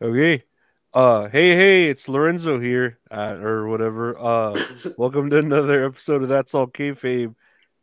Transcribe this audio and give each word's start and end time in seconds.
Okay. 0.00 0.44
Uh 0.94 1.28
hey 1.28 1.54
hey, 1.54 1.90
it's 1.90 2.08
Lorenzo 2.08 2.58
here, 2.60 2.98
uh, 3.10 3.36
or 3.40 3.68
whatever. 3.68 4.16
Uh 4.18 4.56
welcome 4.96 5.28
to 5.30 5.38
another 5.38 5.84
episode 5.84 6.22
of 6.22 6.28
That's 6.28 6.54
All 6.54 6.66
Kayfabe 6.66 7.34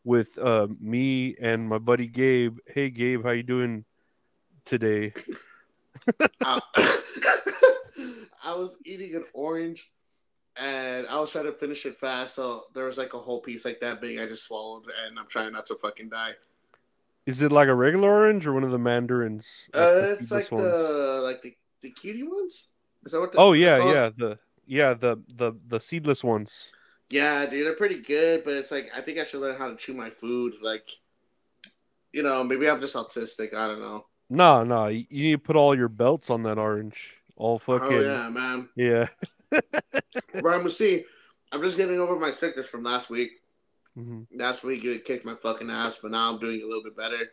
with 0.04 0.38
uh 0.38 0.68
me 0.80 1.36
and 1.40 1.68
my 1.68 1.78
buddy 1.78 2.08
Gabe. 2.08 2.60
Hey 2.68 2.90
Gabe, 2.90 3.24
how 3.24 3.32
you 3.32 3.44
doing 3.44 3.86
today? 4.66 5.14
I, 6.44 6.60
I 8.44 8.56
was 8.56 8.78
eating 8.86 9.16
an 9.16 9.26
orange 9.34 9.92
and 10.56 11.06
I 11.08 11.20
was 11.20 11.32
trying 11.32 11.46
to 11.46 11.52
finish 11.52 11.86
it 11.86 11.98
fast, 11.98 12.34
so 12.34 12.64
there 12.74 12.86
was 12.86 12.98
like 12.98 13.14
a 13.14 13.20
whole 13.20 13.42
piece 13.42 13.66
like 13.66 13.82
that 13.82 14.00
big 14.02 14.20
I 14.20 14.26
just 14.26 14.46
swallowed 14.48 14.86
and 15.06 15.20
I'm 15.20 15.28
trying 15.28 15.52
not 15.52 15.66
to 15.68 15.76
fucking 15.76 16.10
die. 16.10 16.32
Is 17.26 17.42
it 17.42 17.52
like 17.52 17.68
a 17.68 17.76
regular 17.76 18.10
orange 18.10 18.48
or 18.48 18.54
one 18.54 18.64
of 18.64 18.72
the 18.72 18.80
mandarins? 18.80 19.46
Like 19.74 19.84
Uh, 19.84 19.94
the 19.94 20.12
it's 20.14 20.32
like 20.32 20.52
ones? 20.52 20.64
the 20.64 21.22
like 21.24 21.42
the, 21.42 21.56
the 21.86 21.92
cutie 21.92 22.24
ones? 22.24 22.70
Is 23.06 23.12
that 23.12 23.20
what 23.20 23.32
the 23.32 23.38
Oh 23.38 23.54
yeah, 23.54 23.78
yeah, 23.94 24.10
the 24.18 24.40
yeah, 24.66 24.94
the 24.94 25.18
the 25.36 25.54
the 25.68 25.80
seedless 25.80 26.24
ones. 26.24 26.52
Yeah, 27.10 27.46
dude, 27.46 27.66
they're 27.66 27.76
pretty 27.76 28.02
good, 28.02 28.44
but 28.44 28.54
it's 28.54 28.72
like 28.72 28.90
I 28.96 29.02
think 29.02 29.20
I 29.20 29.24
should 29.24 29.42
learn 29.42 29.58
how 29.58 29.70
to 29.70 29.76
chew 29.76 29.94
my 29.94 30.10
food. 30.10 30.56
Like, 30.62 30.90
you 32.12 32.24
know, 32.24 32.44
maybe 32.44 32.68
I'm 32.68 32.82
just 32.82 32.96
autistic. 32.96 33.54
I 33.54 33.68
don't 33.68 33.80
know. 33.80 34.06
No, 34.30 34.64
no, 34.64 34.88
you 34.88 35.06
need 35.12 35.34
to 35.34 35.38
put 35.38 35.56
all 35.56 35.78
your 35.78 35.88
belts 35.88 36.32
on 36.32 36.42
that 36.44 36.58
orange. 36.58 37.14
All 37.36 37.60
fucking 37.60 37.98
Oh 37.98 38.00
yeah, 38.00 38.30
man. 38.30 38.70
yeah. 38.76 39.08
I'm 40.34 40.42
gonna 40.42 40.70
see. 40.70 41.06
I'm 41.52 41.62
just 41.62 41.78
getting 41.78 42.00
over 42.00 42.20
my 42.20 42.32
sickness 42.32 42.68
from 42.68 42.84
last 42.84 43.10
week. 43.12 43.42
Mhm. 43.98 44.26
Last 44.34 44.64
week 44.64 44.84
it 44.84 45.06
kicked 45.06 45.26
my 45.26 45.36
fucking 45.36 45.70
ass, 45.70 46.00
but 46.02 46.12
now 46.12 46.32
I'm 46.34 46.40
doing 46.40 46.62
a 46.62 46.66
little 46.66 46.84
bit 46.84 46.98
better. 46.98 47.32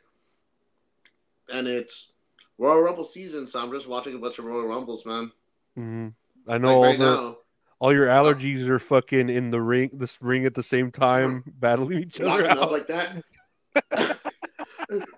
And 1.52 1.66
it's 1.66 2.11
Royal 2.58 2.82
Rumble 2.82 3.04
season, 3.04 3.46
so 3.46 3.62
I'm 3.62 3.70
just 3.72 3.88
watching 3.88 4.14
a 4.14 4.18
bunch 4.18 4.38
of 4.38 4.44
Royal 4.44 4.68
Rumbles, 4.68 5.04
man. 5.06 5.32
Mhm. 5.78 6.14
I 6.48 6.58
know 6.58 6.68
Like 6.68 6.76
all 6.76 6.82
right 6.84 6.98
the 6.98 7.04
now, 7.04 7.36
all 7.78 7.92
your 7.92 8.06
allergies 8.06 8.68
are 8.68 8.78
fucking 8.78 9.28
in 9.28 9.50
the 9.50 9.60
ring, 9.60 9.90
this 9.94 10.20
ring 10.22 10.44
at 10.46 10.54
the 10.54 10.62
same 10.62 10.90
time, 10.92 11.44
battling 11.58 12.02
each 12.02 12.20
other 12.20 12.48
out. 12.50 12.58
up 12.58 12.70
like 12.70 12.86
that. 12.88 13.22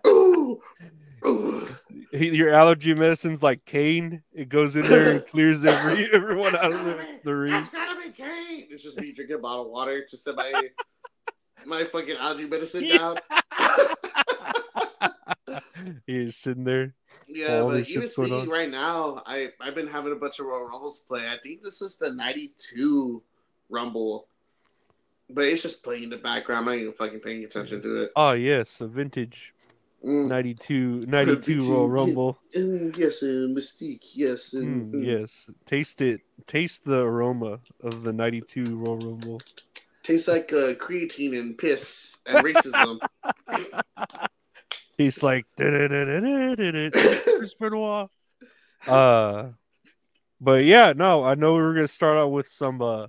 ooh, 0.06 0.60
ooh. 1.26 1.68
Your 2.12 2.54
allergy 2.54 2.94
medicine's 2.94 3.42
like 3.42 3.64
Kane. 3.64 4.22
It 4.32 4.48
goes 4.48 4.76
in 4.76 4.82
there 4.86 5.10
and 5.16 5.26
clears 5.30 5.64
every 5.64 6.08
everyone 6.12 6.54
out 6.54 6.72
of 6.72 6.84
the, 6.84 7.04
the 7.24 7.34
ring. 7.34 7.50
That's 7.52 7.70
gotta 7.70 8.00
be 8.00 8.10
Kane. 8.12 8.68
It's 8.70 8.84
just 8.84 9.00
me 9.00 9.10
drinking 9.12 9.36
a 9.36 9.38
bottle 9.40 9.64
of 9.64 9.70
water 9.72 10.04
to 10.08 10.16
set 10.16 10.36
my 10.36 10.52
my 11.66 11.82
fucking 11.84 12.16
allergy 12.16 12.46
medicine 12.46 12.84
Yeah. 12.84 12.98
down. 12.98 13.16
He's 16.06 16.36
sitting 16.36 16.62
there. 16.64 16.94
Yeah, 17.34 17.62
All 17.62 17.70
but 17.70 17.90
even 17.90 18.08
speaking 18.08 18.32
on. 18.32 18.48
right 18.48 18.70
now, 18.70 19.20
I 19.26 19.48
I've 19.60 19.74
been 19.74 19.88
having 19.88 20.12
a 20.12 20.16
bunch 20.16 20.38
of 20.38 20.46
Royal 20.46 20.66
Rumbles 20.68 21.00
play. 21.00 21.28
I 21.28 21.36
think 21.42 21.62
this 21.62 21.82
is 21.82 21.96
the 21.96 22.12
'92 22.12 23.20
Rumble, 23.68 24.28
but 25.28 25.44
it's 25.46 25.62
just 25.62 25.82
playing 25.82 26.04
in 26.04 26.10
the 26.10 26.16
background. 26.16 26.60
I'm 26.60 26.64
not 26.66 26.80
even 26.80 26.92
fucking 26.92 27.18
paying 27.20 27.42
attention 27.44 27.82
to 27.82 28.02
it. 28.04 28.12
Oh 28.14 28.32
yes, 28.32 28.80
a 28.80 28.86
vintage 28.86 29.52
Mm. 30.04 30.28
92, 30.28 31.06
92 31.08 31.60
Royal 31.60 31.88
Rumble. 31.88 32.38
Mm, 32.54 32.94
yes, 32.94 33.22
uh, 33.22 33.48
Mystique. 33.48 34.10
Yes, 34.14 34.52
and, 34.52 34.92
Mm, 34.92 35.02
yes, 35.06 35.46
taste 35.64 36.02
it. 36.02 36.20
Taste 36.46 36.84
the 36.84 36.98
aroma 37.00 37.58
of 37.82 38.02
the 38.02 38.12
ninety-two 38.12 38.64
Royal 38.76 38.98
Rumble. 38.98 39.40
Tastes 40.02 40.28
like 40.28 40.52
uh, 40.52 40.74
creatine 40.74 41.38
and 41.38 41.56
piss 41.56 42.18
and 42.26 42.44
racism. 42.44 43.00
Tastes 44.98 45.22
like 45.22 45.46
Chris 45.56 47.54
Benoit. 47.58 48.08
Uh, 48.86 49.48
but 50.40 50.64
yeah, 50.64 50.92
no, 50.94 51.24
I 51.24 51.34
know 51.34 51.54
we 51.54 51.62
were 51.62 51.74
gonna 51.74 51.88
start 51.88 52.16
out 52.18 52.28
with 52.28 52.46
some 52.46 52.80
uh 52.82 53.08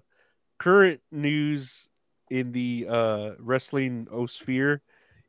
current 0.58 1.02
news 1.12 1.90
in 2.30 2.52
the 2.52 2.88
uh 2.90 3.32
wrestling 3.40 4.08
O 4.12 4.26
sphere. 4.26 4.82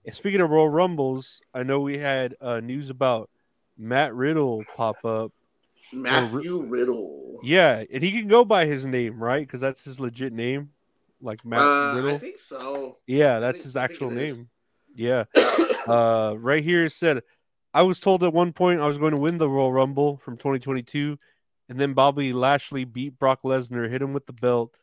And 0.05 0.15
speaking 0.15 0.41
of 0.41 0.51
Royal 0.51 0.69
Rumbles, 0.69 1.41
I 1.53 1.63
know 1.63 1.81
we 1.81 1.99
had 1.99 2.37
uh 2.41 2.61
news 2.61 2.91
about 2.91 3.29
Matt 3.77 4.15
Riddle 4.15 4.65
pop 4.77 5.05
up. 5.05 5.33
Matthew 5.93 6.63
Riddle. 6.63 7.39
Yeah, 7.43 7.85
and 7.93 8.03
he 8.03 8.11
can 8.13 8.29
go 8.29 8.45
by 8.45 8.67
his 8.67 8.87
name, 8.87 9.23
right? 9.23 9.47
Because 9.47 9.61
that's 9.61 9.85
his 9.85 10.01
legit 10.01 10.33
name, 10.33 10.71
like 11.21 11.45
Matt 11.45 11.61
Uh, 11.61 11.93
Riddle. 11.97 12.15
I 12.15 12.19
think 12.19 12.39
so. 12.39 12.97
yeah, 13.07 13.39
that's 13.41 13.59
think- 13.59 13.65
his 13.65 13.77
actual 13.77 14.11
name. 14.11 14.49
Yeah. 14.97 15.25
Uh, 15.87 16.35
right 16.39 16.65
here 16.65 16.87
it 16.87 16.91
said, 16.91 17.23
I 17.73 17.83
was 17.83 18.01
told 18.01 18.25
at 18.25 18.33
one 18.33 18.53
point 18.53 18.81
I 18.81 18.89
was 18.89 18.99
going 18.99 19.13
to 19.13 19.19
win 19.19 19.39
the 19.39 19.49
Royal 19.49 19.73
Rumble 19.73 20.17
from 20.17 20.37
2022, 20.37 21.17
and 21.69 21.79
then 21.79 21.95
Bobby 21.95 22.33
Lashley 22.33 22.85
beat 22.85 23.19
Brock 23.19 23.43
Lesnar, 23.45 23.89
hit 23.89 24.03
him 24.03 24.13
with 24.13 24.27
the 24.27 24.33
belt. 24.33 24.75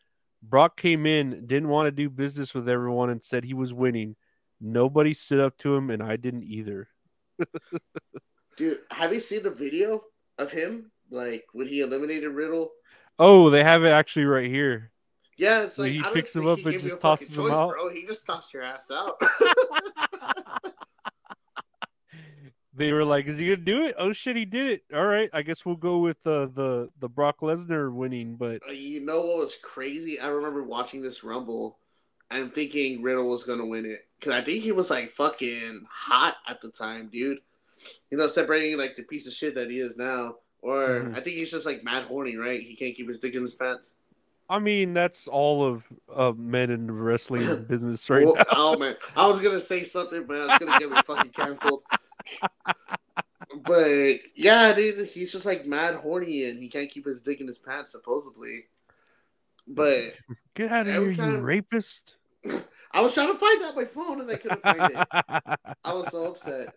Brock 0.42 0.78
came 0.78 1.06
in, 1.06 1.46
didn't 1.46 1.68
want 1.68 1.88
to 1.88 1.92
do 1.92 2.10
business 2.10 2.54
with 2.54 2.70
everyone, 2.70 3.10
and 3.10 3.22
said 3.22 3.44
he 3.44 3.54
was 3.54 3.74
winning. 3.74 4.16
Nobody 4.62 5.14
stood 5.14 5.42
up 5.42 5.58
to 5.58 5.76
him, 5.76 5.90
and 5.90 6.02
I 6.02 6.16
didn't 6.16 6.44
either. 6.44 6.88
Dude, 8.56 8.78
have 8.92 9.14
you 9.14 9.20
seen 9.20 9.44
the 9.44 9.50
video 9.50 10.02
of 10.38 10.52
him? 10.52 10.90
Like 11.12 11.44
when 11.52 11.68
he 11.68 11.82
eliminated 11.82 12.32
Riddle? 12.32 12.72
Oh, 13.20 13.50
they 13.50 13.62
have 13.62 13.84
it 13.84 13.90
actually 13.90 14.26
right 14.26 14.50
here. 14.50 14.93
Yeah, 15.38 15.64
it's 15.64 15.78
like 15.80 15.92
he 15.92 16.00
I 16.00 16.04
don't 16.04 16.14
picks 16.14 16.36
him 16.36 16.48
up 16.48 16.60
and 16.66 16.80
just 16.80 17.00
tosses 17.02 17.30
him 17.30 17.36
choice, 17.46 17.52
out. 17.54 17.72
bro. 17.72 17.90
He 17.90 18.06
just 18.06 18.26
tossed 18.26 18.54
your 18.54 18.64
ass 18.64 18.92
out. 18.92 19.16
They 22.76 22.92
were 22.92 23.06
like, 23.06 23.28
"Is 23.28 23.38
he 23.38 23.46
gonna 23.46 23.58
do 23.58 23.84
it?" 23.86 23.96
Oh 24.00 24.14
shit, 24.14 24.36
he 24.36 24.46
did 24.46 24.72
it. 24.72 24.84
All 24.96 25.06
right, 25.06 25.30
I 25.32 25.44
guess 25.44 25.64
we'll 25.64 25.76
go 25.76 26.00
with 26.00 26.18
uh, 26.26 26.48
the 26.56 26.90
the 27.00 27.08
Brock 27.08 27.42
Lesnar 27.42 27.94
winning. 27.94 28.36
But 28.36 28.62
Uh, 28.68 28.72
you 28.72 29.00
know 29.00 29.20
what 29.22 29.38
was 29.38 29.56
crazy? 29.62 30.20
I 30.20 30.28
remember 30.30 30.64
watching 30.64 31.00
this 31.04 31.24
Rumble 31.24 31.78
and 32.32 32.52
thinking 32.52 33.04
Riddle 33.04 33.30
was 33.30 33.44
gonna 33.44 33.66
win 33.66 33.86
it 33.86 34.08
because 34.20 34.34
I 34.34 34.42
think 34.42 34.64
he 34.64 34.72
was 34.72 34.90
like 34.90 35.10
fucking 35.10 35.86
hot 35.88 36.36
at 36.48 36.62
the 36.62 36.70
time, 36.70 37.10
dude. 37.14 37.38
You 38.10 38.18
know, 38.18 38.26
separating 38.26 38.76
like 38.80 38.96
the 38.96 39.04
piece 39.04 39.28
of 39.28 39.34
shit 39.34 39.54
that 39.54 39.70
he 39.70 39.80
is 39.80 39.96
now. 39.96 40.38
Or 40.64 41.02
Mhm. 41.02 41.12
I 41.16 41.20
think 41.22 41.36
he's 41.36 41.52
just 41.52 41.68
like 41.68 41.84
mad 41.84 42.06
horny, 42.06 42.38
right? 42.38 42.60
He 42.60 42.76
can't 42.76 42.96
keep 42.96 43.08
his 43.08 43.20
dick 43.20 43.36
in 43.36 43.42
his 43.42 43.54
pants. 43.54 43.94
I 44.54 44.60
mean, 44.60 44.94
that's 44.94 45.28
all 45.28 45.66
of 45.66 45.84
uh, 46.14 46.32
men 46.38 46.70
in 46.70 46.86
the 46.86 46.94
wrestling 46.94 47.64
business 47.68 48.08
right 48.08 48.24
oh, 48.24 48.34
now. 48.34 48.44
oh, 48.52 48.78
man, 48.78 48.96
I 49.16 49.26
was 49.26 49.40
gonna 49.40 49.60
say 49.60 49.84
something, 49.84 50.26
but 50.28 50.42
I 50.42 50.46
was 50.46 50.60
gonna 50.60 50.80
get 50.80 50.92
me 50.92 51.02
fucking 51.06 51.32
canceled. 51.32 51.82
But 53.66 54.20
yeah, 54.36 54.74
dude, 54.74 55.08
he's 55.08 55.32
just 55.32 55.46
like 55.46 55.68
mad 55.68 55.96
horny 55.96 56.46
and 56.46 56.62
he 56.62 56.70
can't 56.70 56.90
keep 56.90 57.06
his 57.06 57.22
dick 57.22 57.40
in 57.40 57.46
his 57.46 57.60
pants, 57.60 57.92
supposedly. 57.92 58.66
But 59.68 60.14
Get 60.56 60.72
out 60.72 60.82
of 60.82 60.88
here, 60.88 60.96
every 60.96 61.10
you 61.10 61.16
time- 61.16 61.42
rapist! 61.42 62.16
I 62.92 63.02
was 63.02 63.14
trying 63.14 63.32
to 63.32 63.38
find 63.38 63.62
that 63.62 63.70
on 63.70 63.76
my 63.76 63.86
phone 63.86 64.22
and 64.22 64.32
I 64.32 64.36
couldn't 64.38 64.62
find 64.64 64.92
it. 64.92 65.08
I 65.84 65.94
was 65.94 66.10
so 66.10 66.28
upset. 66.28 66.74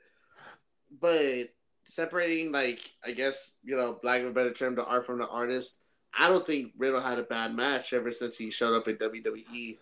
But 1.00 1.48
separating, 1.86 2.52
like, 2.52 2.80
I 3.04 3.12
guess, 3.12 3.52
you 3.64 3.76
know, 3.76 3.98
black 4.02 4.20
of 4.20 4.28
a 4.28 4.32
better 4.32 4.52
term, 4.52 4.74
the 4.74 4.84
art 4.84 5.06
from 5.06 5.18
the 5.18 5.28
artist, 5.28 5.78
I 6.18 6.28
don't 6.28 6.46
think 6.46 6.72
Riddle 6.78 7.00
had 7.00 7.18
a 7.18 7.22
bad 7.22 7.54
match 7.54 7.92
ever 7.92 8.10
since 8.10 8.36
he 8.38 8.50
showed 8.50 8.74
up 8.74 8.88
in. 8.88 8.96
WWE. 8.96 9.78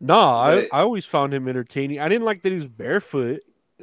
no, 0.00 0.18
I, 0.18 0.54
But- 0.62 0.68
I 0.72 0.80
always 0.80 1.04
found 1.04 1.34
him 1.34 1.46
entertaining. 1.48 2.00
I 2.00 2.08
didn't 2.08 2.24
like 2.24 2.42
that 2.42 2.48
he 2.50 2.54
was 2.56 2.66
barefoot. 2.66 3.42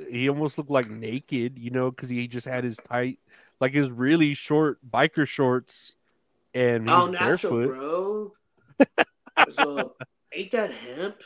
He 0.10 0.30
almost 0.30 0.58
looked 0.58 0.70
like 0.70 0.90
naked, 0.90 1.58
you 1.58 1.72
know, 1.72 1.90
because 1.92 2.10
he 2.10 2.28
just 2.28 2.46
had 2.48 2.64
his 2.64 2.78
tight, 2.78 3.20
like 3.60 3.74
his 3.74 3.90
really 3.90 4.34
short 4.36 4.80
biker 4.90 5.28
shorts, 5.28 5.94
and 6.54 6.90
Oh, 6.90 7.08
natural, 7.08 7.58
barefoot. 7.58 8.34
bro. 8.78 9.06
so, 9.50 9.96
ain't 10.32 10.52
that 10.52 10.72
hemp? 10.72 11.22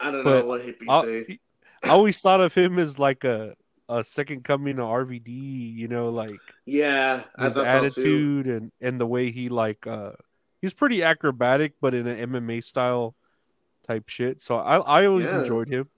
I 0.00 0.10
don't 0.10 0.24
But 0.24 0.40
know 0.40 0.46
what 0.46 0.60
hippies 0.62 0.86
I, 0.88 1.04
say. 1.04 1.38
I 1.84 1.88
always 1.90 2.18
thought 2.20 2.40
of 2.40 2.52
him 2.54 2.78
as 2.78 2.98
like 2.98 3.24
a 3.24 3.54
a 3.88 4.04
second 4.04 4.44
coming 4.44 4.78
of 4.78 4.86
RVD, 4.86 5.30
you 5.30 5.88
know, 5.88 6.10
like 6.10 6.42
Yeah, 6.64 7.24
his 7.38 7.58
attitude 7.58 8.46
and 8.46 8.72
and 8.80 9.00
the 9.00 9.06
way 9.06 9.30
he 9.30 9.48
like 9.48 9.86
uh 9.86 10.12
he's 10.62 10.74
pretty 10.74 11.02
acrobatic, 11.02 11.74
but 11.80 11.94
in 11.94 12.06
an 12.06 12.30
MMA 12.30 12.60
style 12.62 13.14
type 13.86 14.08
shit. 14.08 14.40
So 14.42 14.56
I 14.56 14.78
I 14.78 15.06
always 15.06 15.32
Yeah. 15.32 15.38
enjoyed 15.38 15.68
him. 15.68 15.88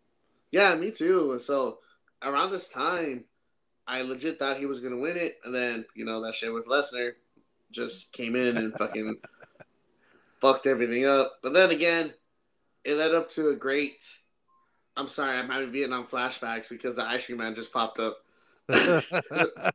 Yeah, 0.51 0.75
me 0.75 0.91
too. 0.91 1.39
So, 1.39 1.79
around 2.23 2.51
this 2.51 2.69
time, 2.71 3.25
I 3.87 4.03
legit 4.03 4.39
thought 4.39 4.59
he 4.59 4.67
was 4.67 4.81
to 4.81 5.01
win 5.01 5.17
it. 5.17 5.39
And 5.45 5.55
then, 5.55 5.85
you 5.95 6.05
know, 6.05 6.23
that 6.23 6.35
shit 6.35 6.53
with 6.53 6.67
Lesnar 6.69 7.12
just 7.73 8.12
came 8.12 8.37
in 8.37 8.57
and 8.57 8.75
fucking 8.77 9.17
fucked 10.41 10.67
everything 10.67 11.07
up. 11.07 11.39
But 11.43 11.53
then 11.55 11.71
again, 11.71 12.15
it 12.85 12.95
led 12.97 13.15
up 13.15 13.29
to 13.31 13.51
a 13.51 13.57
great. 13.57 14.05
I'm 14.99 15.09
sorry, 15.09 15.39
I'm 15.39 15.49
having 15.49 15.71
Vietnam 15.71 16.06
flashbacks 16.06 16.69
because 16.69 16.97
the 16.97 17.05
ice 17.05 17.25
cream 17.25 17.39
man 17.39 17.55
just 17.55 17.73
popped 17.73 18.00
up. 18.00 18.19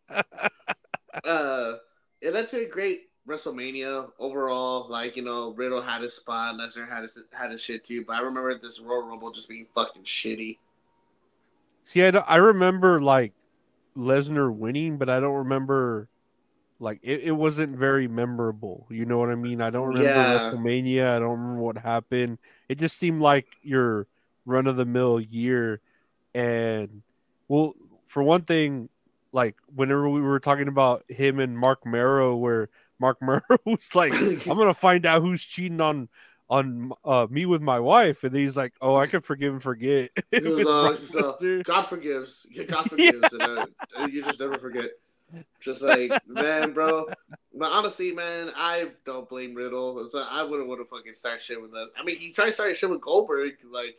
Uh, 1.26 1.76
led 2.22 2.48
to 2.48 2.66
a 2.66 2.68
great 2.68 3.10
WrestleMania 3.28 4.10
overall. 4.20 4.90
Like 4.90 5.16
you 5.16 5.24
know, 5.24 5.54
Riddle 5.54 5.82
had 5.82 6.02
his 6.02 6.14
spot, 6.14 6.56
Lesnar 6.56 6.90
had 6.90 7.04
his 7.04 7.24
had 7.32 7.52
his 7.52 7.62
shit 7.62 7.84
too. 7.84 8.04
But 8.06 8.18
I 8.18 8.22
remember 8.22 8.58
this 8.58 8.82
Royal 8.82 9.08
Rumble 9.08 9.32
just 9.32 9.48
being 9.48 9.68
fucking 9.74 10.04
shitty. 10.04 10.58
See, 11.86 12.04
I, 12.04 12.10
I 12.10 12.38
remember 12.38 13.02
like 13.02 13.34
Lesnar 13.96 14.54
winning, 14.54 14.98
but 14.98 15.10
I 15.10 15.20
don't 15.20 15.36
remember 15.36 16.10
like 16.80 17.00
it, 17.04 17.22
it 17.22 17.32
wasn't 17.32 17.78
very 17.78 18.08
memorable. 18.08 18.88
You 18.90 19.06
know 19.06 19.18
what 19.18 19.30
I 19.30 19.36
mean? 19.36 19.62
I 19.62 19.70
don't 19.70 19.94
remember 19.94 20.10
Yeah. 20.10 20.52
WrestleMania. 20.52 21.16
I 21.16 21.20
don't 21.20 21.40
remember 21.40 21.62
what 21.62 21.78
happened. 21.78 22.40
It 22.68 22.80
just 22.80 22.98
seemed 22.98 23.22
like 23.22 23.48
your 23.62 24.08
run 24.46 24.68
of 24.68 24.76
the 24.76 24.86
mill 24.86 25.20
year. 25.20 25.82
And 26.34 27.02
well, 27.48 27.74
for 28.08 28.24
one 28.24 28.44
thing, 28.44 28.90
like 29.32 29.56
whenever 29.74 30.08
we 30.10 30.22
were 30.22 30.40
talking 30.40 30.68
about 30.68 31.04
him 31.10 31.40
and 31.40 31.58
Marc 31.58 31.86
Mero, 31.86 32.36
where 32.36 32.70
Marc 33.00 33.18
Mero 33.22 33.42
was 33.66 33.90
like, 33.94 34.14
I'm 34.14 34.58
gonna 34.58 34.74
find 34.74 35.06
out 35.06 35.22
who's 35.22 35.44
cheating 35.44 35.82
on 35.82 36.10
on 36.50 36.92
uh, 37.04 37.26
me 37.30 37.46
with 37.46 37.62
my 37.62 37.80
wife, 37.80 38.24
and 38.24 38.36
he's 38.36 38.56
like, 38.56 38.74
"Oh, 38.80 38.96
I 38.96 39.08
can 39.08 39.22
forgive 39.22 39.54
and 39.54 39.64
forget." 39.64 40.12
Was, 40.32 41.16
uh, 41.16 41.30
uh, 41.30 41.64
God 41.64 41.82
forgives. 41.84 42.46
Yeah, 42.52 42.64
God 42.68 42.90
forgives, 42.90 43.34
and 43.34 43.42
uh, 43.42 43.66
you 44.08 44.24
just 44.24 44.40
never 44.40 44.60
forget. 44.60 44.92
Just 45.60 45.82
like 45.82 46.12
man, 46.28 46.74
bro. 46.74 47.08
But 47.56 47.72
honestly, 47.72 48.12
man, 48.12 48.52
I 48.56 48.90
don't 49.04 49.28
blame 49.28 49.56
Riddle. 49.56 50.08
Like, 50.14 50.28
I 50.30 50.44
wouldn't 50.44 50.70
want 50.70 50.82
to 50.82 50.86
fucking 50.86 51.14
start 51.14 51.42
shit 51.42 51.60
with 51.60 51.72
that. 51.72 51.88
I 51.98 52.04
mean, 52.04 52.18
he 52.18 52.32
tried 52.32 52.48
to 52.48 52.52
start 52.52 52.78
shit 52.78 52.90
with 52.90 53.02
Goldberg, 53.02 53.54
like, 53.72 53.98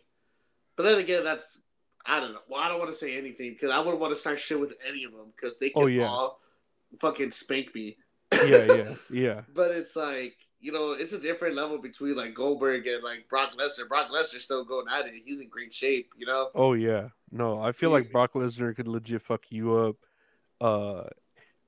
but 0.76 0.82
then 0.84 0.98
again, 0.98 1.24
that's 1.24 1.58
I 2.06 2.20
don't 2.20 2.32
know. 2.32 2.40
Well, 2.48 2.60
I 2.60 2.68
don't 2.68 2.78
want 2.78 2.90
to 2.90 2.96
say 2.96 3.16
anything 3.16 3.52
because 3.52 3.70
I 3.70 3.78
wouldn't 3.78 3.98
want 4.00 4.12
to 4.12 4.18
start 4.18 4.38
shit 4.38 4.60
with 4.60 4.74
any 4.86 5.04
of 5.04 5.12
them 5.12 5.32
because 5.34 5.58
they 5.58 5.70
can 5.70 5.82
Oh, 5.82 5.86
yeah. 5.86 6.06
all 6.06 6.40
fucking 7.00 7.30
spank 7.30 7.74
me. 7.74 7.96
yeah, 8.46 8.66
yeah, 8.74 8.94
yeah. 9.10 9.40
But 9.54 9.70
it's 9.72 9.96
like 9.96 10.36
you 10.60 10.72
know, 10.72 10.92
it's 10.92 11.12
a 11.12 11.18
different 11.20 11.54
level 11.56 11.78
between 11.78 12.16
like 12.16 12.32
Goldberg 12.34 12.86
and 12.86 13.02
like 13.02 13.28
Brock 13.28 13.52
Lesnar. 13.58 13.86
Brock 13.88 14.08
Lesnar's 14.10 14.44
still 14.44 14.64
going 14.64 14.86
at 14.90 15.06
it. 15.06 15.12
He's 15.24 15.40
in 15.40 15.48
great 15.48 15.72
shape, 15.74 16.10
you 16.16 16.26
know. 16.26 16.48
Oh 16.54 16.72
yeah. 16.72 17.08
No, 17.30 17.60
I 17.60 17.72
feel 17.72 17.90
like 17.90 18.10
Brock 18.12 18.32
Lesnar 18.34 18.74
could 18.74 18.88
legit 18.88 19.20
fuck 19.22 19.42
you 19.50 19.74
up. 19.74 19.96
Uh 20.60 21.08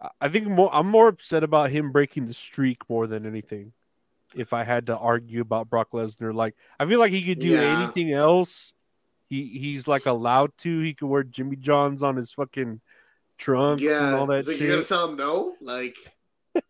I- 0.00 0.10
I 0.20 0.28
think 0.28 0.46
more 0.46 0.68
I'm 0.74 0.86
more 0.88 1.08
upset 1.08 1.42
about 1.44 1.70
him 1.70 1.90
breaking 1.92 2.26
the 2.26 2.34
streak 2.34 2.88
more 2.88 3.06
than 3.06 3.24
anything. 3.26 3.72
If 4.34 4.52
I 4.52 4.64
had 4.64 4.86
to 4.88 4.96
argue 4.96 5.40
about 5.40 5.70
Brock 5.70 5.92
Lesnar, 5.92 6.34
like 6.34 6.54
I 6.80 6.86
feel 6.86 6.98
like 6.98 7.12
he 7.12 7.22
could 7.22 7.38
do 7.38 7.48
Yeah. 7.50 7.78
anything 7.82 8.12
else. 8.12 8.72
He 9.28 9.58
he's 9.58 9.88
like 9.88 10.06
allowed 10.06 10.52
to. 10.58 10.80
He 10.80 10.94
could 10.94 11.08
wear 11.08 11.22
Jimmy 11.22 11.56
Johns 11.56 12.02
on 12.02 12.16
his 12.16 12.32
fucking 12.32 12.80
trunks 13.38 13.82
and 13.82 13.90
Yeah, 13.90 14.14
all 14.16 14.26
that 14.26 14.46
like 14.46 14.58
you're 14.60 14.70
gonna 14.70 14.84
tell 14.84 15.08
him 15.08 15.16
no, 15.16 15.54
like, 15.60 15.96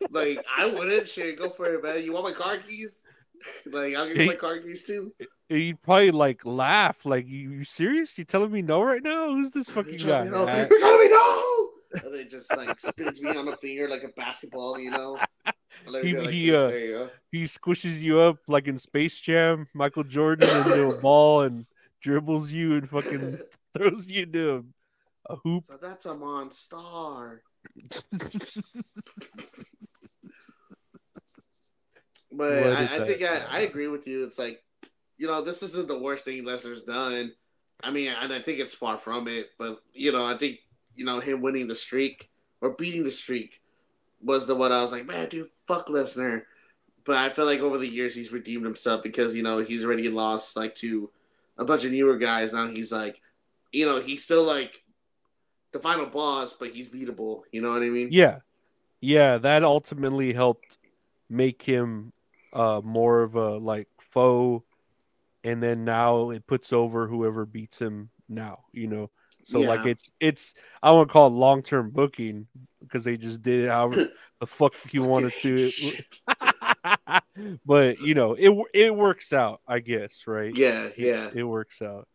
like 0.09 0.43
I 0.57 0.65
wouldn't. 0.73 1.07
Shit, 1.07 1.37
go 1.37 1.49
for 1.49 1.73
it, 1.73 1.83
man. 1.83 2.03
You 2.03 2.13
want 2.13 2.25
my 2.25 2.31
car 2.31 2.57
keys? 2.57 3.03
like 3.71 3.95
I'll 3.95 4.07
give 4.07 4.17
you 4.17 4.25
my 4.27 4.35
car 4.35 4.57
keys 4.57 4.85
too. 4.85 5.13
He'd 5.49 5.81
probably 5.81 6.11
like 6.11 6.45
laugh, 6.45 7.05
like 7.05 7.27
you, 7.27 7.51
you 7.51 7.63
serious? 7.63 8.17
You 8.17 8.25
telling 8.25 8.51
me 8.51 8.61
no 8.61 8.81
right 8.81 9.01
now? 9.01 9.29
Who's 9.29 9.51
this 9.51 9.69
fucking 9.69 9.97
guy? 9.97 10.25
no. 10.25 10.47
Uh, 10.47 10.67
You're 10.69 10.79
telling 10.79 10.99
me 10.99 11.09
no. 11.09 11.69
And 12.03 12.13
they 12.13 12.25
just 12.25 12.55
like 12.55 12.77
spins 12.79 13.21
me 13.21 13.29
on 13.29 13.45
the 13.45 13.55
finger 13.55 13.87
like 13.87 14.03
a 14.03 14.09
basketball, 14.09 14.77
you 14.77 14.91
know. 14.91 15.17
And 15.85 15.95
He- 16.03 16.17
like 16.17 16.29
he, 16.29 16.53
uh, 16.53 16.67
you 16.69 17.09
he 17.31 17.43
squishes 17.43 18.01
you 18.01 18.19
up 18.19 18.37
like 18.47 18.67
in 18.67 18.77
Space 18.77 19.17
Jam, 19.17 19.67
Michael 19.73 20.03
Jordan 20.03 20.49
into 20.49 20.89
a 20.91 20.97
ball 20.97 21.43
and 21.43 21.65
dribbles 22.01 22.51
you 22.51 22.75
and 22.75 22.89
fucking 22.89 23.39
throws 23.77 24.07
you 24.07 24.23
into 24.23 24.55
a, 25.29 25.33
a 25.33 25.35
hoop. 25.37 25.65
So 25.65 25.77
that's 25.81 26.05
a 26.05 26.15
monster. 26.15 27.43
But 32.31 32.67
I, 32.67 32.97
I 32.97 33.05
think 33.05 33.23
I, 33.23 33.41
I 33.49 33.59
agree 33.61 33.87
with 33.87 34.07
you. 34.07 34.23
It's 34.23 34.37
like, 34.37 34.63
you 35.17 35.27
know, 35.27 35.43
this 35.43 35.63
isn't 35.63 35.87
the 35.87 35.97
worst 35.97 36.25
thing 36.25 36.43
Lesnar's 36.43 36.83
done. 36.83 37.31
I 37.83 37.91
mean, 37.91 38.09
and 38.09 38.33
I 38.33 38.41
think 38.41 38.59
it's 38.59 38.73
far 38.73 38.97
from 38.97 39.27
it. 39.27 39.51
But 39.57 39.81
you 39.93 40.11
know, 40.11 40.25
I 40.25 40.37
think 40.37 40.59
you 40.95 41.05
know 41.05 41.19
him 41.19 41.41
winning 41.41 41.67
the 41.67 41.75
streak 41.75 42.29
or 42.61 42.71
beating 42.71 43.03
the 43.03 43.11
streak 43.11 43.61
was 44.21 44.47
the 44.47 44.55
one 44.55 44.71
I 44.71 44.81
was 44.81 44.91
like, 44.91 45.05
man, 45.05 45.29
dude, 45.29 45.49
fuck 45.67 45.87
Lesnar. 45.87 46.43
But 47.05 47.17
I 47.17 47.29
feel 47.29 47.45
like 47.45 47.61
over 47.61 47.77
the 47.77 47.87
years 47.87 48.13
he's 48.13 48.31
redeemed 48.31 48.65
himself 48.65 49.01
because 49.03 49.35
you 49.35 49.43
know 49.43 49.59
he's 49.59 49.85
already 49.85 50.09
lost 50.09 50.57
like 50.57 50.75
to 50.75 51.09
a 51.57 51.65
bunch 51.65 51.85
of 51.85 51.91
newer 51.91 52.17
guys. 52.17 52.53
Now 52.53 52.67
he's 52.67 52.91
like, 52.91 53.21
you 53.71 53.85
know, 53.85 53.99
he's 53.99 54.23
still 54.23 54.43
like 54.43 54.83
the 55.71 55.79
final 55.79 56.05
boss, 56.05 56.53
but 56.53 56.69
he's 56.69 56.89
beatable. 56.89 57.43
You 57.51 57.61
know 57.61 57.69
what 57.69 57.81
I 57.81 57.89
mean? 57.89 58.09
Yeah, 58.11 58.39
yeah, 59.01 59.37
that 59.39 59.63
ultimately 59.63 60.33
helped 60.33 60.77
make 61.29 61.61
him 61.61 62.13
uh 62.53 62.81
more 62.83 63.21
of 63.21 63.35
a 63.35 63.57
like 63.57 63.87
foe, 63.99 64.63
and 65.43 65.61
then 65.61 65.83
now 65.83 66.29
it 66.29 66.47
puts 66.47 66.71
over 66.71 67.07
whoever 67.07 67.45
beats 67.45 67.79
him 67.79 68.09
now. 68.29 68.59
You 68.71 68.87
know, 68.87 69.11
so 69.43 69.59
like 69.59 69.85
it's 69.85 70.11
it's 70.19 70.53
I 70.83 70.91
won't 70.91 71.09
call 71.09 71.27
it 71.27 71.31
long 71.31 71.63
term 71.63 71.89
booking 71.91 72.47
because 72.81 73.03
they 73.03 73.17
just 73.17 73.41
did 73.41 73.65
it 73.65 73.69
however 73.69 74.09
the 74.39 74.47
fuck 74.47 74.73
you 74.91 75.03
wanted 75.03 75.33
to. 75.41 75.69
but 77.65 77.99
you 77.99 78.13
know, 78.13 78.33
it 78.33 78.51
it 78.73 78.95
works 78.95 79.33
out, 79.33 79.61
I 79.67 79.79
guess, 79.79 80.23
right? 80.27 80.55
Yeah, 80.55 80.89
yeah. 80.97 81.29
it 81.33 81.43
works 81.43 81.81
out. 81.81 82.07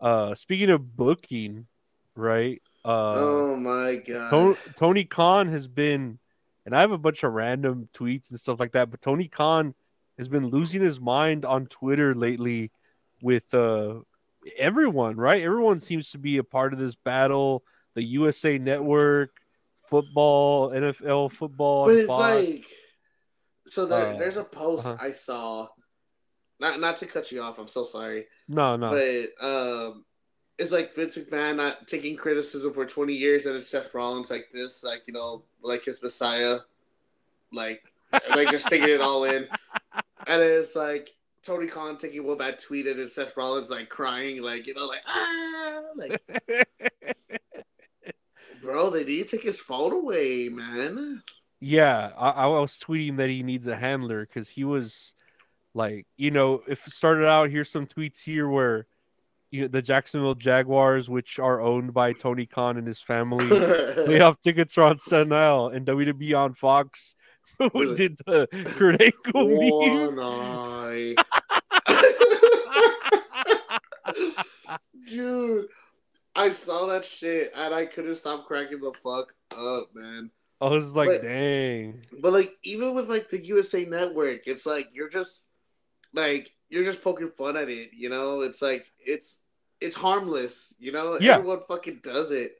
Uh, 0.00 0.34
speaking 0.34 0.70
of 0.70 0.96
booking, 0.96 1.66
right? 2.14 2.60
Uh, 2.84 3.14
oh 3.16 3.56
my 3.56 3.96
god. 3.96 4.30
To- 4.30 4.56
Tony 4.74 5.04
Khan 5.04 5.48
has 5.48 5.66
been, 5.66 6.18
and 6.64 6.74
I 6.76 6.80
have 6.80 6.92
a 6.92 6.98
bunch 6.98 7.22
of 7.24 7.32
random 7.32 7.88
tweets 7.92 8.30
and 8.30 8.38
stuff 8.38 8.60
like 8.60 8.72
that, 8.72 8.90
but 8.90 9.00
Tony 9.00 9.28
Khan 9.28 9.74
has 10.18 10.28
been 10.28 10.46
losing 10.48 10.80
his 10.80 11.00
mind 11.00 11.44
on 11.44 11.66
Twitter 11.66 12.14
lately 12.14 12.70
with 13.22 13.52
uh 13.54 13.94
everyone, 14.56 15.16
right? 15.16 15.42
Everyone 15.42 15.80
seems 15.80 16.10
to 16.12 16.18
be 16.18 16.36
a 16.38 16.44
part 16.44 16.72
of 16.72 16.78
this 16.78 16.94
battle. 16.94 17.64
The 17.94 18.04
USA 18.04 18.58
Network, 18.58 19.30
football, 19.88 20.70
NFL 20.70 21.32
football, 21.32 21.86
But 21.86 21.94
it's 21.94 22.06
Fox. 22.06 22.20
like, 22.20 22.64
so 23.68 23.86
there, 23.86 24.14
Uh, 24.14 24.16
there's 24.16 24.36
a 24.36 24.44
post 24.44 24.86
uh-huh. 24.86 24.96
I 25.00 25.10
saw. 25.12 25.68
Not 26.58 26.80
not 26.80 26.96
to 26.98 27.06
cut 27.06 27.30
you 27.30 27.42
off. 27.42 27.58
I'm 27.58 27.68
so 27.68 27.84
sorry, 27.84 28.26
no, 28.48 28.76
no, 28.76 28.90
but 28.90 29.46
um, 29.46 30.06
it's 30.58 30.72
like 30.72 30.94
Vince 30.94 31.18
McMahon 31.18 31.56
not 31.56 31.86
taking 31.86 32.16
criticism 32.16 32.72
for 32.72 32.86
20 32.86 33.12
years, 33.12 33.44
and 33.46 33.56
it's 33.56 33.68
Seth 33.68 33.92
Rollins 33.92 34.30
like 34.30 34.48
this, 34.52 34.82
like 34.82 35.02
you 35.06 35.12
know, 35.12 35.44
like 35.60 35.84
his 35.84 36.02
Messiah, 36.02 36.60
like 37.52 37.82
like 38.30 38.50
just 38.50 38.68
taking 38.68 38.88
it 38.88 39.00
all 39.00 39.24
in, 39.24 39.46
and 40.26 40.42
it's 40.42 40.74
like 40.74 41.10
Tony 41.42 41.66
Khan 41.66 41.98
taking 41.98 42.26
one 42.26 42.38
bad 42.38 42.58
tweet, 42.58 42.86
and 42.86 43.08
Seth 43.10 43.36
Rollins 43.36 43.68
like 43.68 43.88
crying, 43.88 44.40
like 44.42 44.66
you 44.66 44.74
know, 44.74 44.86
like 44.86 45.02
ah, 45.06 45.82
like 45.94 46.22
bro, 48.62 48.90
they 48.90 49.04
need 49.04 49.28
to 49.28 49.36
take 49.36 49.44
his 49.44 49.60
phone 49.60 49.92
away, 49.92 50.48
man. 50.48 51.22
Yeah, 51.60 52.10
I, 52.16 52.30
I 52.30 52.46
was 52.46 52.78
tweeting 52.78 53.16
that 53.16 53.30
he 53.30 53.42
needs 53.42 53.66
a 53.66 53.76
handler 53.76 54.26
because 54.26 54.48
he 54.48 54.64
was 54.64 55.12
like, 55.74 56.06
you 56.16 56.30
know, 56.30 56.62
if 56.66 56.86
it 56.86 56.92
started 56.92 57.26
out, 57.26 57.50
here's 57.50 57.70
some 57.70 57.86
tweets 57.86 58.22
here 58.22 58.48
where 58.48 58.86
you 59.50 59.62
know, 59.62 59.68
the 59.68 59.82
Jacksonville 59.82 60.34
Jaguars, 60.34 61.08
which 61.08 61.38
are 61.38 61.60
owned 61.60 61.94
by 61.94 62.12
Tony 62.12 62.46
Khan 62.46 62.76
and 62.76 62.86
his 62.86 63.00
family, 63.00 63.46
playoff 63.46 64.40
tickets 64.40 64.76
are 64.76 64.82
on 64.82 64.96
SNL 64.96 65.74
and 65.74 65.86
WWE 65.86 66.38
on 66.38 66.54
Fox. 66.54 67.14
Who 67.58 67.94
did 67.94 68.18
the 68.26 68.48
Kurt 68.66 69.00
Angle 69.00 69.48
meme. 69.48 70.16
One 70.16 70.18
eye. 70.20 71.14
Dude, 75.06 75.68
I 76.34 76.50
saw 76.50 76.86
that 76.86 77.04
shit 77.04 77.52
and 77.56 77.72
I 77.72 77.86
couldn't 77.86 78.16
stop 78.16 78.44
cracking 78.44 78.80
the 78.80 78.92
fuck 79.02 79.32
up, 79.56 79.86
man. 79.94 80.30
I 80.60 80.68
was 80.68 80.84
like, 80.86 81.08
But- 81.08 81.22
dang. 81.22 82.02
But 82.20 82.32
like, 82.32 82.56
even 82.62 82.94
with 82.94 83.08
like 83.08 83.28
the 83.30 83.44
USA 83.44 83.84
Network, 83.84 84.46
it's 84.46 84.64
like 84.66 84.88
you're 84.92 85.08
just 85.10 85.44
like 86.14 86.50
you're 86.68 86.84
just 86.84 87.02
poking 87.02 87.30
fun 87.36 87.56
at 87.56 87.68
it, 87.68 87.90
you 87.96 88.08
know? 88.08 88.40
It's 88.40 88.62
like 88.62 88.86
it's 89.04 89.42
it's 89.80 89.96
harmless, 89.96 90.74
you 90.78 90.92
know? 90.92 91.18
Yeah. 91.20 91.34
Everyone 91.36 91.60
fucking 91.68 92.00
does 92.02 92.30
it. 92.30 92.52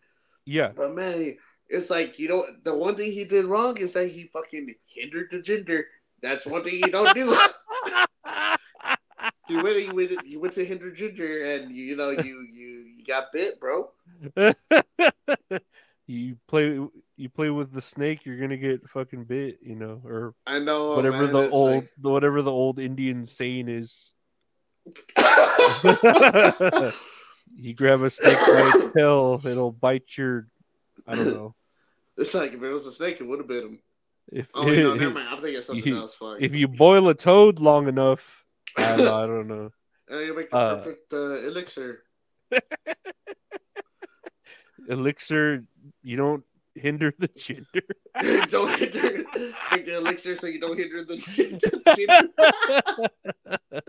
Yeah, 0.45 0.71
But 0.77 0.95
man, 0.95 1.37
it's 1.69 1.91
like 1.91 2.19
you 2.21 2.29
know 2.29 2.45
the 2.63 2.73
one 2.77 2.95
thing 2.97 3.11
he 3.11 3.25
did 3.25 3.47
wrong 3.47 3.77
is 3.79 3.93
that 3.95 4.09
he 4.09 4.25
fucking 4.33 4.75
hindered 4.87 5.29
the 5.31 5.39
Jinder. 5.39 5.85
That's 6.23 6.47
one 6.47 6.63
thing 6.63 6.75
you 6.75 6.91
don't 6.93 7.15
do. 7.15 7.35
you 9.49 9.63
went, 9.63 9.87
you 9.87 9.95
went, 9.95 10.27
you 10.27 10.41
went 10.41 10.53
to 10.55 10.65
hinder 10.65 10.91
Jinder, 10.93 11.57
and 11.57 11.75
you 11.75 11.97
know 11.97 12.11
you 12.11 12.47
you 12.53 12.85
you 12.97 13.05
got 13.05 13.33
bit, 13.33 13.59
bro. 13.59 13.91
you 16.07 16.37
play 16.47 16.79
you 17.17 17.29
play 17.29 17.51
with 17.51 17.73
the 17.73 17.81
snake, 17.83 18.25
you're 18.27 18.39
gonna 18.39 18.57
get 18.57 18.89
fucking 18.91 19.25
bit, 19.25 19.59
you 19.63 19.75
know, 19.75 20.01
or 20.05 20.35
I 20.47 20.59
know 20.59 20.95
whatever 20.97 21.25
man, 21.25 21.33
the 21.33 21.51
old 21.51 21.75
like- 21.75 21.91
whatever 22.01 22.43
the 22.43 22.51
old 22.53 22.79
Indian 22.79 23.25
saying 23.25 23.69
is. 23.69 24.13
You 27.59 27.75
grab 27.75 28.03
a 28.03 28.11
snake 28.11 28.37
by 28.37 28.73
its 28.75 28.93
tail, 28.93 29.41
it'll 29.45 29.71
bite 29.73 30.17
your. 30.19 30.47
I 31.07 31.15
don't 31.15 31.29
know. 31.33 31.55
it's 32.19 32.35
like 32.35 32.53
if 32.53 32.63
it 32.63 32.71
was 32.73 32.87
a 32.87 32.91
snake, 32.91 33.21
it 33.21 33.25
would 33.27 33.39
have 33.39 33.49
bit 33.49 33.65
him. 33.65 33.81
If 34.31 34.51
Oh 34.53 34.67
wait, 34.67 34.79
no, 34.83 34.95
never 34.97 35.15
mind. 35.15 35.29
I'm 35.31 35.41
thinking 35.41 35.63
something 35.63 35.87
You- 35.87 35.99
else. 36.01 36.15
Fuck. 36.15 36.39
if 36.41 36.55
you 36.55 36.69
boil 36.69 37.09
a 37.09 37.15
toad 37.15 37.59
long 37.61 37.89
enough, 37.89 38.45
I 38.77 38.97
don't, 38.97 39.09
I 39.09 39.27
don't 39.27 39.47
know. 39.47 39.71
and 40.09 40.27
you 40.27 40.37
make 40.37 40.51
the 40.51 40.57
uh, 40.57 40.75
perfect 40.75 41.13
uh, 41.13 41.47
elixir. 41.47 42.03
Elixir, 44.89 45.65
you 46.03 46.17
don't 46.17 46.45
hinder 46.77 47.13
the 47.19 47.29
Jinder. 47.29 47.83
don't 48.51 48.79
hinder 48.79 49.25
like 49.71 49.85
the 49.85 49.97
elixir 50.01 50.37
so 50.37 50.47
you 50.47 50.61
don't 50.61 50.77
hinder 50.77 51.05
the 51.05 51.15
Jinder. 51.15 53.09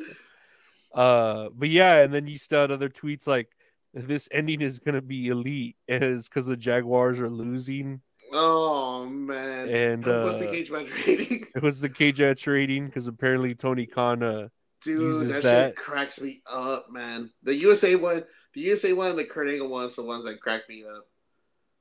uh, 0.94 1.50
but 1.54 1.70
yeah, 1.70 1.98
and 1.98 2.14
then 2.14 2.28
you 2.28 2.38
start 2.38 2.72
other 2.72 2.90
tweets 2.90 3.28
like 3.28 3.50
this 3.94 4.30
ending 4.32 4.62
is 4.62 4.80
gonna 4.80 5.02
be 5.02 5.28
elite, 5.28 5.76
and 5.88 6.04
it's 6.04 6.30
because 6.30 6.46
the 6.46 6.58
Jaguars 6.58 7.20
are 7.20 7.30
losing. 7.30 8.02
Oh 8.34 9.06
man! 9.06 9.70
And 9.70 10.06
what's 10.06 10.40
the 10.40 10.48
uh, 10.48 10.52
cage 10.52 10.72
match 10.72 11.08
rating? 11.08 11.46
It 11.56 11.64
was 11.64 11.82
the 11.82 11.90
cage 11.90 12.20
match 12.20 12.46
rating 12.46 12.88
because 12.88 13.08
apparently 13.08 13.56
Tony 13.56 13.86
Khan 13.86 14.22
uh, 14.22 14.48
Dude, 14.82 15.02
uses 15.02 15.28
that, 15.30 15.44
that. 15.44 15.70
shit 15.70 15.76
cracks 15.76 16.22
me 16.22 16.42
up, 16.52 16.92
man. 16.92 17.32
The 17.44 17.56
USA 17.56 17.96
one, 17.96 18.24
the 18.54 18.62
USA 18.62 18.94
one, 18.94 19.12
and 19.12 19.20
the 19.20 19.26
Kurt 19.26 19.50
Angle 19.50 19.70
one's 19.70 19.96
the 19.96 20.04
ones 20.04 20.26
that 20.26 20.42
crack 20.42 20.68
me 20.70 20.84
up. 20.84 21.08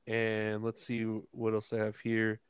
And 0.07 0.63
let's 0.63 0.85
see 0.85 1.03
what 1.03 1.55
else 1.55 1.73
I 1.73 1.79
have 1.79 1.97
here. 1.99 2.41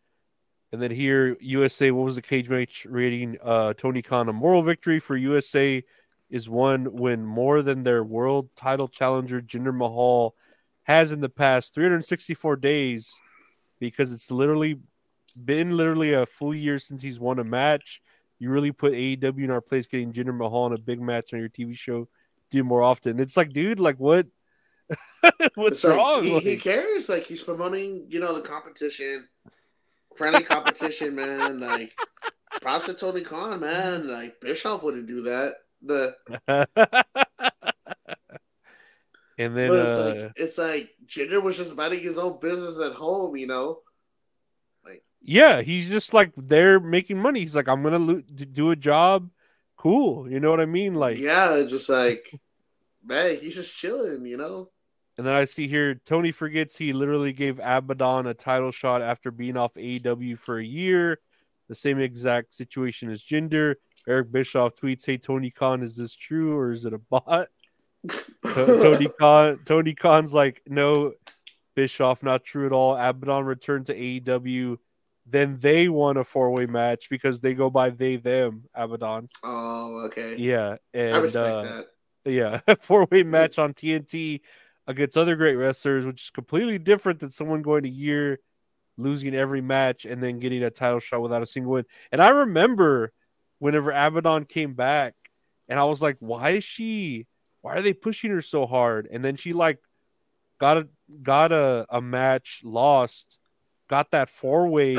And 0.73 0.83
then 0.83 0.91
here, 0.91 1.37
USA, 1.41 1.91
what 1.91 2.05
was 2.05 2.17
the 2.17 2.23
cage 2.23 2.49
match 2.49 2.87
rating? 2.89 3.39
Uh, 3.43 3.73
Tony 3.75 4.03
Khan, 4.03 4.29
a 4.29 4.33
moral 4.33 4.63
victory 4.63 4.99
for 4.99 5.17
USA 5.17 5.83
is 6.29 6.49
one 6.49 6.97
when 6.97 7.25
more 7.25 7.63
than 7.63 7.85
their 7.85 8.03
world 8.03 8.49
title 8.57 8.89
challenger, 8.89 9.41
Jinder 9.41 9.75
Mahal, 9.75 10.35
has 10.83 11.13
in 11.13 11.21
the 11.21 11.29
past 11.29 11.75
364 11.75 12.57
days 12.57 13.13
because 13.79 14.13
it's 14.13 14.31
literally 14.31 14.79
been 15.45 15.77
literally 15.77 16.15
a 16.15 16.27
full 16.27 16.55
year 16.55 16.79
since 16.79 17.03
he's 17.03 17.21
won 17.21 17.39
a 17.39 17.45
match. 17.45 18.01
You 18.39 18.51
really 18.51 18.73
put 18.73 18.93
AEW 18.93 19.45
in 19.45 19.51
our 19.51 19.61
place 19.61 19.87
getting 19.87 20.13
Jinder 20.13 20.37
Mahal 20.37 20.67
in 20.67 20.73
a 20.73 20.79
big 20.79 21.01
match 21.01 21.33
on 21.33 21.41
your 21.41 21.49
TV 21.49 21.77
show, 21.77 22.09
do 22.51 22.63
more 22.65 22.83
often. 22.83 23.21
It's 23.21 23.37
like, 23.37 23.53
dude, 23.53 23.81
like 23.81 23.99
what? 23.99 24.27
What's 25.55 25.85
like, 25.85 25.97
wrong? 25.97 26.25
He, 26.25 26.39
he 26.41 26.57
cares. 26.57 27.09
Like 27.09 27.25
he's 27.25 27.43
promoting, 27.43 28.07
you 28.09 28.21
know, 28.21 28.35
the 28.35 28.47
competition, 28.47 29.27
friendly 30.17 30.43
competition, 30.43 31.15
man. 31.15 31.61
Like 31.61 31.93
props 32.61 32.87
to 32.87 32.95
Tony 32.95 33.23
Khan, 33.23 33.61
man. 33.61 34.09
Like 34.09 34.41
Bischoff 34.41 34.83
wouldn't 34.83 35.07
do 35.07 35.23
that. 35.23 35.55
The 35.83 36.15
and 39.39 39.57
then 39.57 39.71
it's 39.71 39.99
uh, 39.99 40.15
like 40.15 40.33
it's 40.37 40.59
like 40.59 40.91
Jinder 41.07 41.43
was 41.43 41.57
just 41.57 41.77
minding 41.77 42.01
his 42.01 42.19
own 42.19 42.39
business 42.41 42.81
at 42.81 42.93
home, 42.93 43.37
you 43.37 43.47
know. 43.47 43.81
yeah, 45.21 45.63
he's 45.63 45.87
just 45.89 46.15
like 46.15 46.33
they're 46.37 46.81
making 46.81 47.19
money. 47.19 47.41
He's 47.41 47.57
like, 47.57 47.69
I'm 47.69 47.83
gonna 47.83 47.99
lo- 47.99 48.23
do 48.23 48.71
a 48.71 48.77
job. 48.77 49.31
Cool, 49.77 50.31
you 50.31 50.41
know 50.41 50.51
what 50.51 50.61
I 50.61 50.67
mean? 50.67 50.95
Like, 50.95 51.19
yeah, 51.19 51.63
just 51.69 51.89
like 51.89 52.31
man, 53.05 53.37
he's 53.41 53.55
just 53.55 53.77
chilling, 53.77 54.27
you 54.27 54.37
know. 54.37 54.71
And 55.19 55.27
then 55.27 55.35
I 55.35 55.45
see 55.47 55.67
here 55.67 55.95
Tony 55.95 56.31
forgets 56.31 56.77
he 56.77 56.93
literally 56.93 57.33
gave 57.33 57.59
Abaddon 57.59 58.27
a 58.27 58.35
title 58.35 58.71
shot 58.71 59.01
after 59.01 59.31
being 59.31 59.57
off 59.57 59.75
AEW 59.75 60.39
for 60.39 60.59
a 60.59 60.65
year. 60.65 61.21
The 61.69 61.75
same 61.75 61.99
exact 61.99 62.55
situation 62.55 63.11
as 63.11 63.23
Jinder. 63.23 63.77
Eric 64.07 64.31
Bischoff 64.31 64.77
tweets, 64.77 65.05
"Hey 65.05 65.17
Tony 65.17 65.51
Khan, 65.51 65.83
is 65.83 65.97
this 65.97 66.15
true 66.15 66.57
or 66.57 66.71
is 66.71 66.85
it 66.85 66.93
a 66.93 66.99
bot?" 66.99 67.49
To- 68.09 68.25
Tony 68.45 69.09
Khan, 69.19 69.61
Tony 69.65 69.95
Khan's 69.95 70.33
like, 70.33 70.63
"No, 70.67 71.15
Bischoff, 71.75 72.23
not 72.23 72.45
true 72.45 72.67
at 72.67 72.73
all." 72.73 72.95
Abaddon 72.95 73.45
returned 73.47 73.87
to 73.87 73.95
AEW. 73.95 74.79
Then 75.29 75.59
they 75.59 75.89
won 75.89 76.19
a 76.19 76.25
four 76.25 76.53
way 76.53 76.67
match 76.67 77.09
because 77.11 77.41
they 77.41 77.55
go 77.55 77.69
by 77.69 77.91
they 77.91 78.15
them 78.17 78.65
Abaddon. 78.75 79.27
Oh, 79.43 80.05
okay. 80.07 80.37
Yeah, 80.37 80.77
and 80.95 81.15
I 81.15 81.19
respect 81.19 81.55
uh, 81.55 81.63
that. 81.63 81.87
yeah, 82.27 82.75
four 82.83 83.09
way 83.11 83.25
match 83.25 83.59
on 83.59 83.75
TNT 83.75 84.43
against 84.87 85.17
other 85.17 85.37
great 85.37 85.57
wrestlers, 85.57 86.07
which 86.07 86.25
is 86.25 86.31
completely 86.31 86.79
different 86.79 87.21
than 87.21 87.31
someone 87.31 87.63
going 87.63 87.85
a 87.85 87.89
year 87.89 88.39
losing 88.99 89.35
every 89.35 89.61
match 89.61 90.05
and 90.05 90.23
then 90.23 90.39
getting 90.39 90.63
a 90.63 90.71
title 90.71 91.01
shot 91.01 91.21
without 91.21 91.43
a 91.43 91.47
single 91.47 91.73
win. 91.73 91.85
And 92.13 92.23
I 92.23 92.29
remember 92.31 93.13
whenever 93.59 93.91
Abaddon 93.91 94.45
came 94.45 94.75
back, 94.75 95.15
and 95.69 95.79
I 95.79 95.85
was 95.85 96.01
like, 96.01 96.17
why 96.21 96.51
is 96.51 96.65
she? 96.65 97.27
Why 97.63 97.75
are 97.75 97.83
they 97.83 97.93
pushing 97.93 98.31
her 98.31 98.43
so 98.43 98.67
hard? 98.67 99.09
And 99.11 99.25
then 99.25 99.37
she 99.37 99.53
like 99.53 99.79
got 100.61 100.77
a 100.77 100.89
got 101.23 101.53
a, 101.53 101.87
a 101.91 102.01
match, 102.01 102.61
lost, 102.65 103.39
got 103.89 104.13
that 104.13 104.29
four 104.29 104.69
way 104.69 104.97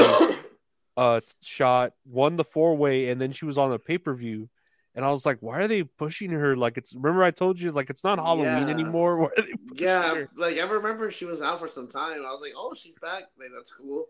uh 0.98 1.22
shot, 1.41 1.94
won 2.06 2.36
the 2.36 2.44
four 2.44 2.75
way, 2.75 3.10
and 3.10 3.22
then 3.22 3.32
she 3.32 3.46
was 3.46 3.58
on 3.58 3.72
a 3.72 3.79
pay 3.79 3.98
per 3.98 4.13
view. 4.13 4.50
And 4.98 5.06
I 5.06 5.12
was 5.12 5.25
like, 5.25 5.38
why 5.42 5.60
are 5.60 5.68
they 5.68 5.84
pushing 5.84 6.32
her? 6.32 6.58
Like 6.58 6.77
it's 6.77 6.94
remember 6.94 7.24
I 7.24 7.32
told 7.32 7.62
you 7.62 7.72
like 7.72 7.89
it's 7.89 8.04
not 8.04 8.18
Halloween 8.18 8.68
Yeah. 8.68 8.70
anymore. 8.70 9.18
Why 9.20 9.27
are 9.27 9.44
they 9.44 9.54
pushing 9.68 9.88
Yeah, 9.88 10.16
her? 10.16 10.27
like 10.36 10.58
I 10.58 10.68
remember 10.68 11.12
she 11.12 11.25
was 11.25 11.42
out 11.42 11.60
for 11.60 11.68
some 11.68 11.88
time. 11.88 12.25
I 12.25 12.32
was 12.32 12.42
like, 12.42 12.54
oh, 12.58 12.74
she's 12.74 12.96
back. 12.96 13.25
Like 13.39 13.50
that's 13.56 13.72
cool. 13.72 14.08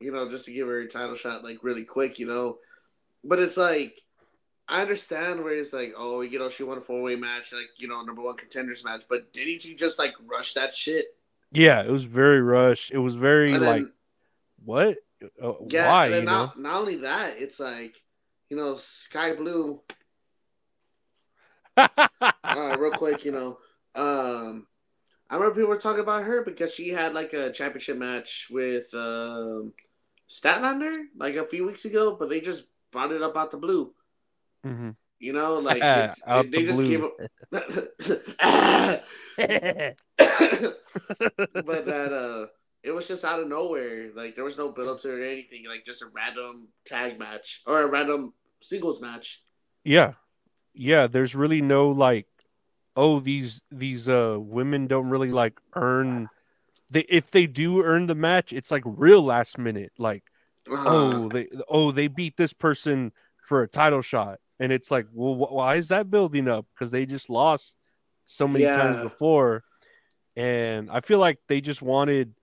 You 0.00 0.12
know, 0.12 0.28
just 0.28 0.46
to 0.46 0.52
give 0.52 0.68
her 0.68 0.80
a 0.80 0.88
title 0.88 1.14
shot 1.14 1.44
like 1.44 1.58
really 1.62 1.84
quick, 1.84 2.18
you 2.18 2.26
know. 2.26 2.58
But 3.24 3.40
it's 3.40 3.58
like 3.58 4.00
I 4.68 4.80
understand 4.82 5.44
where 5.44 5.54
it's 5.54 5.72
like, 5.72 5.94
oh, 5.96 6.22
you 6.22 6.38
know, 6.38 6.48
she 6.48 6.64
won 6.64 6.78
a 6.78 6.80
four 6.80 7.02
way 7.02 7.16
match, 7.16 7.52
like 7.52 7.68
you 7.78 7.88
know, 7.88 8.02
number 8.02 8.22
one 8.22 8.36
contenders 8.36 8.84
match. 8.84 9.02
But 9.08 9.32
didn't 9.32 9.60
she 9.62 9.74
just 9.74 9.98
like 9.98 10.14
rush 10.26 10.54
that 10.54 10.72
shit? 10.74 11.04
Yeah, 11.52 11.82
it 11.82 11.90
was 11.90 12.04
very 12.04 12.40
rushed. 12.40 12.90
It 12.90 12.98
was 12.98 13.14
very 13.14 13.52
And 13.52 13.64
like 13.64 13.84
what? 14.64 14.98
Uh, 15.42 15.52
yeah, 15.68 15.86
why? 15.90 16.08
then 16.08 16.20
You 16.20 16.26
know? 16.26 16.32
not, 16.38 16.58
not 16.58 16.80
only 16.80 16.96
that, 16.96 17.34
it's 17.38 17.60
like, 17.60 17.96
you 18.50 18.56
know, 18.56 18.74
Skye 18.74 19.34
Blue. 19.34 19.80
Uh, 21.76 22.76
real 22.78 22.92
quick, 22.92 23.24
you 23.24 23.32
know, 23.32 23.58
um, 23.94 24.66
I 25.28 25.34
remember 25.34 25.56
people 25.56 25.70
were 25.70 25.78
talking 25.78 26.00
about 26.00 26.24
her 26.24 26.44
because 26.44 26.74
she 26.74 26.90
had 26.90 27.12
like 27.12 27.32
a 27.32 27.50
championship 27.50 27.98
match 27.98 28.46
with 28.50 28.86
um, 28.94 29.72
Statlander 30.28 31.04
like 31.16 31.36
a 31.36 31.46
few 31.46 31.66
weeks 31.66 31.84
ago, 31.84 32.16
but 32.18 32.28
they 32.28 32.40
just 32.40 32.64
brought 32.92 33.12
it 33.12 33.22
up 33.22 33.36
out 33.36 33.50
the 33.50 33.56
blue. 33.56 33.92
Mhm. 34.64 34.96
You 35.18 35.32
know, 35.32 35.54
like 35.58 35.82
it, 35.82 36.50
they 36.50 36.62
the 36.62 36.66
just 36.66 36.78
blue. 36.78 36.88
gave 36.88 37.04
up. 37.04 37.16
but 41.66 41.86
that 41.86 42.12
uh, 42.12 42.46
it 42.82 42.92
was 42.92 43.08
just 43.08 43.24
out 43.24 43.40
of 43.40 43.48
nowhere. 43.48 44.10
Like 44.14 44.34
there 44.34 44.44
was 44.44 44.56
no 44.56 44.70
build 44.70 44.88
up 44.88 45.00
to 45.00 45.10
it 45.10 45.20
or 45.20 45.24
anything. 45.24 45.64
Like 45.68 45.84
just 45.84 46.02
a 46.02 46.06
random 46.14 46.68
tag 46.84 47.18
match 47.18 47.62
or 47.66 47.82
a 47.82 47.86
random 47.86 48.32
singles 48.60 49.00
match. 49.00 49.42
Yeah. 49.84 50.12
Yeah, 50.76 51.08
there's 51.08 51.34
really 51.34 51.62
no 51.62 51.90
like 51.90 52.28
oh 52.96 53.20
these 53.20 53.62
these 53.70 54.08
uh 54.08 54.36
women 54.40 54.86
don't 54.88 55.10
really 55.10 55.32
like 55.32 55.58
earn 55.76 56.30
they 56.90 57.02
if 57.08 57.30
they 57.30 57.46
do 57.46 57.82
earn 57.82 58.06
the 58.06 58.14
match, 58.14 58.52
it's 58.52 58.70
like 58.70 58.84
real 58.86 59.22
last 59.24 59.58
minute 59.58 59.92
like 59.98 60.24
Uh, 60.70 60.76
oh 60.86 61.30
they 61.30 61.48
oh 61.68 61.92
they 61.92 62.08
beat 62.08 62.36
this 62.36 62.52
person 62.54 63.12
for 63.46 63.62
a 63.62 63.68
title 63.68 64.02
shot. 64.02 64.40
And 64.60 64.72
it's 64.72 64.90
like 64.90 65.06
well 65.12 65.34
wh- 65.36 65.52
why 65.52 65.76
is 65.76 65.88
that 65.88 66.10
building 66.10 66.48
up? 66.48 66.66
Because 66.74 66.90
they 66.92 67.06
just 67.06 67.30
lost 67.30 67.76
so 68.26 68.48
many 68.48 68.68
times 68.68 69.00
before. 69.00 69.64
And 70.36 70.90
I 70.90 71.00
feel 71.00 71.18
like 71.18 71.38
they 71.48 71.60
just 71.60 71.82
wanted 71.82 72.34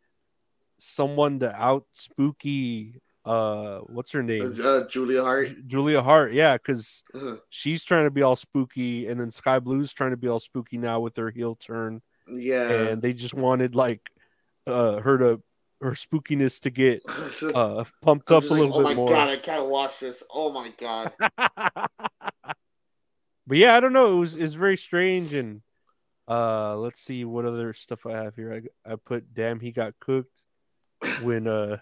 someone 0.79 1.39
to 1.39 1.53
out 1.55 1.85
spooky 1.93 3.01
uh 3.25 3.79
what's 3.87 4.11
her 4.11 4.21
name 4.21 4.53
uh, 4.63 4.85
Julia 4.87 5.21
Hart. 5.23 5.65
Julia 5.65 6.01
Hart 6.01 6.33
yeah 6.33 6.57
because 6.57 7.03
Uh, 7.15 7.35
she's 7.49 7.83
trying 7.83 8.03
to 8.05 8.11
be 8.11 8.21
all 8.21 8.35
spooky, 8.35 9.07
and 9.07 9.19
then 9.19 9.31
Skye 9.31 9.59
Blue's 9.59 9.93
trying 9.93 10.11
to 10.11 10.17
be 10.17 10.27
all 10.27 10.39
spooky 10.41 10.77
now 10.77 10.99
with 10.99 11.15
her 11.15 11.29
heel 11.29 11.55
turn, 11.55 12.01
yeah. 12.27 12.69
and 12.69 13.01
they 13.01 13.13
just 13.13 13.33
wanted 13.33 13.75
like 13.75 14.01
uh 14.67 14.99
her 14.99 15.17
to 15.17 15.41
her 15.81 15.91
spookiness 15.91 16.59
to 16.61 16.69
get 16.69 17.01
uh 17.55 17.83
pumped 18.01 18.29
up 18.31 18.43
a 18.43 18.47
like, 18.47 18.59
little 18.59 18.75
oh 18.75 18.79
bit 18.79 18.83
my 18.83 18.93
more. 18.93 19.07
god, 19.07 19.29
I 19.29 19.37
can't 19.37 19.67
watch 19.67 19.99
this. 19.99 20.23
Oh 20.29 20.51
my 20.51 20.69
god. 20.77 21.11
but 23.47 23.57
yeah, 23.57 23.75
I 23.75 23.79
don't 23.79 23.93
know. 23.93 24.13
It 24.13 24.19
was 24.19 24.35
it's 24.35 24.53
very 24.55 24.77
strange, 24.77 25.33
and 25.33 25.61
uh 26.27 26.75
let's 26.77 26.99
see 27.01 27.25
what 27.25 27.45
other 27.45 27.73
stuff 27.73 28.05
I 28.05 28.11
have 28.23 28.35
here. 28.35 28.63
I 28.87 28.93
I 28.93 28.95
put 28.95 29.33
damn 29.33 29.59
he 29.59 29.71
got 29.71 29.93
cooked 29.99 30.41
when 31.21 31.47
uh 31.47 31.77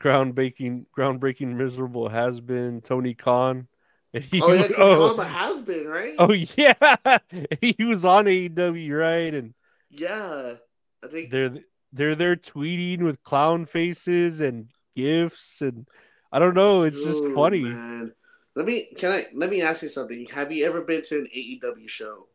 groundbreaking 0.00 0.86
groundbreaking 0.96 1.54
miserable 1.54 2.08
has 2.08 2.40
been 2.40 2.80
Tony 2.80 3.14
Khan. 3.14 3.68
And 4.12 4.24
he, 4.24 4.42
Oh 4.42 4.52
yeah, 4.52 4.62
oh, 4.76 4.90
you 4.90 4.96
call 4.96 5.14
him 5.14 5.20
a 5.20 5.24
has 5.24 5.62
been, 5.62 5.86
right? 5.86 6.14
Oh 6.18 6.32
yeah, 6.32 7.18
he 7.60 7.84
was 7.84 8.04
on 8.04 8.24
AEW, 8.24 8.98
right? 8.98 9.34
And 9.34 9.54
Yeah. 9.90 10.54
I 11.02 11.06
think 11.06 11.30
they're 11.30 11.54
they're 11.92 12.14
there 12.14 12.36
tweeting 12.36 13.02
with 13.02 13.22
clown 13.22 13.66
faces 13.66 14.40
and 14.40 14.68
gifts, 14.96 15.62
and 15.62 15.88
I 16.32 16.38
don't 16.38 16.54
know. 16.54 16.82
It's 16.82 17.02
just 17.04 17.24
funny. 17.34 17.60
Man. 17.60 18.12
Let 18.56 18.66
me 18.66 18.88
can 18.96 19.12
I 19.12 19.26
let 19.32 19.48
me 19.48 19.62
ask 19.62 19.82
you 19.82 19.88
something. 19.88 20.26
Have 20.26 20.50
you 20.52 20.66
ever 20.66 20.82
been 20.82 21.02
to 21.02 21.18
an 21.18 21.28
AEW 21.34 21.88
show? 21.88 22.26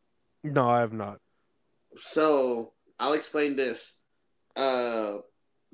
No, 0.44 0.70
I 0.70 0.80
have 0.80 0.94
not. 0.94 1.20
So 1.98 2.74
I'll 3.00 3.14
explain 3.14 3.56
this. 3.56 3.98
Uh, 4.56 5.18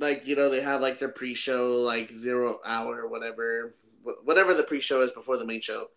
like 0.01 0.27
you 0.27 0.36
know, 0.36 0.50
they 0.50 0.62
have 0.62 0.81
like 0.81 1.00
their 1.00 1.10
pre-show, 1.10 1.77
like 1.81 2.12
zero 2.12 2.60
hour, 2.65 3.01
or 3.01 3.08
whatever, 3.08 3.75
whatever 4.24 4.53
the 4.53 4.63
pre-show 4.63 5.01
is 5.01 5.12
before 5.12 5.38
the 5.38 5.46
main 5.46 5.62
show. 5.62 5.88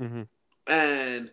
Mhm. 0.00 0.28
And 0.66 1.30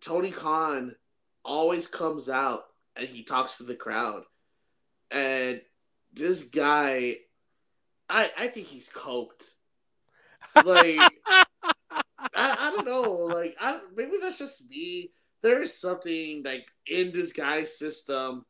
Tony 0.00 0.30
Khan 0.30 0.96
always 1.44 1.86
comes 1.88 2.28
out 2.28 2.64
and 2.96 3.08
he 3.08 3.24
talks 3.24 3.56
to 3.58 3.64
the 3.64 3.76
crowd. 3.76 4.24
and 5.10 5.62
this 6.12 6.44
guy, 6.44 7.18
I 8.08 8.30
I 8.38 8.48
think 8.48 8.66
he's 8.66 8.88
coked. 8.90 9.54
Like 10.64 10.98
I, 11.62 11.76
I 12.34 12.72
don't 12.74 12.86
know. 12.86 13.02
Like 13.32 13.56
I 13.60 13.80
maybe 13.94 14.12
that's 14.20 14.38
just 14.38 14.68
me. 14.70 15.12
There 15.42 15.62
is 15.62 15.76
something 15.78 16.42
like 16.44 16.68
in 16.86 17.12
this 17.12 17.32
guy's 17.32 17.78
system 17.78 18.44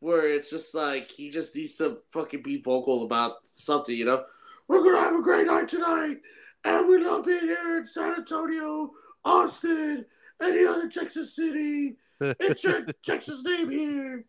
where 0.00 0.28
it's 0.28 0.50
just 0.50 0.74
like 0.74 1.10
he 1.10 1.30
just 1.30 1.54
needs 1.56 1.76
to 1.76 1.98
fucking 2.12 2.42
be 2.42 2.60
vocal 2.60 3.02
about 3.02 3.36
something, 3.44 3.96
you 3.96 4.04
know. 4.04 4.24
We're 4.68 4.84
gonna 4.84 5.00
have 5.00 5.18
a 5.18 5.22
great 5.22 5.46
night 5.46 5.68
tonight, 5.68 6.18
and 6.64 6.88
we 6.88 7.02
love 7.02 7.24
being 7.24 7.40
here 7.40 7.78
in 7.78 7.86
San 7.86 8.14
Antonio, 8.14 8.90
Austin, 9.24 10.04
any 10.42 10.66
other 10.66 10.88
Texas 10.88 11.34
city. 11.34 11.96
It's 12.20 12.64
your 12.64 12.86
Texas 13.04 13.42
name 13.42 13.70
here. 13.70 14.24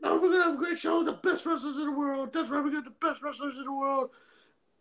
Now 0.00 0.20
we're 0.20 0.30
gonna 0.30 0.44
have 0.44 0.54
a 0.54 0.58
great 0.58 0.78
show. 0.78 1.02
The 1.02 1.12
best 1.12 1.46
wrestlers 1.46 1.76
in 1.76 1.86
the 1.86 1.92
world. 1.92 2.32
That's 2.32 2.50
right. 2.50 2.62
We 2.62 2.72
got 2.72 2.84
the 2.84 2.92
best 3.00 3.22
wrestlers 3.22 3.56
in 3.58 3.64
the 3.64 3.72
world. 3.72 4.10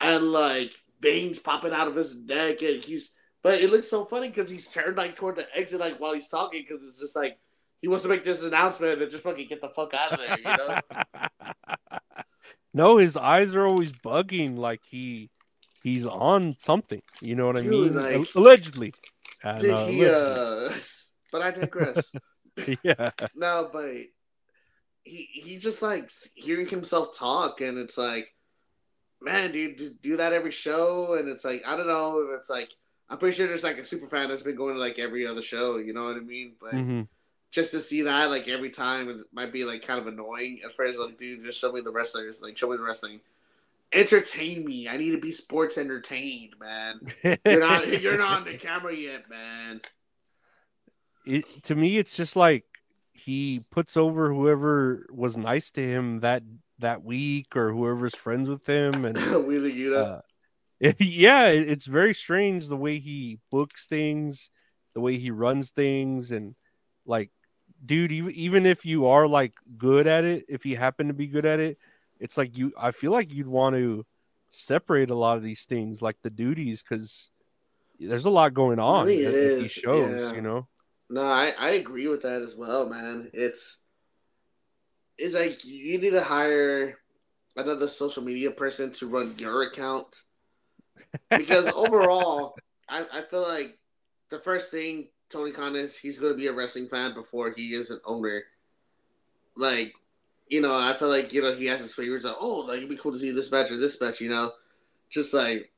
And 0.02 0.32
like 0.32 0.74
veins 1.02 1.40
popping 1.40 1.74
out 1.74 1.88
of 1.88 1.96
his 1.96 2.16
neck, 2.16 2.62
and 2.62 2.84
he's. 2.84 3.14
But 3.42 3.60
it 3.60 3.72
looks 3.72 3.90
so 3.90 4.06
funny 4.06 4.30
because 4.30 4.50
he's 4.50 4.68
turned 4.68 4.98
like 4.98 5.16
toward 5.16 5.36
the 5.36 5.46
exit, 5.56 5.80
like 5.80 6.00
while 6.00 6.14
he's 6.14 6.30
talking, 6.30 6.64
because 6.68 6.84
it's 6.86 7.00
just 7.00 7.16
like 7.16 7.38
he 7.84 7.90
wants 7.90 8.04
to 8.04 8.10
make 8.10 8.24
this 8.24 8.42
announcement 8.44 9.02
and 9.02 9.12
just 9.12 9.24
fucking 9.24 9.46
get 9.46 9.60
the 9.60 9.68
fuck 9.68 9.94
out 9.94 10.14
of 10.14 10.20
there, 10.20 10.38
you 10.38 10.44
know? 10.46 10.80
no, 12.74 12.96
his 12.96 13.18
eyes 13.18 13.54
are 13.54 13.68
always 13.68 13.92
bugging, 13.92 14.58
like 14.58 14.80
he 14.90 15.30
he's 15.84 16.06
on 16.06 16.56
something. 16.60 17.02
You 17.20 17.36
know 17.36 17.48
what 17.48 17.58
Dude, 17.58 17.66
I 17.66 17.70
mean? 17.70 18.22
Like, 18.22 18.36
allegedly. 18.36 18.94
Did 19.60 19.70
uh, 19.70 19.86
he? 19.88 20.06
Uh, 20.06 20.72
but 21.34 21.42
I 21.42 21.52
digress. 21.52 22.14
yeah. 22.84 23.10
No, 23.36 23.70
but 23.74 23.92
he 25.04 25.28
he 25.34 25.58
just 25.58 25.82
like 25.82 26.10
hearing 26.36 26.70
himself 26.70 27.18
talk, 27.18 27.60
and 27.60 27.78
it's 27.78 27.98
like, 27.98 28.34
man, 29.22 29.52
dude, 29.52 29.76
do, 29.76 29.90
do 30.02 30.18
that 30.18 30.32
every 30.32 30.52
show, 30.52 31.16
and 31.20 31.28
it's 31.28 31.44
like 31.44 31.68
I 31.68 31.76
don't 31.76 31.88
know 31.88 32.30
it's 32.34 32.50
like 32.50 32.72
I'm 33.10 33.18
pretty 33.18 33.36
sure 33.36 33.46
there's 33.46 33.66
like 33.66 33.78
a 33.78 33.84
super 33.84 34.08
fan 34.08 34.30
that's 34.30 34.42
been 34.42 34.56
going 34.56 34.76
to 34.76 34.80
like 34.80 35.00
every 35.00 35.28
other 35.28 35.42
show. 35.42 35.80
You 35.80 35.92
know 35.92 36.06
what 36.06 36.16
I 36.16 36.22
mean? 36.22 36.54
But. 36.62 36.76
Mm-hmm 36.76 37.02
just 37.54 37.70
to 37.70 37.80
see 37.80 38.02
that 38.02 38.32
like 38.32 38.48
every 38.48 38.72
time 38.72 39.08
it 39.10 39.18
might 39.32 39.54
be 39.54 39.64
like 39.64 39.86
kind 39.86 40.00
of 40.00 40.08
annoying 40.08 40.60
as 40.66 40.74
far 40.74 40.86
as 40.88 40.98
like 40.98 41.20
dude 41.20 41.44
just 41.46 41.60
show 41.60 41.72
me 41.72 41.82
the 41.82 41.92
wrestlers 41.92 42.42
like 42.42 42.58
show 42.58 42.70
me 42.70 42.76
the 42.78 42.84
wrestling. 42.84 43.22
Entertain 43.94 44.66
me. 44.66 44.90
I 44.90 44.98
need 44.98 45.12
to 45.12 45.20
be 45.20 45.32
sports 45.32 45.78
entertained 45.78 46.56
man. 46.60 47.00
You're 47.46 47.60
not 47.60 47.88
you're 48.02 48.18
not 48.18 48.38
on 48.38 48.46
the 48.46 48.56
camera 48.56 48.96
yet 48.96 49.30
man. 49.30 49.82
It, 51.28 51.46
to 51.66 51.76
me 51.76 52.00
it's 52.00 52.16
just 52.18 52.36
like 52.36 52.66
he 53.14 53.62
puts 53.70 53.96
over 53.98 54.34
whoever 54.34 55.06
was 55.12 55.38
nice 55.38 55.70
to 55.72 55.82
him 55.82 56.22
that 56.22 56.42
that 56.80 57.04
week 57.04 57.56
or 57.56 57.72
whoever's 57.72 58.16
friends 58.16 58.50
with 58.50 58.66
him 58.66 59.06
and 59.06 59.16
Wheeler 59.46 59.70
Yuta. 59.70 60.22
Uh, 60.84 60.94
yeah 60.98 61.46
it's 61.46 61.86
very 61.86 62.16
strange 62.16 62.68
the 62.68 62.76
way 62.76 63.00
he 63.00 63.40
books 63.52 63.86
things 63.86 64.50
the 64.96 65.00
way 65.00 65.18
he 65.18 65.32
runs 65.32 65.70
things 65.70 66.32
and 66.32 66.56
like 67.06 67.30
dude, 67.86 68.12
even 68.12 68.66
if 68.66 68.86
you 68.86 69.08
are 69.08 69.28
like 69.28 69.54
good 69.78 70.08
at 70.08 70.24
it, 70.24 70.46
if 70.48 70.66
you 70.66 70.78
happen 70.78 71.08
to 71.08 71.14
be 71.14 71.28
good 71.28 71.46
at 71.46 71.60
it, 71.60 71.78
it's 72.20 72.38
like 72.38 72.58
you. 72.58 72.74
I 72.78 72.92
feel 72.92 73.12
like 73.12 73.34
you'd 73.34 73.48
want 73.48 73.76
to 73.76 74.06
separate 74.50 75.10
a 75.10 75.16
lot 75.16 75.38
of 75.38 75.44
these 75.44 75.66
things, 75.66 76.02
like 76.02 76.18
the 76.22 76.30
duties, 76.30 76.84
because 76.84 77.30
there's 78.00 78.26
a 78.26 78.30
lot 78.30 78.54
going 78.54 78.80
on 78.80 79.06
really 79.06 79.26
at, 79.26 79.34
at, 79.34 79.60
these 79.60 79.72
shows. 79.72 80.16
Yeah. 80.16 80.34
You 80.34 80.42
know. 80.42 80.68
No, 81.10 81.22
I 81.22 81.54
I 81.60 81.72
agree 81.72 82.08
with 82.08 82.22
that 82.24 82.42
as 82.42 82.56
well, 82.56 82.90
man. 82.90 83.30
It's 83.34 83.82
it's 85.18 85.36
like 85.36 85.64
you 85.66 86.00
need 86.00 86.12
to 86.12 86.24
hire 86.24 86.98
another 87.56 87.88
social 87.88 88.24
media 88.24 88.52
person 88.52 88.92
to 88.92 89.08
run 89.08 89.36
your 89.38 89.64
account 89.64 90.22
because 91.30 91.68
overall, 91.76 92.56
I 92.90 93.06
I 93.12 93.22
feel 93.24 93.44
like 93.44 93.78
the 94.30 94.40
first 94.40 94.72
thing 94.72 95.10
Tony 95.30 95.52
Khan 95.52 95.76
is 95.76 95.98
he's 95.98 96.20
going 96.20 96.34
to 96.34 96.38
be 96.38 96.48
a 96.48 96.54
wrestling 96.54 96.88
fan 96.88 97.14
before 97.14 97.52
he 97.52 97.74
is 97.74 97.90
an 97.90 98.00
owner. 98.06 98.44
Like, 99.56 99.94
you 100.48 100.62
know, 100.62 100.76
I 100.76 100.94
feel 100.94 101.10
like 101.10 101.34
you 101.34 101.42
know 101.42 101.54
he 101.54 101.66
has 101.66 101.82
his 101.82 101.94
favorites. 101.94 102.26
Like, 102.26 102.36
oh, 102.40 102.60
like 102.60 102.78
it'd 102.78 102.90
be 102.90 102.98
cool 102.98 103.14
to 103.14 103.20
see 103.20 103.32
this 103.32 103.52
match 103.52 103.72
or 103.72 103.78
this 103.78 104.00
match. 104.00 104.22
You 104.22 104.30
know, 104.30 104.52
just 105.10 105.34
like, 105.34 105.72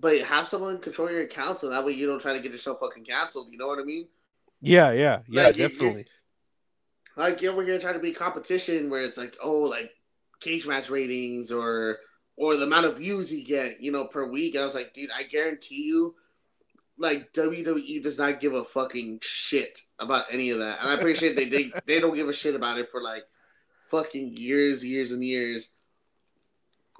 but 0.00 0.20
have 0.20 0.46
someone 0.46 0.78
control 0.78 1.10
your 1.10 1.22
account 1.22 1.58
so 1.58 1.70
that 1.70 1.84
way 1.84 1.92
you 1.92 2.06
don't 2.06 2.20
try 2.20 2.32
to 2.32 2.40
get 2.40 2.52
yourself 2.52 2.78
fucking 2.80 3.04
canceled. 3.04 3.48
You 3.50 3.58
know 3.58 3.66
what 3.66 3.78
I 3.78 3.84
mean? 3.84 4.06
Yeah, 4.60 4.92
yeah, 4.92 5.20
yeah, 5.28 5.44
like, 5.44 5.56
definitely. 5.56 6.06
You're, 7.16 7.24
like 7.24 7.42
you're 7.42 7.52
over 7.52 7.64
here 7.64 7.78
trying 7.78 7.94
to 7.94 8.00
be 8.00 8.12
competition 8.12 8.90
where 8.90 9.02
it's 9.02 9.18
like, 9.18 9.36
oh, 9.42 9.60
like 9.60 9.92
cage 10.40 10.66
match 10.66 10.90
ratings 10.90 11.50
or 11.50 11.98
or 12.36 12.56
the 12.56 12.64
amount 12.64 12.86
of 12.86 12.98
views 12.98 13.32
you 13.32 13.44
get, 13.44 13.80
you 13.80 13.90
know, 13.90 14.06
per 14.06 14.24
week. 14.24 14.54
And 14.54 14.62
I 14.62 14.66
was 14.66 14.74
like, 14.74 14.94
dude, 14.94 15.10
I 15.16 15.24
guarantee 15.24 15.82
you 15.82 16.14
like 16.98 17.32
WWE 17.32 18.02
does 18.02 18.18
not 18.18 18.40
give 18.40 18.54
a 18.54 18.64
fucking 18.64 19.20
shit 19.22 19.78
about 19.98 20.26
any 20.30 20.50
of 20.50 20.58
that, 20.58 20.80
and 20.80 20.90
I 20.90 20.94
appreciate 20.94 21.36
they 21.36 21.46
they 21.46 21.72
they 21.86 22.00
don't 22.00 22.14
give 22.14 22.28
a 22.28 22.32
shit 22.32 22.54
about 22.54 22.78
it 22.78 22.90
for 22.90 23.02
like 23.02 23.24
fucking 23.90 24.36
years, 24.36 24.84
years 24.84 25.12
and 25.12 25.24
years. 25.24 25.68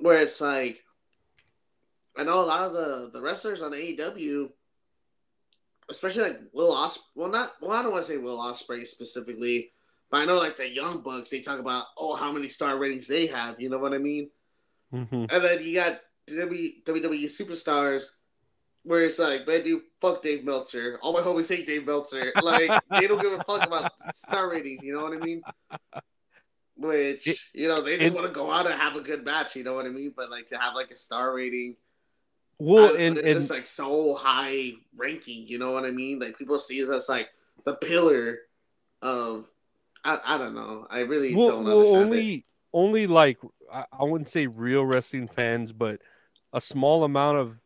Where 0.00 0.20
it's 0.20 0.40
like, 0.40 0.80
I 2.16 2.22
know 2.22 2.40
a 2.40 2.46
lot 2.46 2.62
of 2.62 2.72
the 2.72 3.10
the 3.12 3.20
wrestlers 3.20 3.62
on 3.62 3.72
AEW, 3.72 4.50
especially 5.90 6.22
like 6.22 6.40
Will 6.52 6.72
Ospreay. 6.72 7.00
Well, 7.16 7.28
not 7.28 7.52
well, 7.60 7.72
I 7.72 7.82
don't 7.82 7.92
want 7.92 8.06
to 8.06 8.12
say 8.12 8.18
Will 8.18 8.38
Ospreay 8.38 8.86
specifically, 8.86 9.72
but 10.10 10.18
I 10.18 10.24
know 10.24 10.38
like 10.38 10.56
the 10.56 10.68
Young 10.68 11.02
Bucks. 11.02 11.30
They 11.30 11.40
talk 11.40 11.58
about 11.58 11.86
oh 11.96 12.14
how 12.14 12.32
many 12.32 12.48
star 12.48 12.78
ratings 12.78 13.08
they 13.08 13.26
have. 13.26 13.60
You 13.60 13.70
know 13.70 13.78
what 13.78 13.94
I 13.94 13.98
mean? 13.98 14.30
Mm-hmm. 14.94 15.24
And 15.28 15.44
then 15.44 15.64
you 15.64 15.74
got 15.74 16.00
WWE 16.30 17.24
superstars 17.24 18.04
where 18.88 19.04
it's 19.04 19.18
like, 19.18 19.46
man, 19.46 19.62
dude, 19.62 19.82
fuck 20.00 20.22
Dave 20.22 20.44
Meltzer. 20.44 20.98
All 21.02 21.12
my 21.12 21.20
homies 21.20 21.48
hate 21.48 21.66
Dave 21.66 21.86
Meltzer. 21.86 22.32
Like, 22.42 22.70
they 22.90 23.06
don't 23.06 23.20
give 23.20 23.34
a 23.34 23.44
fuck 23.44 23.66
about 23.66 23.92
star 24.14 24.50
ratings. 24.50 24.82
You 24.82 24.94
know 24.94 25.02
what 25.02 25.12
I 25.12 25.18
mean? 25.18 25.42
Which 26.74 27.50
you 27.52 27.68
know 27.68 27.82
they 27.82 27.98
just 27.98 28.14
want 28.14 28.28
to 28.28 28.32
go 28.32 28.50
out 28.50 28.66
and 28.66 28.80
have 28.80 28.96
a 28.96 29.00
good 29.00 29.24
match. 29.24 29.56
You 29.56 29.64
know 29.64 29.74
what 29.74 29.84
I 29.84 29.90
mean? 29.90 30.14
But 30.16 30.30
like 30.30 30.46
to 30.46 30.58
have 30.58 30.74
like 30.74 30.90
a 30.90 30.96
star 30.96 31.34
rating. 31.34 31.76
Well, 32.58 32.94
and, 32.94 33.18
and 33.18 33.26
it's 33.38 33.50
like 33.50 33.66
so 33.66 34.14
high 34.14 34.72
ranking. 34.96 35.46
You 35.46 35.58
know 35.58 35.72
what 35.72 35.84
I 35.84 35.90
mean? 35.90 36.18
Like 36.18 36.38
people 36.38 36.58
see 36.58 36.82
us 36.82 36.90
as 36.90 37.08
like 37.08 37.28
the 37.64 37.74
pillar 37.74 38.38
of. 39.02 39.46
I, 40.04 40.18
I 40.24 40.38
don't 40.38 40.54
know. 40.54 40.86
I 40.88 41.00
really 41.00 41.34
well, 41.34 41.48
don't 41.48 41.64
well, 41.64 41.78
understand 41.78 42.04
only, 42.04 42.34
it. 42.36 42.44
Only 42.72 43.06
like 43.06 43.38
I, 43.70 43.84
I 43.92 44.04
wouldn't 44.04 44.28
say 44.28 44.46
real 44.46 44.86
wrestling 44.86 45.28
fans, 45.28 45.72
but 45.72 46.00
a 46.52 46.60
small 46.60 47.04
amount 47.04 47.38
of 47.38 47.58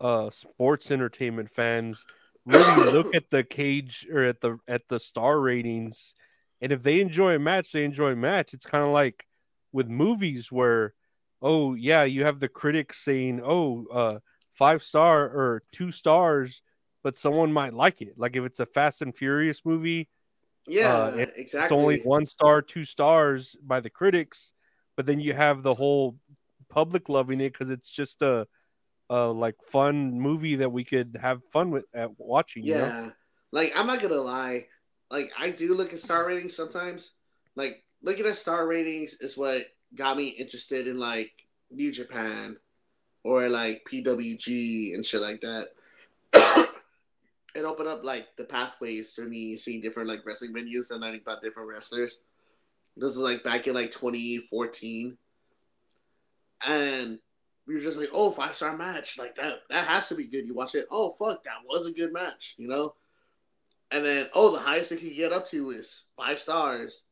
uh 0.00 0.30
sports 0.30 0.90
entertainment 0.90 1.50
fans 1.50 2.04
really 2.44 2.92
look 2.92 3.14
at 3.14 3.30
the 3.30 3.42
cage 3.42 4.06
or 4.12 4.22
at 4.22 4.40
the 4.40 4.58
at 4.68 4.82
the 4.88 5.00
star 5.00 5.40
ratings 5.40 6.14
and 6.60 6.72
if 6.72 6.82
they 6.82 7.00
enjoy 7.00 7.34
a 7.34 7.38
match 7.38 7.72
they 7.72 7.84
enjoy 7.84 8.12
a 8.12 8.16
match. 8.16 8.54
It's 8.54 8.66
kind 8.66 8.84
of 8.84 8.90
like 8.90 9.26
with 9.72 9.88
movies 9.88 10.50
where 10.50 10.94
oh 11.42 11.74
yeah 11.74 12.04
you 12.04 12.24
have 12.24 12.40
the 12.40 12.48
critics 12.48 13.04
saying 13.04 13.40
oh 13.44 13.86
uh 13.92 14.18
five 14.54 14.82
star 14.82 15.24
or 15.24 15.62
two 15.72 15.90
stars 15.90 16.62
but 17.02 17.16
someone 17.16 17.52
might 17.52 17.74
like 17.74 18.00
it. 18.02 18.14
Like 18.16 18.36
if 18.36 18.44
it's 18.44 18.60
a 18.60 18.66
fast 18.66 19.02
and 19.02 19.14
furious 19.14 19.64
movie 19.64 20.08
yeah 20.66 20.94
uh, 20.94 21.26
exactly 21.36 21.60
it's 21.62 21.72
only 21.72 22.00
one 22.00 22.26
star 22.26 22.60
two 22.62 22.84
stars 22.84 23.56
by 23.62 23.80
the 23.80 23.90
critics 23.90 24.52
but 24.96 25.06
then 25.06 25.20
you 25.20 25.32
have 25.32 25.62
the 25.62 25.72
whole 25.72 26.16
public 26.68 27.08
loving 27.08 27.40
it 27.40 27.52
because 27.52 27.70
it's 27.70 27.88
just 27.88 28.22
a 28.22 28.46
uh 29.08 29.30
like 29.30 29.54
fun 29.70 30.20
movie 30.20 30.56
that 30.56 30.70
we 30.70 30.84
could 30.84 31.16
have 31.20 31.40
fun 31.52 31.70
with 31.70 31.84
at 31.94 32.10
watching. 32.18 32.64
Yeah. 32.64 32.74
You 32.74 32.80
know? 33.06 33.12
Like 33.52 33.72
I'm 33.76 33.86
not 33.86 34.00
gonna 34.00 34.16
lie. 34.16 34.66
Like 35.10 35.32
I 35.38 35.50
do 35.50 35.74
look 35.74 35.92
at 35.92 35.98
star 35.98 36.26
ratings 36.26 36.56
sometimes. 36.56 37.12
Like 37.54 37.84
looking 38.02 38.26
at 38.26 38.36
star 38.36 38.66
ratings 38.66 39.14
is 39.20 39.36
what 39.36 39.62
got 39.94 40.16
me 40.16 40.28
interested 40.28 40.86
in 40.86 40.98
like 40.98 41.32
New 41.70 41.92
Japan 41.92 42.56
or 43.24 43.48
like 43.48 43.86
PWG 43.90 44.94
and 44.94 45.04
shit 45.04 45.20
like 45.20 45.40
that. 45.40 45.68
it 47.54 47.64
opened 47.64 47.88
up 47.88 48.04
like 48.04 48.26
the 48.36 48.44
pathways 48.44 49.12
for 49.12 49.22
me 49.22 49.56
seeing 49.56 49.80
different 49.80 50.08
like 50.08 50.24
wrestling 50.26 50.52
venues 50.52 50.90
and 50.90 51.00
learning 51.00 51.22
about 51.22 51.42
different 51.42 51.68
wrestlers. 51.68 52.20
This 52.96 53.12
is 53.12 53.18
like 53.18 53.42
back 53.42 53.66
in 53.66 53.74
like 53.74 53.90
2014. 53.90 55.16
And 56.66 57.18
you're 57.66 57.80
just 57.80 57.98
like, 57.98 58.10
oh, 58.12 58.30
five 58.30 58.54
star 58.54 58.76
match, 58.76 59.18
like 59.18 59.34
that. 59.36 59.60
That 59.70 59.86
has 59.86 60.08
to 60.08 60.14
be 60.14 60.24
good. 60.24 60.46
You 60.46 60.54
watch 60.54 60.74
it, 60.74 60.86
oh 60.90 61.10
fuck, 61.10 61.44
that 61.44 61.64
was 61.64 61.86
a 61.86 61.92
good 61.92 62.12
match, 62.12 62.54
you 62.58 62.68
know. 62.68 62.94
And 63.90 64.04
then, 64.04 64.26
oh, 64.34 64.52
the 64.52 64.58
highest 64.58 64.92
it 64.92 65.00
can 65.00 65.14
get 65.14 65.32
up 65.32 65.46
to 65.48 65.70
is 65.70 66.04
five 66.16 66.40
stars. 66.40 67.04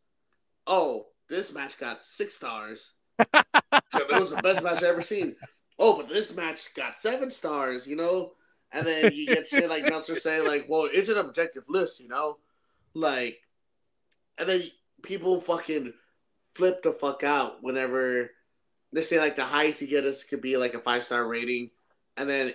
Oh, 0.67 1.07
this 1.29 1.53
match 1.53 1.79
got 1.79 2.05
six 2.05 2.35
stars. 2.35 2.95
so 3.21 4.01
it 4.01 4.11
was 4.11 4.31
the 4.31 4.43
best 4.43 4.63
match 4.63 4.83
I 4.83 4.89
ever 4.89 5.03
seen. 5.03 5.37
Oh, 5.79 5.97
but 5.97 6.09
this 6.09 6.35
match 6.35 6.75
got 6.75 6.97
seven 6.97 7.31
stars, 7.31 7.87
you 7.87 7.97
know. 7.97 8.33
And 8.73 8.87
then 8.87 9.13
you 9.15 9.27
get 9.27 9.47
shit 9.47 9.69
like 9.69 9.85
Meltzer 9.85 10.17
saying, 10.17 10.47
like, 10.47 10.67
well, 10.69 10.89
it's 10.93 11.09
an 11.09 11.19
objective 11.19 11.65
list, 11.69 12.01
you 12.01 12.09
know, 12.09 12.39
like, 12.93 13.39
and 14.39 14.49
then 14.49 14.63
people 15.03 15.41
fucking 15.41 15.93
flip 16.55 16.83
the 16.83 16.93
fuck 16.93 17.23
out 17.23 17.63
whenever 17.63 18.31
they 18.95 19.03
say 19.03 19.19
like 19.19 19.37
the 19.37 19.45
highest 19.45 19.83
you 19.83 19.89
get 19.89 20.05
is 20.05 20.25
could 20.25 20.41
be 20.41 20.57
like 20.57 20.73
a 20.75 20.79
five 20.79 21.05
star 21.05 21.27
rating, 21.27 21.71
and 22.17 22.29
then 22.31 22.55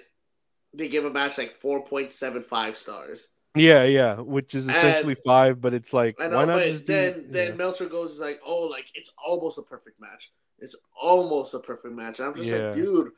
they 0.73 0.88
give 0.88 1.06
a 1.06 1.10
match 1.12 1.38
like 1.38 1.52
four 1.52 1.86
point 1.86 2.12
seven 2.13 2.41
five 2.41 2.75
stars. 2.78 3.30
Yeah, 3.56 3.84
yeah, 3.84 4.15
which 4.19 4.56
is 4.56 4.67
essentially 4.67 5.13
And- 5.13 5.23
five, 5.23 5.60
but 5.60 5.73
it's 5.73 5.91
like 5.93 6.15
I 6.19 6.28
know, 6.28 6.38
why 6.38 6.45
not 6.45 6.56
but 6.60 6.65
just 6.65 6.86
do- 6.86 6.93
then 6.93 7.25
then 7.30 7.47
yeah. 7.49 7.54
Meltzer 7.56 7.88
goes 7.88 8.12
is 8.13 8.19
like, 8.19 8.39
oh, 8.45 8.63
like 8.63 8.88
it's 8.95 9.12
almost 9.23 9.58
a 9.58 9.63
perfect 9.63 9.99
match. 9.99 10.32
It's 10.60 10.75
almost 10.99 11.54
a 11.54 11.60
perfect 11.60 11.93
match. 11.95 12.19
And 12.19 12.28
I'm 12.30 12.36
just 12.36 12.47
Yeah. 12.49 12.65
like, 12.67 12.73
dude, 12.73 13.12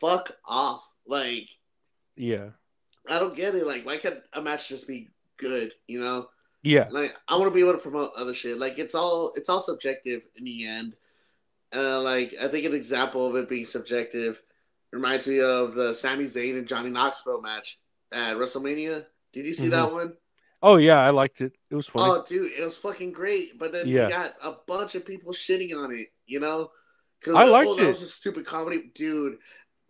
fuck 0.00 0.36
off. 0.44 0.86
Like 1.06 1.48
yeah, 2.16 2.48
I 3.08 3.18
don't 3.18 3.36
get 3.36 3.54
it. 3.54 3.66
Like 3.66 3.86
why 3.86 3.96
can't 3.98 4.20
a 4.32 4.42
match 4.42 4.68
just 4.68 4.86
be 4.88 5.08
good? 5.36 5.72
You 5.86 6.00
know. 6.00 6.28
yeah, 6.62 6.88
like 6.90 7.16
I 7.28 7.36
want 7.36 7.46
to 7.46 7.54
be 7.54 7.60
able 7.60 7.72
to 7.72 7.78
promote 7.78 8.10
other 8.16 8.34
shit. 8.34 8.58
Like 8.58 8.78
it's 8.78 8.94
all 8.96 9.32
it's 9.36 9.48
all 9.48 9.60
subjective 9.60 10.22
in 10.36 10.44
the 10.44 10.66
end. 10.66 10.96
Uh, 11.74 12.00
like 12.00 12.34
I 12.40 12.48
think 12.48 12.64
an 12.64 12.74
example 12.74 13.26
of 13.26 13.36
it 13.36 13.48
being 13.48 13.66
subjective 13.66 14.42
reminds 14.92 15.28
me 15.28 15.40
of 15.40 15.74
the 15.74 15.94
Sami 15.94 16.24
Zayn 16.24 16.56
and 16.56 16.66
Johnny 16.66 16.90
Knoxville 16.90 17.42
match 17.42 17.78
at 18.12 18.36
WrestleMania. 18.36 19.04
Did 19.32 19.46
you 19.46 19.52
see 19.52 19.68
that 19.68 19.92
one? 19.92 20.16
Oh 20.62 20.76
yeah, 20.76 20.98
I 20.98 21.10
liked 21.10 21.40
it. 21.40 21.52
It 21.70 21.74
was 21.76 21.86
funny. 21.86 22.10
Oh, 22.10 22.24
dude, 22.26 22.52
it 22.52 22.64
was 22.64 22.76
fucking 22.76 23.12
great. 23.12 23.58
But 23.58 23.72
then 23.72 23.86
Yeah. 23.86 24.04
you 24.04 24.08
got 24.08 24.34
a 24.42 24.54
bunch 24.66 24.94
of 24.94 25.04
people 25.04 25.32
shitting 25.32 25.76
on 25.76 25.94
it. 25.94 26.08
You 26.26 26.40
know, 26.40 26.70
because 27.20 27.34
I 27.34 27.44
liked 27.44 27.68
oh, 27.68 27.76
that 27.76 27.84
it. 27.84 27.88
was 27.88 28.02
a 28.02 28.06
stupid 28.06 28.46
comedy, 28.46 28.90
dude. 28.94 29.38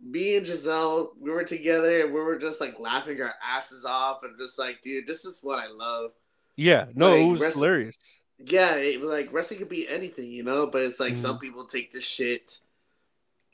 Me 0.04 0.36
and 0.36 0.46
Giselle, 0.46 1.12
we 1.18 1.30
were 1.30 1.42
together 1.44 2.02
and 2.04 2.12
we 2.12 2.20
were 2.20 2.38
just 2.38 2.60
like 2.60 2.78
laughing 2.78 3.20
our 3.20 3.34
asses 3.44 3.84
off 3.84 4.22
and 4.24 4.38
just 4.38 4.58
like, 4.58 4.80
dude, 4.82 5.06
this 5.06 5.24
is 5.24 5.40
what 5.42 5.58
I 5.58 5.66
love. 5.68 6.10
yeah, 6.56 6.86
no, 6.94 7.14
it 7.14 7.24
was 7.30 7.40
rest- 7.40 7.56
hilarious. 7.56 7.96
Yeah, 8.38 8.76
it, 8.76 9.02
like 9.02 9.32
wrestling 9.32 9.58
could 9.60 9.68
be 9.68 9.88
anything, 9.88 10.30
you 10.30 10.44
know. 10.44 10.66
But 10.68 10.82
it's 10.82 11.00
like 11.00 11.14
Mm-hmm. 11.14 11.22
some 11.22 11.38
people 11.38 11.64
take 11.64 11.92
this 11.92 12.04
shit 12.04 12.58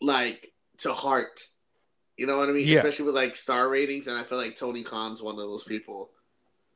like 0.01 0.53
to 0.79 0.93
heart. 0.93 1.47
You 2.17 2.27
know 2.27 2.39
what 2.39 2.49
I 2.49 2.53
mean? 2.53 2.67
Yeah. 2.69 2.77
Especially 2.77 3.07
with 3.07 3.15
like 3.15 3.37
star 3.37 3.69
ratings, 3.69 4.07
and 4.07 4.17
I 4.19 4.23
feel 4.25 4.39
like 4.39 4.57
Tony 4.57 4.83
Khan's 4.83 5.23
one 5.23 5.35
of 5.35 5.41
those 5.41 5.65
people. 5.65 6.11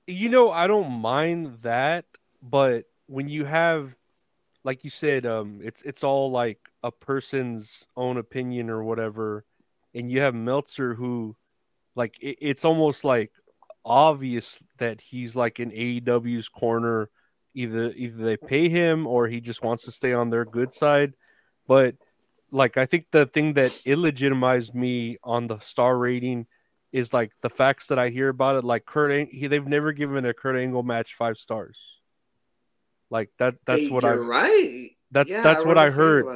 You 0.07 0.31
know, 0.31 0.51
I 0.51 0.67
don't 0.67 0.91
mind 0.91 1.59
that, 1.63 2.07
but 2.43 2.87
when 3.07 3.29
you 3.29 3.45
have, 3.45 3.95
like 4.65 4.85
you 4.85 4.91
said, 4.91 5.27
um, 5.27 5.61
it's 5.63 5.83
it's 5.83 6.03
all 6.03 6.31
like 6.31 6.59
a 6.83 6.91
person's 6.91 7.85
own 7.97 8.17
opinion 8.17 8.71
or 8.71 8.83
whatever, 8.83 9.45
and 9.95 10.11
you 10.11 10.21
have 10.21 10.35
Meltzer 10.35 10.95
who, 10.95 11.37
like, 11.95 12.17
it, 12.21 12.39
it's 12.41 12.65
almost 12.65 13.05
like 13.05 13.33
obvious 13.85 14.59
that 14.79 15.01
he's 15.01 15.37
like 15.37 15.61
in 15.61 15.71
AEW's 15.71 16.49
corner. 16.49 17.11
Either 17.59 17.93
either 17.97 18.23
they 18.23 18.37
pay 18.37 18.69
him 18.69 19.05
or 19.07 19.27
he 19.27 19.41
just 19.41 19.65
wants 19.65 19.83
to 19.85 19.91
stay 19.91 20.13
on 20.13 20.31
their 20.31 20.45
good 20.45 20.73
side, 20.73 21.15
but 21.67 21.97
like 22.53 22.77
I 22.77 22.87
think 22.87 23.07
the 23.11 23.27
thing 23.27 23.55
that 23.55 23.73
illegitimized 23.85 24.75
me 24.75 25.19
on 25.25 25.49
the 25.49 25.59
star 25.59 25.99
rating 25.99 26.47
is 26.93 27.13
like 27.13 27.33
the 27.43 27.51
facts 27.51 27.89
that 27.89 27.99
I 27.99 28.11
hear 28.11 28.29
about 28.29 28.57
it. 28.57 28.65
Like 28.65 28.87
Kurt, 28.87 29.11
Ang- 29.11 29.31
he, 29.33 29.49
they've 29.49 29.67
never 29.67 29.93
given 29.93 30.25
a 30.25 30.33
Kurt 30.33 30.57
Angle 30.57 30.85
match 30.85 31.15
five 31.15 31.37
stars. 31.37 31.79
Like 33.11 33.31
that. 33.39 33.57
That's 33.67 33.83
Hey, 33.83 33.89
what 33.89 34.05
I. 34.05 34.15
right. 34.15 34.91
That's 35.11 35.31
Yeah, 35.31 35.43
that's 35.43 35.65
what 35.65 35.79
I 35.79 35.91
heard 35.91 36.27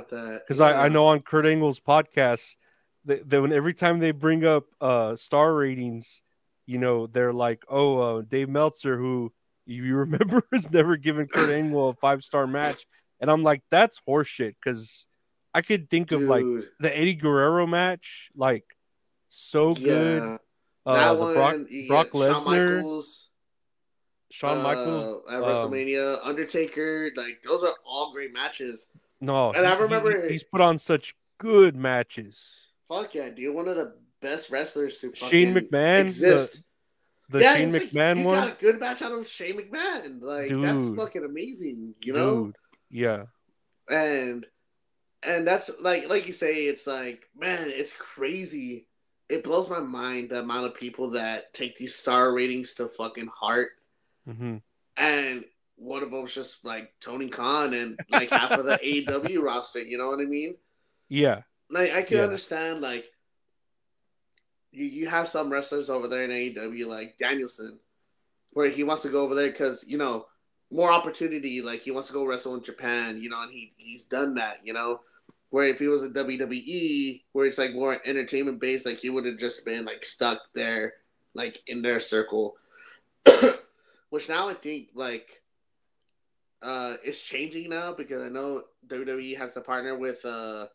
because 0.41 0.61
I, 0.61 0.87
I 0.87 0.89
know 0.89 1.07
on 1.07 1.21
Kurt 1.21 1.47
Angle's 1.47 1.79
podcast 1.79 2.57
that, 3.05 3.29
that 3.31 3.41
when 3.41 3.53
every 3.53 3.75
time 3.75 4.01
they 4.01 4.11
bring 4.11 4.45
up 4.45 4.65
uh 4.81 5.15
star 5.17 5.55
ratings, 5.55 6.23
you 6.67 6.79
know 6.79 7.07
they're 7.07 7.33
like, 7.33 7.63
oh, 7.69 7.99
uh, 7.99 8.23
Dave 8.23 8.49
Meltzer, 8.49 8.97
who 8.97 9.33
you 9.67 9.95
remember 9.97 10.43
has 10.53 10.71
never 10.71 10.97
given 10.97 11.27
Kurt 11.27 11.51
Angle 11.51 11.91
a 11.91 11.95
five 11.95 12.23
star 12.23 12.47
match, 12.47 12.87
and 13.21 13.31
I'm 13.31 13.43
like, 13.43 13.63
that's 13.71 14.01
horseshit 14.09 14.55
because 14.63 15.07
I 15.55 15.63
could 15.63 15.89
think 15.91 16.13
of 16.13 16.23
like 16.23 16.45
the 16.81 16.97
Eddie 16.97 17.15
Guerrero 17.15 17.67
match, 17.67 18.31
like 18.37 18.65
so 19.29 19.75
good. 19.75 20.23
yeah. 20.23 20.37
Uh, 20.85 20.95
that 20.95 21.17
one, 21.19 21.35
Brock, 21.35 21.57
Brock 21.87 22.11
Lesnar, 22.11 22.45
Michaels, 22.77 23.31
Shawn 24.31 24.59
uh, 24.59 24.63
Michaels. 24.65 25.23
at 25.31 25.37
um, 25.37 25.43
WrestleMania, 25.45 26.19
Undertaker. 26.25 27.11
Like 27.17 27.41
those 27.45 27.63
are 27.63 27.75
all 27.87 28.13
great 28.13 28.33
matches. 28.33 28.91
No, 29.21 29.53
and 29.53 29.65
I 29.65 29.71
he- 29.71 29.77
he- 29.77 29.83
remember- 29.83 30.29
he's 30.29 30.43
put 30.43 30.61
on 30.61 30.79
such 30.79 31.15
good 31.39 31.77
matches. 31.77 32.45
Fuck 32.89 33.15
yeah, 33.15 33.29
dude! 33.29 33.55
One 33.55 33.69
of 33.69 33.77
the 33.77 33.95
best 34.21 34.51
wrestlers 34.51 34.99
to 34.99 35.13
Shane 35.15 35.55
McMahon, 35.55 36.01
exist. 36.01 36.55
The 36.55 36.63
yeah, 37.41 37.55
Shane 37.55 37.73
like, 37.73 37.83
McMahon 37.83 38.19
you 38.19 38.25
one, 38.27 38.39
got 38.39 38.53
a 38.53 38.61
good 38.61 38.79
match 38.81 39.01
out 39.03 39.13
of 39.13 39.27
Shane 39.27 39.59
McMahon. 39.59 40.21
Like 40.21 40.49
that's 40.61 40.89
fucking 40.97 41.25
amazing, 41.25 41.95
you 42.05 42.13
know. 42.13 42.45
dude. 42.47 42.57
Yeah, 42.91 43.25
And 43.89 44.45
and 45.23 45.47
that's 45.47 45.71
like 45.81 46.09
like 46.09 46.27
you 46.27 46.33
say, 46.33 46.65
it's 46.67 46.87
like 46.87 47.29
man, 47.37 47.69
it's 47.71 47.95
crazy. 47.97 48.87
It 49.29 49.45
blows 49.45 49.71
my 49.71 49.81
mind 49.81 50.29
the 50.31 50.41
amount 50.41 50.67
of 50.67 50.75
people 50.75 51.11
that 51.11 51.55
take 51.55 51.77
these 51.77 51.95
star 51.95 52.33
ratings 52.35 52.75
to 52.75 52.89
fucking 52.89 53.29
heart. 53.35 53.71
Mm-hmm. 54.29 54.57
And 54.99 55.45
one 55.77 56.03
of 56.03 56.11
them's 56.11 56.35
just 56.35 56.65
like 56.65 56.93
Tony 57.01 57.29
Khan 57.29 57.73
and 57.73 57.99
like 58.11 58.31
half 58.31 58.51
of 58.53 58.67
the 58.67 58.79
AEW 58.85 59.43
roster. 59.43 59.81
You 59.83 59.97
know 59.99 60.09
what 60.11 60.21
I 60.21 60.25
mean? 60.25 60.57
yeah, 61.09 61.43
Like 61.71 61.93
I 61.93 62.03
can 62.03 62.19
Yeah. 62.19 62.25
understand 62.25 62.81
like 62.83 63.07
you, 64.73 64.87
you 64.87 65.09
have 65.09 65.29
some 65.29 65.53
wrestlers 65.53 65.91
over 65.91 66.09
there 66.09 66.25
in 66.25 66.31
AEW 66.31 66.87
like 66.87 67.17
Danielson, 67.19 67.79
where 68.51 68.69
he 68.69 68.85
wants 68.85 69.03
to 69.03 69.11
go 69.11 69.23
over 69.23 69.35
there 69.35 69.51
because 69.51 69.85
you 69.87 69.99
know 69.99 70.27
more 70.71 70.91
opportunity. 70.91 71.63
Like 71.63 71.83
he 71.83 71.91
wants 71.91 72.09
to 72.09 72.15
go 72.15 72.27
wrestle 72.27 72.55
in 72.55 72.63
Japan, 72.63 73.21
you 73.23 73.29
know, 73.29 73.43
and 73.43 73.53
he 73.53 73.75
he's 73.77 74.05
done 74.05 74.35
that, 74.35 74.61
you 74.65 74.73
know. 74.73 75.01
Where 75.51 75.67
if 75.67 75.79
he 75.79 75.89
was 75.89 76.03
in 76.03 76.15
WWE, 76.15 77.25
where 77.33 77.45
it's 77.45 77.59
like 77.59 77.75
more 77.75 78.01
entertainment 78.07 78.59
based, 78.59 78.87
like 78.87 78.99
he 78.99 79.11
would 79.11 79.27
have 79.27 79.39
just 79.39 79.67
been 79.67 79.85
like 79.85 80.03
stuck 80.03 80.41
there, 80.55 80.95
like 81.35 81.59
in 81.67 81.83
their 81.83 82.01
circle. 82.01 82.57
Which 84.09 84.31
now 84.31 84.49
I 84.49 84.55
think 84.55 84.89
like 84.95 85.43
uh 86.63 86.95
it's 87.05 87.21
changing 87.21 87.69
now 87.69 87.93
because 87.93 88.23
I 88.23 88.29
know 88.29 88.63
WWE 88.87 89.37
has 89.37 89.53
to 89.55 89.61
partner 89.61 89.99
with 89.99 90.25
uh 90.25 90.67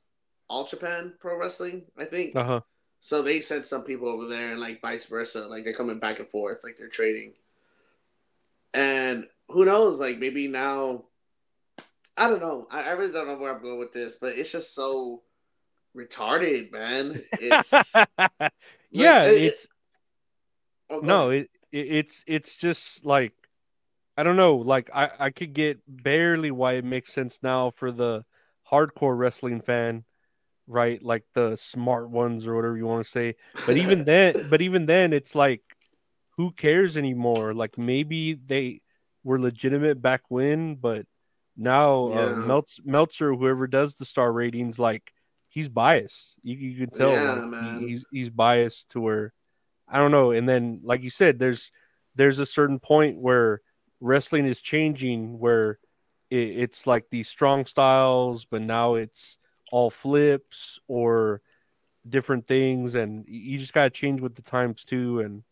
All 0.47 0.65
Japan 0.65 1.13
Pro 1.19 1.39
Wrestling, 1.39 1.85
I 1.97 2.05
think. 2.05 2.35
uh 2.35 2.43
huh. 2.43 2.61
So 3.01 3.21
they 3.21 3.39
sent 3.39 3.65
some 3.65 3.83
people 3.83 4.07
over 4.09 4.25
there 4.27 4.51
and 4.51 4.59
like 4.59 4.81
vice 4.81 5.05
versa. 5.05 5.47
Like 5.47 5.63
they're 5.63 5.73
coming 5.73 5.99
back 5.99 6.19
and 6.19 6.27
forth, 6.27 6.63
like 6.63 6.77
they're 6.77 6.87
trading. 6.89 7.33
And 8.73 9.25
who 9.49 9.65
knows, 9.65 9.99
like 9.99 10.17
maybe 10.17 10.47
now 10.47 11.05
I 12.17 12.27
don't 12.29 12.41
know. 12.41 12.67
I, 12.71 12.81
I 12.81 12.89
really 12.91 13.13
don't 13.13 13.27
know 13.27 13.37
where 13.37 13.55
I'm 13.55 13.61
going 13.61 13.79
with 13.79 13.93
this, 13.93 14.17
but 14.19 14.35
it's 14.37 14.51
just 14.51 14.73
so 14.73 15.21
retarded, 15.95 16.71
man. 16.71 17.23
It's 17.33 17.93
yeah, 18.91 19.23
it- 19.25 19.37
it- 19.37 19.43
it's 19.43 19.67
oh, 20.89 20.99
no, 20.99 21.29
it, 21.29 21.49
it 21.71 21.87
it's 21.87 22.23
it's 22.27 22.55
just 22.55 23.05
like 23.05 23.33
I 24.17 24.23
don't 24.23 24.35
know. 24.35 24.55
Like 24.57 24.89
I 24.93 25.09
I 25.19 25.29
could 25.29 25.53
get 25.53 25.79
barely 25.87 26.51
why 26.51 26.73
it 26.73 26.85
makes 26.85 27.13
sense 27.13 27.39
now 27.43 27.71
for 27.71 27.91
the 27.91 28.25
hardcore 28.69 29.17
wrestling 29.17 29.61
fan, 29.61 30.03
right? 30.67 31.01
Like 31.03 31.23
the 31.33 31.55
smart 31.55 32.09
ones 32.09 32.47
or 32.47 32.55
whatever 32.55 32.77
you 32.77 32.85
want 32.85 33.05
to 33.05 33.11
say. 33.11 33.35
But 33.65 33.77
even 33.77 34.05
then, 34.05 34.35
but 34.43 34.61
even 34.61 34.85
then, 34.85 35.13
it's 35.13 35.35
like, 35.35 35.61
who 36.37 36.51
cares 36.51 36.97
anymore? 36.97 37.53
Like 37.53 37.77
maybe 37.77 38.33
they 38.35 38.81
were 39.23 39.39
legitimate 39.39 40.01
back 40.01 40.21
when, 40.29 40.75
but 40.75 41.05
now 41.57 42.07
uh, 42.09 42.29
Yeah. 42.29 42.35
Meltz, 42.35 42.79
Meltzer, 42.85 43.33
whoever 43.33 43.67
does 43.67 43.95
the 43.95 44.05
star 44.05 44.31
ratings, 44.31 44.79
like 44.79 45.11
he's 45.49 45.67
biased. 45.69 46.35
You, 46.43 46.55
you 46.57 46.79
can 46.79 46.91
tell 46.91 47.13
Yeah, 47.13 47.35
like, 47.35 47.43
man. 47.51 47.79
he's 47.79 48.05
he's 48.11 48.29
biased 48.29 48.89
to 48.91 49.01
where 49.01 49.33
I 49.87 49.97
don't 49.97 50.11
know. 50.11 50.31
And 50.31 50.47
then, 50.47 50.81
like 50.83 51.03
you 51.03 51.09
said, 51.09 51.39
there's 51.39 51.71
there's 52.15 52.39
a 52.39 52.45
certain 52.45 52.79
point 52.79 53.19
where 53.19 53.61
wrestling 53.99 54.45
is 54.45 54.61
changing, 54.61 55.39
where 55.39 55.79
it, 56.29 56.37
it's 56.37 56.87
like 56.87 57.05
these 57.11 57.27
strong 57.27 57.65
styles, 57.65 58.45
but 58.45 58.61
now 58.61 58.95
it's 58.95 59.37
all 59.71 59.89
flips 59.89 60.79
or 60.87 61.41
different 62.07 62.45
things, 62.47 62.95
and 62.95 63.25
you 63.27 63.57
just 63.59 63.73
gotta 63.73 63.89
change 63.89 64.21
with 64.21 64.35
the 64.35 64.41
times 64.41 64.83
too. 64.83 65.19
And 65.21 65.43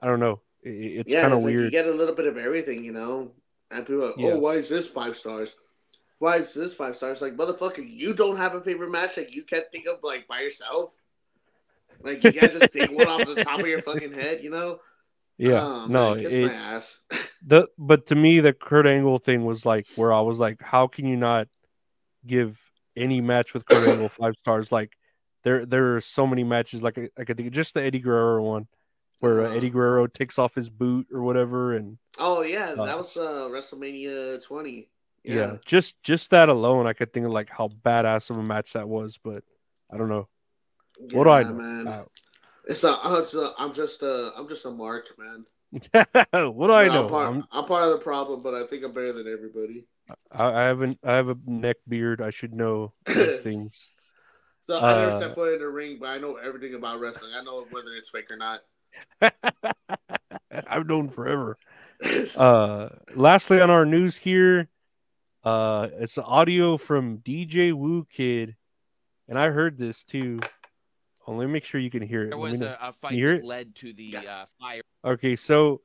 I 0.00 0.06
don't 0.06 0.20
know, 0.20 0.40
it, 0.62 0.70
it's 0.70 1.12
yeah, 1.12 1.22
kind 1.22 1.32
of 1.34 1.38
it's 1.38 1.44
like 1.44 1.54
weird. 1.54 1.64
you 1.64 1.70
get 1.70 1.86
a 1.86 1.92
little 1.92 2.14
bit 2.14 2.26
of 2.26 2.36
everything, 2.38 2.84
you 2.84 2.92
know. 2.92 3.32
And 3.70 3.86
people 3.86 4.02
are 4.04 4.06
like, 4.08 4.16
oh, 4.20 4.22
Yeah. 4.22 4.32
oh, 4.34 4.38
why 4.38 4.54
is 4.56 4.68
this 4.68 4.88
five 4.88 5.16
stars? 5.16 5.54
Why 6.18 6.38
is 6.38 6.54
this 6.54 6.74
five 6.74 6.96
stars? 6.96 7.22
Like, 7.22 7.36
motherfucker, 7.36 7.84
you 7.88 8.14
don't 8.14 8.36
have 8.36 8.54
a 8.54 8.60
favorite 8.60 8.90
match 8.90 9.16
that 9.16 9.34
you 9.34 9.44
can't 9.44 9.64
think 9.72 9.86
of 9.86 10.02
like 10.02 10.28
by 10.28 10.40
yourself. 10.40 10.92
Like 12.02 12.22
you 12.24 12.32
can't 12.32 12.52
just 12.52 12.72
think 12.72 12.90
one 12.90 13.08
off 13.08 13.26
the 13.26 13.36
top 13.36 13.60
of 13.60 13.66
your 13.66 13.80
fucking 13.80 14.12
head, 14.12 14.42
you 14.42 14.50
know? 14.50 14.80
yeah, 15.38 15.62
Oh, 15.62 15.86
no, 15.86 16.14
man, 16.14 16.18
kiss 16.18 16.32
it, 16.34 16.46
my 16.46 16.52
ass. 16.52 17.00
the 17.46 17.68
but 17.78 18.06
to 18.06 18.14
me 18.14 18.40
the 18.40 18.52
Kurt 18.52 18.86
Angle 18.86 19.18
thing 19.18 19.44
was 19.44 19.64
like 19.66 19.86
where 19.96 20.12
I 20.12 20.20
was 20.20 20.38
like, 20.38 20.60
how 20.62 20.86
can 20.86 21.06
you 21.06 21.16
not 21.16 21.48
give 22.26 22.60
any 22.96 23.20
match 23.20 23.54
with 23.54 23.64
Kurt 23.66 23.88
Angle 23.88 24.08
five 24.08 24.34
stars? 24.40 24.70
Like 24.72 24.92
there 25.44 25.66
there 25.66 25.96
are 25.96 26.00
so 26.00 26.26
many 26.26 26.44
matches 26.44 26.82
like 26.82 26.98
I, 26.98 27.08
I 27.18 27.24
could 27.24 27.36
think 27.36 27.50
just 27.52 27.74
the 27.74 27.82
Eddie 27.82 27.98
Guerrero 28.00 28.42
one 28.42 28.68
where 29.20 29.42
uh, 29.42 29.44
Uh-huh. 29.46 29.56
Eddie 29.56 29.70
Guerrero 29.70 30.06
takes 30.06 30.38
off 30.38 30.54
his 30.54 30.68
boot 30.68 31.06
or 31.12 31.22
whatever 31.22 31.74
and 31.74 31.98
Oh 32.18 32.42
yeah, 32.42 32.74
Uh, 32.78 32.84
that 32.86 32.96
was 32.96 33.16
uh 33.16 33.48
WrestleMania 33.50 34.44
20. 34.44 34.88
yeah. 35.24 35.56
just 35.64 36.00
just 36.02 36.30
that 36.30 36.48
alone, 36.48 36.86
I 36.86 36.92
could 36.92 37.12
think 37.12 37.26
of 37.26 37.32
like 37.32 37.50
how 37.50 37.68
badass 37.68 38.30
of 38.30 38.38
a 38.38 38.42
match 38.42 38.72
that 38.74 38.88
was. 38.88 39.18
But 39.22 39.42
I 39.92 39.96
don't 39.96 40.08
know. 40.08 40.28
what 41.12 41.24
do 41.24 41.30
I 41.30 41.42
know? 41.44 41.52
man? 41.54 41.88
Uh, 41.88 42.04
It's 42.66 42.84
a, 42.84 42.96
it's 43.04 43.34
a, 43.34 43.52
I'm 43.58 43.72
just 43.72 44.02
a, 44.02 44.32
I'm 44.36 44.48
just 44.48 44.64
a 44.66 44.70
mark, 44.70 45.08
man. 45.18 45.44
what 45.92 46.66
do 46.66 46.72
I 46.72 46.86
No, 46.86 46.92
know? 46.92 47.04
I'm 47.04 47.10
part, 47.10 47.26
I'm- 47.26 47.44
I'm 47.52 47.64
part 47.64 47.84
of 47.84 47.98
the 47.98 48.04
problem, 48.04 48.42
but 48.42 48.54
I 48.54 48.66
think 48.66 48.84
I'm 48.84 48.92
better 48.92 49.12
than 49.12 49.32
everybody. 49.32 49.86
I, 50.30 50.44
I 50.44 50.62
haven't. 50.64 50.98
I 51.04 51.14
have 51.14 51.28
a 51.28 51.36
neck 51.46 51.76
beard. 51.88 52.20
I 52.20 52.30
should 52.30 52.52
know 52.52 52.92
those 53.06 53.40
things. 53.40 54.12
So 54.66 54.78
I 54.78 54.92
never 54.94 55.10
Uh, 55.10 55.16
stepped 55.16 55.34
foot 55.34 55.54
in 55.54 55.60
the 55.60 55.68
ring, 55.68 55.98
but 55.98 56.08
I 56.10 56.18
know 56.18 56.36
everything 56.36 56.74
about 56.74 57.00
wrestling. 57.00 57.32
I 57.34 57.42
know 57.42 57.64
whether 57.70 57.90
it's 57.96 58.10
fake 58.10 58.30
or 58.30 58.36
not. 58.36 58.60
I've 60.68 60.86
known 60.86 61.08
forever. 61.08 61.56
Uh, 62.36 62.88
lastly, 63.14 63.60
on 63.60 63.70
our 63.70 63.86
news 63.86 64.16
here, 64.16 64.68
uh, 65.44 65.88
it's 65.94 66.18
audio 66.18 66.76
from 66.76 67.18
DJ 67.18 67.72
Whoo 67.72 68.06
Kid, 68.10 68.56
and 69.28 69.38
I 69.38 69.48
heard 69.48 69.78
this 69.78 70.04
too. 70.04 70.38
Oh, 71.26 71.32
let 71.34 71.46
me 71.46 71.52
make 71.52 71.64
sure 71.64 71.80
you 71.80 71.90
can 71.90 72.02
hear 72.02 72.24
it. 72.24 72.30
There 72.30 72.38
was 72.38 72.60
a, 72.60 72.76
a 72.80 72.92
fight 72.92 73.12
that 73.14 73.36
it? 73.36 73.44
led 73.44 73.74
to 73.76 73.92
the 73.92 74.16
uh, 74.16 74.44
fire. 74.60 74.81
Okay, 75.04 75.36
so 75.36 75.80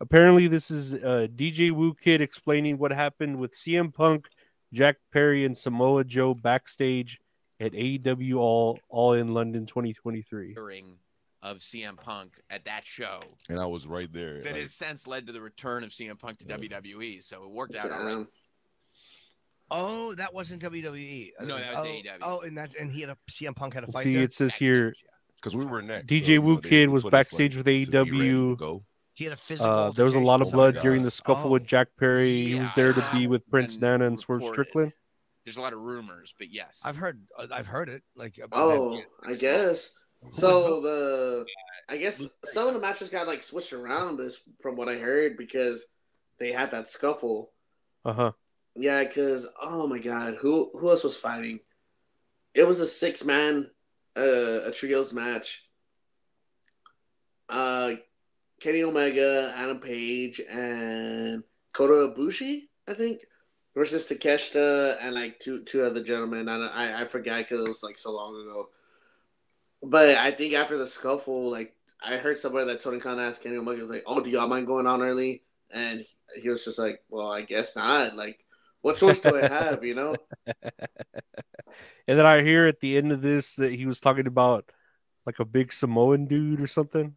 apparently 0.00 0.46
this 0.46 0.70
is 0.70 0.94
uh, 0.94 1.26
DJ 1.34 1.72
Whoo 1.72 1.94
Kid 1.94 2.20
explaining 2.20 2.78
what 2.78 2.92
happened 2.92 3.40
with 3.40 3.52
CM 3.52 3.92
Punk, 3.92 4.28
Jack 4.72 4.96
Perry, 5.12 5.44
and 5.44 5.56
Samoa 5.56 6.04
Joe 6.04 6.34
backstage 6.34 7.20
at 7.58 7.72
AEW 7.72 8.36
All 8.36 8.78
All 8.88 9.14
in 9.14 9.34
London 9.34 9.66
2023. 9.66 10.54
firing 10.54 10.98
of 11.42 11.58
CM 11.58 11.96
Punk 11.96 12.38
at 12.50 12.64
that 12.66 12.84
show 12.84 13.20
and 13.48 13.58
I 13.58 13.64
was 13.64 13.86
right 13.86 14.12
there. 14.12 14.42
that 14.42 14.52
like, 14.52 14.60
has 14.60 14.74
since 14.74 15.06
led 15.06 15.26
to 15.26 15.32
the 15.32 15.40
return 15.40 15.84
of 15.84 15.90
CM 15.90 16.18
Punk 16.18 16.38
to 16.38 16.44
Yeah. 16.46 16.56
WWE. 16.56 17.22
So 17.24 17.44
it 17.44 17.50
worked 17.50 17.74
out 17.74 17.90
all 17.90 18.04
right. 18.04 18.06
Damn. 18.08 18.28
Oh, 19.70 20.14
that 20.16 20.34
wasn't 20.34 20.62
WWE. 20.62 21.30
No, 21.40 21.56
that 21.56 21.76
was 21.76 21.86
oh, 21.86 21.90
AEW. 21.90 22.18
Oh, 22.22 22.40
and 22.40 22.56
that's 22.56 22.74
and 22.74 22.90
he 22.90 23.00
had 23.00 23.10
a 23.10 23.16
CM 23.30 23.54
Punk 23.54 23.74
had 23.74 23.84
a 23.84 23.86
fight. 23.86 24.04
See, 24.04 24.14
there? 24.14 24.24
it 24.24 24.32
says 24.32 24.54
here 24.54 24.88
Backstage, 24.88 25.04
yeah. 25.04 25.09
Because 25.40 25.56
we 25.56 25.64
were 25.64 25.80
next. 25.82 26.06
DJ 26.06 26.26
so, 26.26 26.32
you 26.32 26.42
Whoo 26.42 26.54
know, 26.54 26.60
they- 26.60 26.68
Kid 26.68 26.88
was 26.90 27.02
put 27.02 27.08
us, 27.08 27.12
like, 27.12 27.12
backstage 27.26 27.56
with 27.56 27.66
to 27.66 27.70
be 27.72 27.78
ready 27.80 27.84
to 27.86 28.56
AEW. 28.56 28.80
he 29.14 29.24
had 29.24 29.32
a 29.32 29.36
physical. 29.36 29.70
Uh, 29.72 29.90
there 29.92 30.04
was 30.04 30.14
a 30.14 30.20
lot 30.20 30.42
of 30.42 30.50
blood 30.52 30.74
with 30.74 30.82
during 30.82 31.02
the 31.02 31.10
scuffle 31.10 31.48
Oh. 31.50 31.52
with 31.52 31.66
Jack 31.66 31.88
Perry. 31.98 32.42
he 32.42 32.54
was 32.60 32.74
there 32.74 32.92
to 32.92 33.06
be 33.12 33.26
with 33.26 33.48
Prince 33.50 33.76
been 33.76 33.90
Nana 33.98 34.06
and 34.06 34.20
Swerve. 34.20 34.42
Strickland. 34.52 34.92
There's 35.44 35.56
a 35.56 35.60
lot 35.62 35.72
of 35.72 35.80
rumors, 35.80 36.34
but 36.38 36.50
yes. 36.52 36.80
I've 36.84 36.96
heard. 36.96 37.22
uh, 37.38 37.46
I've 37.50 37.66
heard 37.66 37.88
it. 37.88 38.02
Like. 38.14 38.36
about 38.38 38.58
Oh, 38.60 38.92
him. 38.98 39.04
I 39.26 39.34
guess. 39.34 39.92
So 40.30 40.82
the, 40.82 41.46
I 41.88 41.96
guess 41.96 42.28
some 42.44 42.68
of 42.68 42.74
the 42.74 42.80
matches 42.80 43.08
got 43.08 43.26
like 43.26 43.42
switched 43.42 43.72
around, 43.72 44.20
is 44.20 44.38
from 44.60 44.76
what 44.76 44.86
I 44.90 44.96
heard, 44.96 45.38
because 45.38 45.86
they 46.38 46.52
had 46.52 46.72
that 46.72 46.90
scuffle. 46.90 47.52
Uh 48.04 48.12
huh. 48.12 48.32
Yeah, 48.76 49.02
because 49.02 49.48
oh 49.62 49.86
my 49.86 49.98
god, 49.98 50.34
who 50.38 50.70
who 50.78 50.90
else 50.90 51.04
was 51.04 51.16
fighting? 51.16 51.60
It 52.52 52.66
was 52.68 52.80
a 52.80 52.86
six 52.86 53.24
man, 53.24 53.70
a 54.22 54.72
trios 54.72 55.12
match. 55.12 55.64
Uh, 57.48 57.92
Kenny 58.60 58.82
Omega, 58.82 59.52
Adam 59.56 59.80
Page, 59.80 60.40
and 60.48 61.42
Kota 61.72 62.14
Ibushi, 62.14 62.68
I 62.88 62.92
think, 62.92 63.22
versus 63.74 64.06
Takeshita 64.06 64.98
and 65.00 65.14
like 65.14 65.38
two 65.38 65.64
two 65.64 65.82
other 65.82 66.02
gentlemen. 66.02 66.48
I 66.48 66.66
I, 66.66 67.02
I 67.02 67.04
forgot 67.06 67.38
because 67.38 67.64
it 67.64 67.68
was 67.68 67.82
like 67.82 67.98
so 67.98 68.14
long 68.14 68.34
ago. 68.34 68.68
But 69.82 70.10
I 70.16 70.30
think 70.30 70.52
after 70.54 70.76
the 70.76 70.86
scuffle, 70.86 71.50
like 71.50 71.74
I 72.04 72.16
heard 72.18 72.38
somewhere 72.38 72.66
that 72.66 72.80
Tony 72.80 73.00
Khan 73.00 73.18
asked 73.18 73.42
Kenny 73.42 73.56
Omega 73.56 73.82
was 73.82 73.90
like, 73.90 74.04
"Oh, 74.06 74.20
do 74.20 74.30
y'all 74.30 74.46
mind 74.46 74.66
going 74.66 74.86
on 74.86 75.02
early?" 75.02 75.42
And 75.70 76.04
he 76.40 76.48
was 76.48 76.64
just 76.64 76.78
like, 76.78 77.02
"Well, 77.08 77.30
I 77.30 77.42
guess 77.42 77.76
not. 77.76 78.14
Like, 78.14 78.44
what 78.82 78.98
choice 78.98 79.20
do 79.20 79.36
I 79.36 79.48
have? 79.48 79.84
You 79.84 79.94
know?" 79.94 80.16
And 82.08 82.18
then 82.18 82.26
I 82.26 82.42
hear 82.42 82.66
at 82.66 82.80
the 82.80 82.96
end 82.96 83.12
of 83.12 83.22
this 83.22 83.56
that 83.56 83.72
he 83.72 83.86
was 83.86 84.00
talking 84.00 84.26
about 84.26 84.70
like 85.26 85.38
a 85.38 85.44
big 85.44 85.72
Samoan 85.72 86.26
dude 86.26 86.60
or 86.60 86.66
something. 86.66 87.16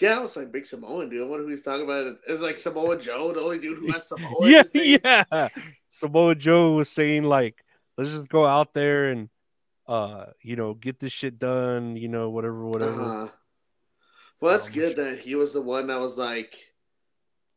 Yeah, 0.00 0.16
I 0.16 0.20
was 0.20 0.36
like 0.36 0.52
Big 0.52 0.64
Samoan 0.64 1.10
dude. 1.10 1.26
I 1.26 1.28
wonder 1.28 1.44
who 1.44 1.50
he's 1.50 1.62
talking 1.62 1.84
about. 1.84 2.06
It 2.06 2.30
was 2.32 2.40
like 2.40 2.58
Samoa 2.58 2.98
Joe, 2.98 3.32
the 3.32 3.40
only 3.40 3.58
dude 3.58 3.76
who 3.78 3.92
has 3.92 4.08
Samoa. 4.08 4.48
yeah, 4.48 4.62
yeah. 4.74 5.48
Samoa 5.90 6.34
Joe 6.34 6.72
was 6.72 6.88
saying 6.88 7.24
like, 7.24 7.62
let's 7.98 8.10
just 8.10 8.28
go 8.28 8.46
out 8.46 8.72
there 8.72 9.10
and 9.10 9.28
uh, 9.86 10.26
you 10.42 10.54
know, 10.56 10.72
get 10.74 11.00
this 11.00 11.12
shit 11.12 11.38
done, 11.38 11.96
you 11.96 12.08
know, 12.08 12.30
whatever, 12.30 12.64
whatever. 12.64 13.02
Uh-huh. 13.02 13.28
Well, 14.40 14.52
that's 14.52 14.68
Um, 14.68 14.74
good 14.74 14.96
that 14.96 15.18
he 15.18 15.34
was 15.34 15.52
the 15.52 15.60
one 15.60 15.88
that 15.88 16.00
was 16.00 16.16
like, 16.16 16.54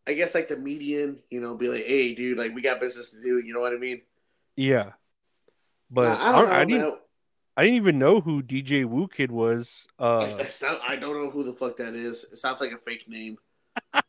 I 0.06 0.14
guess 0.14 0.36
like 0.36 0.48
the 0.50 0.58
median, 0.58 1.20
you 1.30 1.40
know, 1.40 1.56
be 1.56 1.70
like, 1.70 1.86
"Hey, 1.86 2.14
dude, 2.14 2.38
like 2.38 2.54
we 2.54 2.62
got 2.62 2.82
business 2.82 3.12
to 3.12 3.22
do." 3.22 3.40
You 3.46 3.54
know 3.54 3.62
what 3.62 3.72
I 3.74 3.78
mean? 3.78 4.02
Yeah. 4.58 4.92
But 5.94 6.08
I, 6.08 6.14
I, 6.16 6.30
I 6.30 6.32
don't 6.32 6.48
know. 6.50 6.54
I 6.56 6.66
didn't. 6.66 7.00
I 7.56 7.62
didn't 7.64 7.76
even 7.78 8.00
know 8.00 8.20
who 8.20 8.42
DJ 8.42 8.84
Whoo 8.84 9.08
Kid 9.08 9.30
was. 9.32 9.86
Uh 10.00 10.22
I, 10.22 10.26
I 10.26 10.48
sound- 10.48 10.80
I 10.88 10.96
don't 10.96 11.14
know 11.24 11.30
who 11.30 11.44
the 11.44 11.54
fuck 11.54 11.78
that 11.78 11.94
is. 11.94 12.24
It 12.32 12.38
sounds 12.38 12.60
like 12.62 12.72
a 12.72 12.80
fake 12.80 13.08
name. 13.08 13.38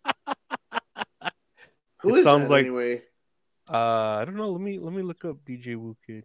Who 2.01 2.15
It 2.15 2.19
is 2.19 2.25
sounds 2.25 2.45
that 2.45 2.51
like- 2.51 2.65
anyway? 2.67 3.03
uh 3.71 4.17
I 4.21 4.25
don't 4.25 4.37
know. 4.37 4.51
Let 4.53 4.61
me 4.63 4.79
let 4.79 4.93
me 4.95 5.03
look 5.03 5.25
up 5.27 5.37
DJ 5.47 5.77
Whoo 5.77 5.97
Kid. 6.07 6.25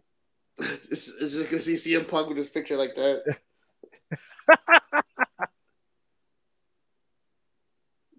It's, 0.58 1.08
it's 1.20 1.34
just 1.34 1.50
gonna 1.50 1.60
see 1.62 1.74
CM 1.74 2.06
Punk 2.08 2.28
with 2.28 2.36
his 2.38 2.48
picture 2.50 2.76
like 2.76 2.94
that. 2.96 3.36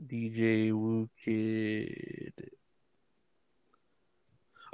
DJ 0.08 0.71
Whoo 0.71 1.10
Kid. 1.23 2.34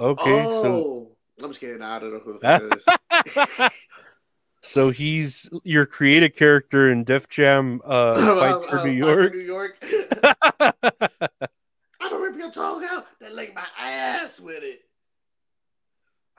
Okay, 0.00 0.44
so 0.44 0.74
oh, 0.76 1.16
I'm 1.42 1.50
just 1.50 1.60
kidding. 1.60 1.82
I 1.82 1.98
don't 1.98 2.12
know 2.12 2.18
who 2.20 2.38
the 2.38 3.50
fuck 3.58 3.72
so 4.62 4.90
he's 4.90 5.48
your 5.64 5.86
creative 5.86 6.34
character 6.34 6.90
in 6.90 7.04
Def 7.04 7.28
Jam 7.28 7.80
uh 7.84 8.14
Fight 8.60 8.68
for 8.70 8.78
Uh, 8.80 8.84
New 8.84 8.90
York. 8.92 9.32
New 9.32 9.40
York. 9.40 9.76
I'm 10.60 12.10
gonna 12.10 12.18
rip 12.22 12.36
your 12.36 12.50
tongue 12.50 12.84
out 12.90 13.06
and 13.24 13.34
lick 13.34 13.54
my 13.54 13.66
ass 13.78 14.40
with 14.40 14.62
it. 14.62 14.80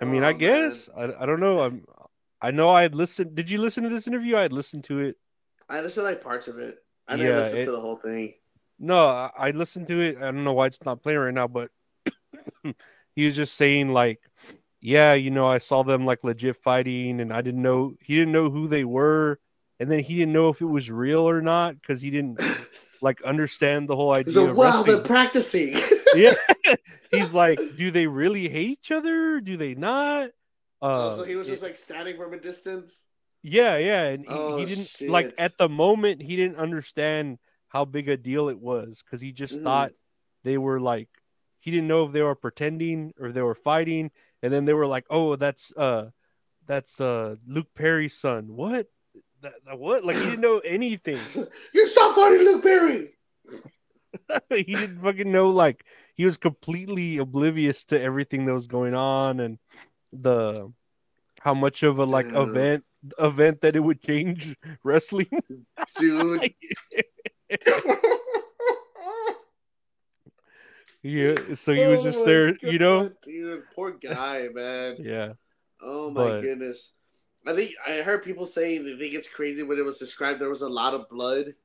I 0.02 0.06
mean, 0.06 0.24
Oh, 0.24 0.28
I 0.28 0.34
guess 0.34 0.90
I, 0.96 1.04
I 1.20 1.26
don't 1.26 1.40
know. 1.40 1.62
I'm 1.62 1.86
I 2.42 2.52
know 2.52 2.70
I 2.70 2.82
had 2.84 2.96
listened. 2.96 3.36
Did 3.36 3.50
you 3.50 3.58
listen 3.60 3.84
to 3.84 3.90
this 3.90 4.08
interview? 4.08 4.38
I 4.38 4.42
had 4.44 4.54
listened 4.54 4.86
to 4.86 5.00
it. 5.00 5.18
I 5.70 5.82
listened 5.82 6.06
to 6.06 6.10
like 6.12 6.22
parts 6.24 6.48
of 6.48 6.58
it. 6.58 6.78
I 7.08 7.16
Yeah, 7.16 7.24
didn't 7.24 7.40
listen 7.40 7.58
it- 7.60 7.66
to 7.66 7.72
the 7.72 7.80
whole 7.82 7.98
thing. 7.98 8.34
No, 8.82 9.08
I, 9.10 9.30
I 9.38 9.52
listened 9.52 9.88
to 9.88 10.00
it. 10.00 10.18
I 10.18 10.22
don't 10.32 10.46
know 10.46 10.54
why 10.54 10.68
it's 10.68 10.80
not 10.86 11.04
playing 11.04 11.20
right 11.20 11.34
now, 11.34 11.48
but 11.50 11.70
he 13.14 13.26
was 13.26 13.36
just 13.36 13.56
saying 13.56 13.90
like, 13.90 14.22
yeah, 14.82 15.14
you 15.14 15.32
know, 15.32 15.48
I 15.48 15.58
saw 15.58 15.84
them 15.84 16.06
like 16.06 16.24
legit 16.24 16.56
fighting, 16.58 17.20
and 17.20 17.34
I 17.34 17.42
didn't 17.42 17.62
know 17.62 17.94
he 18.02 18.16
didn't 18.16 18.32
know 18.32 18.50
who 18.50 18.68
they 18.68 18.84
were, 18.86 19.40
and 19.80 19.92
then 19.92 20.00
he 20.04 20.16
didn't 20.16 20.34
know 20.34 20.50
if 20.50 20.62
it 20.62 20.66
was 20.66 20.90
real 20.90 21.22
or 21.30 21.42
not 21.42 21.76
because 21.80 22.02
he 22.02 22.10
didn't 22.10 22.40
like 23.02 23.22
understand 23.24 23.90
the 23.90 23.96
whole 23.96 24.14
idea. 24.14 24.42
Of 24.42 24.58
wow, 24.58 24.84
they're 24.84 25.00
practicing. 25.00 25.76
yeah, 26.16 26.34
he's 27.12 27.34
like, 27.34 27.60
do 27.76 27.92
they 27.92 28.08
really 28.08 28.50
hate 28.50 28.70
each 28.80 28.92
other? 28.92 29.40
Do 29.42 29.58
they 29.58 29.76
not? 29.76 30.30
Uh, 30.82 31.10
oh, 31.12 31.18
so 31.18 31.24
he 31.26 31.36
was 31.36 31.48
it- 31.48 31.52
just 31.52 31.64
like 31.64 31.78
standing 31.78 32.18
from 32.18 32.34
a 32.34 32.40
distance. 32.40 33.06
Yeah, 33.42 33.78
yeah, 33.78 34.04
and 34.04 34.26
he, 34.26 34.30
Oh, 34.32 34.58
he 34.58 34.66
didn't 34.66 34.90
like 35.08 35.34
at 35.38 35.58
the 35.58 35.70
moment 35.70 36.22
he 36.22 36.36
didn't 36.36 36.58
understand 36.58 37.40
how 37.70 37.86
big 37.86 38.10
a 38.10 38.18
deal 38.18 38.50
it 38.50 38.60
was 38.60 39.02
because 39.02 39.22
he 39.22 39.32
just 39.32 39.60
Mhm. 39.60 39.64
thought 39.64 39.92
they 40.44 40.58
were 40.58 40.80
like 40.82 41.08
he 41.62 41.72
didn't 41.72 41.88
know 41.88 42.06
if 42.06 42.12
they 42.12 42.22
were 42.22 42.36
pretending 42.36 43.14
or 43.20 43.32
they 43.32 43.42
were 43.42 43.56
fighting, 43.56 44.12
and 44.42 44.54
then 44.54 44.66
they 44.66 44.74
were 44.74 44.88
like, 44.88 45.06
"Oh, 45.10 45.36
that's 45.36 45.74
uh, 45.76 46.10
that's 46.66 47.00
uh 47.00 47.36
Luke 47.48 47.70
Perry's 47.76 48.16
son." 48.16 48.56
What? 48.56 48.88
That, 49.42 49.54
what? 49.78 50.04
Like 50.04 50.18
he 50.18 50.24
didn't 50.24 50.42
know 50.42 50.60
anything. 50.66 51.20
you 51.74 51.88
stop 51.88 52.16
fighting 52.16 52.40
Luke 52.46 52.64
Perry. 52.64 53.12
he 54.50 54.64
didn't 54.64 55.02
fucking 55.02 55.32
know. 55.32 55.52
Like 55.52 55.86
he 56.16 56.26
was 56.26 56.38
completely 56.38 57.18
oblivious 57.18 57.86
to 57.86 58.02
everything 58.02 58.46
that 58.46 58.54
was 58.54 58.68
going 58.68 58.94
on 58.94 59.40
and 59.40 59.58
the 60.12 60.72
how 61.42 61.54
much 61.54 61.84
of 61.84 62.00
a 62.00 62.04
like 62.06 62.26
Damn. 62.28 62.50
event 62.50 62.84
event 63.18 63.62
that 63.62 63.76
it 63.76 63.80
would 63.80 64.02
change 64.02 64.56
wrestling. 64.84 65.30
Dude. 65.98 66.54
Yeah, 71.02 71.36
so 71.56 71.72
he 71.74 71.86
was 71.86 72.02
Oh 72.02 72.04
just 72.04 72.20
my 72.20 72.26
there, 72.26 72.58
you 72.62 72.78
know. 72.80 73.10
Dude. 73.24 73.64
Poor 73.74 73.92
guy, 73.92 74.50
man. 74.54 74.98
Yeah, 75.00 75.34
Oh 75.82 76.12
my 76.12 76.24
But- 76.30 76.42
goodness. 76.42 76.94
I 77.48 77.56
think 77.56 77.72
I 77.88 78.02
heard 78.02 78.24
people 78.24 78.46
say 78.46 78.78
they 78.80 78.98
think 78.98 79.14
it's 79.14 79.30
crazy 79.30 79.64
when 79.64 79.80
it 79.80 79.86
was 79.86 79.98
described 79.98 80.42
there 80.42 80.50
was 80.50 80.62
a 80.62 80.68
lot 80.70 80.94
of 80.94 81.08
blood. 81.08 81.56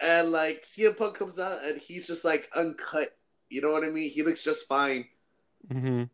And 0.00 0.32
like 0.32 0.64
CM 0.64 0.96
Punk 0.96 1.14
comes 1.14 1.38
out 1.38 1.62
and 1.64 1.78
he's 1.80 2.08
just 2.08 2.24
like 2.24 2.50
uncut. 2.56 3.08
You 3.48 3.60
know 3.60 3.70
what 3.70 3.84
I 3.84 3.90
mean? 3.90 4.10
He 4.10 4.24
looks 4.24 4.42
just 4.42 4.66
fine. 4.66 5.06
Mm-hmm. 5.68 6.04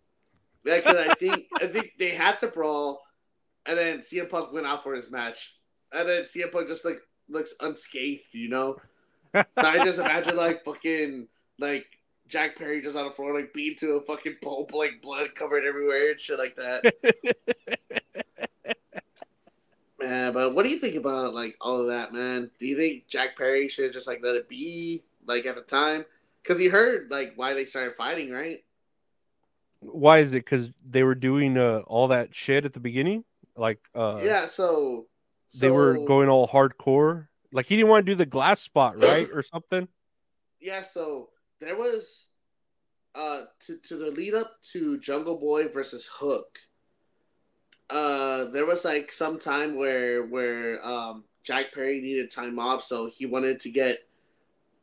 Yeah, 0.64 0.76
because 0.76 0.96
I 0.96 1.14
think 1.14 1.46
I 1.60 1.66
think 1.68 1.92
they 1.98 2.10
had 2.10 2.38
to 2.40 2.48
brawl, 2.48 3.02
and 3.64 3.78
then 3.78 4.00
CM 4.00 4.28
Punk 4.28 4.52
went 4.52 4.66
out 4.66 4.82
for 4.82 4.94
his 4.94 5.10
match, 5.10 5.56
and 5.92 6.06
then 6.08 6.24
CM 6.24 6.50
Punk 6.52 6.68
just 6.68 6.84
like 6.84 6.98
looks 7.28 7.54
unscathed, 7.60 8.34
you 8.34 8.48
know. 8.48 8.76
So 9.34 9.44
I 9.56 9.84
just 9.84 9.98
imagine 9.98 10.36
like 10.36 10.64
fucking 10.64 11.28
like 11.58 11.86
Jack 12.28 12.56
Perry 12.56 12.80
just 12.80 12.96
on 12.96 13.04
the 13.04 13.10
floor, 13.10 13.34
like 13.34 13.52
beat 13.52 13.78
to 13.78 13.92
a 13.92 14.00
fucking 14.00 14.36
pulp, 14.42 14.74
like 14.74 15.00
blood 15.02 15.34
covered 15.34 15.64
everywhere 15.64 16.10
and 16.10 16.20
shit 16.20 16.38
like 16.38 16.56
that. 16.56 16.94
man, 19.98 20.32
but 20.32 20.54
what 20.54 20.64
do 20.64 20.68
you 20.68 20.78
think 20.78 20.96
about 20.96 21.34
like 21.34 21.56
all 21.60 21.80
of 21.80 21.88
that, 21.88 22.12
man? 22.12 22.50
Do 22.58 22.66
you 22.66 22.76
think 22.76 23.06
Jack 23.06 23.36
Perry 23.36 23.68
should 23.68 23.92
just 23.92 24.06
like 24.06 24.20
let 24.22 24.36
it 24.36 24.48
be, 24.48 25.04
like 25.26 25.46
at 25.46 25.54
the 25.54 25.62
time? 25.62 26.04
Because 26.42 26.58
he 26.58 26.68
heard 26.68 27.10
like 27.10 27.34
why 27.36 27.54
they 27.54 27.64
started 27.64 27.94
fighting, 27.94 28.30
right? 28.30 28.62
Why 29.80 30.18
is 30.18 30.28
it? 30.28 30.32
Because 30.32 30.70
they 30.88 31.02
were 31.02 31.14
doing 31.14 31.56
uh, 31.58 31.82
all 31.86 32.08
that 32.08 32.34
shit 32.34 32.64
at 32.64 32.72
the 32.72 32.80
beginning, 32.80 33.24
like 33.56 33.78
uh, 33.94 34.20
yeah, 34.22 34.46
so, 34.46 35.06
they 35.60 35.70
were 35.70 35.94
going 36.06 36.28
all 36.28 36.48
hardcore. 36.48 37.28
Like 37.52 37.66
he 37.66 37.76
didn't 37.76 37.88
want 37.88 38.04
to 38.06 38.12
do 38.12 38.16
the 38.16 38.26
glass 38.26 38.60
spot, 38.60 39.02
right, 39.02 39.28
or 39.32 39.42
something. 39.42 39.88
Yeah, 40.60 40.82
so 40.82 41.30
there 41.60 41.76
was 41.76 42.26
uh 43.14 43.42
to 43.60 43.78
to 43.78 43.96
the 43.96 44.10
lead 44.10 44.34
up 44.34 44.60
to 44.72 44.98
Jungle 44.98 45.38
Boy 45.38 45.68
versus 45.68 46.08
Hook. 46.10 46.58
Uh 47.88 48.44
there 48.46 48.66
was 48.66 48.84
like 48.84 49.10
some 49.10 49.38
time 49.38 49.76
where 49.76 50.26
where 50.26 50.84
um 50.86 51.24
Jack 51.42 51.72
Perry 51.72 52.00
needed 52.00 52.30
time 52.30 52.58
off, 52.58 52.82
so 52.82 53.08
he 53.08 53.24
wanted 53.24 53.60
to 53.60 53.70
get 53.70 53.98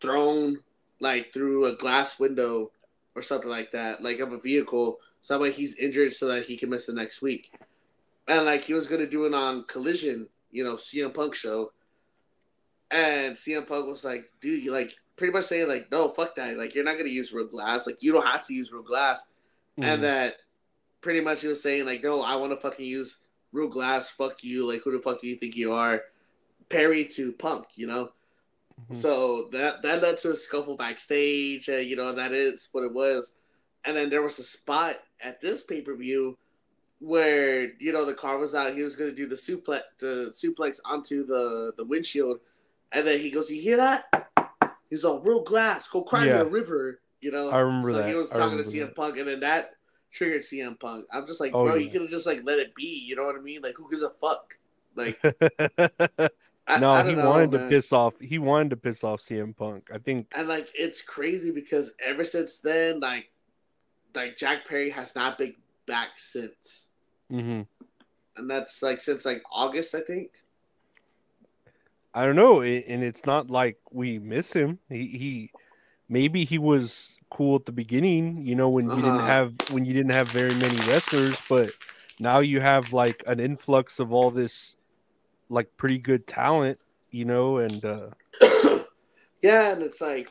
thrown 0.02 0.58
like 1.00 1.34
through 1.34 1.66
a 1.66 1.76
glass 1.76 2.20
window 2.20 2.72
or 3.16 3.22
something 3.22 3.50
like 3.50 3.72
that, 3.72 4.02
like 4.02 4.20
of 4.20 4.34
a 4.34 4.40
vehicle. 4.40 4.98
So 5.22 5.34
that 5.34 5.42
way 5.42 5.52
he's 5.52 5.78
injured 5.78 6.14
so 6.14 6.28
that 6.28 6.44
he 6.44 6.58
can 6.58 6.70
miss 6.70 6.86
the 6.86 6.94
next 6.94 7.22
week. 7.22 7.52
And 8.28 8.46
like 8.46 8.64
he 8.64 8.74
was 8.74 8.88
gonna 8.88 9.06
do 9.06 9.26
it 9.26 9.34
on 9.34 9.66
Collision, 9.66 10.28
you 10.52 10.64
know, 10.64 10.74
CM 10.74 11.14
Punk 11.14 11.36
show. 11.36 11.72
And 12.90 13.36
CM 13.36 13.68
Punk 13.68 13.88
was 13.88 14.06
like, 14.06 14.30
dude, 14.40 14.64
you 14.64 14.72
like 14.72 14.96
pretty 15.16 15.34
much 15.34 15.46
saying 15.46 15.68
like, 15.68 15.92
no, 15.92 16.10
fuck 16.10 16.36
that. 16.36 16.58
Like 16.58 16.76
you're 16.76 16.84
not 16.84 16.98
gonna 16.98 17.10
use 17.10 17.34
real 17.34 17.48
glass. 17.48 17.88
Like 17.88 18.02
you 18.02 18.12
don't 18.12 18.26
have 18.26 18.46
to 18.48 18.54
use 18.54 18.72
real 18.72 18.84
glass. 18.84 19.26
Mhm. 19.80 19.84
And 19.84 20.04
that 20.04 20.38
pretty 21.02 21.22
much 21.22 21.42
he 21.42 21.48
was 21.48 21.62
saying 21.62 21.86
like, 21.86 22.04
no, 22.04 22.22
I 22.22 22.36
want 22.36 22.52
to 22.52 22.58
fucking 22.58 22.86
use 22.86 23.18
real 23.52 23.68
glass. 23.68 24.10
Fuck 24.10 24.44
you. 24.44 24.68
Like 24.70 24.82
who 24.82 24.92
the 24.92 25.00
fuck 25.00 25.22
do 25.22 25.28
you 25.28 25.36
think 25.36 25.56
you 25.56 25.74
are? 25.74 26.02
Perry 26.70 27.06
to 27.06 27.34
Punk, 27.34 27.66
you 27.76 27.88
know. 27.88 28.12
Mhm. 28.90 28.96
So 28.96 29.50
that 29.52 29.82
that 29.84 30.02
led 30.02 30.18
to 30.20 30.32
a 30.32 30.36
scuffle 30.36 30.76
backstage. 30.78 31.70
Uh, 31.70 31.74
you 31.74 31.96
know 31.96 32.14
that 32.14 32.32
is 32.34 32.70
what 32.72 32.84
it 32.84 32.94
was. 32.94 33.34
And 33.86 33.98
then 33.98 34.10
there 34.10 34.22
was 34.22 34.40
a 34.40 34.44
spot 34.44 35.00
at 35.22 35.42
this 35.42 35.64
pay 35.64 35.82
per 35.82 35.96
view 35.96 36.38
where 37.00 37.74
you 37.80 37.92
know 37.92 38.06
the 38.06 38.14
car 38.14 38.38
was 38.38 38.56
out. 38.56 38.74
He 38.74 38.82
was 38.82 38.96
going 38.96 39.10
to 39.10 39.16
do 39.16 39.28
the 39.28 39.36
suplex, 39.36 39.82
the 40.00 40.32
suplex 40.34 40.80
onto 40.86 41.26
the 41.26 41.74
the 41.78 41.84
windshield, 41.84 42.40
and 42.94 43.06
then 43.06 43.20
he 43.20 43.30
goes, 43.30 43.52
"You 43.52 43.62
hear 43.62 43.78
that?" 43.78 44.32
He's 44.94 45.06
all 45.06 45.20
real 45.22 45.42
glass. 45.44 45.88
Go 45.88 46.04
cry 46.04 46.26
Yeah. 46.26 46.34
in 46.34 46.40
the 46.40 46.46
river. 46.46 47.00
You 47.20 47.32
know. 47.32 47.50
I 47.50 47.60
remember 47.60 47.92
so 47.92 47.98
that. 47.98 48.10
he 48.10 48.16
was 48.16 48.30
talking 48.30 48.58
to 48.60 48.64
CM 48.64 48.88
that. 48.88 48.96
Punk, 48.96 49.18
and 49.18 49.28
then 49.28 49.40
that 49.40 49.72
triggered 50.12 50.44
CM 50.44 50.80
Punk. 50.80 51.06
I'm 51.12 51.26
just 51.26 51.40
like, 51.42 51.52
Oh, 51.56 51.64
bro, 51.64 51.76
yeah. 51.76 51.86
you 51.86 51.90
could 51.90 52.02
have 52.02 52.10
just 52.12 52.28
like 52.28 52.42
let 52.44 52.60
it 52.60 52.76
be. 52.76 53.04
You 53.08 53.16
know 53.16 53.26
what 53.26 53.36
I 53.36 53.40
mean? 53.40 53.62
Like, 53.64 53.74
who 53.76 53.90
gives 53.90 54.04
a 54.04 54.12
fuck? 54.12 54.56
Like, 54.96 55.20
I, 56.68 56.80
no, 56.80 56.92
I 56.92 57.08
he 57.10 57.16
know, 57.16 57.28
wanted 57.28 57.52
to 57.54 57.68
piss 57.68 57.92
off. 57.92 58.14
He 58.22 58.38
wanted 58.38 58.70
to 58.70 58.78
piss 58.78 59.04
off 59.04 59.22
CM 59.22 59.56
Punk. 59.58 59.90
I 59.92 59.98
think. 59.98 60.28
And 60.36 60.48
like 60.48 60.70
it's 60.76 61.02
crazy 61.02 61.50
because 61.52 61.92
ever 62.06 62.24
since 62.24 62.60
then, 62.60 63.00
like 63.00 63.32
like 64.14 64.38
Jack 64.38 64.68
Perry 64.68 64.92
has 64.92 65.16
not 65.16 65.38
been 65.40 65.56
back 65.88 66.10
since. 66.18 66.90
mhm. 67.32 67.66
And 68.38 68.50
that's 68.50 68.82
like 68.84 69.00
since 69.00 69.26
like 69.26 69.42
August, 69.52 69.96
I 69.96 70.02
think. 70.02 70.32
I 72.14 72.26
don't 72.26 72.36
know, 72.36 72.62
and 72.62 73.04
it's 73.04 73.26
not 73.26 73.50
like 73.50 73.78
we 73.92 74.20
miss 74.20 74.54
him. 74.54 74.80
He, 74.90 75.08
he 75.08 75.52
maybe 76.10 76.46
he 76.46 76.58
was 76.60 77.12
cool 77.32 77.56
at 77.56 77.66
the 77.66 77.72
beginning, 77.72 78.46
you 78.46 78.56
know, 78.56 78.70
when 78.70 78.86
you 78.92 79.02
didn't 79.02 79.20
Uh-huh. 79.22 79.28
have 79.28 79.54
when 79.72 79.86
you 79.86 79.94
didn't 79.94 80.12
have 80.14 80.28
very 80.28 80.54
many 80.54 80.78
wrestlers, 80.90 81.42
but 81.50 81.72
now 82.20 82.40
you 82.40 82.62
have 82.62 82.94
like 82.94 83.24
an 83.26 83.40
influx 83.40 84.00
of 84.00 84.14
all 84.14 84.30
this 84.30 84.76
like 85.50 85.76
pretty 85.78 85.98
good 85.98 86.28
talent, 86.28 86.80
you 87.12 87.26
know, 87.26 87.58
and 87.58 87.84
uh 87.84 88.10
yeah, 89.42 89.74
and 89.74 89.82
it's 89.82 90.02
like 90.02 90.30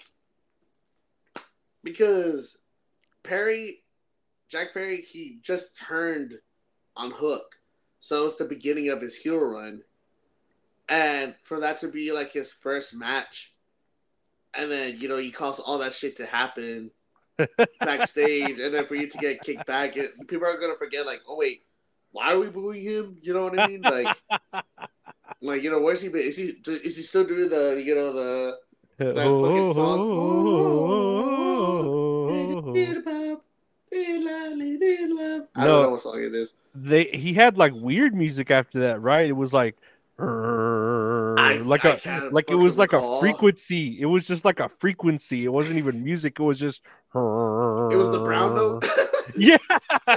because 1.82 2.58
Perry 3.24 3.82
Jack 4.48 4.74
Perry, 4.74 5.00
he 5.00 5.38
just 5.42 5.76
turned 5.76 6.34
on 6.96 7.10
Hook. 7.10 7.56
So 8.00 8.26
it's 8.26 8.36
the 8.36 8.44
beginning 8.44 8.90
of 8.90 9.00
his 9.00 9.16
heel 9.16 9.38
run. 9.38 9.82
And 10.92 11.34
for 11.42 11.60
that 11.60 11.80
to 11.80 11.88
be 11.88 12.12
like 12.12 12.32
his 12.32 12.52
first 12.52 12.94
match, 12.94 13.54
and 14.52 14.70
then 14.70 14.98
you 14.98 15.08
know 15.08 15.16
he 15.16 15.30
caused 15.30 15.62
all 15.64 15.78
that 15.78 15.94
shit 15.94 16.16
to 16.16 16.26
happen 16.26 16.90
backstage, 17.82 18.58
and 18.60 18.74
then 18.74 18.84
for 18.84 18.94
you 18.94 19.08
to 19.08 19.18
get 19.18 19.42
kicked 19.42 19.66
back, 19.66 19.96
it, 19.96 20.28
people 20.28 20.46
are 20.46 20.60
gonna 20.60 20.76
forget 20.76 21.06
like, 21.06 21.22
oh 21.26 21.38
wait, 21.38 21.62
why 22.12 22.32
are 22.34 22.38
we 22.38 22.50
booing 22.50 22.82
him? 22.82 23.16
You 23.22 23.32
know 23.32 23.44
what 23.44 23.54
I 23.54 23.66
mean? 23.66 23.82
Like, 23.82 24.12
like 25.40 25.62
you 25.62 25.70
know, 25.70 25.80
where's 25.80 26.02
he 26.02 26.10
been? 26.10 26.26
Is 26.26 26.36
he 26.36 26.52
is 26.66 26.96
he 26.98 27.02
still 27.02 27.24
doing 27.24 27.48
the 27.48 27.82
you 27.82 27.94
know 27.94 28.12
the 28.12 28.58
that 28.98 29.40
fucking 29.40 29.74
song? 29.74 29.98
I 35.56 35.64
don't 35.64 35.66
No. 35.66 35.82
know 35.82 35.90
what 35.90 36.00
song 36.00 36.22
it 36.22 36.34
is. 36.34 36.54
they 36.74 37.04
he 37.04 37.32
had 37.34 37.58
like 37.58 37.72
weird 37.74 38.14
music 38.14 38.50
after 38.50 38.80
that, 38.80 39.00
right? 39.00 39.26
It 39.26 39.32
was 39.32 39.52
like 39.52 39.76
like 41.60 41.84
I 41.84 42.00
a 42.04 42.28
like 42.30 42.50
it 42.50 42.54
was 42.54 42.78
like 42.78 42.92
a 42.92 43.20
frequency. 43.20 44.00
It 44.00 44.06
was 44.06 44.26
just 44.26 44.44
like 44.44 44.60
a 44.60 44.68
frequency. 44.68 45.44
It 45.44 45.52
wasn't 45.52 45.78
even 45.78 46.02
music. 46.04 46.38
It 46.38 46.42
was 46.42 46.58
just 46.58 46.82
It 47.14 47.18
was 47.18 48.10
the 48.10 48.22
brown 48.24 48.54
note. 48.54 48.84
Yeah, 49.36 49.56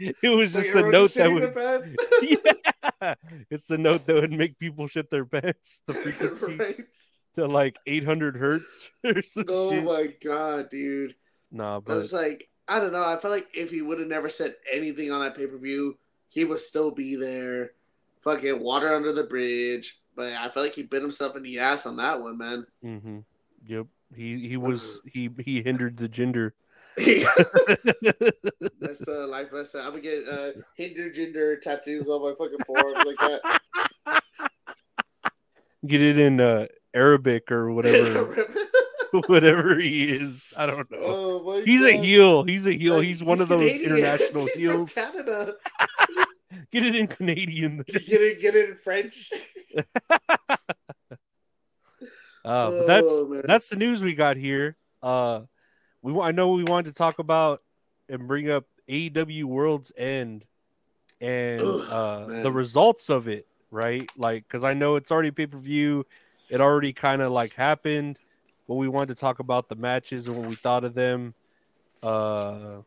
it 0.00 0.28
was 0.34 0.54
Like 0.54 0.64
just 0.64 0.72
the 0.72 0.82
note 0.90 1.12
that 1.14 1.30
would. 1.30 1.54
Yeah, 2.22 3.14
it's 3.50 3.66
the 3.66 3.76
note 3.76 4.06
that 4.06 4.14
would 4.14 4.32
make 4.32 4.58
people 4.58 4.86
shit 4.86 5.10
their 5.10 5.26
pants. 5.26 5.82
The 5.86 5.92
frequency 5.94 6.56
Right? 6.56 6.80
to 7.34 7.46
like 7.46 7.78
800 7.86 8.36
hertz 8.36 8.88
or 9.04 9.22
some 9.22 9.44
Oh 9.48 9.70
shit. 9.70 9.84
my 9.84 10.06
god, 10.24 10.70
dude! 10.70 11.14
Nah, 11.52 11.80
but 11.80 11.98
it's 11.98 12.14
like, 12.14 12.48
I 12.66 12.80
don't 12.80 12.92
know. 12.92 13.04
I 13.04 13.16
feel 13.16 13.30
like 13.30 13.48
if 13.54 13.70
he 13.70 13.82
would 13.82 13.98
have 13.98 14.08
never 14.08 14.30
said 14.30 14.54
anything 14.72 15.12
on 15.12 15.20
that 15.20 15.36
pay 15.36 15.46
per 15.46 15.58
view, 15.58 15.98
he 16.28 16.44
would 16.46 16.60
still 16.60 16.90
be 16.90 17.16
there. 17.16 17.72
Fucking 18.20 18.58
water 18.58 18.94
under 18.94 19.12
the 19.12 19.24
bridge. 19.24 19.99
But 20.20 20.34
I 20.34 20.50
feel 20.50 20.62
like 20.62 20.74
he 20.74 20.82
bit 20.82 21.00
himself 21.00 21.34
in 21.34 21.42
the 21.42 21.60
ass 21.60 21.86
on 21.86 21.96
that 21.96 22.20
one, 22.20 22.36
man. 22.36 22.66
Mm-hmm. 22.84 23.18
yep, 23.64 23.86
he 24.14 24.46
he 24.46 24.58
was 24.58 25.00
he 25.10 25.30
he 25.42 25.62
hindered 25.62 25.96
the 25.96 26.10
Jinder. 26.10 26.50
That's 28.80 29.08
a 29.08 29.26
life 29.26 29.50
lesson. 29.50 29.80
I'm 29.80 29.92
gonna 29.92 30.02
get 30.02 30.28
uh, 30.28 30.50
Hindu 30.74 31.10
Jinder 31.14 31.58
tattoos 31.58 32.06
on 32.10 32.20
my 32.20 32.34
fucking 32.36 32.58
forearm 32.66 33.06
like 33.06 33.16
that. 34.04 34.22
Get 35.86 36.02
it 36.02 36.18
in 36.18 36.38
uh, 36.38 36.66
Arabic 36.92 37.50
or 37.50 37.72
whatever, 37.72 38.46
whatever 39.26 39.80
he 39.80 40.04
is. 40.04 40.52
I 40.54 40.66
don't 40.66 40.90
know. 40.90 40.98
oh 41.00 41.62
He's 41.64 41.82
a 41.82 41.96
heel. 41.96 42.44
He's 42.44 42.66
a 42.66 42.72
heel. 42.72 42.96
Like, 42.96 43.06
He's 43.06 43.22
one 43.22 43.40
of 43.40 43.48
those 43.48 43.70
Canadian. 43.72 43.96
international 43.96 44.44
He's 44.44 44.52
heels. 44.52 44.92
Canada. 44.92 45.54
Get 46.70 46.84
it 46.84 46.96
in 46.96 47.06
Canadian. 47.06 47.84
Get 47.86 48.02
it, 48.08 48.40
get 48.40 48.56
it 48.56 48.70
in 48.70 48.76
French. 48.76 49.32
Uh, 52.42 52.70
but 52.70 52.86
that's 52.86 53.06
Oh, 53.06 53.26
man. 53.26 53.42
that's 53.44 53.68
the 53.68 53.76
news 53.76 54.02
we 54.02 54.14
got 54.14 54.36
here. 54.36 54.76
Uh, 55.02 55.42
we 56.02 56.18
I 56.18 56.32
know 56.32 56.52
we 56.52 56.64
wanted 56.64 56.86
to 56.86 56.92
talk 56.94 57.18
about 57.18 57.62
and 58.08 58.26
bring 58.26 58.50
up 58.50 58.64
AEW 58.88 59.44
World's 59.44 59.92
End 59.96 60.46
and 61.20 61.60
Ugh, 61.62 61.86
uh, 61.90 62.42
the 62.42 62.50
results 62.50 63.10
of 63.10 63.28
it, 63.28 63.46
right? 63.70 64.10
Like, 64.16 64.44
because 64.44 64.64
I 64.64 64.72
know 64.72 64.96
it's 64.96 65.10
already 65.10 65.30
pay 65.30 65.46
per 65.46 65.58
view, 65.58 66.06
it 66.48 66.60
already 66.60 66.92
kind 66.92 67.20
of 67.20 67.30
like 67.30 67.52
happened, 67.52 68.18
but 68.66 68.76
we 68.76 68.88
wanted 68.88 69.14
to 69.14 69.20
talk 69.20 69.38
about 69.38 69.68
the 69.68 69.76
matches 69.76 70.26
and 70.26 70.36
what 70.36 70.48
we 70.48 70.54
thought 70.54 70.84
of 70.84 70.94
them. 70.94 71.34
Uh, 72.02 72.78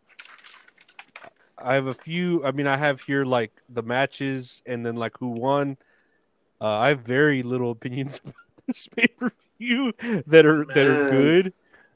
I 1.64 1.76
have 1.76 1.88
a 1.88 1.94
few. 1.94 2.46
I 2.46 2.52
mean, 2.52 2.68
I 2.68 2.78
have 2.78 3.02
here 3.02 3.26
like 3.26 3.52
the 3.70 3.82
matches 3.82 4.62
and 4.66 4.86
then 4.86 4.96
like 4.96 5.14
who 5.20 5.30
won. 5.30 5.78
Uh, 6.62 6.68
I 6.78 6.90
have 6.90 7.02
very 7.02 7.44
little 7.44 7.72
opinions 7.72 8.20
about 8.24 8.36
this 8.68 8.88
pay 8.88 9.08
per 9.08 9.32
view 9.60 9.94
that 10.28 10.46
are 10.46 10.66
that 10.66 10.88
are 10.88 11.10
good. 11.10 11.54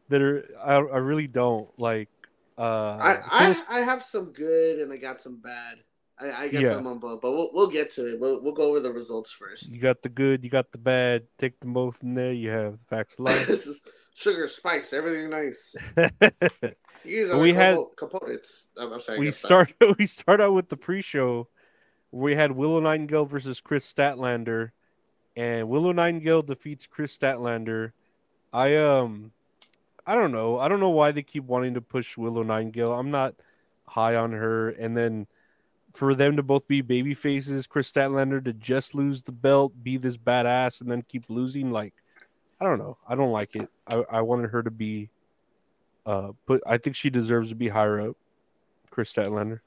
That 0.10 0.22
are 0.22 0.46
I, 0.64 0.76
I 0.76 0.98
really 0.98 1.28
don't 1.28 1.68
like. 1.80 2.10
Uh, 2.58 2.98
I, 3.00 3.16
so 3.54 3.62
I, 3.70 3.80
I 3.80 3.80
have 3.82 4.04
some 4.04 4.32
good 4.34 4.80
and 4.80 4.92
I 4.92 4.98
got 4.98 5.22
some 5.22 5.38
bad. 5.38 5.78
I, 6.20 6.32
I 6.32 6.48
got 6.50 6.64
Yeah. 6.64 6.74
some 6.74 6.88
on 6.88 6.98
both, 6.98 7.22
but 7.22 7.32
we'll, 7.32 7.52
we'll 7.54 7.70
get 7.70 7.92
to 7.92 8.12
it. 8.12 8.20
We'll, 8.20 8.42
we'll 8.42 8.54
go 8.56 8.64
over 8.64 8.80
the 8.80 8.92
results 8.92 9.32
first. 9.32 9.72
you 9.72 9.80
got 9.80 10.02
the 10.02 10.10
good, 10.10 10.44
you 10.44 10.50
got 10.50 10.72
the 10.72 10.80
bad. 10.80 11.28
Take 11.38 11.60
them 11.60 11.74
both 11.74 12.02
in 12.02 12.16
there. 12.16 12.34
You 12.34 12.50
have 12.50 12.80
facts 12.90 13.14
life. 13.20 13.46
this 13.46 13.68
is 13.68 13.84
sugar, 14.16 14.48
spice, 14.48 14.94
everything 14.94 15.30
nice. 15.30 15.76
These 17.04 17.30
But 17.30 17.36
are 17.38 17.40
we 17.40 17.54
had- 17.54 17.78
components. 17.96 18.70
I'm, 18.78 18.94
I'm 18.94 19.00
sorry. 19.00 19.20
we 19.20 19.32
start 19.32 19.74
we 20.00 20.06
start 20.06 20.42
out 20.42 20.54
with 20.54 20.70
the 20.70 20.78
pre-show. 20.78 21.48
We 22.12 22.36
had 22.36 22.52
Willow 22.52 22.80
Nightingale 22.80 23.26
versus 23.26 23.60
Kris 23.62 23.92
Statlander, 23.92 24.72
and 25.36 25.68
Willow 25.70 25.92
Nightingale 25.92 26.42
defeats 26.42 26.88
Kris 26.88 27.16
Statlander. 27.18 27.92
I 28.54 28.76
um, 28.78 29.32
I 30.06 30.16
don't 30.16 30.32
know. 30.32 30.58
I 30.60 30.68
don't 30.70 30.80
know 30.80 30.90
why 30.90 31.12
they 31.12 31.22
keep 31.24 31.44
wanting 31.44 31.74
to 31.74 31.82
push 31.82 32.18
Willow 32.18 32.44
Nightingale. 32.44 32.94
I'm 32.94 33.12
not 33.12 33.36
high 33.86 34.16
on 34.16 34.32
her, 34.32 34.70
and 34.70 34.96
then 34.96 35.28
for 35.94 36.14
them 36.16 36.36
to 36.38 36.44
both 36.44 36.68
be 36.68 36.82
baby 36.82 37.14
faces, 37.14 37.68
Kris 37.68 37.92
Statlander 37.92 38.44
to 38.46 38.54
just 38.54 38.96
lose 38.96 39.24
the 39.24 39.32
belt, 39.32 39.74
be 39.84 39.98
this 39.98 40.16
badass, 40.16 40.82
and 40.82 40.90
then 40.92 41.02
keep 41.02 41.26
losing. 41.28 41.72
Like, 41.72 41.94
I 42.62 42.66
don't 42.66 42.78
know. 42.80 42.98
I 43.08 43.16
don't 43.16 43.32
like 43.32 43.56
it. 43.56 43.68
I, 43.88 44.04
I 44.12 44.22
wanted 44.22 44.50
her 44.52 44.62
to 44.64 44.70
be, 44.72 45.10
uh, 46.08 46.32
but 46.48 46.62
I 46.66 46.78
think 46.80 46.96
she 46.96 47.12
deserves 47.12 47.50
to 47.50 47.56
be 47.56 47.68
higher 47.68 48.02
up. 48.10 48.16
Kris 48.90 49.14
Statlander. 49.14 49.60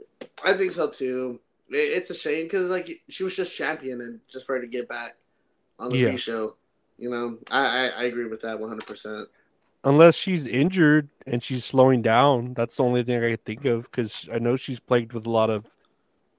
I 0.44 0.54
think 0.54 0.72
so 0.72 0.88
too. 0.88 1.40
It- 1.70 1.76
It's 1.76 2.10
a 2.10 2.14
shame 2.14 2.46
because 2.46 2.68
like 2.68 2.90
she 3.08 3.22
was 3.22 3.36
just 3.36 3.56
champion 3.56 4.00
and 4.00 4.18
just 4.28 4.44
for 4.46 4.56
her 4.56 4.60
to 4.60 4.66
get 4.66 4.88
back 4.88 5.16
on 5.78 5.90
the 5.90 5.98
Yeah. 5.98 6.08
pre-show. 6.08 6.56
You 6.98 7.10
know, 7.10 7.38
I, 7.50 7.60
I 7.62 7.88
I 7.88 8.02
agree 8.04 8.26
with 8.26 8.40
that 8.42 8.58
one 8.58 8.68
hundred 8.68 8.86
percent. 8.86 9.28
Unless 9.84 10.14
she's 10.16 10.46
injured 10.46 11.08
and 11.26 11.42
she's 11.42 11.64
slowing 11.64 12.02
down, 12.02 12.52
that's 12.54 12.76
the 12.76 12.82
only 12.82 13.02
thing 13.02 13.22
I 13.24 13.28
can 13.28 13.36
think 13.38 13.64
of 13.64 13.84
because 13.84 14.28
I 14.32 14.38
know 14.38 14.56
she's 14.56 14.80
plagued 14.80 15.12
with 15.14 15.26
a 15.26 15.30
lot 15.30 15.48
of 15.48 15.64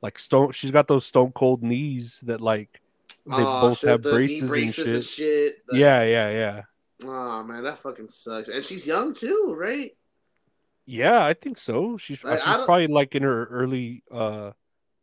like 0.01 0.19
stone. 0.19 0.51
She's 0.51 0.69
got 0.71 0.87
those 0.87 1.05
stone 1.05 1.31
cold 1.31 1.63
knees 1.63 2.19
that 2.23 2.41
like 2.41 2.81
they 3.25 3.37
both 3.43 3.81
have 3.81 4.01
braces, 4.03 4.87
and 4.87 5.03
shit. 5.03 5.65
The- 5.67 5.77
Yeah, 5.77 6.03
yeah, 6.03 6.29
yeah, 6.29 6.61
Oh 7.05 7.43
man, 7.43 7.63
that 7.63 7.79
fucking 7.79 8.09
sucks. 8.09 8.49
And 8.49 8.63
she's 8.63 8.85
young 8.87 9.13
too, 9.13 9.55
right? 9.57 9.91
yeah. 10.85 11.25
I 11.25 11.33
think 11.33 11.57
so. 11.57 11.97
She's, 11.97 12.23
Like, 12.23 12.39
she's 12.39 12.65
probably 12.65 12.87
like 12.87 13.15
in 13.15 13.23
her 13.23 13.45
early, 13.45 14.03
uh, 14.11 14.51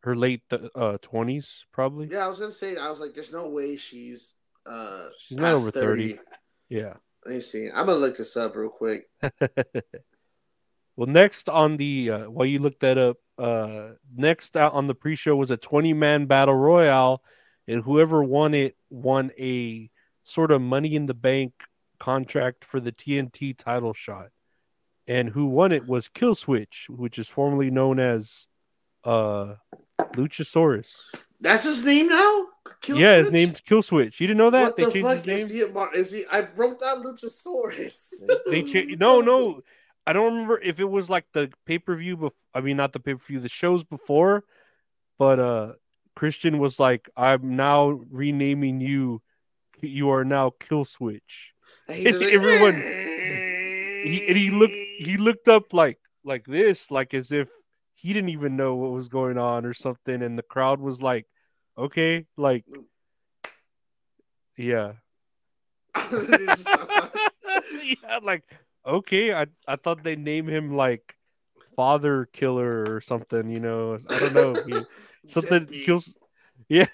her 0.01 0.15
late 0.15 0.43
uh 0.75 0.99
twenties, 1.03 1.65
probably. 1.73 2.09
Yeah, 2.11 2.25
I 2.25 2.29
was 2.29 2.39
gonna 2.41 2.53
say. 2.53 2.77
I 2.77 2.89
was 2.89 3.01
like, 3.01 3.15
there's 3.15 3.33
no 3.33 3.49
way 3.49 3.77
she's 3.77 4.35
uh 4.67 5.09
She's 5.27 5.39
not 5.39 5.55
over 5.55 5.71
30. 5.71 6.19
Yeah. 6.69 6.95
Let 7.25 7.35
me 7.35 7.41
see. 7.41 7.69
I'm 7.69 7.87
gonna 7.87 7.95
look 7.99 8.17
this 8.17 8.37
up 8.37 8.55
real 8.55 8.69
quick. 8.71 9.09
well, 10.97 11.07
next 11.07 11.49
on 11.49 11.77
the 11.77 12.11
uh, 12.11 12.31
while 12.31 12.47
you 12.47 12.59
look 12.61 12.79
that 12.81 12.97
up, 12.97 13.17
uh, 13.39 13.91
next 14.15 14.57
out 14.57 14.73
on 14.75 14.87
the 14.87 14.95
pre-show 14.95 15.37
was 15.37 15.51
a 15.51 15.57
20-man 15.57 16.27
battle 16.27 16.55
royale, 16.55 17.23
and 17.67 17.83
whoever 17.83 18.23
won 18.23 18.55
it 18.55 18.77
won 18.91 19.31
a 19.39 19.91
sort 20.23 20.53
of 20.53 20.61
Money 20.61 20.95
in 20.95 21.07
the 21.07 21.15
Bank 21.15 21.53
contract 21.99 22.65
for 22.65 22.81
the 22.81 22.93
TNT 22.93 23.57
title 23.57 23.93
shot, 23.95 24.29
and 25.07 25.29
who 25.29 25.47
won 25.47 25.73
it 25.73 25.87
was 25.87 26.09
Killswitch, 26.09 26.89
which 26.89 27.19
is 27.19 27.29
formerly 27.29 27.71
known 27.71 27.99
as 27.99 28.47
uh, 29.05 29.55
Luchasaurus. 30.15 30.89
That's 31.41 31.65
his 31.65 31.85
name 31.85 32.09
now. 32.09 32.47
Kill 32.81 32.97
yeah, 32.99 33.17
his 33.17 33.27
Switch? 33.27 33.33
name's 33.33 33.61
Killswitch. 33.61 34.21
You 34.21 34.27
didn't 34.27 34.39
know 34.39 34.51
that 34.51 34.63
What 34.63 34.77
they 34.77 34.85
the 34.85 34.91
changed 34.93 35.07
fuck 35.09 35.17
his 35.19 35.27
name. 35.27 35.39
is 35.39 35.51
he? 35.51 35.99
Is 35.99 36.13
he? 36.13 36.25
I 36.31 36.49
wrote 36.57 36.81
down 36.81 37.03
Luchasaurus. 37.03 38.13
They 38.51 38.63
cha- 38.63 38.97
no, 38.99 39.21
no. 39.21 39.61
I 40.07 40.13
don't 40.13 40.33
remember 40.33 40.59
if 40.61 40.81
it 40.81 40.85
was 40.89 41.09
like 41.11 41.27
the 41.33 41.51
pay 41.67 41.79
per 41.79 41.95
view. 41.97 42.17
Bef- 42.17 42.33
I 42.55 42.61
mean, 42.61 42.77
not 42.77 42.93
the 42.93 43.01
pay 43.01 43.15
per 43.15 43.23
view, 43.27 43.41
the 43.41 43.49
shows 43.49 43.85
before. 43.85 44.45
But 45.19 45.39
uh 45.39 45.73
Christian 46.17 46.59
was 46.59 46.81
like, 46.81 47.09
"I'm 47.17 47.57
now 47.57 47.91
renaming 48.11 48.81
you. 48.81 49.23
You 49.83 50.11
are 50.11 50.25
now 50.25 50.51
Kill 50.61 50.85
Switch." 50.85 51.53
And 51.89 52.05
like, 52.05 52.33
Everyone- 52.33 52.81
He 54.05 54.25
and 54.29 54.37
he 54.39 54.51
looked. 54.51 54.73
He 54.73 55.17
looked 55.17 55.49
up 55.49 55.73
like 55.73 55.99
like 56.25 56.45
this, 56.47 56.91
like 56.91 57.15
as 57.15 57.33
if 57.33 57.49
he 57.95 58.13
didn't 58.13 58.31
even 58.31 58.57
know 58.57 58.77
what 58.77 58.93
was 58.93 59.09
going 59.09 59.39
on 59.39 59.65
or 59.67 59.75
something, 59.75 60.23
and 60.23 60.39
the 60.39 60.43
crowd 60.43 60.81
was 60.81 61.03
like, 61.03 61.27
"Okay, 61.77 62.27
like." 62.37 62.65
Yeah, 64.57 64.95
yeah, 67.85 68.19
like 68.23 68.43
okay, 68.87 69.33
I 69.33 69.47
I 69.67 69.77
thought 69.77 70.03
they 70.03 70.17
name 70.17 70.47
him 70.49 70.75
like 70.77 71.15
Father 71.77 72.27
Killer 72.33 72.85
or 72.89 73.01
something. 73.01 73.49
You 73.51 73.61
know, 73.61 73.99
I 74.09 74.19
don't 74.19 74.35
know. 74.35 74.55
He- 74.67 74.85
something 75.31 75.61
Deadbeat. 75.65 75.87
kills. 75.87 76.17
Yeah. 76.69 76.87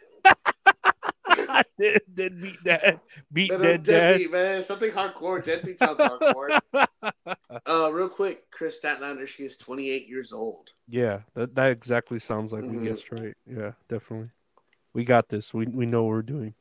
dead, 1.81 2.01
dead 2.15 2.41
beat 2.41 2.63
dad, 2.65 3.01
beat 3.33 3.51
No, 3.51 3.57
no, 3.59 3.63
dead 3.63 3.83
dad. 3.83 4.01
deadbeat, 4.13 4.33
man. 4.33 4.63
Something 4.63 4.91
hardcore. 4.91 5.43
Deadbeat 5.43 5.79
sounds 5.79 5.99
hardcore. 5.99 6.61
uh, 7.67 7.91
real 7.93 8.09
quick, 8.09 8.51
Kris 8.51 8.81
Statlander. 8.81 9.27
She 9.27 9.43
is 9.45 9.57
28 9.57 10.09
years 10.09 10.33
old. 10.33 10.71
Yeah, 10.89 11.21
that 11.35 11.55
that 11.55 11.71
exactly 11.73 12.19
sounds 12.19 12.53
like 12.53 12.63
Mhm. 12.63 12.81
we 12.83 12.89
guessed 12.89 13.11
right. 13.11 13.35
Yeah, 13.47 13.73
definitely. 13.89 14.31
We 14.93 15.05
got 15.05 15.29
this. 15.29 15.53
We 15.53 15.67
we 15.67 15.87
know 15.87 16.05
what 16.05 16.11
we're 16.11 16.23
doing. 16.23 16.55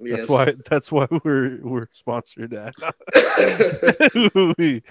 Yes. 0.00 0.20
That's 0.20 0.30
why 0.30 0.54
that's 0.70 0.92
why 0.92 1.06
we're 1.24 1.58
we're 1.62 1.88
sponsored 1.92 2.54
at. 2.54 2.74
We- 4.58 4.82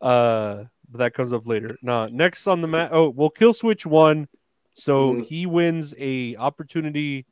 uh 0.00 0.64
but 0.90 0.98
that 1.00 1.12
comes 1.14 1.34
up 1.34 1.46
later. 1.46 1.76
Nah, 1.82 2.08
next 2.10 2.46
on 2.46 2.62
the 2.62 2.68
mat. 2.68 2.90
Oh, 2.92 3.10
well, 3.10 3.28
Kill 3.28 3.52
Switch 3.52 3.84
won, 3.84 4.26
so 4.72 5.12
Mhm. 5.12 5.26
he 5.26 5.44
wins 5.44 5.94
a 5.98 6.34
opportunity 6.36 7.26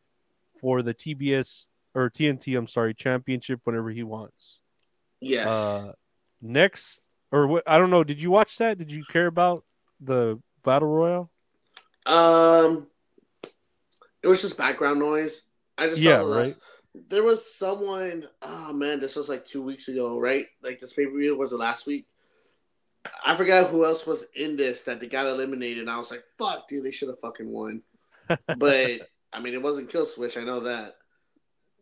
for 0.60 0.82
the 0.82 0.92
TBS 0.92 1.66
or 1.96 2.10
TNT. 2.10 2.56
I'm 2.56 2.68
sorry, 2.68 2.94
championship 2.94 3.60
whenever 3.64 3.90
he 3.90 4.02
wants. 4.02 4.60
yes. 5.20 5.46
Uh, 5.46 5.92
next 6.42 7.00
or 7.32 7.46
what? 7.46 7.64
I 7.66 7.78
don't 7.78 7.90
know. 7.90 8.04
Did 8.04 8.22
you 8.22 8.30
watch 8.30 8.58
that? 8.58 8.78
Did 8.78 8.92
you 8.92 9.04
care 9.04 9.26
about 9.26 9.64
the 10.00 10.40
battle 10.62 10.88
royal? 10.88 11.30
Um, 12.04 12.86
it 14.22 14.28
was 14.28 14.42
just 14.42 14.58
background 14.58 15.00
noise. 15.00 15.42
I 15.78 15.88
just 15.88 16.02
Yeah, 16.02 16.18
saw 16.20 16.24
the 16.24 16.30
last. 16.30 16.60
There 17.08 17.22
was 17.22 17.54
someone. 17.54 18.26
Oh 18.42 18.72
man, 18.72 19.00
this 19.00 19.16
was 19.16 19.28
like 19.28 19.44
two 19.44 19.62
weeks 19.62 19.88
ago, 19.88 20.18
right? 20.18 20.46
Like 20.62 20.78
this 20.78 20.92
pay 20.92 21.06
per 21.06 21.18
view 21.18 21.36
was 21.36 21.50
the 21.50 21.56
last 21.56 21.86
week. 21.86 22.06
I 23.24 23.36
forgot 23.36 23.70
who 23.70 23.84
else 23.84 24.06
was 24.06 24.26
in 24.34 24.56
this 24.56 24.82
that 24.84 24.98
they 25.00 25.06
got 25.06 25.26
eliminated. 25.26 25.78
And 25.80 25.90
I 25.90 25.96
was 25.98 26.10
like, 26.10 26.24
"Fuck, 26.38 26.68
dude, 26.68 26.84
they 26.84 26.90
should 26.90 27.08
have 27.08 27.20
fucking 27.20 27.48
won." 27.50 27.82
But 28.56 29.08
I 29.32 29.40
mean, 29.40 29.54
it 29.54 29.62
wasn't 29.62 29.90
Kill 29.90 30.06
Switch. 30.06 30.36
I 30.36 30.42
know 30.44 30.60
that. 30.60 30.94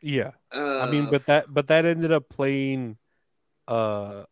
Yeah. 0.07 0.33
Uh, 0.55 0.81
I 0.81 0.91
mean, 0.91 1.09
but 1.11 1.25
that 1.27 1.47
but 1.49 1.69
that 1.69 1.87
ended 1.87 2.13
up 2.13 2.29
playing 2.29 2.99
uh 3.67 4.25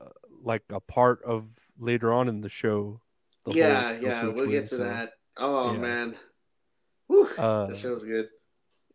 like 0.44 0.62
a 0.68 0.80
part 0.80 1.22
of 1.24 1.46
later 1.78 2.12
on 2.12 2.28
in 2.28 2.42
the 2.42 2.50
show. 2.50 3.00
the 3.46 3.52
yeah, 3.56 3.94
whole 3.94 4.02
yeah, 4.02 4.24
we'll 4.28 4.50
get 4.50 4.64
to 4.68 4.76
so- 4.76 4.84
that. 4.84 5.12
Oh 5.38 5.72
yeah. 5.72 5.78
man, 5.78 6.16
Whew, 7.06 7.26
Uh, 7.38 7.66
that 7.68 7.76
show's 7.78 8.04
good. 8.04 8.28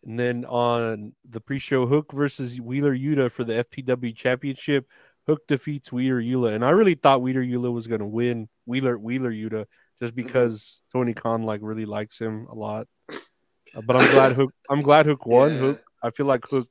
And 0.05 0.19
then 0.19 0.45
on 0.45 1.13
the 1.27 1.41
pre-show, 1.41 1.87
Hook 1.87 2.11
versus 2.13 2.61
Wheeler 2.61 2.95
Yuta 2.95 3.31
for 3.31 3.43
the 3.43 3.63
FTW 3.65 4.15
Championship. 4.15 4.85
Hook 5.25 5.47
defeats 5.47 5.91
Wheeler 5.91 6.21
Yuta, 6.21 6.53
and 6.53 6.63
I 6.63 6.69
really 6.69 6.93
thought 6.93 7.23
Wheeler 7.23 7.41
Yuta 7.43 7.73
was 7.73 7.87
going 7.87 7.99
to 8.01 8.05
win. 8.05 8.47
Wheeler 8.65 8.97
Wheeler 8.99 9.31
Yuta, 9.31 9.65
just 9.99 10.13
Mm-hmm. 10.15 10.27
because 10.27 10.79
Tony 10.93 11.15
Khan 11.15 11.41
like 11.41 11.61
really 11.63 11.85
likes 11.85 12.19
him 12.19 12.45
a 12.51 12.55
lot. 12.55 12.87
Uh, 13.09 13.81
but 13.83 13.95
I'm 13.95 14.11
glad 14.11 14.31
Hook. 14.39 14.53
I'm 14.69 14.81
glad 14.81 15.07
Hook 15.07 15.25
won. 15.25 15.53
Yeah. 15.53 15.59
Hook. 15.59 15.81
I 16.03 16.11
feel 16.11 16.25
like 16.25 16.45
Hook 16.45 16.69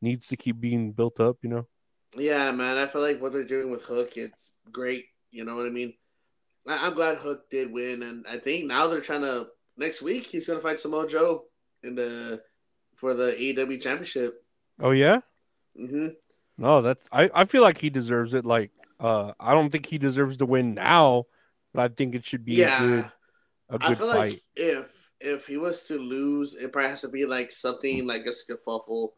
needs 0.00 0.28
to 0.28 0.36
keep 0.36 0.60
being 0.60 0.92
built 0.92 1.20
up. 1.20 1.38
You 1.42 1.50
know. 1.50 1.66
Yeah, 2.16 2.50
man, 2.52 2.76
I 2.76 2.86
feel 2.86 3.00
like 3.02 3.20
what 3.22 3.32
they're 3.32 3.44
doing 3.44 3.70
with 3.70 3.82
Hook, 3.82 4.16
it's 4.16 4.52
great. 4.70 5.06
You 5.30 5.44
know 5.44 5.56
what 5.56 5.66
I 5.66 5.70
mean? 5.70 5.94
I- 6.66 6.86
I'm 6.86 6.94
glad 6.94 7.16
Hook 7.16 7.48
did 7.50 7.72
win, 7.72 8.02
and 8.02 8.26
I 8.28 8.38
think 8.38 8.66
now 8.66 8.86
they're 8.86 9.00
trying 9.00 9.22
to 9.22 9.46
next 9.76 10.02
week 10.02 10.26
he's 10.26 10.46
gonna 10.46 10.60
fight 10.60 10.78
Samoa 10.78 11.08
Joe 11.08 11.44
in 11.82 11.94
the 11.94 12.42
for 12.96 13.14
the 13.14 13.32
AEW 13.32 13.80
Championship. 13.80 14.34
Oh 14.80 14.90
yeah. 14.90 15.20
Mm-hmm. 15.80 16.08
No, 16.58 16.82
that's. 16.82 17.08
I. 17.10 17.30
I 17.34 17.44
feel 17.46 17.62
like 17.62 17.78
he 17.78 17.88
deserves 17.90 18.34
it. 18.34 18.44
Like, 18.44 18.70
uh, 19.00 19.32
I 19.40 19.54
don't 19.54 19.70
think 19.70 19.86
he 19.86 19.96
deserves 19.98 20.36
to 20.36 20.46
win 20.46 20.74
now, 20.74 21.24
but 21.72 21.90
I 21.90 21.94
think 21.94 22.14
it 22.14 22.24
should 22.26 22.44
be 22.44 22.56
Yeah, 22.56 22.76
a 22.76 22.86
good, 22.86 23.04
a 23.70 23.78
I 23.80 23.88
good 23.88 23.98
feel 23.98 24.06
fight. 24.12 24.16
like 24.32 24.42
if 24.54 25.01
if 25.22 25.46
he 25.46 25.56
was 25.56 25.84
to 25.84 25.98
lose, 25.98 26.54
it 26.54 26.72
probably 26.72 26.90
has 26.90 27.02
to 27.02 27.08
be 27.08 27.26
like 27.26 27.50
something 27.52 28.06
like 28.06 28.26
a 28.26 28.32
scuffle. 28.32 29.14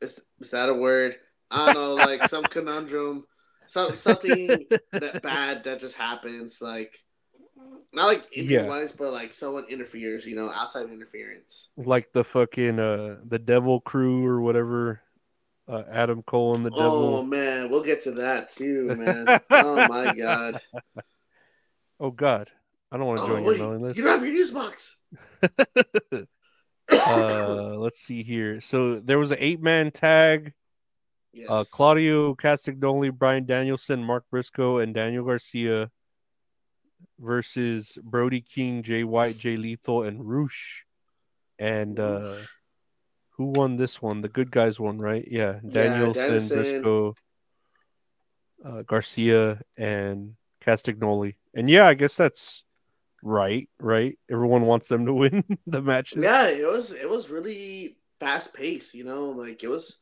Is 0.00 0.20
is 0.40 0.50
that 0.50 0.68
a 0.68 0.74
word? 0.74 1.16
I 1.50 1.58
don't 1.58 1.74
know, 1.74 1.94
like 1.96 2.26
some 2.26 2.46
conundrum, 2.48 3.26
some 3.66 3.96
something 3.96 4.66
that 4.92 5.22
bad 5.22 5.64
that 5.64 5.80
just 5.80 5.96
happens, 5.96 6.60
like 6.60 6.98
not 7.92 8.06
like 8.06 8.26
injury 8.32 8.62
Yeah. 8.62 8.68
wise, 8.68 8.92
but 8.92 9.12
like 9.12 9.32
someone 9.32 9.64
interferes, 9.68 10.26
you 10.26 10.36
know, 10.36 10.50
outside 10.50 10.90
interference. 10.90 11.70
like 11.76 12.12
the 12.12 12.24
fucking 12.24 12.78
uh 12.78 13.16
the 13.28 13.38
devil 13.38 13.80
crew 13.80 14.24
or 14.26 14.40
whatever 14.40 15.00
uh 15.68 15.82
adam 15.90 16.22
cole 16.22 16.54
and 16.54 16.64
the 16.64 16.70
Oh 16.70 16.78
devil 16.78 17.18
Oh 17.18 17.22
man, 17.22 17.70
we'll 17.70 17.82
get 17.82 18.02
to 18.02 18.12
that 18.12 18.50
too, 18.50 18.94
man. 18.96 19.26
oh 19.50 19.86
my 19.88 20.10
god. 20.10 20.60
oh 22.00 22.10
god 22.10 22.50
i 22.92 22.96
don't 22.96 23.06
want 23.06 23.18
to 23.18 23.24
Oh 23.24 23.28
join 23.28 23.44
wait, 23.44 23.58
your 23.58 23.66
mailing 23.66 23.82
list 23.82 23.96
you 23.98 24.04
don't 24.04 24.12
have 24.18 24.24
your 24.26 24.34
news 24.34 24.50
box. 24.50 24.96
uh 27.08 27.76
let's 27.76 28.00
see 28.00 28.22
here 28.22 28.60
so 28.60 29.00
there 29.00 29.18
was 29.18 29.30
an 29.30 29.38
eight-man 29.40 29.90
tag 29.90 30.52
Yes. 31.32 31.46
uh 31.50 31.64
claudio 31.70 32.34
castagnoli 32.34 33.12
brian 33.12 33.44
danielson 33.44 34.02
mark 34.02 34.24
briscoe 34.30 34.78
and 34.78 34.94
daniel 34.94 35.24
garcia 35.24 35.90
versus 37.18 37.98
brody 38.02 38.40
king 38.40 38.82
jay 38.82 39.04
white 39.04 39.36
jay 39.36 39.56
lethal 39.56 40.02
and 40.04 40.24
roosh 40.24 40.82
and 41.58 42.00
uh 42.00 42.36
who 43.36 43.46
won 43.46 43.76
this 43.76 44.00
one 44.00 44.22
the 44.22 44.28
good 44.28 44.50
guys 44.50 44.80
won 44.80 44.96
right 44.98 45.26
yeah 45.30 45.60
Yeah, 45.62 45.70
danielson 45.72 46.22
Danielson. 46.28 46.56
briscoe 46.62 47.14
uh, 48.64 48.82
Garcia 48.82 49.60
and 49.76 50.34
Castagnoli. 50.64 51.34
And 51.54 51.68
yeah, 51.70 51.86
I 51.86 51.94
guess 51.94 52.16
that's 52.16 52.64
right, 53.22 53.68
right? 53.80 54.18
Everyone 54.30 54.62
wants 54.66 54.88
them 54.88 55.06
to 55.06 55.12
win 55.14 55.44
the 55.66 55.82
matches. 55.82 56.22
Yeah, 56.22 56.48
it 56.48 56.66
was 56.66 56.92
it 56.92 57.08
was 57.08 57.30
really 57.30 57.96
fast 58.20 58.54
paced, 58.54 58.94
you 58.94 59.04
know, 59.04 59.30
like 59.30 59.62
it 59.62 59.68
was 59.68 59.98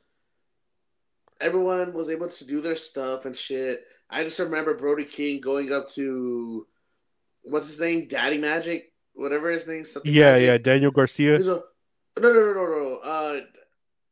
everyone 1.41 1.93
was 1.93 2.11
able 2.11 2.29
to 2.29 2.45
do 2.47 2.61
their 2.61 2.77
stuff 2.77 3.25
and 3.27 3.37
shit. 3.37 3.81
I 4.09 4.23
just 4.25 4.39
remember 4.39 4.75
Brody 4.75 5.05
King 5.05 5.41
going 5.41 5.73
up 5.73 5.89
to 5.91 6.67
what's 7.43 7.67
his 7.69 7.81
name? 7.81 8.07
Daddy 8.09 8.39
Magic? 8.39 8.93
Whatever 9.15 9.51
his 9.51 9.67
name, 9.67 9.85
something 9.85 10.13
Yeah, 10.13 10.33
Magic. 10.33 10.47
yeah, 10.47 10.59
Daniel 10.59 10.91
Garcia. 10.91 11.37
A, 11.37 11.39
no, 11.41 11.63
no, 12.21 12.33
no, 12.33 12.53
no, 12.53 12.65
no. 12.67 13.01
Uh, 13.03 13.41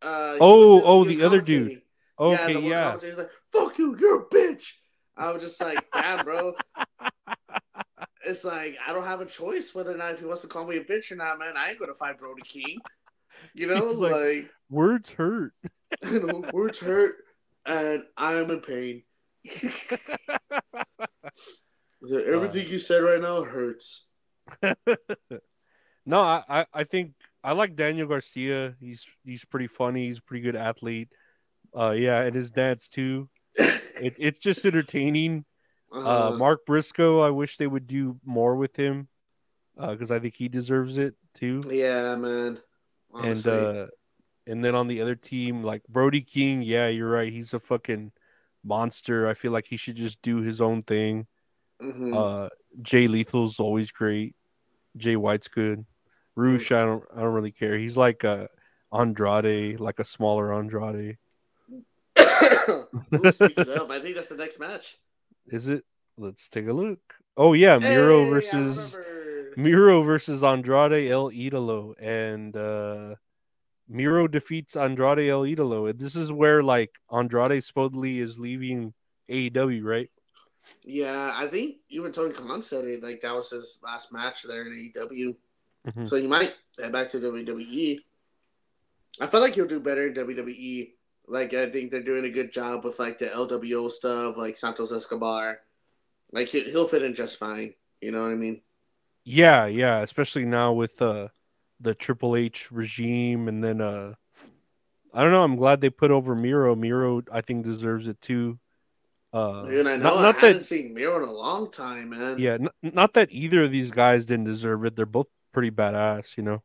uh, 0.03 0.37
Oh, 0.41 0.77
was 0.77 0.83
oh, 0.85 1.05
the 1.05 1.23
other 1.25 1.41
dude. 1.41 1.83
Okay, 2.19 2.61
yeah. 2.61 2.99
He's 3.01 3.17
like, 3.17 3.31
"Fuck 3.53 3.79
you, 3.79 3.97
you're 3.99 4.23
a 4.23 4.27
bitch." 4.27 4.75
I 5.17 5.31
was 5.33 5.43
just 5.43 5.61
like, 5.61 5.85
"Damn, 5.93 6.25
bro." 6.25 6.55
It's 8.25 8.45
like 8.45 8.77
I 8.87 8.93
don't 8.93 9.05
have 9.05 9.21
a 9.21 9.27
choice 9.27 9.75
whether 9.75 9.93
or 9.95 9.97
not 9.99 10.13
if 10.13 10.21
he 10.21 10.27
wants 10.27 10.43
to 10.43 10.49
call 10.49 10.67
me 10.67 10.77
a 10.77 10.85
bitch 10.85 11.11
or 11.11 11.17
not, 11.17 11.39
man. 11.39 11.57
I 11.57 11.71
ain't 11.71 11.79
gonna 11.81 11.95
fight 11.95 12.19
Brody 12.19 12.43
King. 12.43 12.79
You 13.55 13.67
know, 13.67 13.87
like- 13.91 14.13
like, 14.13 14.51
Words 14.71 15.11
hurt. 15.11 15.53
you 16.11 16.21
know, 16.27 16.45
words 16.53 16.79
hurt, 16.81 17.17
and 17.67 18.05
I 18.17 18.35
am 18.35 18.51
in 18.51 18.61
pain. 18.61 19.03
Everything 22.27 22.69
you 22.69 22.79
said 22.79 22.99
right 23.03 23.21
now 23.21 23.43
hurts. 23.43 24.07
no, 26.05 26.21
I, 26.21 26.43
I, 26.49 26.67
I 26.75 26.85
think 26.85 27.13
I 27.45 27.53
like 27.53 27.77
Daniel 27.77 28.09
Garcia. 28.09 28.75
He's 28.81 29.07
he's 29.25 29.45
pretty 29.45 29.69
funny. 29.69 30.07
He's 30.07 30.19
a 30.19 30.23
pretty 30.23 30.43
good 30.43 30.57
athlete. 30.57 31.09
Uh, 31.77 31.91
yeah, 31.93 32.21
and 32.23 32.35
his 32.35 32.51
dad's 32.51 32.89
too. 32.89 33.29
It, 33.57 34.15
it's 34.19 34.39
just 34.39 34.65
entertaining. 34.65 35.45
Uh, 35.95 36.31
Uh, 36.33 36.37
Mark 36.37 36.65
Briscoe. 36.67 37.21
I 37.21 37.31
wish 37.31 37.57
they 37.57 37.67
would 37.67 37.87
do 37.87 38.19
more 38.25 38.57
with 38.57 38.75
him 38.77 39.09
because 39.77 40.11
I 40.11 40.19
think 40.19 40.35
he 40.37 40.49
deserves 40.49 40.99
it 40.99 41.15
too. 41.35 41.61
yeah, 41.71 42.15
man. 42.17 42.59
and 43.15 43.25
Honestly. 43.27 43.53
uh, 43.53 43.87
and 44.47 44.65
then 44.65 44.75
on 44.75 44.89
the 44.89 45.01
other 45.03 45.15
team, 45.15 45.63
like 45.63 45.83
Brody 45.89 46.23
King. 46.23 46.63
Yeah, 46.63 46.89
you're 46.89 47.11
right. 47.11 47.33
He's 47.33 47.53
a 47.55 47.61
fucking 47.61 48.13
monster. 48.65 49.29
I 49.29 49.35
feel 49.35 49.53
like 49.53 49.67
he 49.67 49.77
should 49.77 49.97
just 49.97 50.21
do 50.23 50.39
his 50.39 50.61
own 50.61 50.83
thing. 50.83 51.27
Mhm. 51.81 52.15
Uh, 52.17 52.49
Jay 52.81 53.07
Lethal's 53.09 53.61
always 53.61 53.91
great. 53.91 54.35
Jay 54.97 55.17
White's 55.17 55.49
good. 55.49 55.85
Roosh, 56.37 56.73
I 56.73 56.85
don't, 56.85 57.05
I 57.15 57.21
don't 57.21 57.35
really 57.35 57.53
care. 57.53 57.77
He's 57.77 57.97
like 57.97 58.25
a 58.25 58.49
Andrade, 58.93 59.79
like 59.81 59.99
a 59.99 60.05
smaller 60.05 60.53
Andrade. 60.55 61.19
Ooh, 62.19 62.87
I 63.03 63.31
think 64.03 64.15
that's 64.15 64.29
the 64.29 64.37
next 64.39 64.59
match. 64.59 64.97
Is 65.47 65.69
it? 65.69 65.85
Let's 66.17 66.49
take 66.49 66.67
a 66.69 66.73
look. 66.73 67.01
Oh 67.37 67.53
yeah, 67.55 67.79
Miro 67.79 68.25
Hey, 68.25 68.31
versus. 68.31 68.99
Miro 69.57 70.03
versus 70.03 70.43
Andrade 70.43 71.11
El 71.11 71.31
Idolo, 71.31 71.95
and 72.01 72.57
uh, 72.57 73.15
Miro 73.89 74.27
defeats 74.27 74.77
Andrade 74.77 75.29
El 75.29 75.43
Idolo. 75.43 75.91
And 75.91 75.99
this 75.99 76.17
is 76.17 76.33
where 76.33 76.63
like 76.63 76.91
Andrade 77.11 77.63
supposedly 77.63 78.19
is 78.21 78.39
leaving 78.39 78.95
AEW, 79.29 79.85
right? 79.85 80.11
Yeah, 80.85 81.33
I 81.35 81.49
think 81.49 81.77
even 81.91 82.13
Tony 82.13 82.33
Khan 82.33 82.63
said 82.63 82.85
it. 82.85 83.03
Like 83.03 83.21
that 83.23 83.35
was 83.35 83.51
his 83.51 83.81
last 83.83 84.13
match 84.13 84.43
there 84.45 84.63
in 84.67 84.73
AEW, 84.73 85.35
Mhm. 85.89 86.07
so 86.09 86.17
he 86.17 86.27
might 86.27 86.55
head 86.79 86.93
back 86.93 87.09
to 87.11 87.19
WWE. 87.19 87.99
I 89.21 89.27
feel 89.27 89.41
like 89.41 89.55
he'll 89.55 89.67
do 89.67 89.81
better 89.81 90.07
in 90.07 90.15
WWE. 90.15 90.95
Like 91.27 91.55
I 91.55 91.71
think 91.71 91.91
they're 91.91 92.03
doing 92.03 92.25
a 92.25 92.31
good 92.31 92.53
job 92.53 92.85
with 92.85 92.99
like 92.99 93.19
the 93.19 93.27
LWO 93.27 93.91
stuff, 93.91 94.37
like 94.37 94.57
Santos 94.57 94.93
Escobar. 94.93 95.61
Like 96.33 96.49
he, 96.49 96.65
he'll 96.65 96.87
fit 96.87 97.03
in 97.03 97.15
just 97.15 97.39
fine. 97.39 97.75
You 98.01 98.13
know 98.13 98.23
what 98.23 98.33
I 98.33 98.35
mean? 98.35 98.63
Yeah, 99.25 99.67
yeah, 99.67 100.01
especially 100.01 100.45
now 100.45 100.73
with 100.73 101.01
uh 101.01 101.29
the 101.81 101.95
Triple 101.95 102.37
H 102.37 102.71
regime 102.73 103.49
and 103.49 103.63
then 103.63 103.81
uh 103.81 104.15
I 105.15 105.23
don't 105.23 105.33
know, 105.33 105.45
I'm 105.45 105.57
glad 105.57 105.81
they 105.81 105.91
put 105.91 106.11
over 106.11 106.35
Miro. 106.35 106.75
Miro 106.75 107.23
I 107.31 107.41
think 107.41 107.65
deserves 107.65 108.09
it 108.09 108.21
too. 108.21 108.59
Uh 109.33 109.65
and 109.65 109.89
I 109.89 109.97
know 109.97 110.03
not, 110.05 110.19
I 110.19 110.23
not 110.23 110.35
haven't 110.37 110.59
that 110.59 110.65
seen 110.65 110.95
Miro 110.95 111.23
in 111.23 111.29
a 111.29 111.33
long 111.33 111.71
time, 111.71 112.11
man. 112.11 112.39
yeah, 112.39 112.55
n- 112.55 112.69
not 112.83 113.15
that 113.15 113.29
either 113.31 113.65
of 113.65 113.71
these 113.73 113.91
guys 113.91 114.25
didn't 114.27 114.47
deserve 114.47 114.85
it. 114.85 114.97
They're 114.97 115.07
both 115.07 115.29
pretty 115.53 115.71
badass, 115.71 116.37
you 116.37 116.43
know. 116.43 116.63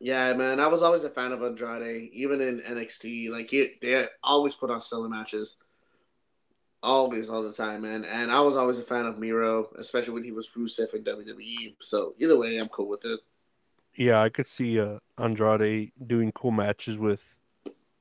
Yeah, 0.00 0.32
man. 0.34 0.60
I 0.60 0.66
was 0.66 0.82
always 0.82 1.04
a 1.04 1.10
fan 1.10 1.32
of 1.32 1.42
Andrade, 1.42 2.10
even 2.12 2.40
in 2.40 2.60
NXT. 2.60 3.30
Like 3.30 3.50
he, 3.50 3.74
they 3.80 4.06
always 4.22 4.54
put 4.54 4.70
on 4.70 4.80
stellar 4.80 5.08
matches, 5.08 5.56
always, 6.82 7.30
all 7.30 7.42
the 7.42 7.52
time, 7.52 7.82
man. 7.82 8.04
And 8.04 8.30
I 8.30 8.40
was 8.40 8.56
always 8.56 8.78
a 8.78 8.82
fan 8.82 9.06
of 9.06 9.18
Miro, 9.18 9.68
especially 9.78 10.14
when 10.14 10.24
he 10.24 10.32
was 10.32 10.50
Rusev 10.56 10.94
in 10.94 11.04
WWE. 11.04 11.76
So 11.80 12.14
either 12.18 12.38
way, 12.38 12.58
I'm 12.58 12.68
cool 12.68 12.88
with 12.88 13.04
it. 13.04 13.20
Yeah, 13.96 14.20
I 14.20 14.28
could 14.28 14.46
see 14.46 14.80
uh 14.80 14.98
Andrade 15.18 15.92
doing 16.06 16.32
cool 16.32 16.50
matches 16.50 16.98
with 16.98 17.22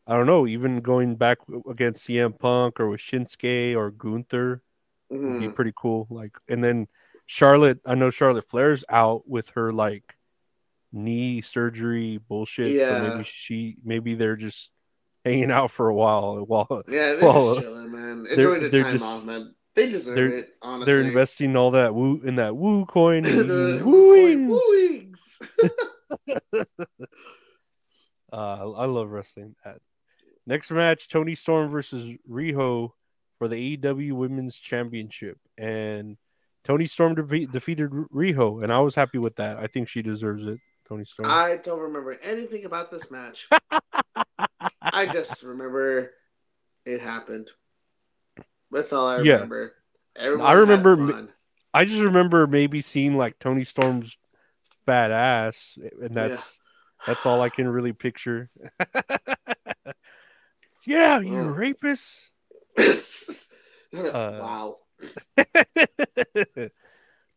I 0.05 0.17
don't 0.17 0.25
know, 0.25 0.47
even 0.47 0.81
going 0.81 1.15
back 1.15 1.37
against 1.69 2.07
CM 2.07 2.37
Punk 2.37 2.79
or 2.79 2.89
with 2.89 2.99
Shinsuke 2.99 3.75
or 3.75 3.91
Gunther. 3.91 4.61
would 5.09 5.39
be 5.39 5.49
pretty 5.49 5.71
cool. 5.77 6.07
Like, 6.09 6.35
and 6.49 6.61
then 6.61 6.87
Charlotte, 7.25 7.79
I 7.85 7.95
know 7.95 8.09
Charlotte 8.09 8.49
Flair's 8.49 8.83
out 8.89 9.27
with 9.29 9.49
her 9.51 9.71
like 9.71 10.15
knee 10.93 11.41
surgery 11.41 12.19
bullshit. 12.29 12.67
So 12.67 12.71
Yeah. 12.71 13.09
maybe 13.09 13.23
she, 13.29 13.75
maybe 13.83 14.13
they're 14.15 14.35
just 14.37 14.71
hanging 15.25 15.51
out 15.51 15.71
for 15.71 15.89
a 15.89 15.93
while 15.95 16.37
while 16.45 16.67
Yeah, 16.87 17.13
they're 17.15 17.19
Well, 17.23 17.55
just 17.55 17.65
chilling, 17.67 17.91
man. 17.91 18.25
Enjoy 18.31 18.59
the 18.59 18.69
time 18.69 18.91
just- 18.93 19.03
off, 19.03 19.25
man. 19.25 19.53
They 19.75 19.89
deserve 19.89 20.31
it. 20.31 20.49
Honestly, 20.61 20.93
they're 20.93 21.01
investing 21.01 21.55
all 21.55 21.71
that 21.71 21.95
woo 21.95 22.21
in 22.23 22.35
that 22.35 22.55
woo 22.55 22.85
coin. 22.85 23.25
And 23.25 23.49
the 23.49 23.81
wooings. 23.83 25.41
Uh, 28.31 28.71
I 28.73 28.85
love 28.85 29.09
wrestling. 29.09 29.55
That 29.63 29.77
next 30.45 30.71
match: 30.71 31.07
Toni 31.09 31.35
Storm 31.35 31.69
versus 31.69 32.07
Riho 32.29 32.91
for 33.39 33.47
the 33.47 33.77
AEW 33.77 34.13
Women's 34.13 34.57
Championship, 34.57 35.37
and 35.57 36.17
Toni 36.63 36.85
Storm 36.87 37.15
de- 37.15 37.45
defeated 37.45 37.89
Riho, 37.89 38.63
and 38.63 38.71
I 38.71 38.79
was 38.79 38.95
happy 38.95 39.17
with 39.17 39.35
that. 39.37 39.57
I 39.57 39.67
think 39.67 39.87
she 39.87 40.01
deserves 40.01 40.45
it. 40.45 40.59
Toni 40.93 41.05
Storm. 41.05 41.31
I 41.31 41.57
don't 41.57 41.79
remember 41.79 42.19
anything 42.21 42.65
about 42.65 42.91
this 42.91 43.09
match. 43.09 43.49
I 44.93 45.07
just 45.07 45.41
remember 45.41 46.11
it 46.85 47.01
happened. 47.01 47.49
That's 48.71 48.93
all 48.93 49.07
I 49.07 49.15
Yeah. 49.17 49.33
remember. 49.33 49.73
Everyone 50.15 50.45
I 50.47 50.53
remember. 50.53 51.29
I 51.73 51.85
just 51.85 52.01
remember 52.01 52.45
maybe 52.45 52.81
seeing 52.81 53.17
like 53.17 53.39
Toni 53.39 53.63
Storm's 53.63 54.15
fat 54.85 55.09
ass, 55.09 55.79
and 55.99 56.15
that's 56.15 56.59
that's 57.07 57.25
all 57.25 57.41
I 57.41 57.49
can 57.49 57.67
really 57.67 57.93
picture. 57.93 58.51
yeah, 60.85 61.19
you 61.19 61.31
Mm. 61.37 61.55
rapist. 61.55 62.29
wow. 64.13 64.77
but 65.35 65.45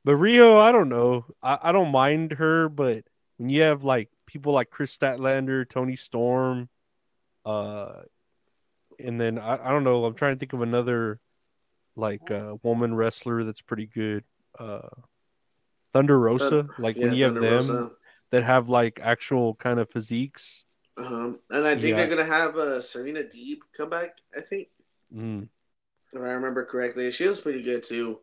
Riho, 0.04 0.60
I 0.60 0.72
don't 0.72 0.90
know. 0.90 1.24
I, 1.42 1.58
I 1.62 1.72
don't 1.72 1.90
mind 1.90 2.32
her, 2.32 2.68
but 2.68 3.04
when 3.38 3.48
you 3.48 3.62
have 3.62 3.84
like 3.84 4.10
people 4.26 4.52
like 4.52 4.70
Kris 4.70 4.96
Statlander, 4.96 5.68
Toni 5.68 5.96
Storm, 5.96 6.68
uh, 7.44 8.02
and 8.98 9.20
then 9.20 9.38
I, 9.38 9.54
I 9.54 9.70
don't 9.70 9.84
know. 9.84 10.04
I'm 10.04 10.14
trying 10.14 10.34
to 10.34 10.38
think 10.38 10.52
of 10.52 10.62
another 10.62 11.20
like 11.96 12.30
uh, 12.30 12.56
woman 12.62 12.94
wrestler 12.94 13.44
that's 13.44 13.62
pretty 13.62 13.86
good. 13.86 14.24
Uh, 14.58 14.88
Thunder 15.92 16.18
Rosa, 16.18 16.68
like 16.78 16.96
when 16.96 17.10
Yeah, 17.10 17.12
you 17.12 17.24
have 17.24 17.34
Thunder 17.34 17.40
them 17.40 17.66
Rosa. 17.70 17.90
that 18.30 18.42
have 18.44 18.68
like 18.68 19.00
actual 19.02 19.54
kind 19.54 19.80
of 19.80 19.90
physiques. 19.90 20.64
Um, 20.98 21.40
and 21.50 21.66
I 21.66 21.74
think 21.74 21.84
Yeah. 21.84 21.96
they're 21.96 22.08
gonna 22.08 22.24
have 22.24 22.56
uh, 22.56 22.80
Serena 22.80 23.20
Deeb 23.22 23.58
come 23.76 23.90
back. 23.90 24.16
I 24.36 24.40
think, 24.40 24.68
Mm, 25.14 25.48
if 26.12 26.20
I 26.20 26.24
remember 26.24 26.64
correctly, 26.64 27.10
she 27.10 27.28
was 27.28 27.40
pretty 27.40 27.62
good 27.62 27.82
too. 27.82 28.20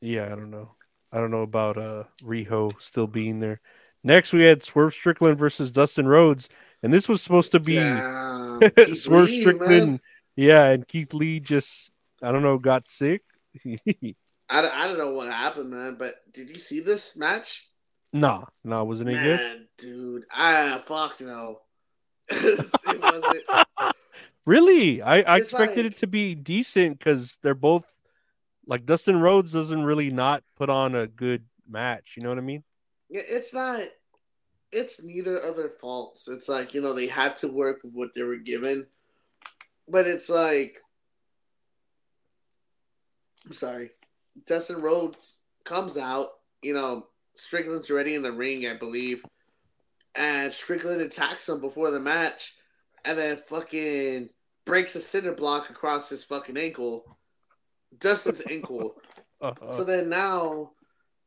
yeah, 0.00 0.26
I 0.26 0.28
don't 0.30 0.50
know. 0.50 0.74
I 1.12 1.18
don't 1.18 1.30
know 1.30 1.42
about 1.42 1.76
uh 1.76 2.04
Riho 2.22 2.72
still 2.80 3.06
being 3.06 3.40
there. 3.40 3.60
Next, 4.02 4.32
we 4.32 4.44
had 4.44 4.62
Swerve 4.62 4.94
Strickland 4.94 5.38
versus 5.38 5.70
Dustin 5.70 6.06
Rhodes, 6.08 6.48
and 6.82 6.92
this 6.92 7.08
was 7.08 7.22
supposed 7.22 7.52
to 7.52 7.60
be 7.60 7.74
Damn, 7.76 8.60
Swerve 8.94 9.26
Lee, 9.26 9.40
Strickland. 9.42 9.70
man. 9.90 10.00
Yeah, 10.36 10.64
and 10.66 10.86
Keith 10.88 11.12
Lee 11.12 11.40
just 11.40 11.90
I 12.22 12.32
don't 12.32 12.42
know 12.42 12.58
got 12.58 12.88
sick. 12.88 13.22
I, 13.66 14.62
don't- 14.62 14.74
I 14.74 14.86
don't 14.88 14.98
know 14.98 15.10
what 15.12 15.28
happened, 15.30 15.70
man. 15.70 15.96
But 15.98 16.14
did 16.32 16.48
you 16.50 16.56
see 16.56 16.80
this 16.80 17.16
match? 17.16 17.66
nah, 18.12 18.44
nah, 18.64 18.82
wasn't 18.82 19.10
it 19.10 19.22
good? 19.22 19.66
Dude, 19.78 20.24
I 20.32 20.78
fuck 20.78 21.20
no. 21.20 21.60
it 22.30 23.00
wasn't. 23.00 23.94
Really, 24.46 25.02
I, 25.02 25.20
I 25.20 25.36
expected 25.38 25.84
like- 25.84 25.92
it 25.94 25.98
to 25.98 26.06
be 26.06 26.34
decent 26.34 26.98
because 26.98 27.36
they're 27.42 27.54
both 27.54 27.84
like 28.66 28.86
Dustin 28.86 29.20
Rhodes 29.20 29.52
doesn't 29.52 29.84
really 29.84 30.10
not 30.10 30.42
put 30.56 30.70
on 30.70 30.94
a 30.94 31.06
good 31.06 31.44
match. 31.68 32.14
You 32.16 32.22
know 32.22 32.28
what 32.28 32.38
I 32.38 32.42
mean? 32.42 32.62
Yeah, 33.08 33.22
It's 33.26 33.54
not. 33.54 33.80
It's 34.72 35.02
neither 35.02 35.36
of 35.36 35.56
their 35.56 35.68
faults. 35.68 36.28
It's 36.28 36.48
like 36.48 36.74
you 36.74 36.80
know 36.80 36.94
they 36.94 37.08
had 37.08 37.34
to 37.36 37.48
work 37.48 37.80
with 37.82 37.92
what 37.92 38.10
they 38.14 38.22
were 38.22 38.36
given, 38.36 38.86
but 39.88 40.06
it's 40.06 40.30
like 40.30 40.80
I'm 43.44 43.52
sorry. 43.52 43.90
Dustin 44.46 44.80
Rhodes 44.80 45.38
comes 45.64 45.96
out. 45.96 46.28
You 46.62 46.74
know, 46.74 47.06
Strickland's 47.34 47.90
already 47.90 48.14
in 48.14 48.22
the 48.22 48.30
ring, 48.30 48.66
I 48.68 48.74
believe, 48.74 49.24
and 50.14 50.52
Strickland 50.52 51.00
attacks 51.00 51.48
him 51.48 51.60
before 51.60 51.90
the 51.90 52.00
match, 52.00 52.54
and 53.04 53.18
then 53.18 53.36
fucking 53.36 54.28
breaks 54.64 54.94
a 54.94 55.00
cinder 55.00 55.32
block 55.32 55.70
across 55.70 56.08
his 56.10 56.22
fucking 56.22 56.56
ankle, 56.56 57.16
Dustin's 57.98 58.42
ankle. 58.48 58.96
Uh-huh. 59.42 59.70
So 59.70 59.84
then 59.84 60.10
now 60.10 60.72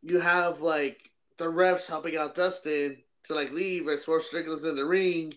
you 0.04 0.20
have 0.20 0.62
like 0.62 1.10
the 1.38 1.46
refs 1.46 1.90
helping 1.90 2.16
out 2.16 2.36
Dustin 2.36 3.00
to 3.24 3.34
like 3.34 3.52
leave 3.52 3.88
and 3.88 4.00
Swerve 4.00 4.22
Strickland's 4.22 4.66
in 4.66 4.76
the 4.76 4.86
ring. 4.86 5.34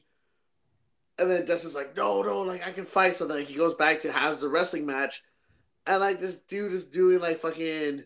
And 1.19 1.31
then 1.31 1.47
Dustin's 1.47 1.75
like, 1.75 1.97
no, 1.97 2.21
no, 2.21 2.43
like 2.43 2.67
I 2.67 2.73
can 2.73 2.85
fight. 2.85 3.17
So 3.17 3.27
then 3.27 3.47
he 3.47 3.55
goes 3.55 3.73
back 3.73 4.01
to 4.01 4.13
has 4.13 4.43
the 4.43 4.51
wrestling 4.51 4.85
match. 4.85 5.23
And 5.87 6.01
like 6.01 6.21
this 6.21 6.37
dude 6.37 6.71
is 6.71 6.85
doing 6.85 7.19
like 7.19 7.39
fucking 7.39 8.05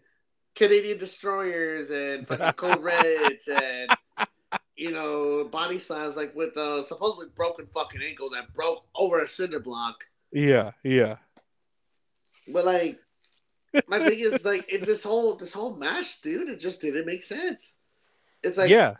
Canadian 0.54 0.98
destroyers 0.98 1.90
and 1.90 2.28
fucking 2.28 2.52
code 2.52 2.80
reds 2.80 3.48
and 3.48 3.90
you 4.80 4.92
know, 4.92 5.44
body 5.44 5.78
slams 5.78 6.16
like 6.16 6.34
with 6.34 6.56
a 6.56 6.82
supposedly 6.84 7.26
broken 7.36 7.66
fucking 7.74 8.00
ankle 8.02 8.30
that 8.30 8.52
broke 8.54 8.86
over 8.94 9.22
a 9.22 9.28
cinder 9.28 9.60
block. 9.60 10.04
yeah, 10.32 10.70
yeah. 10.82 11.16
But 12.48 12.64
like, 12.64 12.98
my 13.88 13.98
thing 13.98 14.18
is 14.18 14.44
like, 14.44 14.72
it 14.72 14.84
this 14.84 15.04
whole 15.04 15.36
this 15.36 15.52
whole 15.52 15.76
match, 15.76 16.20
dude, 16.20 16.48
it 16.48 16.60
just 16.60 16.80
didn't 16.80 17.06
make 17.06 17.22
sense. 17.22 17.76
It's 18.42 18.58
like, 18.58 18.70
yeah. 18.70 18.94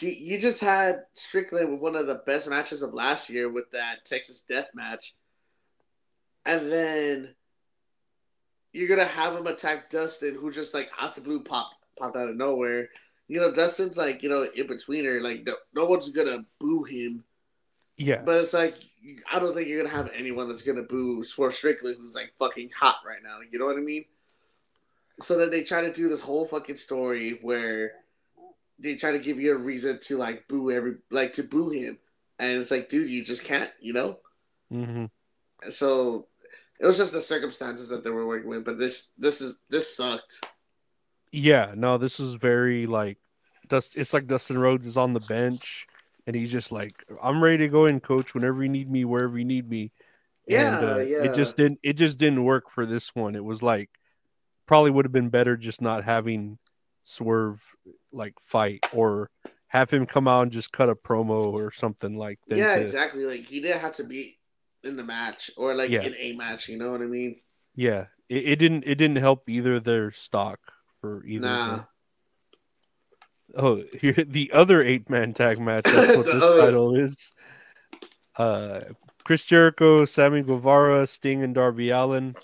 you, 0.00 0.10
you 0.10 0.38
just 0.38 0.60
had 0.60 1.02
Strickland 1.14 1.70
with 1.70 1.80
one 1.80 1.96
of 1.96 2.06
the 2.06 2.22
best 2.26 2.48
matches 2.48 2.82
of 2.82 2.94
last 2.94 3.30
year 3.30 3.48
with 3.48 3.70
that 3.72 4.04
Texas 4.04 4.42
Death 4.42 4.68
match, 4.74 5.14
and 6.44 6.70
then 6.70 7.34
you're 8.72 8.88
gonna 8.88 9.04
have 9.04 9.34
him 9.34 9.46
attack 9.46 9.90
Dustin, 9.90 10.34
who 10.34 10.50
just 10.50 10.74
like 10.74 10.90
out 10.98 11.14
the 11.14 11.20
blue 11.20 11.42
pop 11.42 11.70
popped 11.98 12.16
out 12.16 12.28
of 12.28 12.36
nowhere. 12.36 12.88
You 13.28 13.40
know, 13.40 13.52
Dustin's 13.52 13.98
like 13.98 14.22
you 14.22 14.28
know 14.28 14.46
in 14.54 14.66
betweener, 14.66 15.20
like 15.20 15.44
no, 15.46 15.54
no 15.74 15.84
one's 15.86 16.10
gonna 16.10 16.44
boo 16.58 16.84
him. 16.84 17.24
Yeah. 17.96 18.22
But 18.24 18.42
it's 18.42 18.54
like 18.54 18.76
I 19.32 19.38
don't 19.38 19.54
think 19.54 19.68
you're 19.68 19.82
gonna 19.82 19.94
have 19.94 20.10
anyone 20.14 20.48
that's 20.48 20.62
gonna 20.62 20.82
boo 20.82 21.22
Swerve 21.22 21.54
Strickland, 21.54 21.96
who's 21.98 22.14
like 22.14 22.32
fucking 22.38 22.70
hot 22.76 22.96
right 23.06 23.22
now. 23.22 23.38
You 23.50 23.58
know 23.58 23.66
what 23.66 23.76
I 23.76 23.80
mean? 23.80 24.04
So 25.20 25.38
then 25.38 25.50
they 25.50 25.62
try 25.62 25.82
to 25.82 25.92
do 25.92 26.08
this 26.08 26.22
whole 26.22 26.46
fucking 26.46 26.76
story 26.76 27.38
where 27.42 27.92
they 28.78 28.94
try 28.94 29.12
to 29.12 29.18
give 29.18 29.40
you 29.40 29.52
a 29.52 29.58
reason 29.58 29.98
to 30.02 30.16
like 30.16 30.46
boo 30.48 30.70
every 30.70 30.96
like 31.10 31.32
to 31.34 31.42
boo 31.42 31.70
him, 31.70 31.98
and 32.38 32.60
it's 32.60 32.70
like, 32.70 32.88
dude, 32.88 33.10
you 33.10 33.24
just 33.24 33.44
can't, 33.44 33.72
you 33.80 33.92
know. 33.92 34.18
hmm 34.70 35.06
So 35.68 36.28
it 36.78 36.86
was 36.86 36.96
just 36.96 37.12
the 37.12 37.20
circumstances 37.20 37.88
that 37.88 38.04
they 38.04 38.10
were 38.10 38.26
working 38.26 38.48
with. 38.48 38.64
But 38.64 38.78
this 38.78 39.10
this 39.18 39.40
is 39.40 39.60
this 39.68 39.96
sucked. 39.96 40.44
Yeah, 41.32 41.72
no, 41.76 41.98
this 41.98 42.20
is 42.20 42.34
very 42.34 42.86
like 42.86 43.18
Dust. 43.68 43.96
It's 43.96 44.14
like 44.14 44.26
Dustin 44.26 44.58
Rhodes 44.58 44.86
is 44.86 44.96
on 44.96 45.12
the 45.12 45.20
bench, 45.20 45.87
and 46.28 46.36
he's 46.36 46.52
just 46.52 46.70
like, 46.70 46.92
"I'm 47.22 47.42
ready 47.42 47.56
to 47.58 47.68
go 47.68 47.86
in, 47.86 48.00
coach. 48.00 48.34
Whenever 48.34 48.62
you 48.62 48.68
need 48.68 48.88
me, 48.90 49.04
wherever 49.06 49.36
you 49.38 49.46
need 49.46 49.68
me." 49.68 49.90
Yeah, 50.46 50.78
and, 50.78 50.86
uh, 50.90 50.98
yeah. 50.98 51.24
It 51.24 51.34
just 51.34 51.56
didn't. 51.56 51.80
It 51.82 51.94
just 51.94 52.18
didn't 52.18 52.44
work 52.44 52.70
for 52.70 52.84
this 52.86 53.14
one. 53.14 53.34
It 53.34 53.42
was 53.44 53.62
like 53.62 53.88
probably 54.66 54.90
would 54.90 55.06
have 55.06 55.12
been 55.12 55.30
better 55.30 55.56
just 55.56 55.80
not 55.80 56.04
having 56.04 56.58
Swerve 57.04 57.60
like 58.12 58.34
fight 58.44 58.84
or 58.92 59.30
have 59.68 59.90
him 59.90 60.04
come 60.04 60.28
out 60.28 60.42
and 60.42 60.52
just 60.52 60.70
cut 60.70 60.90
a 60.90 60.94
promo 60.94 61.52
or 61.52 61.72
something 61.72 62.16
like 62.18 62.38
that. 62.48 62.58
yeah, 62.58 62.76
to- 62.76 62.82
exactly. 62.82 63.24
Like 63.24 63.40
he 63.40 63.60
didn't 63.60 63.80
have 63.80 63.96
to 63.96 64.04
be 64.04 64.38
in 64.84 64.96
the 64.96 65.04
match 65.04 65.50
or 65.56 65.74
like 65.74 65.90
Yeah. 65.90 66.02
in 66.02 66.14
a 66.18 66.32
match. 66.36 66.68
You 66.68 66.76
know 66.78 66.90
what 66.90 67.00
I 67.00 67.06
mean? 67.06 67.36
Yeah, 67.74 68.06
it, 68.28 68.44
it 68.44 68.56
didn't. 68.56 68.84
It 68.86 68.96
didn't 68.96 69.16
help 69.16 69.48
either 69.48 69.80
their 69.80 70.10
stock 70.10 70.60
for 71.00 71.24
either. 71.24 71.46
Nah. 71.46 71.80
Oh, 73.56 73.82
here 73.98 74.12
the 74.12 74.50
other 74.52 74.82
eight 74.82 75.08
man 75.08 75.32
tag 75.34 75.58
match. 75.60 75.84
That's 75.84 76.16
what 76.16 76.26
this 76.32 76.42
other- 76.42 76.60
title 76.60 76.94
is. 76.94 77.30
Uh, 78.36 78.80
Chris 79.24 79.42
Jericho, 79.42 80.04
Sammy 80.04 80.42
Guevara, 80.42 81.06
Sting, 81.06 81.42
and 81.42 81.54
Darby 81.54 81.90
Allin 81.90 82.34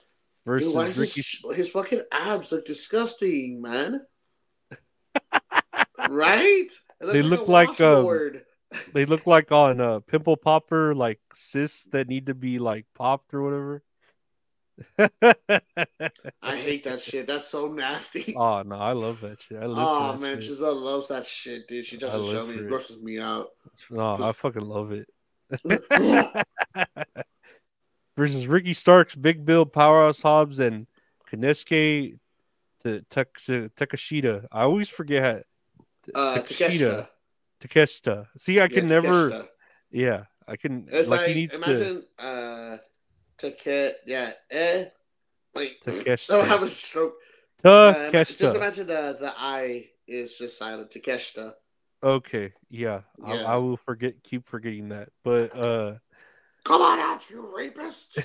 versus 0.44 0.72
Dude, 0.72 0.96
Ricky. 0.98 1.22
his, 1.22 1.57
his 1.57 1.70
fucking 1.70 2.02
abs 2.12 2.52
look 2.52 2.66
disgusting, 2.66 3.62
man? 3.62 4.02
right? 6.09 6.68
They 7.00 7.22
look 7.22 7.48
like, 7.48 7.80
um. 7.80 8.32
They 8.92 9.05
look 9.05 9.26
like 9.26 9.52
on 9.52 9.80
a 9.80 10.00
pimple 10.00 10.36
popper, 10.36 10.94
like 10.96 11.20
cysts 11.32 11.84
that 11.92 12.09
need 12.09 12.26
to 12.26 12.34
be 12.34 12.59
like 12.59 12.86
popped 12.94 13.32
or 13.32 13.40
whatever. 13.42 13.82
I 14.98 16.56
hate 16.56 16.84
that 16.84 17.00
shit. 17.00 17.26
That's 17.26 17.48
so 17.48 17.68
nasty. 17.72 18.34
oh 18.38 18.62
no, 18.62 18.76
I 18.76 18.92
love 18.92 19.20
that 19.20 19.40
shit. 19.42 19.58
I 19.58 19.64
Oh 19.64 20.16
man, 20.16 20.36
shit. 20.36 20.44
Giselle 20.44 20.74
loves 20.74 21.08
that 21.08 21.26
shit, 21.26 21.68
dude. 21.68 21.86
She 21.86 21.96
doesn't 21.96 22.24
show 22.24 22.46
me. 22.46 22.56
It 22.56 22.68
grosses 22.68 23.00
me 23.02 23.18
out. 23.18 23.48
No, 23.90 24.16
I 24.20 24.32
fucking 24.32 24.62
love 24.62 24.92
it. 24.92 25.08
versus 28.16 28.46
Ricky 28.46 28.72
Starks, 28.72 29.14
Big 29.14 29.44
Bill, 29.44 29.66
Powerhouse 29.66 30.20
Hobbs, 30.20 30.58
and 30.58 30.86
Konosuke 31.30 32.18
to 32.82 33.04
Takeshita. 33.10 34.46
I 34.52 34.62
always 34.62 34.88
forget 34.88 35.44
Uh, 36.14 36.34
Takeshita. 36.36 38.26
See, 38.38 38.60
I 38.60 38.68
can 38.68 38.88
Yeah, 38.88 38.94
never. 38.94 39.48
Yeah, 39.90 40.24
I 40.46 40.56
can. 40.56 40.88
It's 40.90 41.08
like, 41.08 41.20
like, 41.20 41.28
he 41.28 41.34
needs 41.34 41.58
to. 41.58 41.64
imagine 41.64 42.06
uh 42.18 42.78
Take 43.39 43.64
yeah, 44.07 44.32
eh. 44.51 44.85
Like 45.55 45.78
Takeshita. 45.85 46.28
don't 46.28 46.47
have 46.47 46.62
a 46.62 46.68
stroke. 46.68 47.14
Uh, 47.62 47.95
Takeshita. 47.95 48.39
just 48.39 48.57
imagine 48.57 48.87
the 48.87 49.16
the 49.20 49.32
I 49.37 49.89
is 50.07 50.37
just 50.37 50.59
silent. 50.59 50.91
Takeshita. 50.91 51.53
Okay, 52.03 52.53
yeah, 52.68 53.01
I, 53.24 53.39
I 53.39 53.57
will 53.57 53.78
forget. 53.78 54.22
Keep 54.22 54.47
forgetting 54.47 54.91
that, 54.91 55.09
but 55.22 55.59
uh. 55.59 55.95
Come 56.64 56.82
on 56.82 56.99
out, 56.99 57.28
you 57.28 57.55
rapist. 57.55 58.18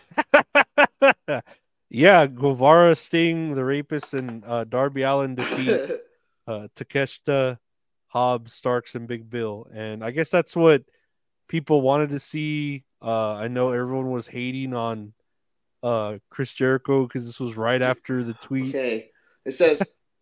yeah, 1.90 2.26
Guevara, 2.26 2.96
Sting, 2.96 3.54
the 3.54 3.66
rapist, 3.66 4.14
and 4.14 4.44
uh, 4.46 4.64
Darby 4.64 5.02
Allin 5.02 5.36
defeat 5.36 5.70
uh, 6.48 6.68
Takeshita, 6.76 7.58
Hobbs, 8.08 8.54
Starks, 8.54 8.96
and 8.96 9.08
Big 9.08 9.30
Bill. 9.30 9.68
And 9.74 10.04
I 10.04 10.12
guess 10.12 10.30
that's 10.30 10.56
what 10.56 10.84
people 11.50 11.82
wanted 11.82 12.12
to 12.12 12.20
see. 12.20 12.84
Uh, 13.02 13.34
I 13.34 13.48
know 13.48 13.72
everyone 13.72 14.12
was 14.12 14.28
hating 14.28 14.74
on 14.74 15.14
uh, 15.84 16.18
Chris 16.30 16.52
Jericho 16.52 17.04
because 17.06 17.26
this 17.26 17.40
was 17.40 17.56
right 17.56 17.82
after 17.82 18.24
the 18.24 18.34
tweet. 18.34 18.70
okay. 18.70 19.12
It 19.46 19.54
says 19.54 19.82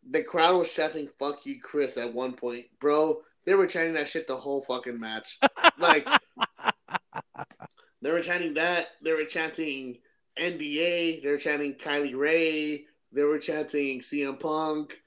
the 0.10 0.24
crowd 0.24 0.58
was 0.58 0.72
chanting 0.72 1.10
"fuck 1.20 1.46
you, 1.46 1.60
Chris" 1.60 1.98
at 1.98 2.14
one 2.14 2.34
point, 2.34 2.66
bro. 2.80 3.22
They 3.46 3.56
were 3.56 3.68
chanting 3.68 3.94
that 3.94 4.08
shit 4.08 4.28
the 4.28 4.38
whole 4.38 4.62
fucking 4.62 5.00
match. 5.00 5.40
Like 5.80 6.08
they 8.02 8.12
were 8.12 8.22
chanting 8.22 8.54
that. 8.56 8.90
They 9.02 9.14
were 9.14 9.26
chanting 9.26 9.98
NBA. 10.38 11.24
They 11.24 11.30
were 11.30 11.38
chanting 11.38 11.76
Kylie 11.76 12.16
Rae. 12.16 12.86
They 13.12 13.24
were 13.24 13.40
chanting 13.40 14.00
CM 14.00 14.40
Punk. 14.40 15.02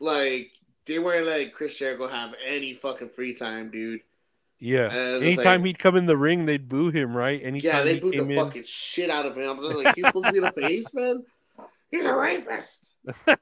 Like 0.00 0.52
they 0.86 0.98
weren't 0.98 1.26
like 1.26 1.54
Chris 1.54 1.76
Jericho 1.76 2.06
have 2.06 2.34
any 2.46 2.74
fucking 2.74 3.10
free 3.10 3.34
time, 3.34 3.70
dude. 3.70 4.00
Yeah. 4.64 4.88
Anytime 5.20 5.60
like- 5.60 5.66
he'd 5.66 5.78
come 5.78 5.94
in 5.96 6.06
the 6.06 6.16
ring, 6.16 6.46
they'd 6.46 6.68
boo 6.68 6.90
him, 6.90 7.14
right? 7.14 7.38
Anytime 7.44 7.70
Yeah, 7.70 7.82
they 7.82 7.94
he 7.94 8.00
booed 8.00 8.14
the 8.14 8.22
in. 8.30 8.36
fucking 8.36 8.62
shit 8.64 9.10
out 9.10 9.26
of 9.26 9.36
him. 9.36 9.58
I'm 9.60 9.76
like, 9.84 9.94
he's 9.94 10.06
supposed 10.06 10.24
to 10.26 10.32
be 10.32 10.40
the 10.40 10.52
face, 10.56 10.94
man. 10.94 11.22
He's 11.90 12.04
a 12.06 12.14
rapist. 12.14 12.94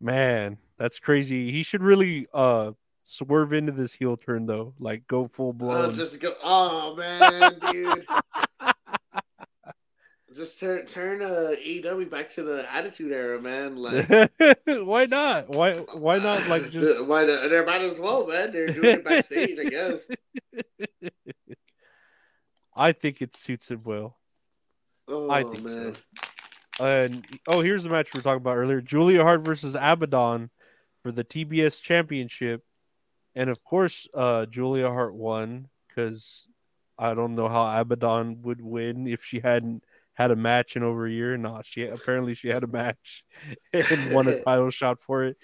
Man, 0.00 0.58
that's 0.78 0.98
crazy. 0.98 1.50
He 1.52 1.62
should 1.62 1.82
really 1.82 2.26
uh 2.34 2.72
swerve 3.04 3.52
into 3.52 3.72
this 3.72 3.94
heel 3.94 4.16
turn 4.16 4.46
though. 4.46 4.74
Like 4.80 5.06
go 5.06 5.28
full 5.32 5.48
Oh, 5.50 5.52
blown. 5.52 5.94
just 5.94 6.20
go. 6.20 6.34
Oh 6.42 6.94
man, 6.96 7.58
dude. 7.72 8.04
just 10.36 10.60
turn 10.60 10.86
turn 10.86 11.22
uh, 11.22 11.54
AEW 11.64 12.10
back 12.10 12.30
to 12.30 12.42
the 12.42 12.66
Attitude 12.72 13.12
Era, 13.12 13.40
man. 13.40 13.76
Like, 13.76 14.30
why 14.66 15.06
not? 15.06 15.48
Why 15.50 15.74
why 15.74 16.18
not 16.18 16.46
like 16.48 16.70
just 16.70 17.06
why 17.06 17.24
not? 17.24 17.48
They 17.48 17.64
might 17.64 17.82
as 17.82 17.98
well, 17.98 18.26
man. 18.26 18.52
They're 18.52 18.68
doing 18.68 18.98
it 18.98 19.04
backstage, 19.04 19.58
I 19.58 19.64
guess. 19.64 20.00
I 22.76 22.92
think 22.92 23.22
it 23.22 23.34
suits 23.34 23.70
him 23.70 23.80
well. 23.84 24.18
Oh 25.08 25.30
I 25.30 25.42
think 25.42 25.62
man, 25.62 25.94
so. 25.94 26.84
And 26.84 27.24
oh, 27.48 27.62
here's 27.62 27.84
the 27.84 27.88
match 27.88 28.12
we 28.12 28.18
were 28.18 28.22
talking 28.22 28.42
about 28.42 28.56
earlier: 28.56 28.80
Julia 28.80 29.22
Hart 29.22 29.40
versus 29.42 29.74
Abaddon 29.78 30.50
for 31.02 31.12
the 31.12 31.24
TBS 31.24 31.80
Championship, 31.80 32.62
and 33.34 33.48
of 33.48 33.64
course, 33.64 34.06
uh, 34.12 34.46
Julia 34.46 34.88
Hart 34.88 35.14
won 35.14 35.68
because 35.88 36.46
I 36.98 37.14
don't 37.14 37.34
know 37.34 37.48
how 37.48 37.80
Abaddon 37.80 38.42
would 38.42 38.60
win 38.60 39.06
if 39.06 39.24
she 39.24 39.40
hadn't 39.40 39.84
had 40.16 40.30
a 40.30 40.36
match 40.36 40.76
in 40.76 40.82
over 40.82 41.06
a 41.06 41.10
year. 41.10 41.36
No, 41.36 41.60
she 41.64 41.84
apparently 41.84 42.34
she 42.34 42.48
had 42.48 42.64
a 42.64 42.66
match 42.66 43.24
and 43.72 44.12
won 44.12 44.26
a 44.26 44.40
title 44.44 44.70
shot 44.70 45.00
for 45.00 45.24
it. 45.24 45.36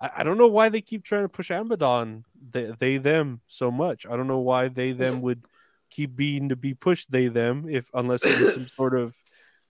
I, 0.00 0.10
I 0.18 0.22
don't 0.22 0.38
know 0.38 0.46
why 0.46 0.68
they 0.68 0.80
keep 0.80 1.04
trying 1.04 1.24
to 1.24 1.28
push 1.28 1.50
Abaddon 1.50 2.24
they, 2.50 2.72
they 2.78 2.96
them 2.98 3.40
so 3.48 3.70
much. 3.70 4.06
I 4.06 4.16
don't 4.16 4.28
know 4.28 4.38
why 4.38 4.68
they 4.68 4.92
them 4.92 5.20
would 5.22 5.44
keep 5.90 6.14
being 6.16 6.50
to 6.50 6.56
be 6.56 6.74
pushed 6.74 7.10
they 7.10 7.26
them 7.26 7.66
if 7.68 7.90
unless 7.92 8.24
it 8.24 8.40
was 8.40 8.54
some 8.54 8.64
sort 8.64 8.96
of 8.96 9.12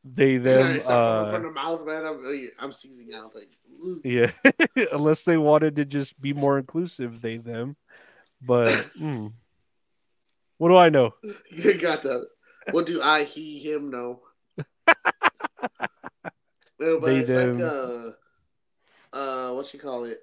they 0.04 0.36
them 0.36 0.74
like 0.74 0.84
from, 0.84 0.94
uh, 0.94 1.38
the 1.38 1.50
mouth, 1.50 1.84
man. 1.86 2.04
I'm, 2.04 2.50
I'm 2.58 2.72
seizing 2.72 3.14
out. 3.14 3.34
Like, 3.34 3.50
ooh. 3.82 4.00
yeah 4.04 4.30
unless 4.92 5.24
they 5.24 5.38
wanted 5.38 5.76
to 5.76 5.86
just 5.86 6.20
be 6.20 6.34
more 6.34 6.58
inclusive 6.58 7.22
they 7.22 7.38
them 7.38 7.76
but 8.42 8.68
mm, 9.00 9.30
what 10.58 10.68
do 10.68 10.76
i 10.76 10.90
know 10.90 11.14
you 11.50 11.78
got 11.78 12.02
that. 12.02 12.26
What 12.72 12.86
do 12.86 13.02
I, 13.02 13.24
he, 13.24 13.58
him 13.58 13.90
know? 13.90 14.20
No, 16.80 16.98
but 16.98 17.06
They, 17.12 17.18
it's 17.18 17.28
like 17.28 17.60
uh, 17.60 18.12
uh, 19.12 19.52
what 19.54 19.72
you 19.74 19.78
call 19.80 20.04
it? 20.04 20.16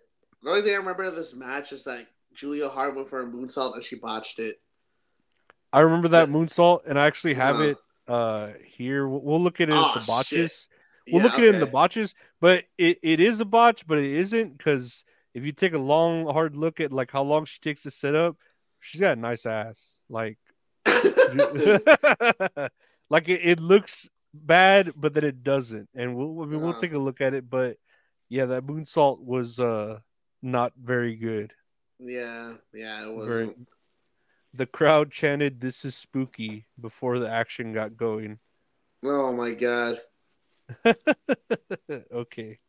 The 0.44 0.50
only 0.50 0.62
thing 0.64 0.74
I 0.74 0.78
remember 0.78 1.04
of 1.04 1.16
this 1.16 1.36
match 1.36 1.72
is 1.72 1.86
like 1.86 2.08
Julia 2.34 2.68
Hart 2.68 2.96
went 2.96 3.10
for 3.10 3.22
a 3.22 3.26
moonsault 3.26 3.76
and 3.76 3.84
she 3.84 3.96
botched 3.96 4.40
it. 4.40 4.60
i 5.74 5.82
remember 5.82 6.08
that 6.08 6.30
moonsault 6.30 6.82
and 6.88 6.98
i 6.98 7.06
actually 7.06 7.34
have 7.34 7.56
Uh-huh. 7.56 7.72
it 7.72 7.78
uh 8.08 8.48
here 8.66 9.06
we'll 9.08 9.22
we'll 9.22 9.42
look 9.42 9.60
at 9.60 9.70
it 9.70 9.74
Oh, 9.74 9.82
at 9.82 9.94
the 9.94 10.00
shit. 10.00 10.08
botches 10.08 10.68
we'll 11.12 11.20
Yeah, 11.20 11.24
look 11.24 11.34
at 11.34 11.44
it 11.44 11.50
in 11.56 11.60
the 11.60 11.66
okay. 11.66 11.72
botches 11.72 12.16
but 12.40 12.64
it, 12.78 13.00
it 13.04 13.20
is 13.20 13.42
a 13.42 13.46
botch 13.46 13.86
but 13.86 13.98
it 13.98 14.14
isn't 14.14 14.58
because 14.58 15.04
if 15.34 15.44
you 15.44 15.52
take 15.52 15.74
a 15.74 15.78
long 15.78 16.26
hard 16.26 16.56
look 16.56 16.80
at 16.80 16.94
like 16.94 17.12
how 17.12 17.24
long 17.24 17.44
she 17.46 17.60
takes 17.60 17.82
to 17.84 17.92
set 17.92 18.16
up 18.16 18.38
she's 18.80 19.02
got 19.02 19.18
a 19.18 19.20
nice 19.20 19.46
ass 19.46 19.78
like 20.10 20.38
like 23.10 23.28
it, 23.28 23.42
it 23.44 23.60
looks 23.60 24.10
bad, 24.46 24.94
but 24.96 25.14
then 25.14 25.24
it 25.24 25.44
doesn't. 25.44 25.90
And 25.96 26.16
we'll 26.16 26.44
I 26.44 26.46
mean, 26.46 26.62
we'll 26.62 26.74
take 26.74 26.94
a 26.94 26.98
look 26.98 27.22
at 27.22 27.34
it. 27.34 27.50
But 27.50 27.78
yeah, 28.30 28.46
that 28.46 28.66
moonsault 28.66 29.20
was 29.20 29.60
uh 29.60 30.00
not 30.42 30.74
very 30.82 31.16
good. 31.16 31.54
yeah, 32.00 32.54
yeah, 32.74 33.08
it 33.08 33.14
was. 33.14 33.28
Very, 33.28 33.56
the 34.54 34.66
crowd 34.66 35.12
chanted 35.12 35.60
"This 35.60 35.86
is 35.86 35.96
spooky" 35.96 36.68
before 36.80 37.20
the 37.20 37.30
action 37.30 37.74
got 37.74 37.98
going. 37.98 38.40
Oh 39.04 39.34
my 39.34 39.52
god. 39.52 40.00
okay. 42.12 42.60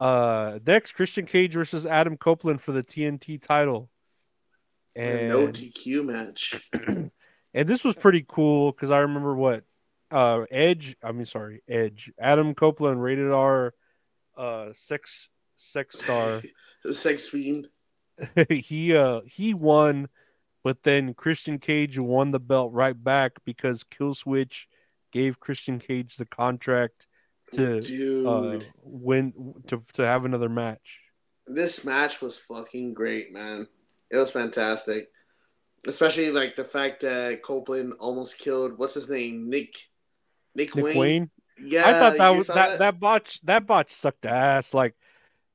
Uh, 0.00 0.58
next, 0.66 0.92
Christian 0.92 1.26
Cage 1.26 1.52
versus 1.52 1.86
Adam 1.86 2.16
Copeland 2.16 2.60
for 2.60 2.72
the 2.72 2.82
TNT 2.82 3.40
title. 3.40 3.88
And 4.96 5.18
And 5.20 5.28
no 5.28 5.46
DQ 5.48 6.04
match. 6.04 6.70
and 7.54 7.68
this 7.68 7.84
was 7.84 7.94
pretty 7.94 8.24
cool 8.28 8.72
because 8.72 8.90
I 8.90 8.98
remember 8.98 9.36
what 9.36 9.64
uh 10.12 10.44
Edge, 10.50 10.96
I 11.02 11.12
mean 11.12 11.26
sorry, 11.26 11.62
Edge, 11.68 12.12
Adam 12.20 12.54
Copeland 12.54 13.02
rated 13.02 13.30
R 13.30 13.74
uh 14.36 14.68
sex 14.74 15.28
sex 15.56 15.98
star. 16.00 16.40
Sex 16.90 17.28
fiend. 17.28 17.68
he 18.48 18.94
uh 18.96 19.20
he 19.26 19.54
won, 19.54 20.08
but 20.64 20.82
then 20.82 21.14
Christian 21.14 21.58
Cage 21.58 21.98
won 21.98 22.32
the 22.32 22.40
belt 22.40 22.72
right 22.72 23.00
back 23.02 23.32
because 23.44 23.84
Killswitch 23.84 24.66
gave 25.12 25.38
Christian 25.40 25.78
Cage 25.78 26.16
the 26.16 26.26
contract 26.26 27.06
to 27.54 27.80
Dude, 27.80 28.26
uh 28.26 28.58
win 28.82 29.54
to 29.68 29.82
to 29.94 30.02
have 30.02 30.24
another 30.24 30.48
match. 30.48 30.98
this 31.46 31.84
match 31.84 32.20
was 32.22 32.36
fucking 32.38 32.94
great, 32.94 33.32
man. 33.32 33.68
It 34.10 34.16
was 34.16 34.32
fantastic. 34.32 35.10
Especially 35.86 36.30
like 36.30 36.54
the 36.56 36.64
fact 36.64 37.00
that 37.02 37.42
Copeland 37.42 37.94
almost 38.00 38.38
killed 38.38 38.78
what's 38.78 38.94
his 38.94 39.08
name? 39.10 39.48
Nick 39.50 39.74
Nick, 40.54 40.74
Nick 40.74 40.84
Wayne. 40.84 40.98
Wayne. 40.98 41.30
Yeah, 41.64 41.88
I 41.88 41.92
thought 41.92 42.18
that 42.18 42.30
was 42.30 42.46
saw 42.48 42.54
that, 42.54 42.78
that 42.78 43.00
botch 43.00 43.40
that 43.44 43.66
botch 43.66 43.92
sucked 43.92 44.26
ass. 44.26 44.74
Like 44.74 44.94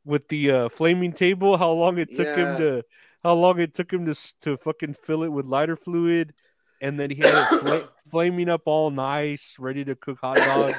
with 0.05 0.27
the 0.29 0.51
uh, 0.51 0.69
flaming 0.69 1.11
table, 1.13 1.57
how 1.57 1.71
long 1.71 1.97
it 1.97 2.09
took 2.15 2.27
Yeah. 2.27 2.35
him 2.35 2.57
to 2.59 2.83
how 3.23 3.33
long 3.33 3.59
it 3.59 3.73
took 3.73 3.91
him 3.91 4.05
to 4.05 4.15
to 4.41 4.57
fucking 4.57 4.93
fill 4.93 5.23
it 5.23 5.29
with 5.29 5.45
lighter 5.45 5.75
fluid, 5.75 6.33
and 6.81 6.99
then 6.99 7.09
he 7.09 7.17
had 7.17 7.53
it 7.53 7.59
fla- 7.59 7.89
flaming 8.11 8.49
up 8.49 8.61
all 8.65 8.89
nice, 8.89 9.55
ready 9.59 9.83
to 9.83 9.95
cook 9.95 10.19
hot 10.21 10.37
dogs. 10.37 10.77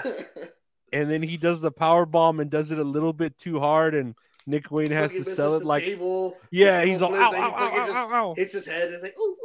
and 0.92 1.10
then 1.10 1.22
he 1.22 1.36
does 1.36 1.60
the 1.60 1.70
power 1.70 2.06
bomb 2.06 2.40
and 2.40 2.50
does 2.50 2.72
it 2.72 2.78
a 2.78 2.84
little 2.84 3.12
bit 3.12 3.36
too 3.38 3.60
hard, 3.60 3.94
and 3.94 4.14
Nick 4.46 4.70
Wayne 4.70 4.90
has 4.90 5.10
to 5.12 5.24
sell 5.24 5.56
it 5.56 5.64
like 5.64 5.84
table. 5.84 6.38
Yeah, 6.50 6.82
he's 6.84 7.02
all 7.02 7.14
ow 7.14 7.34
ow 7.34 7.34
ow 7.34 7.54
ow 7.56 7.86
just 7.86 7.98
ow 7.98 8.34
hits 8.34 8.54
his 8.54 8.66
head. 8.66 8.90
It's 8.92 9.02
like 9.02 9.14
ooh, 9.18 9.36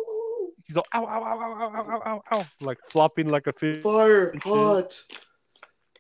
He's 0.74 0.78
all 0.78 0.88
ow 0.96 1.06
ow 1.06 1.24
ow 1.24 1.40
ow 1.40 1.54
ow 1.54 1.76
ow 1.76 1.92
ow 1.92 2.02
ow 2.06 2.24
ow 2.40 2.46
like 2.60 2.80
flopping 2.90 3.30
like 3.30 3.46
a 3.46 3.54
fish. 3.54 3.84
fire 3.84 4.34
hot. 4.44 5.00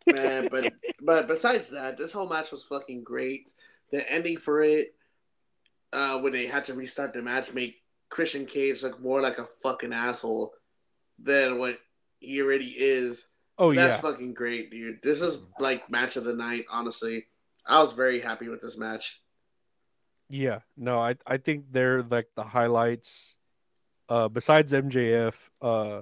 Man, 0.08 0.48
but 0.50 0.74
but 1.00 1.28
besides 1.28 1.70
that, 1.70 1.96
this 1.96 2.12
whole 2.12 2.28
match 2.28 2.52
was 2.52 2.64
fucking 2.64 3.04
great. 3.04 3.54
The 3.92 4.12
ending 4.12 4.38
for 4.38 4.62
it, 4.62 4.96
uh, 5.94 6.18
when 6.20 6.34
they 6.34 6.48
had 6.48 6.66
to 6.66 6.74
restart 6.74 7.14
the 7.14 7.22
match, 7.22 7.54
make 7.54 7.84
Christian 8.10 8.48
Cage 8.48 8.82
look 8.82 9.00
more 9.00 9.22
like 9.22 9.38
a 9.38 9.48
fucking 9.62 9.94
asshole 9.94 10.54
than 11.20 11.60
what 11.60 11.78
he 12.20 12.42
already 12.42 12.74
is. 12.76 13.28
Oh 13.60 13.72
That's 13.72 13.78
yeah, 13.78 13.88
that's 13.90 14.02
fucking 14.02 14.34
great, 14.34 14.72
dude. 14.72 15.04
This 15.04 15.22
is 15.22 15.38
like 15.60 15.88
match 15.92 16.18
of 16.18 16.24
the 16.24 16.34
night, 16.34 16.66
honestly. 16.72 17.28
I 17.64 17.80
was 17.80 17.92
very 17.92 18.20
happy 18.20 18.50
with 18.50 18.64
this 18.64 18.76
match. 18.76 19.22
Yeah, 20.30 20.62
no, 20.76 20.98
I 20.98 21.16
I 21.28 21.38
think 21.38 21.66
they're 21.70 22.02
like 22.02 22.30
the 22.36 22.44
highlights. 22.44 23.36
Uh, 24.10 24.28
besides 24.28 24.72
MJF, 24.72 25.34
uh, 25.62 26.02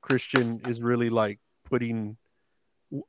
Christian 0.00 0.60
is 0.68 0.80
really 0.80 1.10
like 1.10 1.38
putting, 1.64 2.16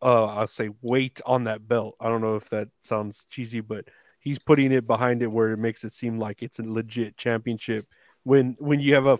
uh, 0.02 0.26
I'll 0.26 0.48
say 0.48 0.70
weight 0.82 1.22
on 1.26 1.46
that 1.46 1.68
belt. 1.68 1.96
I 2.00 2.10
don't 2.10 2.22
know 2.22 2.36
if 2.36 2.50
that 2.50 2.70
sounds 2.82 3.26
cheesy, 3.30 3.62
but 3.62 3.86
he's 4.20 4.40
putting 4.40 4.72
it 4.72 4.88
behind 4.88 5.22
it 5.22 5.32
where 5.32 5.52
it 5.52 5.58
makes 5.58 5.84
it 5.84 5.94
seem 5.94 6.18
like 6.18 6.42
it's 6.42 6.60
a 6.60 6.64
legit 6.64 7.18
championship. 7.18 7.84
When 8.24 8.56
when 8.60 8.80
you 8.80 8.96
have 8.96 9.06
a, 9.06 9.20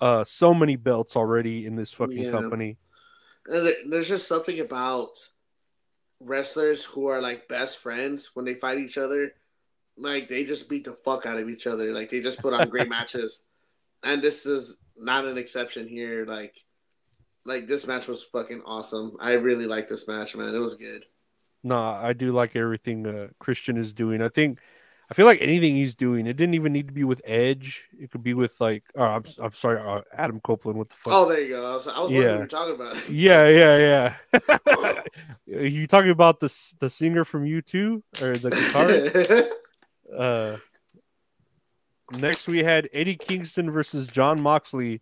uh, 0.00 0.24
so 0.24 0.54
many 0.54 0.76
belts 0.76 1.14
already 1.14 1.66
in 1.66 1.76
this 1.76 1.92
fucking 1.92 2.24
Yeah. 2.24 2.30
company. 2.30 2.78
There's 3.46 4.08
just 4.08 4.28
something 4.28 4.60
about 4.60 5.18
wrestlers 6.20 6.84
who 6.84 7.06
are 7.06 7.20
like 7.20 7.48
best 7.48 7.78
friends 7.78 8.30
when 8.34 8.44
they 8.44 8.54
fight 8.54 8.78
each 8.78 8.98
other. 8.98 9.32
Like 9.96 10.28
they 10.28 10.44
just 10.44 10.68
beat 10.68 10.84
the 10.84 10.92
fuck 10.92 11.26
out 11.26 11.38
of 11.38 11.48
each 11.48 11.66
other. 11.66 11.92
Like 11.92 12.08
they 12.10 12.20
just 12.20 12.40
put 12.40 12.54
on 12.54 12.68
great 12.68 12.88
matches. 12.96 13.44
And 14.02 14.22
this 14.22 14.46
is 14.46 14.78
not 14.96 15.24
an 15.24 15.38
exception 15.38 15.88
here. 15.88 16.24
Like 16.26 16.56
like 17.44 17.66
this 17.66 17.86
match 17.86 18.06
was 18.08 18.22
fucking 18.24 18.62
awesome. 18.64 19.16
I 19.20 19.32
really 19.32 19.66
like 19.66 19.88
this 19.88 20.06
match, 20.06 20.36
man. 20.36 20.54
It 20.54 20.58
was 20.58 20.74
good. 20.74 21.04
No, 21.62 21.78
I 21.78 22.12
do 22.12 22.32
like 22.32 22.56
everything 22.56 23.06
uh, 23.06 23.28
Christian 23.38 23.76
is 23.76 23.92
doing. 23.92 24.22
I 24.22 24.28
think 24.28 24.58
I 25.10 25.14
feel 25.14 25.26
like 25.26 25.40
anything 25.42 25.74
he's 25.74 25.94
doing, 25.96 26.26
it 26.26 26.36
didn't 26.36 26.54
even 26.54 26.72
need 26.72 26.86
to 26.86 26.94
be 26.94 27.02
with 27.02 27.20
Edge. 27.24 27.82
It 27.98 28.12
could 28.12 28.22
be 28.22 28.32
with 28.32 28.58
like, 28.60 28.84
oh, 28.94 29.02
I'm 29.02 29.24
I'm 29.42 29.52
sorry, 29.52 29.80
uh, 29.80 30.02
Adam 30.14 30.40
Copeland. 30.40 30.78
What 30.78 30.88
the 30.88 30.94
fuck? 31.02 31.12
Oh, 31.12 31.28
there 31.28 31.40
you 31.40 31.48
go. 31.48 31.68
I 31.68 31.74
was, 31.74 31.88
I 31.88 31.98
was 31.98 32.12
wondering 32.12 32.22
Yeah. 32.22 32.28
what 32.28 32.34
you 32.34 32.40
were 32.40 32.46
talking 32.46 32.74
about. 32.76 33.08
Yeah, 33.10 33.48
yeah, 33.48 34.14
yeah. 34.78 35.02
you 35.68 35.86
talking 35.86 36.10
about 36.10 36.38
the 36.40 36.54
the 36.78 36.88
singer 36.88 37.24
from 37.24 37.44
U2 37.44 38.02
or 38.22 38.36
the 38.36 38.50
guitarist? 38.50 39.48
uh, 40.16 40.56
next 42.12 42.46
we 42.48 42.58
had 42.64 42.88
Eddie 42.92 43.16
Kingston 43.16 43.70
versus 43.70 44.06
Jon 44.06 44.40
Moxley 44.40 45.00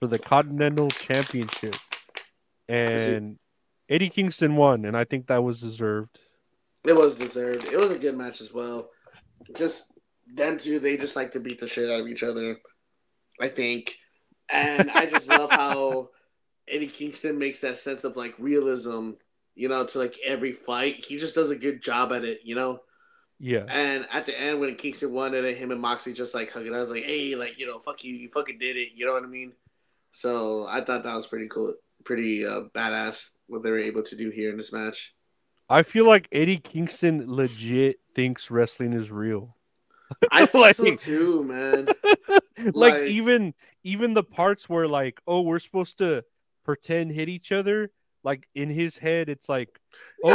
for 0.00 0.06
the 0.06 0.18
Continental 0.18 0.90
Championship, 0.90 1.76
and 2.68 3.38
Eddie 3.88 4.10
Kingston 4.10 4.56
won, 4.56 4.84
and 4.84 4.96
I 4.96 5.04
think 5.04 5.26
that 5.26 5.42
was 5.42 5.60
deserved. 5.60 6.18
It 6.84 6.94
was 6.94 7.18
deserved. 7.18 7.64
It 7.64 7.78
was 7.78 7.90
a 7.90 7.98
good 7.98 8.16
match 8.16 8.40
as 8.40 8.52
well. 8.52 8.90
Just 9.56 9.92
them 10.32 10.58
two, 10.58 10.78
they 10.78 10.96
just 10.96 11.16
like 11.16 11.32
to 11.32 11.40
beat 11.40 11.60
the 11.60 11.66
shit 11.66 11.90
out 11.90 12.00
of 12.00 12.08
each 12.08 12.22
other. 12.22 12.58
I 13.40 13.48
think, 13.48 13.94
and 14.50 14.90
I 14.90 15.06
just 15.06 15.28
love 15.28 15.50
how 15.50 16.10
Eddie 16.68 16.86
Kingston 16.86 17.38
makes 17.38 17.60
that 17.60 17.76
sense 17.76 18.04
of 18.04 18.16
like 18.16 18.34
realism, 18.38 19.12
you 19.54 19.68
know, 19.68 19.86
to 19.86 19.98
like 19.98 20.16
every 20.24 20.52
fight. 20.52 21.04
He 21.04 21.18
just 21.18 21.34
does 21.34 21.50
a 21.50 21.56
good 21.56 21.82
job 21.82 22.12
at 22.12 22.24
it, 22.24 22.40
you 22.44 22.54
know. 22.54 22.80
Yeah, 23.40 23.64
And 23.68 24.06
at 24.12 24.26
the 24.26 24.40
end, 24.40 24.60
when 24.60 24.74
Kingston 24.76 25.12
won, 25.12 25.34
and 25.34 25.44
then 25.44 25.56
him 25.56 25.70
and 25.72 25.80
Moxie 25.80 26.12
just 26.12 26.34
like 26.34 26.50
hugging, 26.50 26.74
I 26.74 26.78
was 26.78 26.90
like, 26.90 27.04
hey, 27.04 27.34
like 27.34 27.58
you 27.58 27.66
know, 27.66 27.78
fuck 27.78 28.02
you, 28.04 28.14
you 28.14 28.28
fucking 28.28 28.58
did 28.58 28.76
it. 28.76 28.90
You 28.94 29.06
know 29.06 29.12
what 29.12 29.24
I 29.24 29.26
mean? 29.26 29.52
So 30.12 30.66
I 30.68 30.80
thought 30.80 31.02
that 31.02 31.14
was 31.14 31.26
pretty 31.26 31.48
cool, 31.48 31.74
pretty 32.04 32.46
uh, 32.46 32.62
badass 32.74 33.30
what 33.48 33.62
they 33.62 33.70
were 33.70 33.78
able 33.80 34.02
to 34.04 34.16
do 34.16 34.30
here 34.30 34.50
in 34.50 34.56
this 34.56 34.72
match. 34.72 35.12
I 35.68 35.82
feel 35.82 36.06
like 36.06 36.28
Eddie 36.30 36.58
Kingston 36.58 37.24
legit 37.26 37.96
thinks 38.14 38.50
wrestling 38.50 38.92
is 38.92 39.10
real. 39.10 39.56
I 40.30 40.46
think 40.46 40.54
Like- 40.64 40.76
so 40.76 40.96
too, 40.96 41.44
man. 41.44 41.86
like, 42.72 42.94
Like- 42.94 43.02
even 43.02 43.52
even 43.82 44.14
the 44.14 44.22
parts 44.22 44.68
where 44.68 44.86
like, 44.88 45.20
oh, 45.26 45.40
we're 45.42 45.58
supposed 45.58 45.98
to 45.98 46.24
pretend 46.64 47.10
hit 47.12 47.28
each 47.28 47.50
other. 47.52 47.90
Like 48.22 48.48
in 48.54 48.70
his 48.70 48.96
head, 48.96 49.28
it's 49.28 49.48
like, 49.50 49.78
oh, 50.22 50.30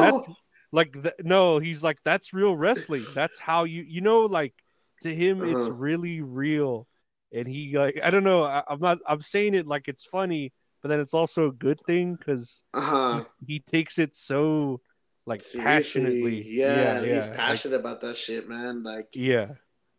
that's 0.00 0.16
that's 0.28 0.38
like 0.72 0.92
th- 1.02 1.14
no. 1.22 1.58
He's 1.58 1.82
like, 1.82 1.98
that's 2.04 2.32
real 2.32 2.56
wrestling. 2.56 3.02
That's 3.14 3.38
how 3.38 3.64
you 3.64 3.82
you 3.82 4.00
know 4.00 4.22
like 4.22 4.54
to 5.02 5.14
him, 5.14 5.42
it's 5.42 5.54
Uh-huh. 5.54 5.72
really 5.72 6.22
real. 6.22 6.86
And 7.32 7.46
he 7.48 7.76
like, 7.78 8.00
I 8.02 8.10
don't 8.10 8.24
know. 8.24 8.42
I, 8.44 8.62
I'm 8.68 8.80
not. 8.80 8.98
I'm 9.06 9.22
saying 9.22 9.54
it 9.54 9.66
like 9.66 9.88
it's 9.88 10.04
funny, 10.04 10.52
but 10.82 10.88
then 10.88 11.00
it's 11.00 11.14
also 11.14 11.48
a 11.48 11.52
good 11.52 11.80
thing 11.86 12.14
because 12.14 12.62
uh-huh. 12.74 13.24
he 13.46 13.60
takes 13.60 13.98
it 13.98 14.14
so 14.16 14.80
like 15.24 15.40
Seriously, 15.40 15.64
passionately. 16.02 16.42
yeah, 16.46 17.00
he's 17.00 17.26
like- 17.28 17.36
passionate 17.36 17.78
about 17.80 18.00
that 18.02 18.16
shit, 18.16 18.48
man. 18.48 18.82
Like 18.82 19.08
yeah, 19.14 19.52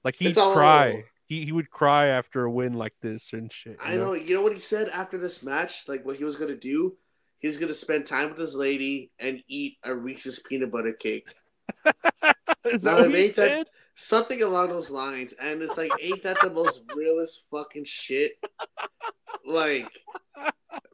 like 0.03 0.15
he'd 0.15 0.27
It's 0.29 0.37
all- 0.37 0.53
cry. 0.53 1.05
He 1.25 1.45
he 1.45 1.51
would 1.53 1.69
cry 1.71 2.07
after 2.07 2.43
a 2.43 2.51
win 2.51 2.73
like 2.73 2.93
this 3.01 3.31
and 3.31 3.51
shit. 3.51 3.77
I 3.81 3.95
know, 3.95 4.13
you 4.13 4.35
know 4.35 4.41
what 4.41 4.53
he 4.53 4.59
said 4.59 4.89
after 4.89 5.17
this 5.17 5.41
match, 5.41 5.87
like 5.87 6.05
what 6.05 6.17
he 6.17 6.25
was 6.25 6.35
gonna 6.35 6.57
do. 6.57 6.97
He's 7.43 7.57
gonna 7.57 7.73
spend 7.73 8.07
time 8.07 8.29
with 8.29 8.39
his 8.39 8.55
lady 8.55 9.11
and 9.19 9.43
eat 9.47 9.77
a 9.83 9.93
Reese's 9.93 10.39
peanut 10.39 10.71
butter 10.71 10.93
cake. 10.93 11.27
Is 12.65 12.83
No, 12.83 12.95
that 12.95 13.01
what 13.01 13.11
he 13.11 13.25
ain't 13.25 13.35
that- 13.35 13.67
Something 13.95 14.41
along 14.41 14.69
those 14.69 14.89
lines. 14.89 15.33
And 15.39 15.61
it's 15.61 15.77
like, 15.77 15.91
ain't 16.01 16.23
that 16.23 16.37
the 16.41 16.49
most 16.49 16.81
realest 16.95 17.45
fucking 17.51 17.83
shit? 17.83 18.31
Like, 19.45 19.91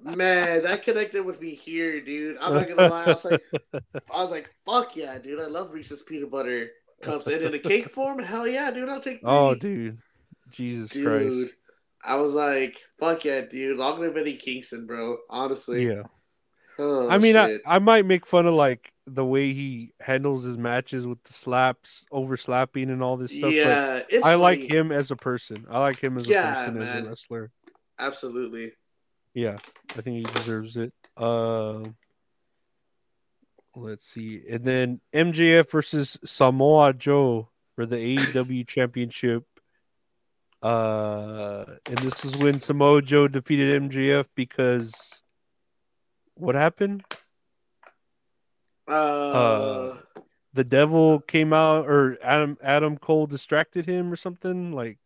man, 0.04 0.64
that 0.64 0.84
connected 0.84 1.24
with 1.24 1.40
me 1.40 1.56
here, 1.56 2.02
dude. 2.02 2.38
I'm 2.42 2.56
not 2.56 2.68
gonna 2.68 2.90
lie. 2.90 3.06
I 3.06 3.08
was 3.08 3.24
like, 3.24 3.42
I 4.14 4.22
was 4.22 4.32
like, 4.32 4.54
fuck 4.66 4.98
yeah, 4.98 5.18
dude. 5.18 5.40
I 5.40 5.46
love 5.46 5.74
Reese's 5.74 6.04
peanut 6.04 6.30
butter 6.30 6.72
cups. 7.02 7.28
And 7.28 7.42
in 7.42 7.54
a 7.54 7.60
cake 7.60 7.90
form, 7.90 8.20
hell 8.20 8.46
yeah, 8.46 8.70
dude. 8.72 8.90
I'll 8.90 9.00
take 9.00 9.22
oh, 9.24 9.56
three. 9.56 9.70
Oh, 9.70 9.74
dude. 9.74 9.98
Jesus 10.52 10.90
dude. 10.90 11.06
Christ. 11.06 11.54
I 12.04 12.16
was 12.16 12.34
like, 12.34 12.82
fuck 13.00 13.24
yeah, 13.24 13.42
dude. 13.42 13.78
Long 13.78 14.00
live 14.00 14.18
Eddie 14.18 14.36
Kingston, 14.36 14.88
bro. 14.88 15.18
Honestly. 15.30 15.88
Yeah. 15.88 16.04
Oh, 16.82 17.10
I 17.10 17.18
mean, 17.18 17.36
I, 17.36 17.48
shit. 17.50 17.62
I 17.66 17.80
might 17.80 18.06
make 18.06 18.26
fun 18.26 18.46
of 18.46 18.54
like 18.54 18.94
the 19.06 19.26
way 19.26 19.54
he 19.54 19.92
handles 20.00 20.44
his 20.44 20.58
matches 20.58 21.06
with 21.06 21.22
the 21.24 21.34
slaps, 21.34 22.06
over 22.10 22.38
slapping, 22.38 22.90
and 22.90 23.04
all 23.04 23.18
this 23.18 23.32
stuff. 23.38 23.54
yeah, 23.54 24.04
I 24.24 24.36
like 24.36 24.60
him 24.60 24.92
as 24.94 25.12
a 25.12 25.16
person. 25.18 25.66
I 25.70 25.80
like 25.80 26.00
him 26.00 26.18
as 26.18 26.28
a 26.28 26.32
Yeah, 26.32 26.54
person, 26.54 26.82
as 26.82 27.04
a 27.04 27.08
wrestler. 27.08 27.52
Absolutely. 28.00 28.72
Yeah, 29.34 29.58
I 29.98 30.02
think 30.02 30.16
he 30.18 30.24
deserves 30.24 30.78
it. 30.78 30.94
Uh, 31.18 31.84
let's 33.76 34.06
see, 34.06 34.42
and 34.50 34.64
then 34.64 35.02
MJF 35.14 35.70
versus 35.70 36.18
Samoa 36.24 36.94
Joe 36.94 37.50
for 37.76 37.86
the 37.86 37.96
AEW 38.18 38.66
Championship. 38.68 39.44
Uh, 40.62 41.66
and 41.88 41.98
this 42.00 42.24
is 42.26 42.38
when 42.38 42.60
Samoa 42.60 43.02
Joe 43.02 43.28
defeated 43.28 43.82
MJF 43.82 44.26
because 44.36 45.19
what 46.40 46.56
happened? 46.56 47.04
Uh, 48.88 49.98
The 50.54 50.64
devil 50.64 51.20
came 51.20 51.54
out, 51.54 51.86
or 51.88 52.18
Adam 52.24 52.58
Adam 52.64 52.98
Cole 52.98 53.28
distracted 53.28 53.86
him, 53.86 54.12
or 54.12 54.16
something 54.16 54.72
like. 54.72 54.98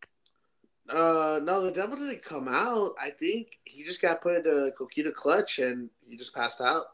uh, 0.88 1.40
no, 1.42 1.60
the 1.62 1.72
devil 1.72 1.96
didn't 1.96 2.22
come 2.22 2.48
out. 2.48 2.92
I 3.00 3.10
think 3.10 3.58
he 3.64 3.82
just 3.84 4.00
got 4.00 4.22
put 4.22 4.36
into 4.36 4.72
Coquina 4.78 5.12
clutch 5.12 5.58
and 5.58 5.90
he 6.06 6.16
just 6.16 6.34
passed 6.34 6.60
out. 6.60 6.84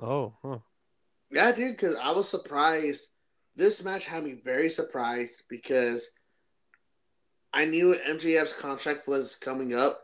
Oh, 0.00 0.34
huh. 0.42 0.58
Yeah, 1.30 1.52
dude, 1.52 1.72
because 1.76 1.96
I 1.96 2.10
was 2.12 2.28
surprised. 2.28 3.06
This 3.56 3.82
match 3.84 4.06
had 4.06 4.24
me 4.24 4.32
very 4.34 4.68
surprised 4.68 5.42
because 5.48 6.10
I 7.52 7.64
knew 7.66 7.94
MJF's 7.94 8.54
contract 8.54 9.06
was 9.06 9.34
coming 9.36 9.74
up, 9.74 9.96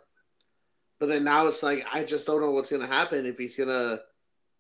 but 0.99 1.09
then 1.09 1.25
now 1.25 1.47
it's 1.47 1.63
like 1.63 1.87
I 1.93 2.05
just 2.05 2.27
don't 2.27 2.41
know 2.41 2.51
what's 2.51 2.71
gonna 2.71 2.87
happen 2.87 3.27
if 3.27 3.39
he's 3.39 3.57
gonna 3.57 3.99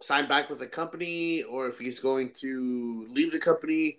sign 0.00 0.28
back 0.28 0.48
with 0.48 0.60
the 0.60 0.66
company 0.66 1.42
or 1.42 1.66
if 1.66 1.78
he's 1.78 1.98
going 1.98 2.30
to 2.34 3.06
leave 3.10 3.32
the 3.32 3.38
company. 3.40 3.98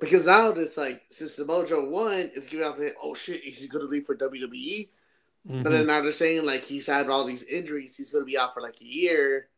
Because 0.00 0.26
now 0.26 0.50
it's 0.50 0.76
like 0.76 1.02
since 1.10 1.34
Samoa 1.34 1.66
Joe 1.66 1.88
won, 1.88 2.30
it's 2.34 2.46
giving 2.46 2.64
out 2.66 2.76
the 2.76 2.94
oh 3.02 3.14
shit, 3.14 3.42
he's 3.42 3.66
gonna 3.66 3.84
leave 3.84 4.06
for 4.06 4.14
WWE? 4.16 4.88
But 5.44 5.54
Mhm. 5.54 5.70
then 5.70 5.86
now 5.86 6.02
they're 6.02 6.12
saying 6.12 6.44
like 6.44 6.62
he's 6.62 6.86
had 6.86 7.08
all 7.08 7.24
these 7.24 7.42
injuries, 7.42 7.96
he's 7.96 8.12
gonna 8.12 8.24
be 8.24 8.38
out 8.38 8.54
for 8.54 8.62
like 8.62 8.80
a 8.80 8.84
year. 8.84 9.48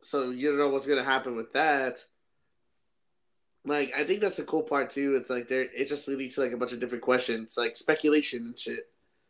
So 0.00 0.30
you 0.30 0.48
don't 0.48 0.58
know 0.58 0.68
what's 0.68 0.86
gonna 0.86 1.02
happen 1.04 1.34
with 1.34 1.52
that. 1.54 2.04
Like 3.64 3.92
I 3.94 4.04
think 4.04 4.20
that's 4.20 4.36
the 4.36 4.44
cool 4.44 4.62
part 4.62 4.90
too. 4.90 5.16
It's 5.16 5.28
like 5.28 5.48
they're 5.48 5.66
it's 5.74 5.90
just 5.90 6.08
leading 6.08 6.30
to 6.30 6.40
like 6.40 6.52
a 6.52 6.56
bunch 6.56 6.72
of 6.72 6.80
different 6.80 7.02
questions, 7.02 7.56
like 7.58 7.76
speculation 7.76 8.46
and 8.46 8.58
shit. 8.58 8.88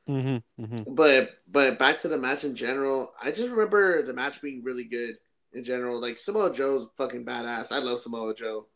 Mhm, 0.09 0.43
mhm. 0.59 0.95
But 0.95 1.31
but 1.47 1.79
back 1.79 1.99
to 2.01 2.09
the 2.09 2.17
match 2.19 2.45
in 2.45 2.57
general, 2.57 3.13
I 3.23 3.31
just 3.31 3.51
remember 3.51 4.03
the 4.03 4.15
match 4.15 4.41
being 4.41 4.63
really 4.65 4.85
good 4.85 5.17
in 5.53 5.65
general. 5.65 6.01
Like 6.01 6.17
Samoa 6.19 6.53
Joe's 6.55 6.89
fucking 6.97 7.25
badass. 7.27 7.73
I 7.73 7.79
love 7.81 8.01
Samoa 8.01 8.35
Joe. 8.35 8.67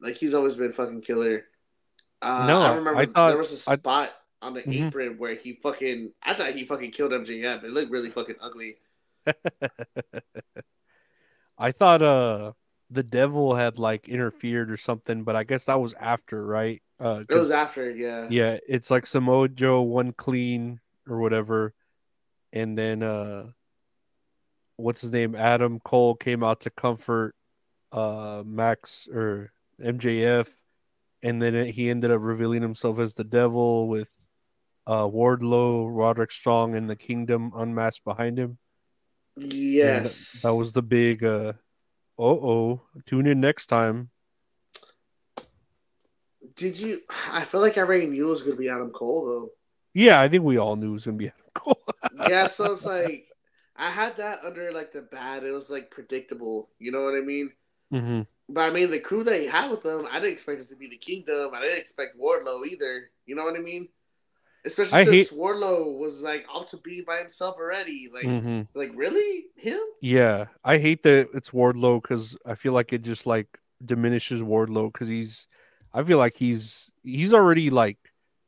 Like 0.00 0.16
he's 0.16 0.34
always 0.34 0.56
been 0.56 0.72
fucking 0.72 1.02
killer. 1.02 1.44
Uh, 2.20 2.46
No, 2.48 2.60
I 2.62 2.74
remember 2.74 3.00
I 3.00 3.06
thought- 3.06 3.28
there 3.28 3.38
was 3.38 3.52
a 3.52 3.56
spot 3.76 4.10
on 4.42 4.54
the 4.54 4.62
Mhm. 4.62 4.88
apron 4.88 5.18
where 5.18 5.34
he 5.34 5.54
fucking. 5.54 6.12
I 6.22 6.34
thought 6.34 6.50
he 6.50 6.64
fucking 6.64 6.90
killed 6.90 7.12
MJF. 7.12 7.62
It 7.64 7.70
looked 7.70 7.90
really 7.92 8.10
fucking 8.10 8.36
ugly. 8.40 8.78
I 11.58 11.70
thought 11.72 12.02
uh 12.02 12.52
the 12.90 13.02
devil 13.02 13.54
had 13.54 13.78
like 13.78 14.08
interfered 14.08 14.70
or 14.70 14.76
something, 14.76 15.22
but 15.24 15.36
I 15.36 15.44
guess 15.44 15.64
that 15.66 15.80
was 15.80 15.94
after, 15.94 16.44
right? 16.44 16.82
Uh, 17.00 17.24
It 17.28 17.34
was 17.34 17.50
after, 17.50 17.90
yeah. 17.90 18.28
yeah, 18.30 18.58
it's 18.68 18.90
like 18.90 19.06
Samoa 19.06 19.48
Joe 19.48 19.82
won 19.82 20.12
clean 20.12 20.80
or 21.08 21.18
whatever, 21.18 21.74
and 22.52 22.78
then 22.78 23.02
uh, 23.02 23.50
what's 24.76 25.00
his 25.00 25.12
name? 25.12 25.34
Adam 25.34 25.80
Cole 25.80 26.14
came 26.14 26.42
out 26.44 26.60
to 26.62 26.70
comfort 26.70 27.34
uh 27.92 28.42
Max 28.44 29.06
or 29.12 29.52
MJF, 29.80 30.48
and 31.22 31.40
then 31.40 31.54
it, 31.54 31.74
he 31.74 31.90
ended 31.90 32.10
up 32.10 32.20
revealing 32.22 32.62
himself 32.62 32.98
as 32.98 33.14
the 33.14 33.24
devil 33.24 33.86
with 33.88 34.08
uh 34.86 35.02
Wardlow, 35.04 35.88
Roderick 35.90 36.30
Strong, 36.32 36.74
and 36.74 36.88
the 36.90 36.96
Kingdom 36.96 37.52
unmasked 37.56 38.04
behind 38.04 38.38
him. 38.38 38.58
And 39.36 39.44
that- 39.50 39.54
Yes. 39.54 40.42
that, 40.42 40.54
was 40.54 40.72
the 40.72 40.82
big 40.82 41.24
uh 41.24 41.54
oh 42.18 42.80
tune 43.06 43.26
in 43.26 43.40
next 43.40 43.66
time. 43.66 44.10
Did 46.56 46.78
you? 46.78 46.98
I 47.32 47.44
feel 47.44 47.60
like 47.60 47.76
I 47.78 47.82
already 47.82 48.06
knew 48.06 48.26
it 48.26 48.30
was 48.30 48.42
gonna 48.42 48.56
be 48.56 48.68
Adam 48.68 48.90
Cole 48.90 49.26
though. 49.26 49.50
Yeah, 49.92 50.20
I 50.20 50.28
think 50.28 50.44
we 50.44 50.58
all 50.58 50.76
knew 50.76 50.90
it 50.90 50.92
was 50.92 51.04
gonna 51.04 51.16
be 51.16 51.28
Adam 51.28 51.50
Cole. 51.54 51.84
yeah, 52.28 52.46
so 52.46 52.72
it's 52.72 52.86
like 52.86 53.26
I 53.76 53.90
had 53.90 54.16
that 54.18 54.40
under 54.44 54.72
like 54.72 54.92
the 54.92 55.02
bad. 55.02 55.44
It 55.44 55.52
was 55.52 55.70
like 55.70 55.90
predictable. 55.90 56.70
You 56.78 56.92
know 56.92 57.04
what 57.04 57.14
I 57.14 57.20
mean? 57.20 57.52
hmm 57.90 58.22
But 58.48 58.70
I 58.70 58.70
mean, 58.70 58.90
the 58.90 59.00
crew 59.00 59.24
that 59.24 59.40
he 59.40 59.46
had 59.46 59.70
with 59.70 59.82
them, 59.82 60.06
I 60.10 60.20
didn't 60.20 60.32
expect 60.32 60.60
it 60.60 60.68
to 60.68 60.76
be 60.76 60.88
the 60.88 60.96
Kingdom. 60.96 61.52
I 61.54 61.62
didn't 61.62 61.78
expect 61.78 62.18
Wardlow 62.18 62.66
either. 62.66 63.10
You 63.26 63.34
know 63.34 63.44
what 63.44 63.56
I 63.56 63.60
mean? 63.60 63.88
Especially 64.64 64.98
I 65.00 65.04
since 65.04 65.30
hate- 65.30 65.38
Wardlow 65.38 65.98
was 65.98 66.20
like 66.20 66.46
out 66.54 66.68
to 66.68 66.78
be 66.78 67.02
by 67.02 67.18
himself 67.18 67.56
already. 67.58 68.08
Like, 68.12 68.24
hmm 68.24 68.62
like 68.74 68.92
really 68.94 69.46
him? 69.56 69.78
Yeah, 70.00 70.46
I 70.64 70.78
hate 70.78 71.02
that 71.04 71.28
it's 71.34 71.50
Wardlow 71.50 72.02
because 72.02 72.36
I 72.46 72.54
feel 72.54 72.72
like 72.72 72.92
it 72.92 73.02
just 73.02 73.26
like 73.26 73.46
diminishes 73.84 74.40
Wardlow 74.40 74.92
because 74.92 75.08
he's, 75.08 75.46
I 75.94 76.04
feel 76.04 76.18
like 76.18 76.36
he's 76.36 76.90
he's 77.04 77.32
already 77.34 77.70
like 77.70 77.98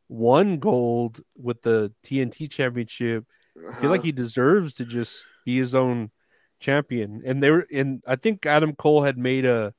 won 0.08 0.58
gold 0.58 1.20
with 1.36 1.62
the 1.62 1.94
TNT 2.04 2.50
Championship. 2.50 3.24
I 3.70 3.74
feel 3.74 3.90
like 3.90 4.00
Uh-huh. 4.00 4.06
he 4.06 4.12
deserves 4.12 4.74
to 4.74 4.84
just 4.84 5.24
be 5.46 5.58
his 5.58 5.74
own 5.74 6.10
champion. 6.60 7.22
And 7.24 7.42
they 7.42 7.50
were, 7.50 7.66
and 7.72 8.02
I 8.06 8.16
think 8.16 8.46
Adam 8.46 8.74
Cole 8.74 9.04
had 9.04 9.18
made 9.18 9.46
a 9.46 9.74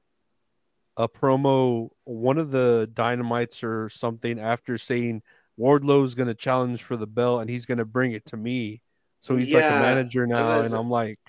a 0.97 1.07
promo, 1.07 1.89
one 2.05 2.39
of 2.39 2.51
the 2.51 2.89
Dynamites 2.93 3.63
or 3.63 3.89
something, 3.89 4.39
after 4.39 4.77
saying 4.79 5.21
Wardlow's 5.57 6.15
going 6.15 6.27
to 6.27 6.33
challenge 6.35 6.83
for 6.83 6.97
the 6.97 7.07
belt 7.07 7.41
and 7.41 7.49
he's 7.49 7.65
going 7.67 7.77
to 7.77 7.85
bring 7.85 8.13
it 8.13 8.25
to 8.27 8.37
me. 8.37 8.81
So 9.19 9.35
he's 9.35 9.53
like 9.53 9.65
a 9.65 9.69
manager 9.81 10.25
now, 10.27 10.61
and 10.61 10.73
I'm 10.73 10.89
like, 10.89 11.19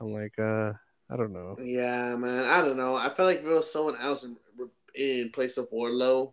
I'm 0.00 0.12
like, 0.12 0.38
uh, 0.38 0.72
I 1.10 1.16
don't 1.16 1.32
know. 1.32 1.56
Yeah, 1.60 2.16
man. 2.16 2.44
I 2.44 2.60
don't 2.60 2.76
know. 2.76 2.94
I 2.96 3.08
feel 3.10 3.26
like 3.26 3.38
if 3.40 3.46
it 3.46 3.48
was 3.52 3.70
someone 3.72 3.96
else 3.98 4.24
in, 4.94 5.30
place 5.30 5.58
of 5.58 5.70
Wardlow, 5.70 6.32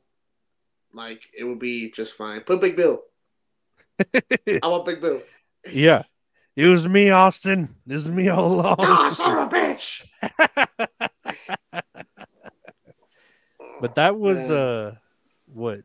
like 0.93 1.23
it 1.37 1.43
would 1.43 1.59
be 1.59 1.91
just 1.91 2.15
fine. 2.15 2.41
Put 2.41 2.61
Big 2.61 2.75
Bill. 2.75 3.03
I 4.13 4.59
want 4.63 4.85
Big 4.85 5.01
Bill. 5.01 5.21
Yeah. 5.71 6.03
It 6.55 6.67
was 6.67 6.87
me, 6.87 7.09
Austin. 7.09 7.75
This 7.85 8.03
is 8.03 8.11
me 8.11 8.27
all 8.27 8.53
along. 8.53 8.77
Ah, 8.79 9.09
son 9.09 9.37
of 9.37 9.53
a 9.53 9.55
bitch. 9.55 10.05
But 13.79 13.95
that 13.95 14.17
was 14.17 14.49
uh 14.49 14.95
what 15.53 15.81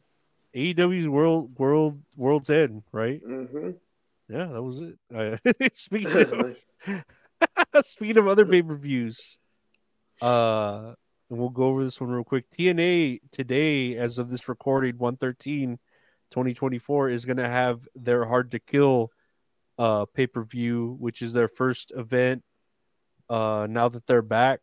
AEW's 0.55 1.09
world 1.09 1.57
world 1.59 2.01
world's 2.17 2.51
end, 2.51 2.83
right? 2.93 3.21
hmm 3.21 3.71
Yeah, 4.29 4.47
that 4.47 4.63
was 4.63 4.81
it. 4.81 4.99
Uh, 5.15 5.69
speaking 5.75 6.57
of 7.73 7.87
speaking 7.87 8.19
of 8.19 8.29
other 8.29 8.45
pay 8.45 8.63
per 8.63 8.77
views, 8.77 9.39
uh, 10.21 10.95
and 11.31 11.39
we'll 11.39 11.49
go 11.49 11.65
over 11.65 11.85
this 11.85 12.01
one 12.01 12.11
real 12.11 12.25
quick. 12.25 12.51
TNA 12.51 13.21
today, 13.31 13.97
as 13.97 14.19
of 14.19 14.31
this 14.31 14.49
recording, 14.49 14.99
113 14.99 15.79
2024, 16.31 17.11
is 17.11 17.25
going 17.25 17.37
to 17.37 17.49
have 17.49 17.87
their 17.95 18.25
Hard 18.25 18.51
to 18.53 18.59
Kill 18.59 19.11
uh, 19.79 20.05
pay 20.07 20.27
per 20.27 20.43
view, 20.45 20.97
which 20.99 21.23
is 21.23 21.33
their 21.33 21.49
first 21.49 21.93
event 21.97 22.43
uh, 23.29 23.67
now 23.69 23.89
that 23.89 24.07
they're 24.07 24.23
back 24.23 24.61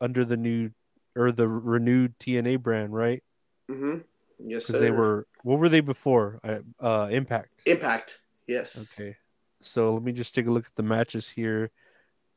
under 0.00 0.24
the 0.24 0.36
new 0.36 0.70
or 1.16 1.32
the 1.32 1.48
renewed 1.48 2.18
TNA 2.18 2.60
brand, 2.60 2.92
right? 2.92 3.22
Mm-hmm. 3.70 3.98
Yes, 4.46 4.66
sir. 4.66 4.78
they 4.78 4.90
were, 4.92 5.26
what 5.42 5.58
were 5.58 5.68
they 5.68 5.80
before? 5.80 6.40
Uh, 6.80 7.08
Impact. 7.10 7.62
Impact. 7.66 8.20
Yes. 8.46 8.96
Okay. 8.98 9.16
So 9.60 9.94
let 9.94 10.02
me 10.02 10.12
just 10.12 10.34
take 10.34 10.46
a 10.46 10.50
look 10.50 10.66
at 10.66 10.74
the 10.76 10.84
matches 10.84 11.28
here. 11.28 11.70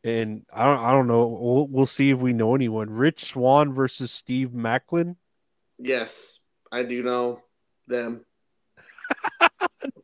And 0.03 0.45
I 0.51 0.65
don't 0.65 0.79
I 0.79 0.91
don't 0.91 1.07
know. 1.07 1.27
We'll, 1.27 1.67
we'll 1.67 1.85
see 1.85 2.09
if 2.09 2.19
we 2.19 2.33
know 2.33 2.55
anyone. 2.55 2.89
Rich 2.89 3.25
Swann 3.25 3.73
versus 3.73 4.11
Steve 4.11 4.49
Maclin. 4.49 5.15
Yes, 5.77 6.39
I 6.71 6.83
do 6.83 7.03
know 7.03 7.41
them. 7.87 8.25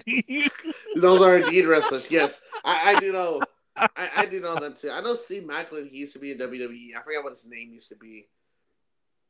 Those 0.95 1.21
are 1.21 1.37
indeed 1.37 1.65
wrestlers. 1.65 2.11
Yes, 2.11 2.41
I, 2.63 2.95
I 2.95 2.99
do 2.99 3.11
know. 3.11 3.41
I, 3.75 4.09
I 4.17 4.25
do 4.25 4.39
know 4.39 4.59
them 4.59 4.73
too. 4.73 4.89
I 4.91 5.01
know 5.01 5.15
Steve 5.15 5.43
Maclin. 5.43 5.89
He 5.89 5.97
used 5.97 6.13
to 6.13 6.19
be 6.19 6.31
in 6.31 6.37
WWE. 6.37 6.95
I 6.97 7.01
forgot 7.03 7.23
what 7.23 7.33
his 7.33 7.47
name 7.47 7.71
used 7.73 7.89
to 7.89 7.95
be. 7.95 8.27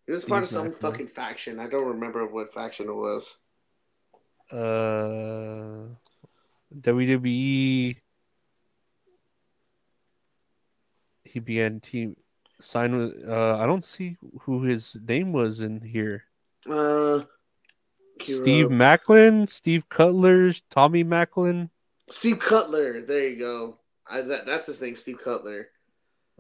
He 0.06 0.12
was 0.14 0.26
part 0.26 0.44
of 0.44 0.50
some 0.50 0.72
Maclin. 0.72 0.78
fucking 0.78 1.08
faction. 1.08 1.60
I 1.60 1.68
don't 1.68 1.88
remember 1.88 2.26
what 2.28 2.54
faction 2.54 2.88
it 2.88 2.96
was. 2.96 3.40
Uh, 4.52 5.90
WWE. 6.80 7.98
He 11.46 11.80
team 11.80 12.16
sign 12.60 12.98
with. 12.98 13.28
Uh, 13.28 13.58
I 13.58 13.66
don't 13.66 13.84
see 13.84 14.18
who 14.42 14.64
his 14.64 14.98
name 15.08 15.32
was 15.34 15.62
in 15.62 15.82
here. 15.82 16.24
Uh, 16.70 17.22
Steve 18.22 18.68
Maclin, 18.68 19.48
Steve 19.50 19.88
Cutler, 19.90 20.52
Tommy 20.70 21.04
Maclin. 21.04 21.70
Steve 22.10 22.40
Cutler. 22.40 23.02
There 23.02 23.30
you 23.30 23.38
go. 23.38 23.78
I, 24.10 24.22
that, 24.22 24.46
that's 24.46 24.68
his 24.68 24.82
name, 24.82 24.96
Steve 24.96 25.20
Cutler. 25.24 25.70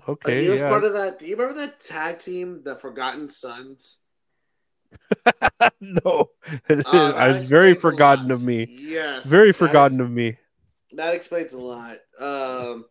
Okay, 0.08 0.44
he 0.44 0.50
was 0.50 0.62
yeah. 0.62 0.70
part 0.70 0.84
of 0.84 0.94
that. 0.94 1.20
Do 1.20 1.26
you 1.26 1.36
remember 1.36 1.60
that 1.62 1.80
tag 1.80 2.20
team, 2.20 2.62
the 2.64 2.76
Forgotten 2.76 3.30
Sons? 3.30 4.00
no, 5.82 6.30
Uh, 6.70 6.82
I 7.16 7.30
was 7.30 7.50
very 7.50 7.74
forgotten 7.74 8.32
of 8.32 8.44
me. 8.44 8.68
Yes, 8.70 9.26
Very 9.26 9.52
forgotten 9.52 9.98
ex- 9.98 10.06
of 10.06 10.12
me. 10.12 10.38
That 10.94 11.14
explains 11.16 11.54
a 11.54 11.60
lot. 11.60 11.98
Um, 12.20 12.86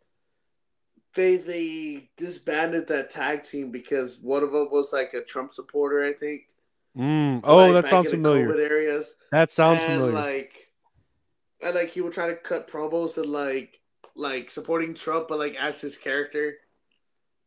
they 1.16 1.36
they 1.36 2.10
disbanded 2.16 2.86
that 2.88 3.10
tag 3.10 3.42
team 3.42 3.72
because 3.72 4.20
one 4.20 4.44
of 4.44 4.52
them 4.52 4.68
was 4.70 4.92
like 4.92 5.14
a 5.14 5.22
Trump 5.22 5.52
supporter, 5.52 6.04
I 6.04 6.12
think. 6.12 6.42
Mm. 6.96 7.40
Oh, 7.44 7.56
like, 7.56 7.72
that 7.72 7.90
sounds 7.90 8.10
familiar. 8.10 8.48
COVID 8.48 8.70
areas, 8.70 9.16
That 9.32 9.50
sounds 9.50 9.80
and 9.80 9.94
familiar. 9.94 10.12
like, 10.14 10.70
and 11.60 11.74
like 11.74 11.90
he 11.90 12.00
would 12.00 12.12
try 12.12 12.28
to 12.28 12.36
cut 12.36 12.70
promos 12.70 13.18
and 13.18 13.26
like 13.26 13.80
like 14.14 14.48
supporting 14.50 14.94
Trump, 14.94 15.28
but 15.28 15.38
like 15.38 15.56
as 15.56 15.80
his 15.80 15.98
character. 15.98 16.54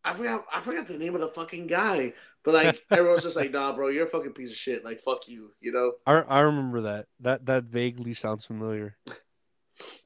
I 0.04 0.14
forgot 0.14 0.46
I 0.54 0.62
forgot 0.62 0.88
the 0.88 0.98
name 0.98 1.14
of 1.16 1.22
the 1.22 1.28
fucking 1.28 1.68
guy, 1.68 2.14
but 2.44 2.54
like 2.54 2.82
everyone's 2.92 3.24
just 3.24 3.36
like, 3.36 3.52
nah, 3.52 3.74
bro, 3.76 3.90
you're 3.90 4.06
a 4.06 4.10
fucking 4.10 4.34
piece 4.34 4.52
of 4.52 4.58
shit. 4.58 4.86
Like, 4.86 5.00
fuck 5.02 5.28
you, 5.28 5.52
you 5.60 5.72
know. 5.72 5.94
I 6.06 6.14
I 6.20 6.40
remember 6.42 6.82
that. 6.82 7.08
That 7.20 7.46
that 7.48 7.66
vaguely 7.66 8.14
sounds 8.14 8.46
familiar. 8.46 8.98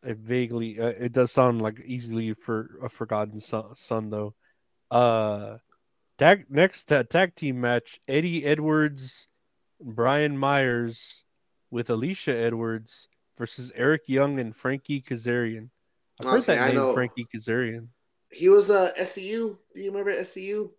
It 0.04 0.18
vaguely 0.18 0.80
uh, 0.80 0.88
it 0.88 1.14
does 1.14 1.32
sound 1.32 1.62
like 1.62 1.80
easily 1.86 2.34
for 2.34 2.78
a 2.84 2.90
forgotten 2.90 3.40
son, 3.40 3.76
son 3.76 4.10
though. 4.10 4.34
Uh, 4.92 5.58
tag 6.18 6.46
next 6.50 6.92
uh, 6.92 7.04
tag 7.04 7.36
team 7.36 7.62
match: 7.62 8.00
Eddie 8.08 8.46
Edwards, 8.46 9.28
Brian 9.82 10.38
Myers 10.38 11.24
with 11.72 11.88
Alisha 11.88 12.34
Edwards 12.34 13.08
versus 13.38 13.72
Eric 13.76 14.04
Young 14.08 14.40
and 14.40 14.56
Frankie 14.56 15.02
Kazarian. 15.02 15.70
I've 16.22 16.30
heard 16.30 16.40
Okay, 16.42 16.56
that 16.56 16.68
name, 16.68 16.76
know. 16.76 16.94
Frankie 16.94 17.28
Kazarian. 17.34 17.88
He 18.32 18.50
was 18.50 18.70
uh 18.70 18.92
SCU. 19.00 19.58
Do 19.74 19.82
you 19.82 19.92
remember 19.92 20.14
SCU? 20.14 20.70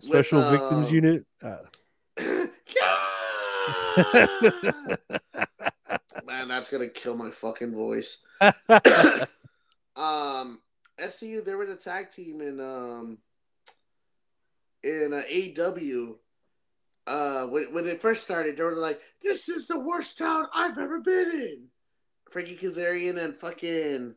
Special 0.00 0.40
uh, 0.40 0.50
Victims 0.50 0.90
Unit. 0.90 1.24
Uh, 1.42 1.58
Man, 6.26 6.48
that's 6.48 6.70
gonna 6.70 6.88
kill 6.88 7.16
my 7.16 7.30
fucking 7.30 7.74
voice. 7.74 8.22
um, 8.40 8.52
SCU, 10.98 11.44
there 11.44 11.58
was 11.58 11.68
a 11.68 11.76
tag 11.76 12.10
team 12.10 12.40
in 12.40 12.60
um 12.60 13.18
in 14.82 15.12
uh, 15.12 15.62
AW. 15.62 16.14
Uh, 17.06 17.46
when 17.48 17.74
when 17.74 17.86
it 17.86 18.00
first 18.00 18.24
started, 18.24 18.56
they 18.56 18.62
were 18.62 18.76
like, 18.76 19.00
"This 19.20 19.48
is 19.48 19.66
the 19.66 19.78
worst 19.78 20.16
town 20.16 20.46
I've 20.54 20.78
ever 20.78 21.00
been 21.00 21.30
in." 21.30 21.66
Frankie 22.30 22.56
Kazarian 22.56 23.22
and 23.22 23.36
fucking. 23.36 24.14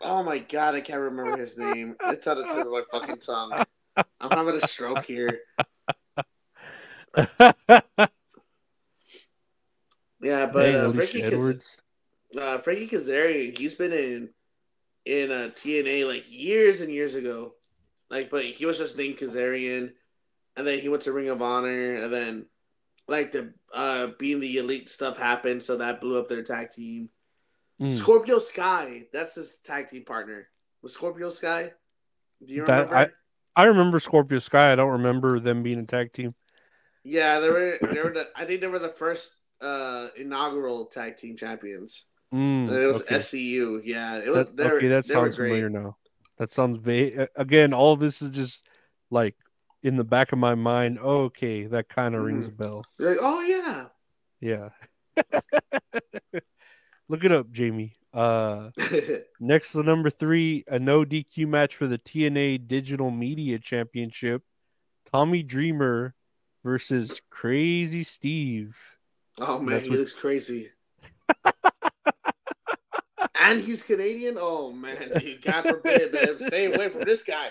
Oh 0.00 0.22
my 0.22 0.38
god, 0.38 0.74
I 0.74 0.80
can't 0.80 1.00
remember 1.00 1.36
his 1.36 1.58
name. 1.58 1.96
It's 2.04 2.26
on 2.26 2.36
the 2.36 2.44
tip 2.44 2.66
of 2.66 2.72
my 2.72 2.82
fucking 2.90 3.18
tongue. 3.18 3.64
I'm 4.20 4.30
having 4.30 4.54
a 4.54 4.66
stroke 4.66 5.04
here. 5.04 5.40
Yeah, 10.20 10.46
but 10.46 10.74
uh, 10.74 10.92
Frankie 10.92 11.22
Kaz- 11.22 11.66
uh, 12.38 12.58
Frankie 12.58 12.88
Kazarian, 12.88 13.56
he's 13.56 13.74
been 13.74 13.92
in 13.92 14.30
in 15.04 15.30
uh, 15.30 15.50
TNA 15.54 16.06
like 16.06 16.24
years 16.28 16.80
and 16.80 16.92
years 16.92 17.14
ago. 17.14 17.54
Like, 18.10 18.30
but 18.30 18.44
he 18.44 18.66
was 18.66 18.78
just 18.78 18.96
named 18.98 19.18
Kazarian, 19.18 19.92
and 20.56 20.66
then 20.66 20.78
he 20.78 20.88
went 20.88 21.02
to 21.02 21.12
Ring 21.12 21.28
of 21.28 21.42
Honor, 21.42 21.94
and 21.94 22.12
then 22.12 22.46
like 23.06 23.32
the 23.32 23.52
uh 23.72 24.08
being 24.18 24.40
the 24.40 24.58
elite 24.58 24.88
stuff 24.88 25.18
happened, 25.18 25.62
so 25.62 25.76
that 25.76 26.00
blew 26.00 26.18
up 26.18 26.28
their 26.28 26.42
tag 26.42 26.70
team. 26.70 27.10
Mm. 27.80 27.90
Scorpio 27.92 28.38
Sky, 28.38 29.04
that's 29.12 29.36
his 29.36 29.58
tag 29.58 29.88
team 29.88 30.04
partner. 30.04 30.48
Was 30.82 30.94
Scorpio 30.94 31.28
Sky? 31.30 31.72
Do 32.44 32.54
you 32.54 32.64
That- 32.66 32.88
remember? 32.90 33.14
I 33.56 33.64
remember 33.64 33.98
Scorpio 33.98 34.38
Sky. 34.38 34.72
I 34.72 34.76
don't 34.76 34.90
remember 34.92 35.40
them 35.40 35.62
being 35.64 35.78
a 35.80 35.84
tag 35.84 36.12
team. 36.12 36.34
yeah, 37.04 37.40
they 37.40 37.48
were. 37.50 37.76
They 37.82 38.00
were. 38.02 38.10
The, 38.12 38.26
I 38.36 38.44
think 38.44 38.60
they 38.60 38.68
were 38.68 38.78
the 38.78 38.88
first 38.88 39.34
uh 39.60 40.08
inaugural 40.16 40.86
tag 40.86 41.16
team 41.16 41.36
champions. 41.36 42.06
Mm, 42.32 42.68
it 42.70 42.86
was 42.86 43.02
okay. 43.02 43.16
SCU. 43.16 43.80
Yeah, 43.84 44.16
it 44.18 44.30
was. 44.30 44.50
That- 44.52 44.72
okay, 44.74 44.88
that 44.88 45.04
sounds 45.06 45.36
familiar 45.36 45.70
now. 45.70 45.96
That 46.38 46.50
sounds. 46.52 46.78
Again, 47.36 47.72
all 47.72 47.96
this 47.96 48.22
is 48.22 48.30
just 48.30 48.66
like 49.10 49.34
in 49.82 49.96
the 49.96 50.04
back 50.04 50.32
of 50.32 50.38
my 50.38 50.54
mind. 50.54 50.98
Oh, 51.00 51.22
okay, 51.24 51.64
that 51.66 51.88
kind 51.88 52.14
of 52.14 52.22
rings 52.24 52.46
a 52.46 52.50
Mm-hmm. 52.50 52.62
bell. 52.62 52.84
Like, 52.98 53.16
oh 53.20 53.42
yeah. 53.42 53.86
Yeah. 54.40 54.68
Look 57.08 57.24
it 57.24 57.32
up, 57.32 57.50
Jamie. 57.50 57.96
Uh, 58.12 58.70
next 59.40 59.72
to 59.72 59.82
number 59.82 60.10
three, 60.10 60.64
a 60.68 60.78
no 60.78 61.04
DQ 61.04 61.48
match 61.48 61.74
for 61.76 61.86
the 61.86 61.98
TNA 61.98 62.68
Digital 62.68 63.10
Media 63.10 63.58
Championship. 63.58 64.42
Tommy 65.10 65.42
Dreamer 65.42 66.14
versus 66.64 67.20
Crazy 67.30 68.02
Steve. 68.04 68.76
Oh 69.40 69.60
man, 69.60 69.80
he 69.80 69.90
what- 69.90 69.98
looks 69.98 70.12
crazy. 70.12 70.70
and 73.40 73.60
he's 73.60 73.82
Canadian. 73.82 74.36
Oh 74.38 74.72
man, 74.72 75.12
dude, 75.18 75.42
God 75.42 75.66
forbid, 75.66 76.12
man, 76.12 76.38
stay 76.38 76.72
away 76.72 76.88
from 76.88 77.04
this 77.04 77.24
guy. 77.24 77.50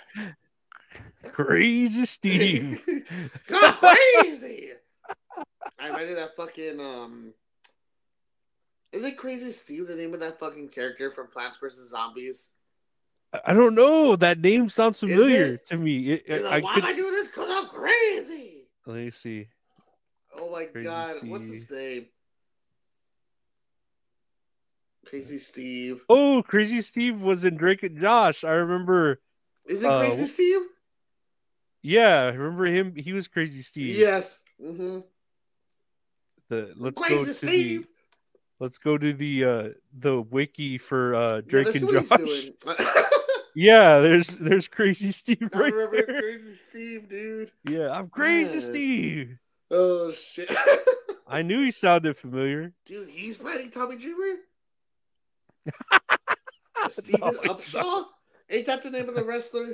Crazy 1.32 2.06
Steve. 2.06 2.84
Go 3.48 3.74
crazy. 3.74 4.72
I 5.80 5.90
read 5.90 6.18
that 6.18 6.36
fucking 6.36 6.80
um. 6.80 7.34
Is 8.94 9.04
it 9.04 9.18
Crazy 9.18 9.52
Steve 9.52 9.88
the 9.88 9.96
name 9.96 10.14
of 10.14 10.22
that 10.22 10.40
fucking 10.40 10.70
character 10.70 11.12
from 11.12 11.28
Plants 11.28 11.58
vs 11.58 11.90
Zombies? 11.90 12.52
I 13.46 13.54
don't 13.54 13.76
know. 13.76 14.16
That 14.16 14.40
name 14.40 14.70
sounds 14.70 15.00
familiar 15.02 15.44
it? 15.44 15.66
to 15.68 15.78
me. 15.78 16.14
It, 16.14 16.24
He's 16.26 16.46
I, 16.46 16.50
like, 16.50 16.64
Why 16.64 16.76
could 16.76 16.84
am 16.86 16.90
I 16.90 16.96
doing 16.96 17.12
this? 17.12 17.30
Cause 17.30 17.50
I'm 17.50 17.68
crazy. 17.68 18.68
Let 18.86 18.96
me 18.96 19.12
see. 19.12 19.50
Oh 20.38 20.52
my 20.52 20.66
Crazy 20.66 20.86
god, 20.86 21.16
what's 21.28 21.48
his 21.48 21.70
name? 21.72 22.06
Crazy 25.06 25.38
Steve. 25.38 26.04
Oh, 26.10 26.44
Crazy 26.46 26.82
Steve 26.82 27.22
was 27.22 27.46
in 27.46 27.56
Drake 27.56 27.84
and 27.84 28.00
Josh. 28.00 28.44
I 28.44 28.52
remember. 28.52 29.22
Is 29.66 29.84
it 29.84 29.90
Uh, 29.90 30.00
Crazy 30.00 30.26
Steve? 30.26 30.62
Yeah, 31.82 32.24
I 32.24 32.28
remember 32.34 32.66
him. 32.66 32.96
He 32.96 33.14
was 33.14 33.28
Crazy 33.28 33.62
Steve. 33.62 33.98
Yes. 33.98 34.44
Mm-hmm. 34.62 35.00
The 36.50 36.74
let's 36.76 37.00
go 37.00 37.08
Crazy 37.08 37.26
to 37.26 37.34
Steve. 37.34 37.82
the 37.82 37.88
let's 38.60 38.78
go 38.78 38.98
to 38.98 39.14
the 39.14 39.46
uh 39.46 39.70
the 39.98 40.22
wiki 40.22 40.78
for 40.78 41.16
uh 41.16 41.42
Drake 41.42 41.66
that's 41.68 41.82
and 41.82 41.92
Josh. 41.92 42.46
Yeah, 43.56 44.02
there's 44.02 44.28
there's 44.28 44.68
Crazy 44.68 45.12
Steve 45.12 45.50
right 45.54 45.74
I 45.74 45.76
remember 45.76 46.06
there. 46.06 46.22
Crazy 46.22 46.54
Steve, 46.54 47.10
dude. 47.10 47.52
Yeah, 47.64 47.90
I'm 47.90 48.08
Crazy 48.10 48.58
Yeah. 48.58 48.64
Steve. 48.64 49.38
Oh 49.72 50.12
shit. 50.12 50.54
I 51.28 51.42
knew 51.42 51.62
he 51.64 51.72
sounded 51.72 52.18
familiar. 52.18 52.74
dude, 52.86 53.10
he's 53.10 53.38
fighting 53.38 53.70
Tommy 53.70 53.98
Dreamer? 53.98 54.36
It's 56.86 57.02
Upshaw? 57.02 58.06
Ain't 58.50 58.68
that 58.68 58.84
the 58.84 58.92
name 58.92 59.10
of 59.10 59.16
the 59.16 59.24
wrestler? 59.24 59.74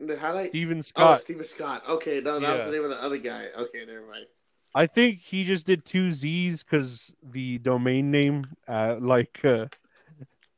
The 0.00 0.18
highlight? 0.18 0.48
Steven 0.48 0.78
Oh, 0.78 0.82
Scott. 0.82 1.18
Steven 1.20 1.44
Scott. 1.44 1.82
Okay, 1.88 2.20
no, 2.20 2.38
that 2.38 2.54
was 2.56 2.66
the 2.66 2.72
name 2.72 2.84
of 2.84 2.90
the 2.90 3.02
other 3.02 3.16
guy. 3.16 3.46
Okay, 3.56 3.84
never 3.86 4.06
mind. 4.06 4.26
I 4.74 4.86
think 4.86 5.20
he 5.20 5.44
just 5.44 5.66
did 5.66 5.84
two 5.84 6.10
Z's 6.12 6.62
because 6.62 7.14
the 7.22 7.58
domain 7.58 8.10
name, 8.10 8.44
uh, 8.66 8.96
like 9.00 9.40
uh, 9.44 9.66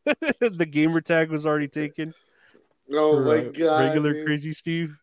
the 0.41 0.67
gamer 0.69 1.01
tag 1.01 1.31
was 1.31 1.47
already 1.47 1.69
taken. 1.69 2.13
Oh 2.93 3.17
for, 3.17 3.25
my 3.25 3.47
uh, 3.47 3.51
god. 3.53 3.85
regular 3.85 4.13
dude. 4.15 4.27
Crazy 4.27 4.53
Steve, 4.53 4.99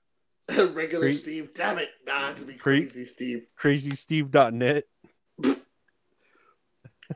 regular 0.73 1.07
Cra- 1.07 1.11
Steve. 1.11 1.53
Damn 1.53 1.79
it. 1.79 1.89
Nah, 2.05 2.33
to 2.33 2.45
be 2.45 2.53
Cra- 2.53 2.77
crazy 2.79 3.05
Steve. 3.05 3.45
crazysteve.net. 3.61 4.83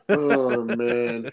Oh 0.08 0.64
man. 0.64 1.32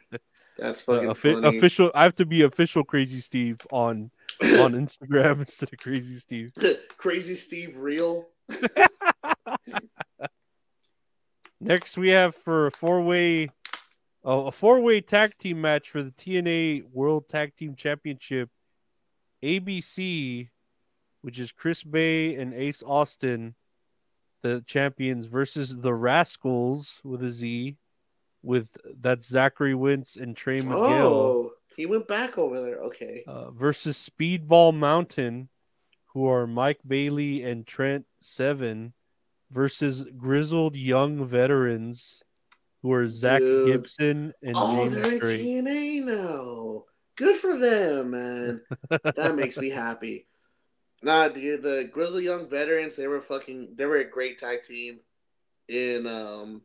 That's 0.58 0.80
Uh, 0.88 0.94
fucking 0.94 1.10
offi- 1.10 1.34
funny. 1.34 1.56
official. 1.58 1.92
I 1.94 2.02
have 2.02 2.16
to 2.16 2.26
be 2.26 2.42
official 2.42 2.82
Crazy 2.82 3.20
Steve 3.20 3.60
on 3.70 4.10
on 4.42 4.72
Instagram 4.86 5.38
instead 5.38 5.72
of 5.72 5.78
Crazy 5.78 6.16
Steve. 6.16 6.50
crazy 6.96 7.36
Steve 7.36 7.76
real. 7.76 8.26
Next, 11.60 11.96
we 11.96 12.08
have 12.08 12.34
for 12.34 12.66
a 12.66 12.70
four 12.72 13.02
way 13.02 13.50
Oh, 14.24 14.48
a 14.48 14.52
four-way 14.52 15.00
tag 15.00 15.38
team 15.38 15.60
match 15.60 15.88
for 15.90 16.02
the 16.02 16.10
TNA 16.10 16.82
World 16.92 17.28
Tag 17.28 17.54
Team 17.54 17.76
Championship. 17.76 18.50
ABC, 19.44 20.48
which 21.22 21.38
is 21.38 21.52
Chris 21.52 21.82
Bey 21.82 22.34
and 22.36 22.54
Ace 22.54 22.82
Austin, 22.84 23.54
the 24.42 24.62
champions, 24.66 25.26
versus 25.26 25.76
the 25.78 25.92
Rascals 25.94 27.00
with 27.04 27.22
a 27.24 27.30
Z, 27.30 27.76
with 28.42 28.68
that's 29.00 29.26
Zachary 29.26 29.74
Wentz 29.74 30.16
and 30.16 30.36
Trey 30.36 30.56
Miguel. 30.58 31.12
Oh, 31.12 31.52
he 31.76 31.86
went 31.86 32.08
back 32.08 32.38
over 32.38 32.60
there. 32.60 32.78
Okay. 32.78 33.24
uh, 33.26 33.50
versus 33.50 33.96
Speedball 34.10 34.74
Mountain, 34.74 35.48
who 36.06 36.26
are 36.28 36.46
Mike 36.46 36.80
Bailey 36.86 37.42
and 37.42 37.66
Trent 37.66 38.06
Seven, 38.20 38.92
versus 39.50 40.04
Grizzled 40.16 40.76
Young 40.76 41.26
Veterans, 41.26 42.22
who 42.82 42.92
are 42.92 43.08
Zach 43.08 43.40
Dude. 43.40 43.66
Gibson 43.72 44.32
and 44.42 44.54
Oh, 44.56 44.88
they're 44.88 45.12
in 45.12 45.20
TNA 45.20 46.04
now. 46.04 46.84
Good 47.16 47.36
for 47.36 47.56
them, 47.58 48.10
man. 48.12 48.60
that 49.16 49.34
makes 49.34 49.58
me 49.58 49.70
happy. 49.70 50.26
Nah, 51.02 51.28
the 51.28 51.56
the 51.56 51.88
Grizzly 51.92 52.24
Young 52.24 52.48
veterans, 52.48 52.96
they 52.96 53.06
were 53.06 53.20
fucking 53.20 53.74
they 53.76 53.86
were 53.86 53.96
a 53.98 54.04
great 54.10 54.38
tag 54.38 54.62
team 54.62 55.00
in 55.68 56.06
um 56.06 56.62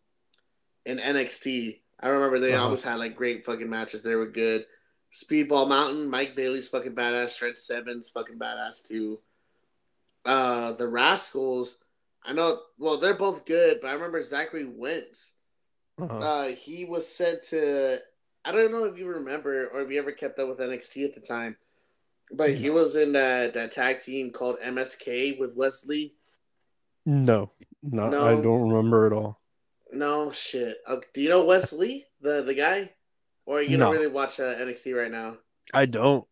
in 0.86 1.00
NXT. 1.00 1.82
I 2.00 2.10
remember 2.10 2.40
they 2.40 2.56
Uh-huh. 2.56 2.66
always 2.66 2.84
had 2.84 3.00
like 3.00 3.16
great 3.16 3.46
fucking 3.46 3.70
matches. 3.70 4.04
They 4.04 4.16
were 4.16 4.28
good. 4.28 4.66
Speedball 5.14 5.70
Mountain, 5.70 6.10
Mike 6.10 6.36
Bailey's 6.36 6.68
fucking 6.68 6.96
badass, 6.96 7.38
Trent 7.38 7.58
Seven's 7.58 8.10
fucking 8.10 8.40
badass 8.40 8.88
too. 8.88 9.20
Uh 10.26 10.72
the 10.74 10.88
Rascals, 10.88 11.78
I 12.24 12.34
know 12.34 12.62
well 12.78 12.98
they're 12.98 13.14
both 13.18 13.46
good, 13.46 13.80
but 13.82 13.90
I 13.90 13.94
remember 13.94 14.22
Zachary 14.24 14.66
Wentz 14.66 15.34
Uh-huh. 15.98 16.20
uh, 16.20 16.48
he 16.50 16.86
was 16.86 17.08
sent 17.08 17.44
to. 17.44 18.00
I 18.46 18.52
don't 18.52 18.72
know 18.72 18.86
if 18.86 18.98
you 18.98 19.08
remember 19.08 19.68
or 19.70 19.82
if 19.82 19.92
you 19.92 20.00
ever 20.00 20.12
kept 20.12 20.40
up 20.40 20.48
with 20.50 20.60
NXT 20.60 21.06
at 21.06 21.14
the 21.16 21.22
time, 21.22 21.58
but 22.34 22.52
he 22.52 22.70
was 22.70 22.96
in 22.96 23.14
that 23.14 23.54
that 23.54 23.72
tag 23.72 24.00
team 24.02 24.32
called 24.32 24.58
MSK 24.64 25.40
with 25.40 25.56
Wes 25.56 25.86
Lee. 25.86 26.16
no, 27.06 27.52
no, 27.84 28.06
I 28.26 28.42
don't 28.42 28.70
remember 28.70 29.06
at 29.06 29.14
all. 29.14 29.40
No 29.92 30.32
shit. 30.32 30.78
Uh, 30.88 30.98
do 31.14 31.22
you 31.22 31.30
know 31.30 31.46
Wes 31.46 31.72
Lee, 31.74 32.06
the 32.22 32.42
the 32.44 32.54
guy, 32.54 32.92
or 33.46 33.62
you 33.62 33.78
No. 33.78 33.86
don't 33.86 33.94
really 33.96 34.12
watch 34.12 34.40
uh, 34.40 34.56
NXT 34.56 34.98
right 34.98 35.12
now? 35.12 35.38
I 35.74 35.86
don't. 35.86 36.26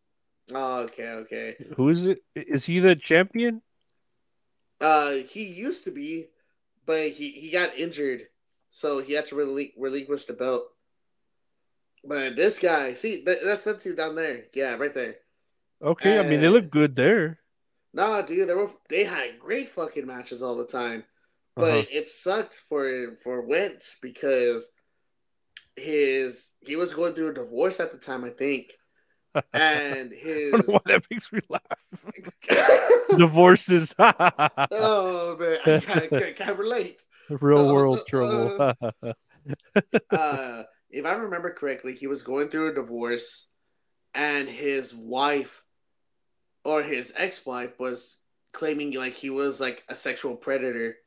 Oh, 0.54 0.80
okay, 0.82 1.08
okay. 1.24 1.56
Who 1.78 1.90
is 1.90 2.04
it? 2.04 2.24
Is 2.36 2.66
he 2.66 2.80
the 2.80 2.96
champion? 2.96 3.62
Uh, 4.82 5.12
he 5.30 5.44
used 5.46 5.84
to 5.86 5.92
be, 5.92 6.28
but 6.86 7.10
he 7.10 7.32
he 7.32 7.52
got 7.52 7.76
injured, 7.78 8.24
so 8.72 9.00
he 9.00 9.14
had 9.14 9.26
to 9.26 9.36
relinqu- 9.36 9.74
relinquish 9.78 10.26
the 10.26 10.34
belt. 10.34 10.64
But 12.04 12.36
this 12.36 12.58
guy, 12.60 12.94
see, 12.96 13.24
that, 13.26 13.38
that's 13.44 13.64
that's 13.64 13.86
you 13.86 13.96
down 13.96 14.16
there. 14.16 14.46
Yeah, 14.56 14.74
right 14.76 14.94
there. 14.94 15.18
Okay, 15.82 16.18
I 16.20 16.24
mean 16.24 16.40
they 16.42 16.48
Uh, 16.48 16.50
look 16.50 16.70
good 16.72 16.96
there. 16.96 17.40
Nah, 17.94 18.22
dude, 18.22 18.50
they 18.50 18.54
were 18.54 18.70
they 18.90 19.04
had 19.06 19.40
great 19.40 19.70
fucking 19.70 20.06
matches 20.06 20.42
all 20.44 20.56
the 20.58 20.66
time, 20.68 21.06
but 21.58 21.70
Uh-huh. 21.72 21.86
it 21.90 22.08
sucked 22.10 22.56
for 22.68 23.16
for 23.24 23.42
Wentz 23.44 23.98
because 24.02 24.72
his 25.76 26.52
he 26.62 26.76
was 26.76 26.94
going 26.94 27.14
through 27.14 27.30
a 27.32 27.34
divorce 27.34 27.80
at 27.80 27.92
the 27.92 27.98
time, 27.98 28.24
I 28.24 28.30
think, 28.30 28.72
and 29.54 30.12
his 30.14 30.66
why 30.66 30.80
that 30.86 31.04
makes 31.10 31.32
me 31.32 31.42
laugh. 31.50 31.62
Divorces, 33.14 33.94
oh 34.72 35.38
man, 35.40 35.58
I 35.66 35.78
can't, 35.78 36.14
can't, 36.14 36.36
can't 36.36 36.58
relate. 36.58 37.06
real 37.30 37.68
world 37.68 38.06
trouble. 38.06 38.54
Uh, 40.12 40.64
if 40.90 41.06
I 41.06 41.14
remember 41.14 41.54
correctly, 41.54 41.94
he 41.96 42.08
was 42.08 42.24
going 42.24 42.50
through 42.50 42.72
a 42.72 42.74
divorce, 42.76 43.48
and 44.16 44.50
his 44.50 44.96
wife 44.96 45.64
or 46.64 46.84
his 46.84 47.14
ex-wife 47.16 47.80
was 47.80 48.18
claiming 48.54 48.94
like 48.94 49.14
he 49.14 49.30
was 49.30 49.60
like 49.60 49.84
a 49.90 49.96
sexual 49.96 50.36
predator. 50.36 50.98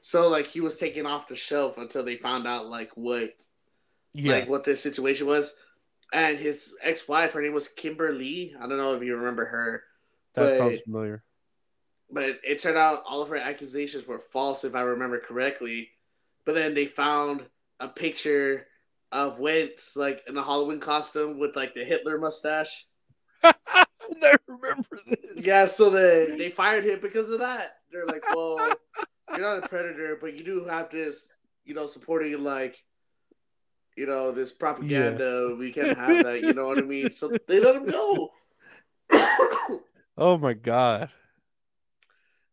So 0.00 0.28
like 0.28 0.46
he 0.46 0.60
was 0.60 0.76
taken 0.76 1.06
off 1.06 1.28
the 1.28 1.34
shelf 1.36 1.78
until 1.78 2.04
they 2.04 2.16
found 2.16 2.46
out 2.46 2.66
like 2.68 2.90
what 2.96 3.32
yeah, 4.14 4.36
like 4.36 4.48
what 4.48 4.64
the 4.64 4.76
situation 4.76 5.26
was. 5.26 5.54
And 6.12 6.38
his 6.38 6.74
ex-wife, 6.82 7.32
her 7.32 7.42
name 7.42 7.52
was 7.54 7.68
Kimber 7.68 8.12
Lee. 8.12 8.54
I 8.58 8.66
don't 8.68 8.78
know 8.78 8.94
if 8.94 9.02
you 9.02 9.16
remember 9.16 9.44
her, 9.46 9.84
that 10.34 10.50
but 10.50 10.56
sounds 10.56 10.80
familiar. 10.82 11.24
but 12.10 12.38
it 12.44 12.58
turned 12.60 12.76
out 12.78 13.02
all 13.08 13.22
of 13.22 13.28
her 13.28 13.36
accusations 13.36 14.06
were 14.06 14.18
false, 14.18 14.64
if 14.64 14.74
I 14.74 14.82
remember 14.82 15.18
correctly. 15.20 15.90
But 16.44 16.54
then 16.54 16.74
they 16.74 16.86
found 16.86 17.46
a 17.80 17.88
picture 17.88 18.66
of 19.12 19.38
Wentz 19.40 19.96
like 19.96 20.22
in 20.28 20.36
a 20.36 20.42
Halloween 20.42 20.80
costume 20.80 21.38
with 21.38 21.56
like 21.56 21.74
the 21.74 21.84
Hitler 21.84 22.18
mustache. 22.18 22.86
I 24.22 24.36
remember 24.46 25.00
this. 25.06 25.44
Yeah, 25.44 25.66
so 25.66 25.90
then 25.90 26.36
they 26.36 26.50
fired 26.50 26.84
him 26.84 27.00
because 27.00 27.30
of 27.30 27.40
that. 27.40 27.78
They're 27.90 28.06
like, 28.06 28.24
"Well, 28.34 28.74
you're 29.30 29.40
not 29.40 29.64
a 29.64 29.68
predator, 29.68 30.18
but 30.20 30.34
you 30.34 30.44
do 30.44 30.64
have 30.64 30.90
this, 30.90 31.32
you 31.64 31.74
know, 31.74 31.86
supporting 31.86 32.42
like, 32.42 32.82
you 33.96 34.06
know, 34.06 34.32
this 34.32 34.52
propaganda. 34.52 35.56
We 35.58 35.70
can't 35.70 35.96
have 35.96 36.24
that. 36.24 36.42
You 36.42 36.54
know 36.54 36.66
what 36.66 36.78
I 36.78 36.82
mean?" 36.82 37.12
So 37.12 37.30
they 37.46 37.60
let 37.60 37.76
him 37.76 37.86
go. 37.86 38.30
Oh 40.18 40.38
my 40.38 40.54
god. 40.54 41.10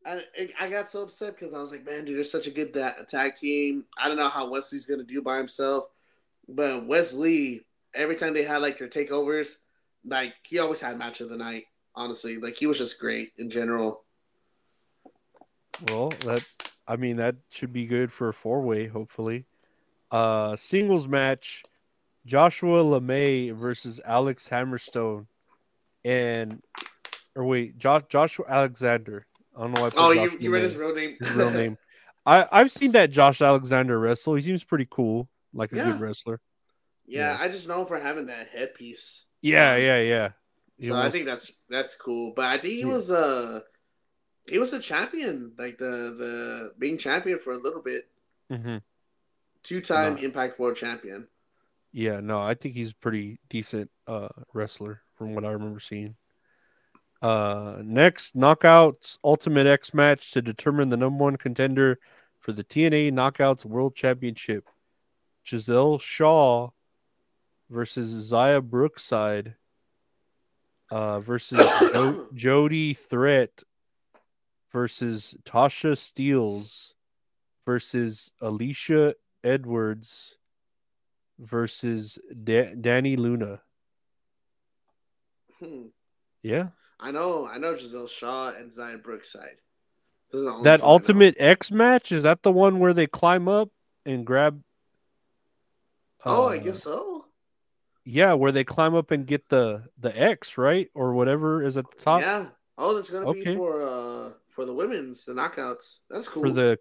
I, 0.05 0.23
I 0.59 0.69
got 0.69 0.89
so 0.89 1.03
upset 1.03 1.37
because 1.37 1.55
I 1.55 1.59
was 1.59 1.71
like, 1.71 1.85
man, 1.85 2.03
dude, 2.03 2.17
they're 2.17 2.25
such 2.25 2.47
a 2.47 2.51
good 2.51 2.73
da- 2.73 3.03
tag 3.07 3.35
team. 3.35 3.85
I 3.97 4.09
don't 4.09 4.17
know 4.17 4.27
how 4.27 4.49
Wes 4.49 4.73
Lee's 4.73 4.85
gonna 4.85 5.03
do 5.03 5.21
by 5.21 5.37
himself, 5.37 5.85
but 6.49 6.85
Wes 6.85 7.13
Lee, 7.13 7.61
every 7.93 8.15
time 8.15 8.33
they 8.33 8.43
had 8.43 8.61
like 8.61 8.77
their 8.77 8.89
takeovers, 8.89 9.55
like 10.05 10.33
he 10.47 10.59
always 10.59 10.81
had 10.81 10.97
match 10.97 11.21
of 11.21 11.29
the 11.29 11.37
night. 11.37 11.65
Honestly, 11.95 12.37
like 12.37 12.55
he 12.55 12.65
was 12.65 12.77
just 12.79 12.99
great 12.99 13.31
in 13.37 13.49
general. 13.49 14.03
Well, 15.89 16.09
that 16.25 16.47
I 16.87 16.95
mean 16.95 17.17
that 17.17 17.35
should 17.49 17.73
be 17.73 17.85
good 17.85 18.11
for 18.11 18.29
a 18.29 18.33
four 18.33 18.61
way, 18.61 18.87
hopefully. 18.87 19.45
Uh 20.11 20.55
singles 20.55 21.07
match, 21.07 21.63
Joshua 22.25 22.83
LeMay 22.83 23.55
versus 23.55 23.99
Alex 24.05 24.47
Hammerstone. 24.49 25.27
And 26.05 26.61
or 27.35 27.45
wait, 27.45 27.77
Josh 27.77 28.03
Joshua 28.09 28.45
Alexander. 28.49 29.25
I 29.55 29.61
don't 29.61 29.71
know 29.71 29.81
why 29.83 29.89
Oh, 29.97 30.11
you 30.11 30.37
you 30.39 30.51
read 30.51 30.63
his 30.63 30.75
real 30.77 30.95
name? 30.95 31.17
his 31.19 31.31
real 31.31 31.51
name. 31.61 31.77
I, 32.25 32.45
I've 32.51 32.71
seen 32.71 32.93
that 32.93 33.11
Josh 33.11 33.41
Alexander 33.41 33.99
wrestle. 33.99 34.35
He 34.35 34.41
seems 34.41 34.63
pretty 34.63 34.87
cool, 34.89 35.27
like 35.53 35.73
a 35.73 35.75
Yeah. 35.75 35.91
good 35.91 35.99
wrestler. 36.01 36.39
yeah, 37.05 37.35
Yeah. 37.35 37.43
I 37.43 37.49
just 37.49 37.67
know 37.67 37.81
him 37.81 37.85
for 37.87 37.99
having 37.99 38.27
that 38.27 38.47
headpiece. 38.47 39.25
Yeah, 39.43 39.75
yeah, 39.75 39.99
yeah. 39.99 40.29
He 40.77 40.87
So 40.87 40.95
I 40.97 41.11
think 41.11 41.25
that's 41.25 41.61
that's 41.69 41.95
cool. 41.95 42.33
But 42.35 42.45
I 42.45 42.57
think 42.57 42.73
he 42.73 42.85
was 42.85 43.11
uh 43.11 43.59
he 44.47 44.57
was 44.57 44.73
a 44.73 44.79
champion, 44.79 45.51
like 45.57 45.77
the 45.77 46.15
the 46.17 46.73
being 46.79 46.97
champion 46.97 47.37
for 47.37 47.51
a 47.53 47.57
little 47.57 47.81
bit. 47.81 48.09
Mhm. 48.49 48.81
Two 49.61 49.81
time 49.81 50.15
No. 50.15 50.21
Impact 50.21 50.59
World 50.59 50.77
Champion. 50.77 51.27
Yeah, 51.91 52.21
no, 52.21 52.41
I 52.41 52.53
think 52.55 52.73
he's 52.73 52.91
a 52.91 52.95
pretty 52.95 53.39
decent 53.49 53.91
uh 54.07 54.29
wrestler 54.53 55.01
from 55.17 55.35
what 55.35 55.45
I 55.45 55.51
remember 55.51 55.79
seeing. 55.81 56.15
Uh 57.21 57.77
next 57.83 58.35
knockouts 58.35 59.17
ultimate 59.23 59.67
X 59.67 59.93
match 59.93 60.31
to 60.31 60.41
determine 60.41 60.89
the 60.89 60.97
number 60.97 61.21
one 61.23 61.35
contender 61.35 61.99
for 62.39 62.53
the 62.53 62.63
TNA 62.63 63.11
Knockouts 63.11 63.65
World 63.65 63.95
Championship. 63.95 64.65
Giselle 65.45 65.99
Shaw 65.99 66.71
versus 67.69 68.31
Xia 68.31 68.61
Brookside 68.61 69.55
uh 70.91 71.19
versus 71.19 71.59
jo- 71.93 72.27
Jody 72.33 72.93
Threat 72.93 73.63
versus 74.71 75.35
Tasha 75.43 75.97
Steeles 75.97 76.93
versus 77.65 78.31
Alisha 78.41 79.13
Edwards 79.43 80.35
versus 81.39 82.19
da- 82.43 82.73
Dani 82.75 83.17
Luna. 83.17 83.61
Hmm. 85.59 85.87
Yeah, 86.41 86.67
I 86.99 87.11
know, 87.11 87.47
I 87.47 87.57
know 87.57 87.75
Giselle 87.75 88.07
Shaw 88.07 88.49
and 88.49 88.69
Xia 88.69 89.01
Brookside. 89.01 89.57
Those 90.31 90.41
are 90.41 90.45
the 90.45 90.51
only 90.51 90.63
that 90.63 90.79
two 90.79 90.83
I 90.83 90.87
know. 90.87 90.91
Ultimate 90.91 91.35
X 91.37 91.71
match 91.71 92.11
is 92.11 92.23
that 92.23 92.43
the 92.43 92.51
one 92.51 92.79
where 92.79 92.93
they 92.93 93.07
climb 93.07 93.47
up 93.47 93.69
and 94.05 94.25
grab? 94.25 94.61
Oh, 96.25 96.47
I 96.47 96.57
uh, 96.57 96.59
guess 96.59 96.83
so. 96.83 97.25
Yeah, 98.05 98.33
where 98.33 98.51
they 98.51 98.63
climb 98.63 98.95
up 98.95 99.11
and 99.11 99.25
get 99.25 99.49
the 99.49 99.85
the 99.97 100.17
X 100.19 100.57
right 100.57 100.89
or 100.93 101.13
whatever 101.13 101.63
is 101.63 101.77
at 101.77 101.85
the 101.87 102.03
top 102.03 102.21
Yeah. 102.21 102.49
Oh, 102.77 102.95
that's 102.95 103.09
gonna 103.09 103.25
Okay. 103.27 103.51
be 103.51 103.55
for 103.55 103.81
uh 103.81 104.33
for 104.47 104.65
the 104.65 104.73
women's 104.73 105.25
the 105.25 105.33
knockouts. 105.33 105.99
That's 106.09 106.27
cool. 106.27 106.43
for 106.43 106.49
the 106.49 106.79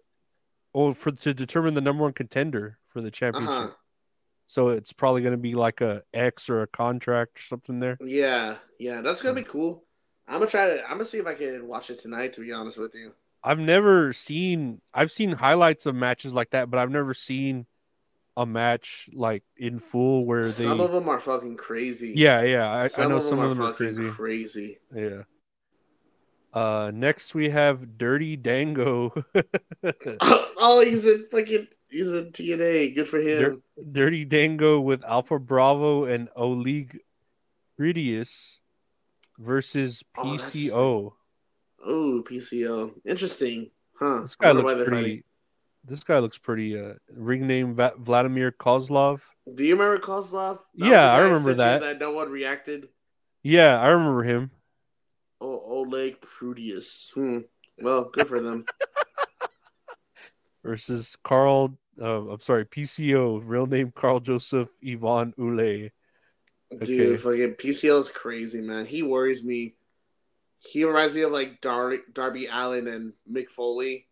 oh 0.73 0.93
for 0.93 1.11
to 1.11 1.33
determine 1.33 1.73
the 1.73 1.81
number 1.81 2.03
one 2.03 2.13
contender 2.13 2.79
for 2.89 3.01
the 3.01 3.11
championship. 3.11 3.57
uh 3.57 3.67
huh. 3.67 3.71
So 4.47 4.69
it's 4.69 4.93
probably 4.93 5.21
going 5.21 5.33
to 5.33 5.37
be 5.37 5.55
like 5.55 5.81
a 5.81 6.03
X 6.13 6.49
or 6.49 6.61
a 6.63 6.67
contract 6.67 7.39
or 7.39 7.43
something 7.43 7.79
there. 7.79 7.97
Yeah, 8.01 8.57
yeah, 8.79 9.01
that's 9.01 9.21
gonna 9.21 9.33
Hmm. 9.33 9.41
be 9.41 9.47
cool. 9.47 9.85
I'm 10.27 10.39
gonna 10.39 10.51
try 10.51 10.67
to. 10.67 10.83
I'm 10.83 10.91
gonna 10.91 11.05
see 11.05 11.19
if 11.19 11.25
I 11.27 11.33
can 11.35 11.67
watch 11.67 11.89
it 11.89 11.99
tonight. 11.99 12.33
To 12.33 12.41
be 12.41 12.51
honest 12.51 12.77
with 12.77 12.95
you. 12.95 13.13
I've 13.43 13.59
never 13.59 14.13
seen 14.13 14.81
I've 14.93 15.11
seen 15.11 15.31
highlights 15.31 15.85
of 15.85 15.95
matches 15.95 16.33
like 16.33 16.51
that, 16.51 16.69
but 16.69 16.79
I've 16.79 16.91
never 16.91 17.13
seen 17.13 17.65
a 18.35 18.45
match 18.45 19.09
like 19.13 19.43
in 19.57 19.79
full 19.79 20.25
where 20.25 20.43
they 20.43 20.49
Some 20.49 20.81
of 20.81 20.91
them 20.91 21.07
are 21.07 21.19
fucking 21.19 21.57
crazy. 21.57 22.13
Yeah, 22.15 22.41
yeah. 22.41 22.69
I, 22.69 22.89
I 22.97 23.07
know 23.07 23.17
of 23.17 23.23
some 23.23 23.39
of 23.39 23.49
them 23.49 23.61
are 23.61 23.73
crazy. 23.73 24.09
crazy. 24.09 24.77
Yeah. 24.93 25.23
Uh 26.53 26.91
next 26.93 27.33
we 27.33 27.49
have 27.49 27.97
Dirty 27.97 28.35
Dango. 28.35 29.11
oh, 30.21 30.83
he's 30.85 31.05
in 31.07 31.25
fucking 31.31 31.67
he's 31.89 32.11
in 32.11 32.31
TNA. 32.31 32.95
Good 32.95 33.07
for 33.07 33.19
him. 33.19 33.61
Dirty 33.91 34.25
Dango 34.25 34.79
with 34.79 35.03
Alpha 35.03 35.39
Bravo 35.39 36.05
and 36.05 36.29
Oleg 36.35 36.99
Prudius 37.79 38.59
versus 39.39 40.03
Oh, 40.17 40.23
PCO. 40.23 41.13
Oh, 41.85 42.23
PCO. 42.27 42.93
Interesting. 43.05 43.71
Huh. 43.99 44.21
This 44.21 44.35
guy 44.35 44.51
looks 44.51 44.89
pretty. 44.89 45.23
This 45.85 46.03
guy 46.03 46.19
looks 46.19 46.37
pretty. 46.37 46.79
Uh, 46.79 46.93
ring 47.11 47.45
name 47.47 47.75
Va- 47.75 47.93
Vladimir 47.97 48.51
Kozlov. 48.51 49.19
Do 49.53 49.63
you 49.63 49.75
remember 49.75 49.99
Kozlov? 49.99 50.59
That 50.75 50.89
Yeah, 50.89 51.13
I 51.13 51.19
remember 51.19 51.53
that. 51.55 51.81
That 51.81 51.99
no 51.99 52.11
one 52.11 52.29
reacted. 52.29 52.87
Yeah, 53.43 53.79
I 53.79 53.89
remember 53.89 54.23
him. 54.23 54.51
Oh, 55.41 55.59
Oleg 55.65 56.21
Prudius. 56.21 57.11
Hmm. 57.13 57.39
Well, 57.81 58.09
good 58.13 58.27
for 58.27 58.39
them. 58.39 58.65
Versus 60.63 61.17
Carl. 61.23 61.77
Uh, 62.01 62.29
I'm 62.29 62.39
sorry, 62.39 62.65
PCO. 62.65 63.41
Real 63.43 63.67
name 63.67 63.91
Carl 63.93 64.21
Joseph 64.21 64.69
Ivan 64.87 65.33
Ule. 65.37 65.89
Okay. 66.73 66.85
Dude, 66.85 67.19
fucking 67.19 67.55
is 67.61 68.09
crazy, 68.09 68.61
man. 68.61 68.85
He 68.85 69.03
worries 69.03 69.43
me. 69.43 69.75
He 70.59 70.85
reminds 70.85 71.13
me 71.13 71.21
of 71.23 71.31
like 71.31 71.59
Dar- 71.59 71.97
Darby 72.13 72.47
Allin 72.47 72.87
and 72.87 73.13
Mick 73.29 73.49
Foley. 73.49 74.07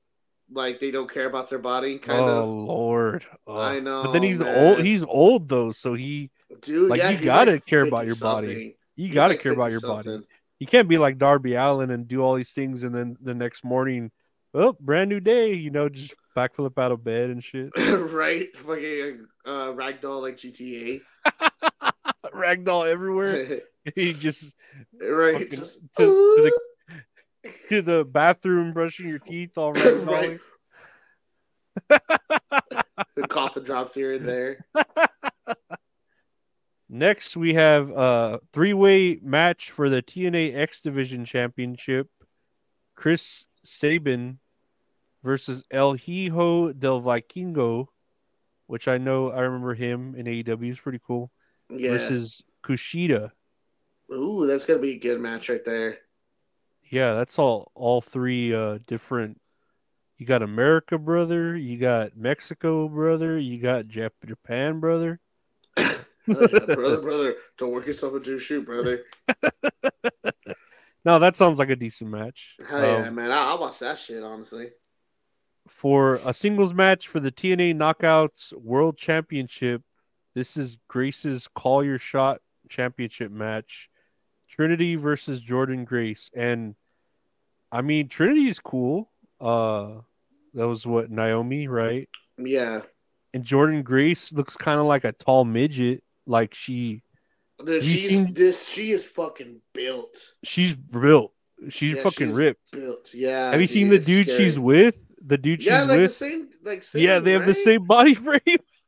Like 0.53 0.79
they 0.79 0.91
don't 0.91 1.11
care 1.11 1.27
about 1.27 1.49
their 1.49 1.59
body, 1.59 1.97
kind 1.97 2.19
oh 2.21 2.43
of. 2.43 2.49
Lord. 2.49 3.25
Oh. 3.47 3.57
I 3.57 3.79
know. 3.79 4.03
But 4.03 4.11
then 4.11 4.23
he's 4.23 4.37
man. 4.37 4.57
old. 4.57 4.85
He's 4.85 5.03
old 5.03 5.47
though, 5.47 5.71
so 5.71 5.93
he 5.93 6.29
Dude, 6.61 6.89
like, 6.89 6.99
yeah, 6.99 7.11
you 7.11 7.23
gotta 7.25 7.53
like 7.53 7.65
care 7.65 7.85
about 7.85 8.05
your 8.05 8.15
50-something. 8.15 8.49
body. 8.49 8.75
you 8.95 9.05
He's 9.07 9.15
gotta 9.15 9.33
like 9.33 9.41
care 9.41 9.53
about 9.53 9.71
your 9.71 9.81
body. 9.81 10.19
You 10.59 10.67
can't 10.67 10.87
be 10.89 10.97
like 10.97 11.17
Darby 11.17 11.55
Allin 11.55 11.89
and 11.89 12.07
do 12.07 12.21
all 12.21 12.35
these 12.35 12.51
things, 12.51 12.83
and 12.83 12.93
then 12.93 13.17
the 13.21 13.33
next 13.33 13.63
morning, 13.63 14.11
well, 14.53 14.75
brand 14.79 15.09
new 15.09 15.19
day. 15.19 15.53
You 15.53 15.71
know, 15.71 15.87
just 15.89 16.13
backflip 16.35 16.77
out 16.77 16.91
of 16.91 17.03
bed 17.03 17.29
and 17.29 17.43
shit. 17.43 17.71
right? 17.77 18.55
Fucking 18.57 19.25
uh, 19.45 19.71
ragdoll 19.71 20.21
like 20.21 20.37
GTA. 20.37 21.01
Ragdoll 22.33 22.87
everywhere. 22.87 23.61
he 23.95 24.13
just 24.13 24.53
right? 25.01 25.49
To- 25.49 25.69
to 25.97 26.59
to 27.69 27.81
the 27.81 28.05
bathroom 28.05 28.73
brushing 28.73 29.07
your 29.07 29.19
teeth 29.19 29.57
all 29.57 29.73
ragdolling. 29.76 30.39
right. 31.89 32.01
The 33.15 33.27
coffin 33.27 33.63
drops 33.63 33.93
here 33.95 34.13
and 34.13 34.27
there. 34.27 34.65
Next, 36.89 37.35
we 37.35 37.55
have 37.55 37.89
a 37.89 38.39
three-way 38.53 39.19
match 39.22 39.72
for 39.72 39.89
the 39.89 40.01
TNA 40.01 40.55
X 40.55 40.81
Division 40.81 41.26
Championship. 41.26 42.09
Chris 42.95 43.45
Sabin 43.63 44.39
versus 45.23 45.63
El 45.72 45.93
Hijo 45.93 46.73
del 46.73 47.01
Vikingo, 47.01 47.88
which 48.68 48.88
I 48.88 48.97
know 48.97 49.31
I 49.31 49.41
remember 49.41 49.73
him 49.73 50.15
in 50.15 50.26
AEW 50.26 50.72
is 50.72 50.80
pretty 50.80 50.99
cool. 51.05 51.31
Yeah. 51.69 51.91
Versus 51.91 52.43
Kushida. 52.63 53.31
Ooh, 54.11 54.45
that's 54.45 54.65
gonna 54.65 54.80
be 54.80 54.91
a 54.95 54.99
good 54.99 55.19
match 55.22 55.49
right 55.49 55.63
there. 55.63 55.99
Yeah, 56.91 57.13
that's 57.13 57.39
all 57.39 57.72
all 57.73 58.01
three 58.01 58.53
uh 58.53 58.80
different 58.85 59.39
you 60.18 60.26
got 60.27 60.43
America 60.43 60.97
brother, 60.99 61.55
you 61.57 61.77
got 61.80 62.15
Mexico 62.15 62.88
brother, 62.88 63.39
you 63.39 63.59
got 63.59 63.85
Jap- 63.85 64.11
Japan 64.26 64.80
brother. 64.80 65.19
Yeah, 66.27 66.35
brother, 66.68 67.01
brother, 67.01 67.35
don't 67.57 67.72
work 67.72 67.88
yourself 67.88 68.13
into 68.13 68.35
a 68.35 68.39
shoot, 68.39 68.63
brother. 68.65 69.01
No, 71.03 71.18
that 71.18 71.35
sounds 71.35 71.57
like 71.57 71.72
a 71.72 71.76
decent 71.76 72.11
match. 72.11 72.55
Hell 72.69 72.80
yeah, 72.80 73.07
Um, 73.07 73.15
man. 73.15 73.31
I- 73.31 73.47
I'll 73.49 73.57
watch 73.59 73.80
that 73.80 73.97
shit, 73.97 74.22
honestly. 74.22 74.69
for 75.68 76.19
a 76.23 76.31
singles 76.31 76.76
match 76.76 77.07
for 77.07 77.19
the 77.19 77.31
TNA 77.31 77.73
Knockouts 77.76 78.53
World 78.53 78.97
Championship. 78.97 79.81
This 80.35 80.57
is 80.57 80.77
Grace's 80.88 81.47
Call 81.55 81.84
Your 81.84 81.97
Shot 81.97 82.39
Championship 82.69 83.31
match. 83.31 83.89
Trinity 84.47 84.95
versus 84.95 85.41
Jordynne 85.41 85.85
Grace. 85.85 86.30
And 86.35 86.76
I 87.72 87.81
mean 87.81 88.07
Trinity 88.10 88.48
is 88.48 88.60
cool. 88.60 89.10
Uh 89.39 90.02
that 90.53 90.68
was 90.68 90.85
what 90.85 91.10
Naomi, 91.10 91.68
right? 91.68 92.10
Yeah. 92.38 92.81
And 93.34 93.45
Jordynne 93.45 93.84
Grace 93.84 94.34
looks 94.34 94.57
kind 94.57 94.80
of 94.80 94.85
like 94.85 95.06
a 95.06 95.14
tall 95.14 95.45
midget. 95.45 96.03
Like 96.26 96.53
she 96.53 97.03
Dude, 97.64 97.84
you 97.85 97.89
she's 97.91 98.10
seen- 98.10 98.34
this 98.34 98.68
she 98.68 98.91
is 98.91 99.07
fucking 99.07 99.61
built. 99.73 100.18
she's 100.43 100.76
built. 100.76 101.31
She's 101.69 101.95
Yeah, 101.98 102.03
fucking 102.03 102.27
she's 102.30 102.35
ripped. 102.35 102.72
Built. 102.72 103.14
Yeah. 103.14 103.52
Have 103.52 103.61
you 103.61 103.68
seen 103.68 103.89
the 103.89 103.99
dude 103.99 104.26
scary. 104.26 104.38
she's 104.45 104.57
with? 104.60 104.98
The 105.23 105.38
dude 105.38 105.64
Yeah, 105.64 105.81
she's 105.81 105.88
like 105.89 105.95
the 105.98 106.02
with? 106.03 106.14
same 106.14 106.49
like 106.64 106.84
same, 106.84 107.03
yeah, 107.03 107.19
they 107.19 107.31
have 107.34 107.45
the 107.45 107.53
same 107.53 107.85
body 107.85 108.14
frame. 108.26 108.41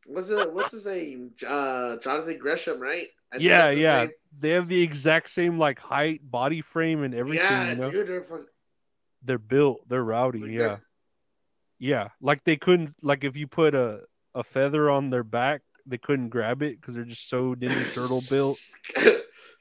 What's 0.07 0.29
it 0.29 0.51
what's 0.53 0.71
his 0.71 0.85
name? 0.85 1.31
Uh 1.47 1.97
Jonathan 1.97 2.37
Gresham, 2.39 2.79
right? 2.79 3.07
I 3.31 3.37
Yeah, 3.37 3.69
the 3.71 3.77
yeah. 3.79 4.01
same. 4.01 4.11
They 4.39 4.49
have 4.49 4.67
the 4.67 4.81
exact 4.81 5.29
same 5.29 5.59
like 5.59 5.77
height, 5.79 6.19
body 6.29 6.61
frame, 6.61 7.03
and 7.03 7.13
everything. 7.13 7.45
Yeah, 7.45 7.69
you 7.69 7.75
know? 7.75 7.91
dude, 7.91 8.09
they're 9.23 9.37
built. 9.37 9.87
They're 9.89 10.03
rowdy. 10.03 10.39
like, 10.39 10.51
yeah, 10.51 10.57
they're- 10.57 10.83
yeah. 11.79 12.07
Like 12.21 12.43
they 12.43 12.55
couldn't. 12.57 12.93
Like 13.01 13.23
if 13.23 13.35
you 13.35 13.47
put 13.47 13.75
a 13.75 14.01
a 14.35 14.43
feather 14.43 14.89
on 14.89 15.09
their 15.09 15.23
back, 15.23 15.61
they 15.85 15.97
couldn't 15.97 16.29
grab 16.29 16.61
it 16.63 16.79
because 16.79 16.95
they're 16.95 17.03
just 17.03 17.29
so 17.29 17.55
Ninja 17.55 17.93
Turtle 17.93 18.23
built. 18.29 18.59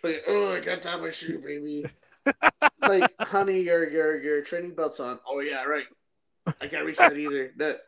like, 0.03 0.23
oh, 0.29 0.53
I 0.55 0.61
got 0.61 0.81
to 0.83 0.89
tie 0.89 0.97
my 0.97 1.11
shoe, 1.11 1.39
baby. 1.45 1.85
like, 2.81 3.11
honey, 3.21 3.61
your 3.61 3.89
your 3.91 4.23
your 4.23 4.43
training 4.43 4.75
belt's 4.75 5.01
on. 5.01 5.19
Oh 5.27 5.41
yeah, 5.41 5.65
right. 5.65 5.87
I 6.61 6.67
can't 6.69 6.85
reach 6.85 6.99
that 6.99 7.17
either. 7.17 7.53
That 7.57 7.81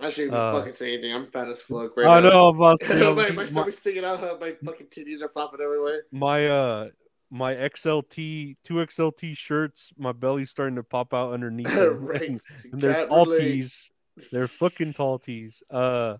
I 0.00 0.10
shouldn't 0.10 0.32
even 0.32 0.34
Uh, 0.34 0.52
fucking 0.58 0.74
say 0.74 0.94
anything. 0.94 1.14
I'm 1.14 1.26
fat 1.30 1.48
as 1.48 1.62
fuck 1.62 1.96
right 1.96 2.06
I 2.06 2.20
now. 2.20 2.24
you 2.26 2.30
know, 2.30 2.52
my, 3.14 3.28
my 3.28 3.30
my, 3.30 3.44
stomach's 3.44 3.78
sticking 3.78 4.04
out. 4.04 4.20
My 4.40 4.54
fucking 4.64 4.88
titties 4.88 5.22
are 5.22 5.28
flopping 5.28 5.60
everywhere. 5.60 6.02
my 6.10 6.46
uh 6.48 6.88
my 7.32 7.54
XLT 7.54 8.56
two 8.62 8.74
XLT 8.74 9.34
shirts. 9.36 9.90
My 9.96 10.12
belly's 10.12 10.50
starting 10.50 10.76
to 10.76 10.82
pop 10.82 11.14
out 11.14 11.32
underneath. 11.32 11.66
them. 11.74 12.04
right. 12.04 12.28
and, 12.28 12.40
and 12.72 12.80
they're 12.80 13.06
tall 13.06 13.24
relate. 13.24 13.40
tees. 13.40 13.90
They're 14.30 14.46
fucking 14.46 14.92
tall 14.92 15.18
tees. 15.18 15.62
Uh, 15.70 16.18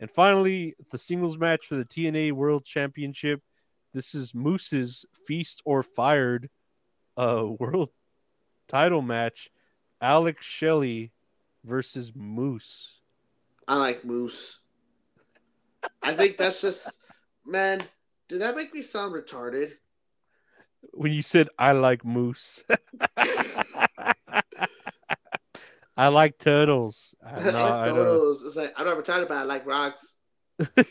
and 0.00 0.10
finally, 0.10 0.74
the 0.90 0.98
singles 0.98 1.38
match 1.38 1.66
for 1.66 1.76
the 1.76 1.84
TNA 1.84 2.32
World 2.32 2.64
Championship. 2.64 3.40
This 3.94 4.14
is 4.16 4.34
Moose's 4.34 5.04
Feast 5.26 5.62
or 5.64 5.84
Fired, 5.84 6.50
uh, 7.16 7.44
world 7.46 7.90
title 8.66 9.02
match. 9.02 9.50
Alex 10.02 10.44
Shelley 10.44 11.12
versus 11.64 12.10
Moose. 12.14 12.94
I 13.68 13.76
like 13.76 14.04
moose. 14.04 14.58
I 16.02 16.14
think 16.14 16.38
that's 16.38 16.60
just 16.60 16.90
man. 17.46 17.82
Did 18.28 18.40
that 18.40 18.56
make 18.56 18.74
me 18.74 18.82
sound 18.82 19.14
retarded? 19.14 19.74
When 20.92 21.12
you 21.12 21.22
said 21.22 21.48
I 21.58 21.72
like 21.72 22.04
Moose, 22.04 22.62
I 25.96 26.08
like 26.08 26.38
turtles. 26.38 27.14
I, 27.24 27.30
I 27.34 27.50
no, 27.50 27.62
like 27.62 27.72
I 27.72 27.86
don't. 27.86 27.96
those. 27.96 28.42
It's 28.42 28.56
like 28.56 28.72
I'm 28.76 28.86
not 28.86 28.96
retarded, 28.96 29.28
but 29.28 29.36
I 29.38 29.42
like 29.44 29.66
rocks. 29.66 30.16
I 30.76 30.82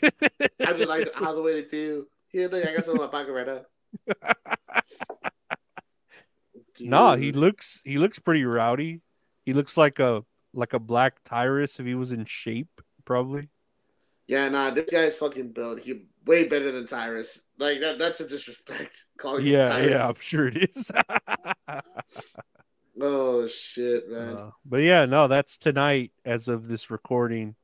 just 0.58 0.88
like 0.88 1.12
how 1.14 1.34
the 1.34 1.42
way 1.42 1.60
they 1.60 1.68
feel. 1.68 2.04
Here, 2.28 2.48
look, 2.48 2.66
I 2.66 2.74
got 2.74 2.84
some 2.84 2.94
in 2.94 3.02
my 3.02 3.08
pocket 3.08 3.32
right 3.32 3.46
now. 3.46 3.62
Nah, 6.80 7.16
he 7.16 7.32
looks 7.32 7.80
he 7.84 7.98
looks 7.98 8.18
pretty 8.18 8.44
rowdy. 8.44 9.00
He 9.44 9.52
looks 9.52 9.76
like 9.76 9.98
a 9.98 10.24
like 10.52 10.72
a 10.72 10.78
black 10.78 11.16
Tyrus 11.24 11.78
if 11.78 11.86
he 11.86 11.94
was 11.94 12.12
in 12.12 12.24
shape, 12.24 12.80
probably. 13.04 13.48
Yeah, 14.26 14.48
nah, 14.48 14.70
this 14.70 14.90
guy's 14.90 15.16
fucking 15.16 15.52
built. 15.52 15.80
He 15.80 16.04
way 16.26 16.44
better 16.44 16.70
than 16.72 16.86
Tyrus. 16.86 17.42
Like 17.58 17.80
that. 17.80 17.98
That's 17.98 18.20
a 18.20 18.28
disrespect. 18.28 19.04
Calling 19.18 19.46
him 19.46 19.52
Yeah, 19.52 19.78
yeah, 19.78 20.08
I'm 20.08 20.20
sure 20.20 20.48
it 20.48 20.70
is. 20.74 20.90
Oh 23.02 23.46
shit, 23.46 24.10
man. 24.10 24.36
Uh, 24.36 24.50
but 24.64 24.78
yeah, 24.78 25.06
no, 25.06 25.26
that's 25.26 25.56
tonight 25.56 26.12
as 26.24 26.48
of 26.48 26.68
this 26.68 26.90
recording. 26.90 27.54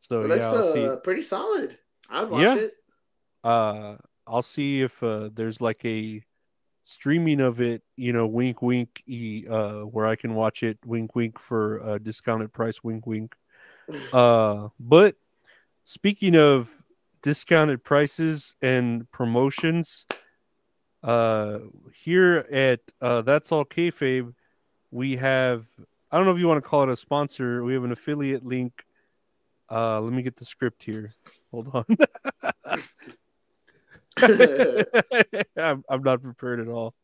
So 0.00 0.20
Well, 0.20 0.28
that's 0.28 0.44
I'll 0.44 0.90
uh, 0.92 0.96
pretty 1.00 1.22
solid. 1.22 1.76
I'd 2.08 2.28
watch 2.28 2.42
Yeah. 2.42 2.56
it. 2.56 2.74
Uh, 3.42 3.96
I'll 4.26 4.42
see 4.42 4.82
if 4.82 5.02
uh, 5.02 5.30
there's 5.34 5.60
like 5.60 5.84
a 5.84 6.22
streaming 6.84 7.40
of 7.40 7.60
it. 7.60 7.82
You 7.96 8.12
know, 8.12 8.26
wink, 8.26 8.62
wink. 8.62 9.02
Uh, 9.08 9.80
where 9.80 10.06
I 10.06 10.14
can 10.14 10.34
watch 10.34 10.62
it. 10.62 10.78
Wink, 10.84 11.16
wink 11.16 11.38
for 11.38 11.78
a 11.78 11.98
discounted 11.98 12.52
price. 12.52 12.82
Wink, 12.82 13.06
wink. 13.06 13.34
Uh, 14.12 14.68
but 14.80 15.14
speaking 15.84 16.36
of 16.36 16.68
discounted 17.26 17.82
prices 17.82 18.54
and 18.62 19.10
promotions, 19.10 20.06
uh, 21.02 21.58
here 22.04 22.46
at 22.52 22.78
uh, 23.00 23.20
That's 23.22 23.50
All 23.50 23.64
Kayfabe, 23.64 24.32
we 24.92 25.16
have 25.16 25.66
I 26.12 26.16
don't 26.16 26.26
know 26.26 26.32
if 26.32 26.38
you 26.38 26.46
want 26.46 26.62
to 26.62 26.68
call 26.68 26.84
it 26.84 26.88
a 26.88 26.96
sponsor. 26.96 27.64
We 27.64 27.74
have 27.74 27.82
an 27.82 27.90
affiliate 27.90 28.46
link 28.46 28.84
Uh, 29.68 30.00
let 30.00 30.12
me 30.12 30.22
get 30.22 30.36
the 30.36 30.44
script 30.44 30.84
here. 30.84 31.14
Hold 31.50 31.68
on. 31.74 31.84
I'm, 35.58 35.84
I'm 35.90 36.02
not 36.04 36.22
prepared 36.22 36.60
at 36.60 36.68
all. 36.68 36.94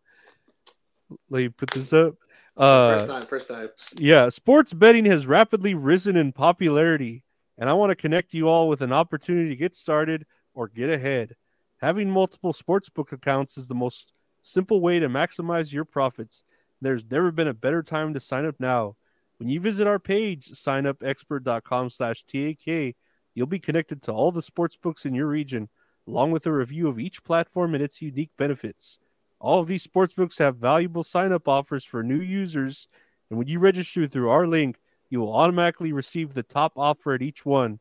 Let 1.30 1.40
me 1.40 1.48
put 1.48 1.72
this 1.72 1.92
up. 1.92 2.14
Uh, 2.56 2.96
first 2.96 3.06
time, 3.10 3.26
first 3.26 3.48
time. 3.48 3.68
yeah, 3.96 4.28
sports 4.28 4.72
betting 4.72 5.06
has 5.06 5.26
rapidly 5.26 5.74
risen 5.74 6.16
in 6.16 6.30
popularity, 6.30 7.24
and 7.62 7.70
I 7.70 7.74
want 7.74 7.90
to 7.90 7.94
connect 7.94 8.34
you 8.34 8.48
all 8.48 8.68
with 8.68 8.80
an 8.80 8.92
opportunity 8.92 9.50
to 9.50 9.54
get 9.54 9.76
started 9.76 10.26
or 10.52 10.66
get 10.66 10.90
ahead. 10.90 11.36
Having 11.80 12.10
multiple 12.10 12.52
sportsbook 12.52 13.12
accounts 13.12 13.56
is 13.56 13.68
the 13.68 13.74
most 13.76 14.12
simple 14.42 14.80
way 14.80 14.98
to 14.98 15.08
maximize 15.08 15.72
your 15.72 15.84
profits. 15.84 16.42
There's 16.80 17.04
never 17.08 17.30
been 17.30 17.46
a 17.46 17.54
better 17.54 17.80
time 17.84 18.14
to 18.14 18.18
sign 18.18 18.46
up 18.46 18.56
now. 18.58 18.96
When 19.38 19.48
you 19.48 19.60
visit 19.60 19.86
our 19.86 20.00
page, 20.00 20.50
signupexpert.com 20.50 21.90
slash 21.90 22.24
TAK, 22.24 22.96
you'll 23.32 23.46
be 23.46 23.60
connected 23.60 24.02
to 24.02 24.12
all 24.12 24.32
the 24.32 24.42
sportsbooks 24.42 25.06
in 25.06 25.14
your 25.14 25.28
region, 25.28 25.68
along 26.08 26.32
with 26.32 26.44
a 26.46 26.52
review 26.52 26.88
of 26.88 26.98
each 26.98 27.22
platform 27.22 27.76
and 27.76 27.84
its 27.84 28.02
unique 28.02 28.32
benefits. 28.36 28.98
All 29.38 29.60
of 29.60 29.68
these 29.68 29.86
sportsbooks 29.86 30.40
have 30.40 30.56
valuable 30.56 31.04
sign 31.04 31.30
up 31.30 31.46
offers 31.46 31.84
for 31.84 32.02
new 32.02 32.20
users, 32.20 32.88
and 33.30 33.38
when 33.38 33.46
you 33.46 33.60
register 33.60 34.08
through 34.08 34.30
our 34.30 34.48
link, 34.48 34.80
you 35.12 35.20
will 35.20 35.34
automatically 35.34 35.92
receive 35.92 36.32
the 36.32 36.42
top 36.42 36.72
offer 36.74 37.12
at 37.12 37.20
each 37.20 37.44
one. 37.44 37.78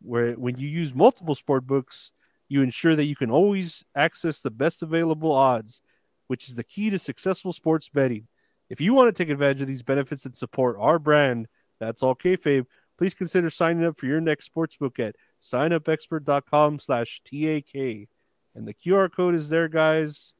Where 0.00 0.34
when 0.34 0.58
you 0.58 0.68
use 0.68 0.94
multiple 0.94 1.34
sportbooks, 1.34 2.10
you 2.48 2.62
ensure 2.62 2.94
that 2.94 3.06
you 3.06 3.16
can 3.16 3.32
always 3.32 3.84
access 3.96 4.40
the 4.40 4.52
best 4.52 4.80
available 4.80 5.32
odds, 5.32 5.82
which 6.28 6.48
is 6.48 6.54
the 6.54 6.62
key 6.62 6.88
to 6.90 6.98
successful 7.00 7.52
sports 7.52 7.88
betting. 7.88 8.28
If 8.70 8.80
you 8.80 8.94
want 8.94 9.12
to 9.12 9.20
take 9.24 9.28
advantage 9.28 9.60
of 9.60 9.66
these 9.66 9.82
benefits 9.82 10.24
and 10.24 10.36
support 10.36 10.76
our 10.78 11.00
brand, 11.00 11.48
that's 11.80 12.04
all 12.04 12.14
kayfabe, 12.14 12.66
please 12.96 13.12
consider 13.12 13.50
signing 13.50 13.84
up 13.84 13.98
for 13.98 14.06
your 14.06 14.20
next 14.20 14.48
sportsbook 14.54 15.00
at 15.00 15.16
signupexpert.com 15.42 16.78
slash 16.78 17.20
TAK. 17.24 18.08
And 18.54 18.68
the 18.68 18.74
QR 18.74 19.12
code 19.12 19.34
is 19.34 19.48
there, 19.48 19.66
guys. 19.68 20.32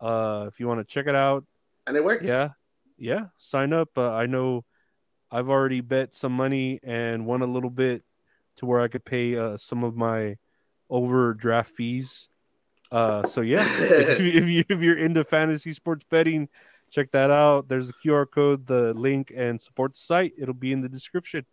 Uh, 0.00 0.46
if 0.46 0.60
you 0.60 0.68
want 0.68 0.78
to 0.80 0.84
check 0.84 1.08
it 1.08 1.16
out, 1.16 1.44
And 1.88 1.96
it 1.96 2.04
works. 2.04 2.28
yeah, 2.28 2.50
yeah, 2.96 3.26
sign 3.38 3.72
up. 3.72 3.88
Uh, 3.96 4.12
I 4.12 4.26
know 4.26 4.64
I've 5.30 5.48
already 5.48 5.80
bet 5.80 6.14
some 6.14 6.32
money 6.32 6.80
and 6.82 7.26
won 7.26 7.42
a 7.42 7.46
little 7.46 7.70
bit 7.70 8.02
to 8.56 8.66
where 8.66 8.80
I 8.80 8.88
could 8.88 9.04
pay 9.04 9.36
uh, 9.36 9.56
some 9.56 9.84
of 9.84 9.96
my 9.96 10.36
overdraft 10.88 11.70
fees. 11.74 12.28
Uh, 12.90 13.24
so 13.26 13.40
yeah, 13.40 13.64
if, 13.68 14.20
you, 14.20 14.30
if, 14.42 14.48
you, 14.48 14.64
if 14.68 14.80
you're 14.80 14.98
into 14.98 15.22
fantasy 15.24 15.72
sports 15.72 16.04
betting, 16.10 16.48
check 16.90 17.12
that 17.12 17.30
out. 17.30 17.68
There's 17.68 17.88
a 17.88 17.92
QR 17.92 18.28
code, 18.28 18.66
the 18.66 18.92
link, 18.94 19.32
and 19.34 19.60
support 19.60 19.94
the 19.94 20.00
site. 20.00 20.32
It'll 20.36 20.54
be 20.54 20.72
in 20.72 20.80
the 20.80 20.88
description. 20.88 21.46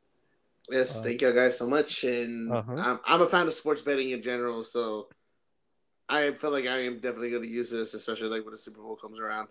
Yes, 0.70 1.00
Uh, 1.00 1.04
thank 1.04 1.22
you 1.22 1.32
guys 1.32 1.58
so 1.58 1.68
much. 1.68 2.04
And 2.04 2.52
Uh-huh. 2.52 2.74
I'm, 2.76 3.00
I'm 3.06 3.22
a 3.22 3.28
fan 3.28 3.46
of 3.48 3.54
sports 3.54 3.82
betting 3.84 4.10
in 4.10 4.22
general, 4.24 4.64
so 4.64 5.08
I 6.10 6.32
feel 6.32 6.52
like 6.52 6.66
I 6.66 6.80
am 6.86 6.96
definitely 6.96 7.30
going 7.30 7.44
to 7.44 7.48
use 7.50 7.70
this, 7.70 7.94
especially 7.94 8.30
like 8.30 8.44
when 8.44 8.52
the 8.52 8.58
Super 8.58 8.82
Bowl 8.82 8.96
comes 8.96 9.20
around. 9.20 9.50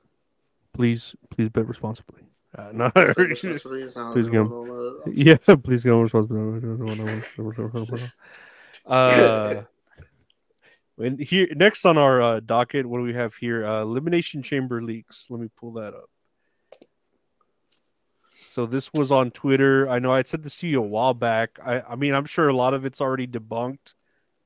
Please, 0.72 1.14
please 1.30 1.48
bet 1.48 1.66
responsibly. 1.68 2.22
Uh, 2.56 2.70
no, 2.72 2.90
Please 2.90 3.40
Please 3.62 4.28
go. 4.28 5.02
yeah, 5.12 5.36
please 5.36 5.84
go 5.84 6.00
responsibly. 6.00 8.00
Uh, 8.86 9.62
and 10.98 11.20
here 11.20 11.48
next 11.54 11.84
on 11.84 11.98
our 11.98 12.22
uh, 12.22 12.40
docket, 12.40 12.86
what 12.86 12.98
do 12.98 13.04
we 13.04 13.14
have 13.14 13.34
here? 13.34 13.66
Uh, 13.66 13.82
Elimination 13.82 14.42
Chamber 14.42 14.82
leaks. 14.82 15.26
Let 15.28 15.40
me 15.40 15.48
pull 15.56 15.72
that 15.74 15.94
up. 15.94 16.08
So 18.48 18.64
this 18.64 18.90
was 18.94 19.12
on 19.12 19.32
Twitter. 19.32 19.88
I 19.90 19.98
know 19.98 20.12
I 20.12 20.22
said 20.22 20.42
this 20.42 20.56
to 20.56 20.66
you 20.66 20.78
a 20.78 20.86
while 20.86 21.12
back. 21.12 21.58
I, 21.62 21.82
I 21.82 21.96
mean, 21.96 22.14
I'm 22.14 22.24
sure 22.24 22.48
a 22.48 22.56
lot 22.56 22.72
of 22.72 22.86
it's 22.86 23.02
already 23.02 23.26
debunked 23.26 23.92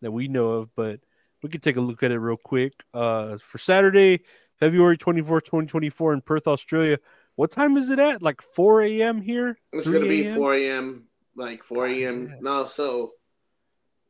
that 0.02 0.10
we 0.10 0.26
know 0.26 0.50
of, 0.50 0.74
but 0.74 0.98
we 1.42 1.48
could 1.48 1.62
take 1.62 1.76
a 1.76 1.80
look 1.80 2.02
at 2.02 2.10
it 2.10 2.18
real 2.18 2.36
quick. 2.36 2.72
Uh, 2.92 3.38
for 3.38 3.58
Saturday, 3.58 4.22
February 4.58 4.98
24th, 4.98 5.44
2024 5.44 6.14
in 6.14 6.20
Perth, 6.22 6.48
Australia. 6.48 6.98
What 7.40 7.52
time 7.52 7.78
is 7.78 7.88
it 7.88 7.98
at? 7.98 8.20
Like 8.20 8.42
4 8.42 8.82
a.m. 8.82 9.22
here? 9.22 9.56
It's 9.72 9.88
going 9.88 10.02
to 10.02 10.06
be 10.06 10.28
4 10.28 10.56
a.m., 10.56 11.06
like 11.34 11.62
4 11.62 11.86
a.m. 11.86 12.34
No, 12.42 12.66
so 12.66 13.12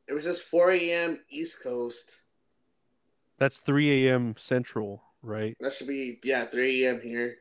it 0.08 0.14
was 0.14 0.24
just 0.24 0.42
4 0.42 0.72
a.m. 0.72 1.20
East 1.30 1.62
Coast. 1.62 2.22
That's 3.38 3.58
3 3.58 4.08
a.m. 4.08 4.34
Central, 4.36 5.04
right? 5.22 5.56
That 5.60 5.72
should 5.72 5.86
be, 5.86 6.18
yeah, 6.24 6.46
3 6.46 6.84
a.m. 6.84 7.00
here. 7.00 7.36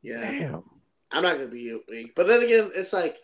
Yeah. 0.00 0.30
Damn. 0.30 0.62
I'm 1.10 1.24
not 1.24 1.38
gonna 1.38 1.48
be 1.48 1.70
awake. 1.70 2.14
But 2.14 2.28
then 2.28 2.44
again, 2.44 2.70
it's 2.72 2.92
like 2.92 3.18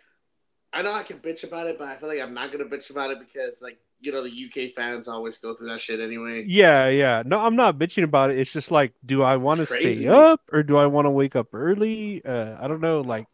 I 0.73 0.83
know 0.83 0.93
I 0.93 1.05
can 1.05 1.21
bitch 1.21 1.45
about 1.45 1.69
it, 1.69 1.79
but 1.79 1.87
I 1.87 1.97
feel 1.99 2.09
like 2.09 2.21
I'm 2.21 2.35
not 2.35 2.51
gonna 2.51 2.65
bitch 2.65 2.91
about 2.91 3.13
it 3.13 3.21
because 3.21 3.63
like 3.63 3.79
you 4.01 4.13
know 4.13 4.23
the 4.23 4.31
UK 4.31 4.73
fans 4.73 5.09
always 5.09 5.39
go 5.39 5.55
through 5.55 5.69
that 5.69 5.81
shit 5.81 6.01
anyway. 6.01 6.45
Yeah, 6.47 6.89
yeah. 6.89 7.23
No, 7.25 7.41
I'm 7.41 7.57
not 7.57 7.79
bitching 7.79 8.03
about 8.05 8.31
it. 8.31 8.39
It's 8.39 8.53
just 8.53 8.71
like, 8.71 8.93
do 9.05 9.23
I 9.23 9.37
want 9.37 9.59
to 9.59 9.67
stay 9.67 10.07
up 10.07 10.41
or 10.53 10.63
do 10.63 10.77
I 10.77 10.87
want 10.87 11.07
to 11.07 11.11
wake 11.11 11.35
up 11.37 11.49
early? 11.55 12.25
Uh, 12.25 12.57
I 12.61 12.69
don't 12.69 12.81
know. 12.81 13.01
Like, 13.01 13.27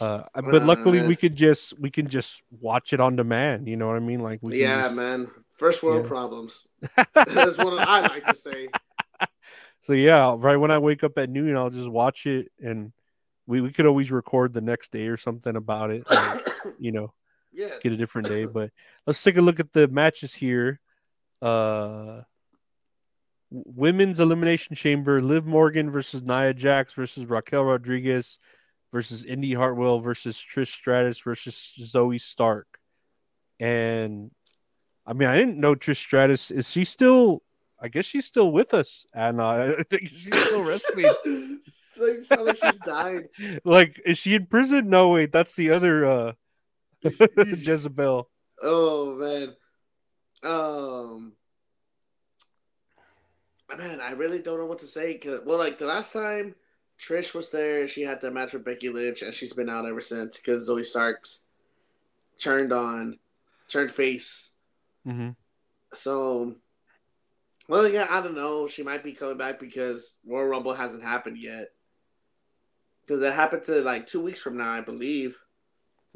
uh, 0.00 0.22
but 0.34 0.62
luckily 0.64 1.00
Uh, 1.00 1.06
we 1.06 1.16
could 1.16 1.36
just 1.36 1.78
we 1.78 1.90
can 1.90 2.08
just 2.08 2.42
watch 2.60 2.92
it 2.92 3.00
on 3.00 3.16
demand. 3.16 3.68
You 3.68 3.76
know 3.76 3.86
what 3.86 3.96
I 3.96 4.00
mean? 4.00 4.20
Like, 4.20 4.40
we 4.42 4.60
Yeah, 4.60 4.82
just- 4.82 4.94
man. 4.94 5.30
First 5.50 5.82
world 5.82 6.04
Yeah. 6.04 6.08
problems. 6.08 6.68
That's 7.14 7.56
what 7.58 7.78
I 7.78 8.00
like 8.00 8.24
to 8.26 8.34
say. 8.34 8.68
So 9.82 9.92
yeah, 9.92 10.34
right 10.36 10.56
when 10.56 10.70
I 10.70 10.78
wake 10.78 11.04
up 11.04 11.16
at 11.18 11.30
noon, 11.30 11.56
I'll 11.56 11.70
just 11.70 11.88
watch 11.88 12.26
it, 12.26 12.50
and 12.60 12.92
we 13.46 13.60
we 13.60 13.70
could 13.72 13.86
always 13.86 14.10
record 14.10 14.52
the 14.52 14.60
next 14.60 14.90
day 14.92 15.06
or 15.06 15.16
something 15.16 15.54
about 15.56 15.90
it. 15.92 16.04
like, 16.10 16.44
you 16.78 16.90
know, 16.92 17.14
yeah. 17.56 17.78
get 17.82 17.92
a 17.92 17.96
different 17.96 18.28
day. 18.28 18.44
But 18.44 18.70
let's 19.06 19.22
take 19.22 19.36
a 19.36 19.42
look 19.42 19.60
at 19.60 19.72
the 19.72 19.88
matches 19.88 20.34
here. 20.34 20.80
Uh, 21.40 22.22
women's 23.50 24.20
elimination 24.20 24.76
chamber: 24.76 25.22
Liv 25.22 25.46
Morgan 25.46 25.90
versus 25.90 26.22
Nia 26.22 26.54
Jax 26.54 26.92
versus 26.94 27.26
Raquel 27.26 27.64
Rodriguez 27.64 28.38
versus 28.92 29.24
Indi 29.24 29.54
Hartwell 29.54 30.00
versus 30.00 30.42
Trish 30.42 30.68
Stratus 30.68 31.20
versus 31.20 31.72
Zoey 31.78 32.20
Stark. 32.20 32.78
And 33.58 34.30
I 35.06 35.12
mean, 35.12 35.28
I 35.28 35.36
didn't 35.36 35.58
know 35.58 35.74
Trish 35.74 35.96
Stratus. 35.98 36.50
Is 36.50 36.70
she 36.70 36.84
still? 36.84 37.42
I 37.78 37.88
guess 37.88 38.06
she's 38.06 38.24
still 38.24 38.50
with 38.50 38.72
us, 38.72 39.06
and 39.12 39.40
I 39.42 39.82
think 39.90 40.08
she's 40.08 40.34
still 40.34 40.64
wrestling. 40.64 41.06
like, 41.98 42.40
like 42.40 42.56
she's 42.56 42.78
died. 42.80 43.28
like, 43.64 44.00
is 44.04 44.18
she 44.18 44.34
in 44.34 44.46
prison? 44.46 44.88
No, 44.88 45.10
wait, 45.10 45.32
that's 45.32 45.54
the 45.54 45.70
other 45.70 46.06
uh, 46.06 46.32
Jezebel. 47.36 48.28
Oh 48.62 49.14
man. 49.16 49.56
Um 50.42 51.32
man, 53.76 54.00
I 54.00 54.12
really 54.12 54.42
don't 54.42 54.58
know 54.58 54.66
what 54.66 54.78
to 54.80 54.86
say. 54.86 55.18
Cause, 55.18 55.40
well, 55.44 55.58
like 55.58 55.78
the 55.78 55.86
last 55.86 56.12
time 56.12 56.54
Trish 57.00 57.34
was 57.34 57.50
there, 57.50 57.86
she 57.88 58.02
had 58.02 58.20
that 58.20 58.32
match 58.32 58.52
with 58.52 58.64
Becky 58.64 58.88
Lynch, 58.88 59.22
and 59.22 59.34
she's 59.34 59.52
been 59.52 59.68
out 59.68 59.86
ever 59.86 60.00
since 60.00 60.38
because 60.38 60.68
Zoey 60.68 60.84
Starks 60.84 61.44
turned 62.38 62.72
on, 62.72 63.18
turned 63.68 63.90
face. 63.90 64.52
Mm-hmm. 65.06 65.30
So, 65.92 66.56
well, 67.68 67.88
yeah, 67.88 68.06
I 68.10 68.20
don't 68.22 68.34
know. 68.34 68.66
She 68.66 68.82
might 68.82 69.04
be 69.04 69.12
coming 69.12 69.38
back 69.38 69.60
because 69.60 70.16
Royal 70.26 70.46
Rumble 70.46 70.74
hasn't 70.74 71.02
happened 71.02 71.38
yet. 71.38 71.68
Because 73.02 73.22
it 73.22 73.32
happened 73.32 73.62
to 73.64 73.82
like 73.82 74.06
two 74.06 74.22
weeks 74.22 74.40
from 74.40 74.56
now, 74.56 74.72
I 74.72 74.80
believe. 74.80 75.38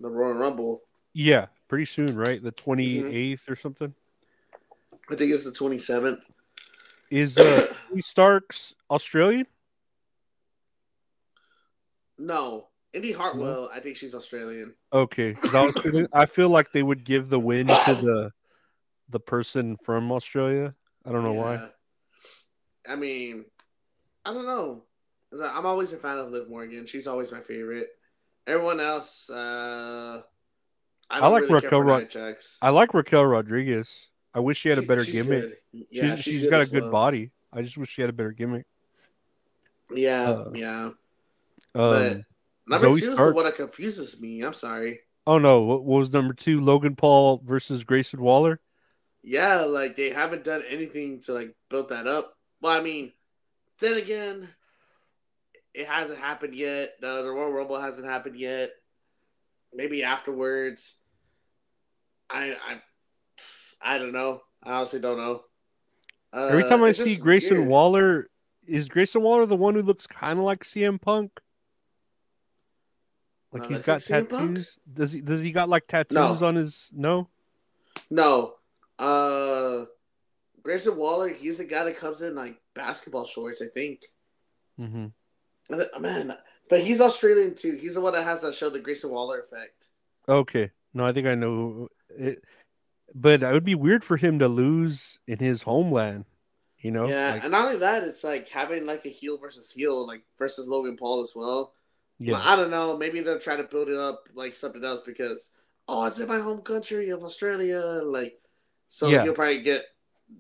The 0.01 0.11
Royal 0.11 0.35
Rumble. 0.35 0.83
Yeah, 1.13 1.47
pretty 1.69 1.85
soon, 1.85 2.17
right? 2.17 2.43
The 2.43 2.53
28th 2.53 3.49
or 3.49 3.57
something. 3.57 3.95
I 5.11 5.15
think 5.17 5.33
it's 5.33 5.45
the 5.45 5.53
twenty 5.53 5.79
seventh. 5.79 6.31
Is 7.11 7.37
uh 7.37 7.67
Starks 7.99 8.75
Australian? 8.91 9.47
No, 12.17 12.69
Indi 12.93 13.13
Hartwell. 13.13 13.71
I 13.75 13.81
think 13.81 13.97
she's 13.97 14.15
Australian. 14.15 14.75
Okay, 14.93 15.35
I 15.53 15.67
was 15.67 15.77
feeling, 15.83 16.07
I 16.13 16.27
feel 16.27 16.49
like 16.49 16.71
they 16.73 16.83
would 16.83 17.05
give 17.05 17.29
the 17.29 17.41
win 17.41 17.67
to 17.67 17.95
the 17.95 18.31
the 19.09 19.21
person 19.21 19.77
from 19.83 20.13
Australia. 20.13 20.73
I 21.05 21.13
don't 21.13 21.25
know 21.25 21.33
why. 21.33 21.69
I 22.89 22.97
mean, 22.97 23.45
I 24.25 24.33
don't 24.33 24.47
know. 24.47 24.85
I'm 25.43 25.67
always 25.67 25.93
a 25.93 25.97
fan 25.97 26.19
of 26.19 26.31
Liv 26.31 26.49
Morgan. 26.49 26.87
She's 26.87 27.07
always 27.07 27.33
my 27.33 27.41
favorite. 27.41 27.89
Everyone 28.47 28.81
else, 28.81 29.31
uh, 29.31 30.23
I 31.09 31.19
I 31.19 31.27
like 31.29 31.43
really 31.43 31.55
Raquel 31.55 31.83
Rod- 31.83 32.17
I 32.63 32.71
like 32.71 32.95
Raquel 32.95 33.25
Rodriguez. 33.25 34.09
I 34.35 34.41
wish 34.41 34.59
she 34.59 34.69
had 34.69 34.79
a 34.79 34.83
She- 34.83 34.87
better 34.87 35.05
she's 35.05 35.15
gimmick. 35.15 35.43
good. 35.73 35.87
Yeah, 35.91 36.15
she's 36.17 36.25
she's 36.25 36.35
she's 36.35 36.43
good 36.45 36.51
got 36.51 36.63
a 36.63 36.71
good 36.71 36.83
well. 36.85 36.93
body. 36.93 37.31
I 37.53 37.63
just 37.63 37.77
wish 37.77 37.91
she 37.91 38.01
had 38.01 38.11
a 38.11 38.13
better 38.15 38.33
gimmick. 38.33 38.67
Yeah, 39.93 40.31
Uh, 40.31 40.51
yeah. 40.55 40.83
Um, 40.85 40.95
But 41.73 42.17
number 42.67 42.89
Zoey 42.89 43.01
two 43.01 43.11
is 43.11 43.17
the 43.17 43.33
one 43.33 43.45
that 43.45 43.57
confuses 43.57 44.21
me. 44.21 44.43
I'm 44.43 44.55
sorry. 44.55 45.01
oh 45.27 45.39
no, 45.39 45.63
what, 45.63 45.85
what 45.85 45.99
was 46.01 46.13
number 46.13 46.33
two? 46.35 46.61
Logan 46.61 46.97
Paul 46.97 47.43
versus 47.45 47.85
Grayson 47.85 48.21
Waller. 48.21 48.61
Yeah, 49.23 49.63
like 49.63 49.97
they 49.97 50.11
haven't 50.11 50.45
done 50.45 50.63
anything 50.69 51.21
to 51.23 51.33
like 51.35 51.55
build 51.69 51.91
that 51.91 52.07
up. 52.07 52.35
Well, 52.63 52.73
I 52.73 52.81
mean, 52.83 53.13
then 53.81 53.97
again, 53.99 54.49
it 55.75 55.87
hasn't 55.87 56.19
happened 56.19 56.55
yet. 56.55 56.93
The, 57.01 57.23
the 57.23 57.31
Royal 57.31 57.53
Rumble 57.53 57.81
hasn't 57.81 58.07
happened 58.07 58.37
yet. 58.37 58.71
Maybe 59.73 60.03
afterwards. 60.03 60.97
I 62.29 62.53
I 62.55 62.81
I 63.95 63.99
don't 63.99 64.13
know. 64.13 64.41
I 64.63 64.73
honestly 64.75 65.01
don't 65.01 65.19
know. 65.19 65.43
Uh, 66.33 66.47
Every 66.47 66.65
time 66.65 66.83
I 66.83 66.93
see 66.93 67.17
Grayson 67.17 67.59
weird. 67.59 67.69
Waller, 67.71 68.31
is 68.67 68.89
Grayson 68.89 69.23
Waller 69.23 69.47
the 69.47 69.57
one 69.57 69.75
who 69.75 69.83
looks 69.83 70.07
kind 70.07 70.39
of 70.39 70.45
like 70.45 70.63
CM 70.65 71.01
Punk? 71.01 71.33
Like 73.53 73.65
Uh, 73.65 73.69
he's 73.69 73.83
got 73.83 74.11
like 74.11 74.29
tattoos. 74.29 74.79
Does 74.93 75.13
he? 75.13 75.21
Does 75.21 75.43
he 75.43 75.51
got 75.53 75.69
like 75.69 75.87
tattoos 75.89 76.41
No. 76.41 76.47
on 76.47 76.55
his? 76.57 76.89
No. 76.93 77.29
No. 78.11 78.55
Uh 78.99 79.87
Grayson 80.63 80.97
Waller, 80.97 81.29
he's 81.29 81.59
the 81.59 81.65
guy 81.65 81.85
that 81.85 81.97
comes 81.97 82.21
in 82.23 82.35
like 82.35 82.57
basketball 82.75 83.25
shorts, 83.25 83.63
I 83.63 83.67
think. 83.67 84.03
Mm-hmm. 84.79 85.07
Man, 85.99 86.37
but 86.69 86.81
he's 86.81 87.01
Australian 87.01 87.55
too. 87.55 87.79
He's 87.81 87.95
the 87.95 88.01
one 88.01 88.13
that 88.13 88.25
has 88.25 88.43
that 88.43 88.55
show, 88.55 88.71
the 88.71 88.81
Grayson 88.81 89.11
Waller 89.11 89.41
effect. 89.41 89.87
Okay. 90.29 90.71
No, 90.95 91.05
I 91.07 91.13
think 91.13 91.27
I 91.27 91.35
know 91.35 91.89
it. 92.11 92.43
But 93.15 93.43
it 93.43 93.53
would 93.53 93.65
be 93.65 93.75
weird 93.75 94.05
for 94.05 94.17
him 94.17 94.39
to 94.39 94.49
lose 94.49 95.19
in 95.27 95.39
his 95.39 95.63
homeland. 95.63 96.25
You 96.79 96.93
know? 96.93 97.07
yeah, 97.09 97.33
Like, 97.33 97.43
and 97.43 97.53
not 97.53 97.67
only 97.67 97.79
that, 97.79 98.05
it's 98.05 98.25
like 98.25 98.49
having 98.49 98.87
like 98.87 99.05
a 99.05 99.11
heel 99.11 99.37
versus 99.37 99.71
heel, 99.71 100.07
like 100.07 100.23
versus 100.39 100.67
Logan 100.69 100.97
Paul 100.97 101.21
as 101.21 101.33
well. 101.37 101.75
yeah. 102.19 102.41
I 102.43 102.57
don't 102.57 102.71
know. 102.71 102.97
Maybe 102.97 103.21
they're 103.21 103.39
trying 103.39 103.59
to 103.59 103.65
build 103.65 103.89
it 103.89 103.99
up 103.99 104.25
like 104.35 104.55
something 104.55 104.83
else 104.85 105.01
because 105.05 105.51
oh, 105.89 106.05
it's 106.07 106.21
in 106.21 106.29
my 106.29 106.39
home 106.39 106.63
country 106.63 107.11
of 107.11 107.23
Australia. 107.23 107.81
Like, 107.81 108.41
so 108.89 109.09
Yeah. 109.09 109.25
he'll 109.25 109.35
probably 109.35 109.61
get. 109.63 109.85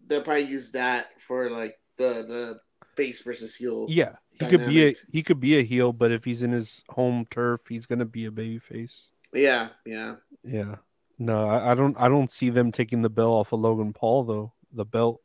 They'll 0.06 0.22
probably 0.22 0.44
use 0.44 0.70
that 0.72 1.20
for 1.20 1.50
like 1.50 1.76
the 1.98 2.24
the 2.26 2.60
face 2.96 3.22
versus 3.22 3.56
heel. 3.56 3.86
Yeah. 3.90 4.14
He 4.40 4.46
could 4.46 4.66
be 4.66 4.88
a 4.88 4.94
he 5.12 5.22
could 5.22 5.40
be 5.40 5.58
a 5.58 5.62
heel, 5.62 5.92
but 5.92 6.10
if 6.10 6.24
he's 6.24 6.42
in 6.42 6.50
his 6.50 6.82
home 6.88 7.26
turf, 7.30 7.60
he's 7.68 7.86
gonna 7.86 8.04
be 8.06 8.24
a 8.24 8.30
baby 8.30 8.58
face. 8.58 9.08
yeah, 9.32 9.68
yeah. 9.84 10.16
Yeah. 10.42 10.76
No, 11.18 11.46
I, 11.46 11.72
I 11.72 11.74
don't 11.74 11.96
I 11.98 12.08
don't 12.08 12.30
see 12.30 12.48
them 12.50 12.72
taking 12.72 13.02
the 13.02 13.10
belt 13.10 13.32
off 13.32 13.52
of 13.52 13.60
Logan 13.60 13.92
Paul 13.92 14.24
though. 14.24 14.52
The 14.72 14.86
belt 14.86 15.20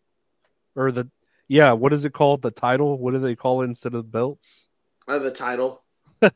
or 0.76 0.92
the 0.92 1.10
yeah, 1.48 1.72
what 1.72 1.94
is 1.94 2.04
it 2.06 2.14
called? 2.14 2.42
The 2.42 2.52
title? 2.52 2.98
What 2.98 3.14
do 3.14 3.20
they 3.20 3.36
call 3.36 3.62
it 3.62 3.66
instead 3.66 3.94
of 3.94 4.12
belts? 4.12 4.66
Uh, 5.08 5.20
the 5.20 5.32
title. 5.32 5.84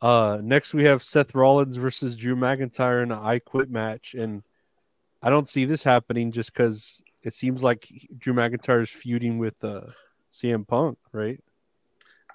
uh 0.00 0.38
next 0.42 0.72
we 0.72 0.84
have 0.84 1.02
Seth 1.02 1.34
Rollins 1.34 1.76
versus 1.76 2.14
Drew 2.14 2.36
McIntyre 2.36 3.02
in 3.02 3.12
an 3.12 3.18
I 3.18 3.38
Quit 3.38 3.70
match, 3.70 4.14
and 4.14 4.42
I 5.22 5.28
don't 5.28 5.48
see 5.48 5.66
this 5.66 5.82
happening 5.82 6.32
just 6.32 6.52
because 6.52 7.02
it 7.22 7.34
seems 7.34 7.62
like 7.62 7.86
Drew 8.16 8.32
McIntyre 8.32 8.82
is 8.82 8.88
feuding 8.88 9.38
with 9.38 9.62
uh 9.62 9.82
CM 10.30 10.64
Punk, 10.64 10.98
right? 11.12 11.40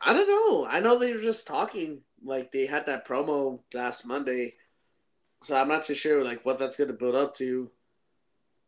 I 0.02 0.14
don't 0.14 0.28
know. 0.28 0.68
I 0.68 0.80
know 0.80 0.98
they 0.98 1.14
were 1.14 1.22
just 1.22 1.48
talking. 1.48 2.02
Like 2.24 2.52
they 2.52 2.66
had 2.66 2.86
that 2.88 3.08
promo 3.08 3.62
last 3.74 4.06
Monday, 4.06 4.56
so 5.42 5.56
I'm 5.60 5.68
not 5.70 5.84
too 5.86 5.96
sure 5.96 6.24
like 6.24 6.46
what 6.46 6.58
that's 6.60 6.78
going 6.78 6.90
to 6.90 6.94
build 6.96 7.16
up 7.16 7.36
to. 7.36 7.72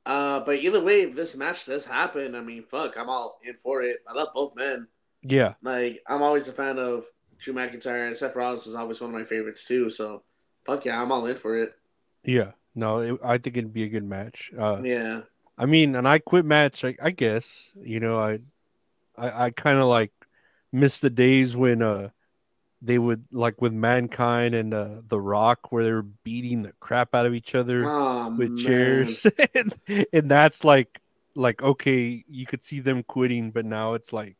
Uh, 0.06 0.40
but 0.41 0.58
either 0.60 0.84
way, 0.84 1.02
if 1.02 1.16
this 1.16 1.36
match 1.36 1.66
does 1.66 1.86
happen, 1.86 2.34
I 2.36 2.41
mean, 2.41 2.64
fuck, 2.64 2.98
I'm 2.98 3.10
all 3.10 3.40
in 3.44 3.56
for 3.56 3.82
it. 3.82 3.98
I 4.08 4.14
love 4.14 4.30
both 4.34 4.56
men. 4.56 4.88
Yeah, 5.22 5.56
Like 5.64 6.02
I'm 6.08 6.22
always 6.24 6.48
a 6.48 6.54
fan 6.54 6.80
of 6.80 7.06
Drew 7.40 7.54
McIntyre 7.54 8.08
and 8.08 8.18
Seth 8.18 8.36
Rollins 8.36 8.68
is 8.68 8.76
always 8.76 9.02
one 9.02 9.12
of 9.12 9.16
my 9.20 9.26
favorites 9.26 9.66
too. 9.68 9.90
So 9.90 10.24
fuck 10.66 10.86
yeah, 10.86 11.02
I'm 11.02 11.12
all 11.12 11.26
in 11.28 11.38
for 11.38 11.58
it. 11.58 11.72
yeah. 12.24 12.52
No, 12.76 12.99
it, 12.99 13.20
I 13.24 13.40
think 13.40 13.58
it'd 13.58 13.74
be 13.74 13.84
a 13.84 13.90
good 13.90 14.04
match. 14.04 14.52
Uh, 14.58 14.84
Yeah, 14.84 15.22
I 15.58 15.66
mean, 15.66 15.95
an 15.95 16.06
I 16.06 16.20
quit 16.20 16.45
match, 16.45 16.86
I, 16.86 16.95
I 17.02 17.12
guess. 17.12 17.70
You 17.82 17.99
know, 17.99 18.20
I 18.20 18.40
I, 19.18 19.45
I 19.45 19.49
kind 19.52 19.77
of 19.77 19.85
like 19.85 20.11
miss 20.72 20.99
the 20.99 21.10
days 21.10 21.56
when 21.56 21.81
uh 21.81 22.10
they 22.81 22.99
would 22.99 23.26
like 23.31 23.61
with 23.61 23.73
mankind 23.73 24.53
and 24.53 24.73
uh 24.73 25.02
the 25.07 25.19
rock 25.19 25.72
where 25.72 25.84
they 25.84 25.91
were 25.91 26.03
beating 26.03 26.61
the 26.64 26.73
crap 26.80 27.15
out 27.15 27.26
of 27.26 27.34
each 27.34 27.56
other 27.56 27.85
oh, 27.88 28.30
with 28.38 28.49
man. 28.49 28.57
chairs 28.57 29.26
and, 29.56 29.73
and 30.14 30.30
that's 30.30 30.64
like 30.64 30.99
like 31.35 31.61
okay 31.61 32.23
you 32.30 32.45
could 32.45 32.64
see 32.64 32.80
them 32.80 33.03
quitting 33.03 33.52
but 33.52 33.65
now 33.65 33.94
it's 33.94 34.11
like 34.14 34.35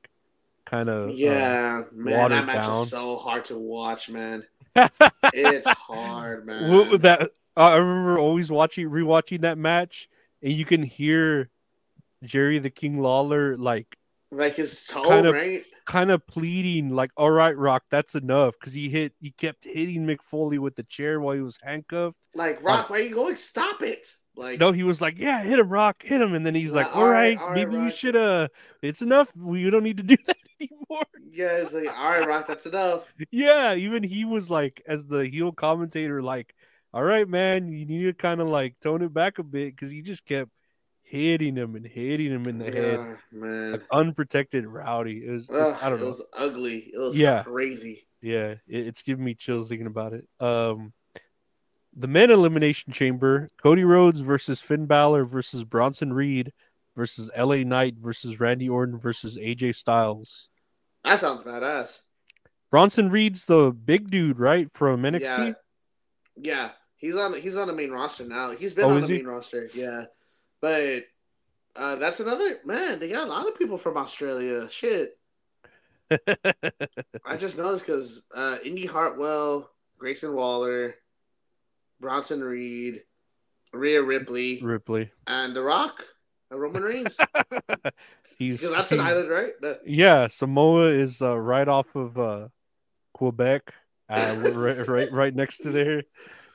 kind 0.66 0.90
of 0.90 1.18
Yeah, 1.18 1.84
man, 1.94 2.20
watered 2.20 2.38
that 2.40 2.46
match 2.46 2.56
down. 2.58 2.82
is 2.84 2.90
so 2.90 3.16
hard 3.16 3.46
to 3.46 3.58
watch, 3.58 4.10
man. 4.10 4.44
uh, 4.76 4.90
It's 5.34 5.68
hard, 5.68 6.46
man. 6.46 6.90
what 6.90 7.02
that 7.02 7.32
I 7.56 7.76
remember 7.76 8.20
always 8.20 8.52
watching 8.52 8.88
rewatching 8.90 9.42
that 9.42 9.58
match 9.58 10.10
and 10.44 10.54
you 10.54 10.66
can 10.66 10.84
hear 10.84 11.50
Jerry 12.24 12.60
the 12.60 12.70
King 12.70 13.00
Lawler 13.00 13.58
like 13.58 13.98
Like 14.32 14.56
his 14.56 14.84
toe, 14.86 15.08
kind 15.08 15.26
of- 15.28 15.34
right? 15.36 15.64
kind 15.86 16.12
of 16.12 16.28
pleading 16.28 16.90
like 16.90 17.10
all 17.16 17.32
right 17.32 17.56
rock 17.58 17.82
that's 17.90 18.14
enough 18.14 18.54
because 18.60 18.74
he 18.74 18.90
hit 18.90 19.14
he 19.22 19.32
kept 19.32 19.64
hitting 19.64 20.06
Mick 20.06 20.18
Foley 20.22 20.60
with 20.60 20.76
the 20.76 20.84
chair 20.84 21.22
while 21.22 21.34
he 21.34 21.40
was 21.40 21.58
handcuffed 21.64 22.18
Like 22.36 22.62
Rock, 22.62 22.90
why 22.90 22.98
are 22.98 23.02
you 23.04 23.16
going? 23.16 23.38
Stop 23.38 23.82
it! 23.82 24.06
Like 24.36 24.60
no 24.60 24.74
he 24.74 24.84
was 24.84 25.00
like 25.00 25.18
yeah 25.18 25.42
hit 25.44 25.58
him 25.60 25.70
rock 25.70 26.04
hit 26.04 26.22
him 26.22 26.34
and 26.34 26.46
then 26.46 26.54
he's 26.56 26.74
like 26.74 26.94
all 26.94 27.04
all 27.04 27.10
right, 27.10 27.38
right, 27.38 27.42
all 27.42 27.52
right, 27.54 27.56
maybe 27.70 27.82
you 27.82 27.90
should 27.90 28.18
uh 28.18 28.50
it's 28.84 29.02
enough 29.02 29.30
we 29.36 29.70
don't 29.70 29.84
need 29.84 29.96
to 29.98 30.04
do 30.04 30.18
that 30.28 30.36
anymore 30.60 31.06
yeah, 31.32 31.56
it's 31.64 31.74
like 31.74 31.88
all 31.98 32.10
right, 32.10 32.28
Rock, 32.28 32.48
that's 32.48 32.66
enough. 32.66 33.12
yeah 33.32 33.74
even 33.76 34.04
he 34.04 34.26
was 34.26 34.50
like 34.50 34.84
as 34.88 35.08
the 35.08 35.26
heel 35.26 35.54
commentator 35.54 36.22
like 36.22 36.54
all 36.94 37.02
right 37.04 37.30
man 37.30 37.72
you 37.72 37.86
need 37.86 38.04
to 38.04 38.14
kind 38.14 38.42
of 38.42 38.50
like 38.50 38.76
tone 38.82 39.02
it 39.04 39.14
back 39.14 39.40
a 39.40 39.44
bit 39.44 39.74
because 39.74 39.90
he 39.90 40.02
just 40.02 40.26
kept 40.26 40.52
hitting 41.10 41.56
him 41.56 41.76
and 41.76 41.86
hitting 41.86 42.32
him 42.32 42.48
in 42.48 42.58
the 42.60 42.72
head 42.72 43.18
man. 43.32 43.72
like 43.74 43.84
unprotected 43.92 44.66
rowdy 44.68 45.26
it 45.26 45.32
was 45.32 45.50
Ugh, 45.50 45.78
i 45.82 45.90
don't 45.90 46.02
it 46.02 46.06
was 46.06 46.24
ugly. 46.34 46.92
It 46.94 46.98
was 47.00 47.18
Yeah. 47.18 47.44
crazy. 47.44 48.08
Yeah, 48.22 48.56
it, 48.68 48.88
it's 48.88 49.04
giving 49.04 49.24
me 49.24 49.36
chills 49.36 49.70
thinking 49.70 49.88
about 49.88 50.14
it. 50.14 50.28
Um, 50.40 50.92
the 51.96 52.08
men 52.08 52.32
elimination 52.32 52.92
chamber: 52.92 53.50
Cody 53.62 53.84
Rhodes 53.84 54.20
versus 54.22 54.60
Finn 54.60 54.86
Balor 54.88 55.26
versus 55.26 55.64
Bronson 55.64 56.12
Reed 56.14 56.52
versus 56.96 57.30
LA 57.38 57.58
Knight 57.58 57.96
versus 58.00 58.40
Randy 58.40 58.70
Orton 58.70 58.98
versus 59.00 59.38
AJ 59.38 59.76
Styles. 59.76 60.50
That 61.06 61.20
sounds 61.20 61.44
badass. 61.44 62.02
Bronson 62.72 63.10
Reed's 63.12 63.46
the 63.46 63.72
big 63.72 64.10
dude, 64.10 64.40
right, 64.40 64.68
from 64.74 65.04
NXT. 65.04 65.22
Yeah, 65.22 65.54
yeah. 66.36 66.70
He's 66.96 67.16
on. 67.16 67.34
He's 67.36 67.56
on 67.56 67.68
the 67.68 67.74
main 67.74 67.92
roster 67.92 68.26
now. 68.26 68.50
He's 68.52 68.74
been 68.74 68.86
Oh, 68.86 68.90
on 68.96 69.02
the 69.02 69.08
he? 69.08 69.14
main 69.14 69.28
roster. 69.28 69.70
Yeah, 69.76 70.06
but 70.62 71.04
uh, 71.76 71.96
that's 71.98 72.20
another 72.20 72.58
man. 72.66 73.00
They 73.00 73.10
got 73.10 73.28
a 73.28 73.30
lot 73.30 73.48
of 73.48 73.58
people 73.58 73.78
from 73.78 73.98
Australia. 73.98 74.70
Shit. 74.70 75.10
I 77.26 77.36
just 77.38 77.58
noticed 77.58 77.86
because 77.86 78.26
uh, 78.34 78.58
Indi 78.64 78.86
Hartwell, 78.86 79.70
Grayson 79.98 80.34
Waller, 80.34 80.96
Bronson 82.00 82.42
Reed, 82.44 83.04
Rhea 83.74 84.02
Ripley, 84.02 84.60
Ripley. 84.62 85.12
and 85.28 85.56
The 85.56 85.62
Rock, 85.62 86.04
uh, 86.52 86.58
Roman 86.58 86.82
Reigns. 86.84 87.18
He's, 88.38 88.62
that's 88.62 88.92
an 88.94 89.02
island, 89.02 89.30
right? 89.30 89.52
The- 89.62 89.82
Yeah, 89.86 90.28
Samoa 90.28 90.92
is 90.92 91.22
uh, 91.22 91.38
right 91.38 91.68
off 91.68 91.88
of 91.96 92.18
uh, 92.18 92.48
Quebec, 93.14 93.74
uh, 94.10 94.52
right, 94.56 94.88
right, 94.88 95.12
right 95.12 95.36
next 95.36 95.58
to 95.60 95.72
there, 95.72 96.04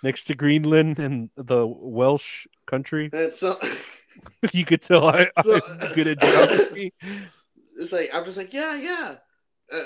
next 0.03 0.25
to 0.25 0.35
Greenland 0.35 0.99
and 0.99 1.29
the 1.37 1.67
Welsh 1.67 2.47
country. 2.67 3.11
and 3.13 3.35
so 3.35 3.59
you 4.53 4.65
could 4.65 4.83
tell 4.83 5.07
I, 5.09 5.29
So- 5.43 5.61
I'm 5.69 5.95
good 5.95 6.09
at 6.09 6.21
geography. 6.21 6.93
it's 7.79 7.93
like 7.93 8.11
I'm 8.13 8.25
just 8.25 8.37
like, 8.37 8.53
yeah, 8.53 8.77
yeah. 8.77 9.15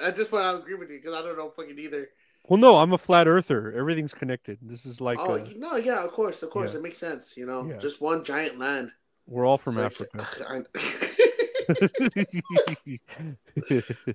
At 0.02 0.16
this 0.16 0.28
point, 0.28 0.44
I'll 0.44 0.56
agree 0.56 0.74
with 0.74 0.90
you 0.90 0.98
because 0.98 1.14
I 1.14 1.22
don't 1.22 1.36
know 1.38 1.50
fucking 1.50 1.78
either. 1.78 2.08
Well, 2.48 2.58
no, 2.58 2.78
I'm 2.78 2.92
a 2.92 2.98
flat 2.98 3.26
earther. 3.28 3.72
Everything's 3.72 4.12
connected. 4.14 4.58
This 4.62 4.86
is 4.86 5.00
like 5.00 5.18
oh 5.20 5.34
uh, 5.34 5.48
no, 5.56 5.76
yeah, 5.76 6.04
of 6.04 6.12
course, 6.12 6.42
of 6.42 6.50
course, 6.50 6.72
yeah. 6.72 6.80
it 6.80 6.82
makes 6.82 6.98
sense. 6.98 7.36
You 7.36 7.46
know, 7.46 7.66
Yeah. 7.68 7.76
just 7.78 8.00
one 8.00 8.24
giant 8.24 8.58
land. 8.58 8.90
we're 9.26 9.44
all 9.46 9.58
from 9.58 9.78
It's 9.78 10.00
Africa. 10.00 10.26
I- 10.48 10.64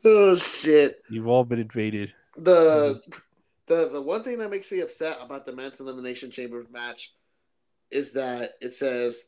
oh 0.06 0.36
shit. 0.36 1.02
You've 1.10 1.28
all 1.28 1.44
been 1.44 1.60
invaded. 1.60 2.14
The 2.38 3.02
the 3.68 3.90
the 3.90 4.02
one 4.02 4.24
thing 4.24 4.38
that 4.40 4.50
makes 4.50 4.72
me 4.72 4.82
upset 4.82 5.18
about 5.22 5.46
the 5.46 5.54
men's 5.54 5.80
elimination 5.80 6.32
chamber 6.32 6.66
match 6.72 7.14
is 7.90 8.14
that 8.14 8.52
it 8.62 8.74
says 8.74 9.26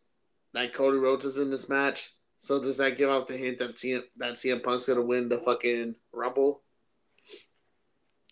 that 0.53 0.73
Cody 0.73 0.97
Rhodes 0.97 1.25
is 1.25 1.37
in 1.37 1.49
this 1.49 1.69
match. 1.69 2.11
So 2.37 2.61
does 2.61 2.77
that 2.77 2.97
give 2.97 3.09
out 3.09 3.27
the 3.27 3.37
hint 3.37 3.59
that 3.59 3.75
CM, 3.75 4.01
that 4.17 4.33
CM 4.33 4.63
Punk's 4.63 4.85
gonna 4.85 5.01
win 5.01 5.29
the 5.29 5.39
fucking 5.39 5.95
Rumble? 6.11 6.61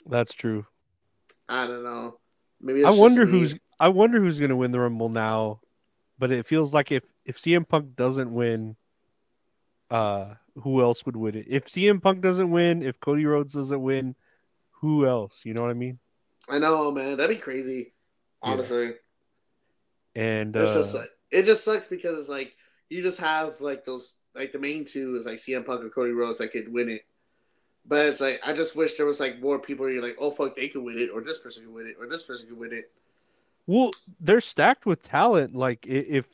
That's 0.06 0.34
true. 0.34 0.66
I 1.48 1.68
don't 1.68 1.84
know. 1.84 2.18
Maybe 2.60 2.84
I 2.84 2.92
wonder 2.92 3.26
who's 3.26 3.56
I 3.80 3.90
wonder 3.90 4.20
who's 4.20 4.40
gonna 4.40 4.56
win 4.56 4.72
the 4.72 4.80
Rumble 4.80 5.10
now. 5.10 5.62
But 6.20 6.32
it 6.32 6.46
feels 6.46 6.74
like 6.74 6.92
if 6.92 7.04
if 7.26 7.38
CM 7.38 7.68
Punk 7.68 7.96
doesn't 7.96 8.32
win, 8.34 8.76
uh, 9.90 10.36
who 10.56 10.82
else 10.82 11.06
would 11.06 11.16
win 11.16 11.36
it? 11.36 11.46
If 11.50 11.66
CM 11.66 12.02
Punk 12.02 12.22
doesn't 12.22 12.52
win, 12.52 12.84
if 12.84 13.00
Cody 13.00 13.26
Rhodes 13.26 13.54
doesn't 13.54 13.82
win, 13.82 14.16
who 14.82 15.08
else? 15.08 15.42
You 15.46 15.54
know 15.54 15.62
what 15.62 15.72
I 15.72 15.76
mean? 15.76 16.00
I 16.50 16.60
know, 16.60 16.92
man. 16.92 17.18
That'd 17.18 17.36
be 17.36 17.42
crazy. 17.42 17.94
Yeah. 18.44 18.52
Honestly, 18.52 18.94
And 20.16 20.56
it's 20.56 20.72
uh, 20.72 20.80
just 20.80 20.96
like 20.96 21.10
it 21.32 21.46
just 21.46 21.64
sucks 21.64 21.88
because 21.88 22.20
it's 22.20 22.30
like 22.30 22.56
you 22.90 23.02
just 23.02 23.20
have 23.20 23.62
like 23.62 23.86
those 23.86 24.18
like 24.36 24.52
the 24.52 24.60
main 24.60 24.86
two 24.86 25.16
is 25.16 25.26
like 25.26 25.38
CM 25.38 25.66
Punk 25.66 25.84
or 25.84 25.90
Cody 25.90 26.12
Rhodes 26.12 26.40
that 26.40 26.52
could 26.52 26.72
win 26.72 26.90
it. 26.90 27.06
But 27.86 28.08
it's 28.08 28.22
like 28.22 28.42
I 28.46 28.54
just 28.54 28.76
wish 28.76 28.96
there 28.96 29.06
was 29.06 29.20
like 29.20 29.42
more 29.42 29.60
people 29.60 29.90
you're 29.90 30.04
like, 30.04 30.18
oh 30.20 30.32
fuck, 30.32 30.56
they 30.56 30.68
could 30.68 30.84
win 30.84 31.00
it, 31.00 31.10
or 31.10 31.22
this 31.22 31.40
person 31.40 31.66
could 31.66 31.74
win 31.74 31.88
it, 31.88 31.96
or 32.00 32.08
this 32.08 32.24
person 32.24 32.48
could 32.48 32.58
win 32.58 32.74
it. 32.74 32.92
Well, 33.66 33.92
they're 34.20 34.42
stacked 34.42 34.86
with 34.86 35.02
talent. 35.02 35.56
Like 35.56 35.88
if 35.88 36.28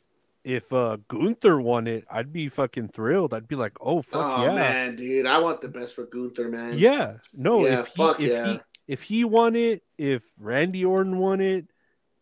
if 0.44 0.72
uh 0.72 0.98
Gunther 1.08 1.60
won 1.60 1.86
it, 1.86 2.04
I'd 2.10 2.32
be 2.32 2.48
fucking 2.48 2.88
thrilled. 2.88 3.32
I'd 3.32 3.48
be 3.48 3.56
like, 3.56 3.76
oh 3.80 4.02
fuck 4.02 4.38
oh 4.38 4.44
yeah, 4.44 4.54
man, 4.54 4.96
dude, 4.96 5.26
I 5.26 5.38
want 5.38 5.60
the 5.60 5.68
best 5.68 5.94
for 5.94 6.04
Gunther, 6.04 6.48
man. 6.48 6.76
yeah. 6.76 7.14
No, 7.32 7.64
Yeah, 7.64 7.80
if 7.80 7.88
he, 7.88 8.02
fuck 8.02 8.20
if 8.20 8.30
yeah. 8.30 8.52
he 8.52 8.60
if 8.88 9.02
he 9.02 9.24
won 9.24 9.54
it, 9.54 9.82
if 9.96 10.22
Randy 10.38 10.84
Orton 10.84 11.18
won 11.18 11.40
it, 11.40 11.66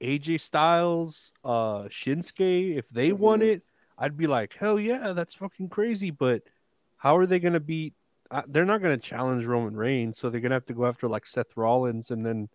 AJ 0.01 0.41
Styles, 0.41 1.33
uh 1.45 1.85
Shinsuke, 1.85 2.77
if 2.77 2.89
they 2.91 3.13
won 3.13 3.41
Mhm. 3.41 3.55
it, 3.55 3.63
I'd 3.99 4.17
be 4.17 4.27
like, 4.27 4.55
hell 4.55 4.79
yeah, 4.79 5.13
that's 5.13 5.35
fucking 5.35 5.69
crazy. 5.71 6.11
But 6.11 6.43
how 6.97 7.17
are 7.17 7.27
they 7.27 7.41
gonna 7.41 7.61
beat? 7.61 7.95
Uh, 8.31 8.43
they're 8.49 8.65
not 8.65 8.83
gonna 8.83 8.99
challenge 8.99 9.45
Roman 9.45 9.77
Reigns, 9.77 10.19
so 10.19 10.29
they're 10.29 10.41
gonna 10.41 10.55
have 10.57 10.67
to 10.67 10.75
go 10.75 10.87
after 10.87 11.09
like 11.09 11.27
Seth 11.27 11.57
Rollins 11.57 12.11
and 12.11 12.25
then. 12.25 12.49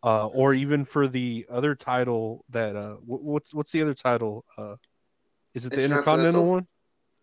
Uh, 0.00 0.26
or 0.28 0.54
even 0.54 0.84
for 0.84 1.08
the 1.08 1.44
other 1.50 1.74
title 1.74 2.44
that 2.50 2.76
uh, 2.76 2.94
wh- 2.98 3.20
what's 3.24 3.52
what's 3.52 3.72
the 3.72 3.82
other 3.82 3.94
title? 3.94 4.44
Uh, 4.56 4.76
is 5.54 5.66
it 5.66 5.70
the 5.70 5.82
Intercontinental 5.82 6.44
Intercontinental? 6.44 6.46
one? 6.46 6.66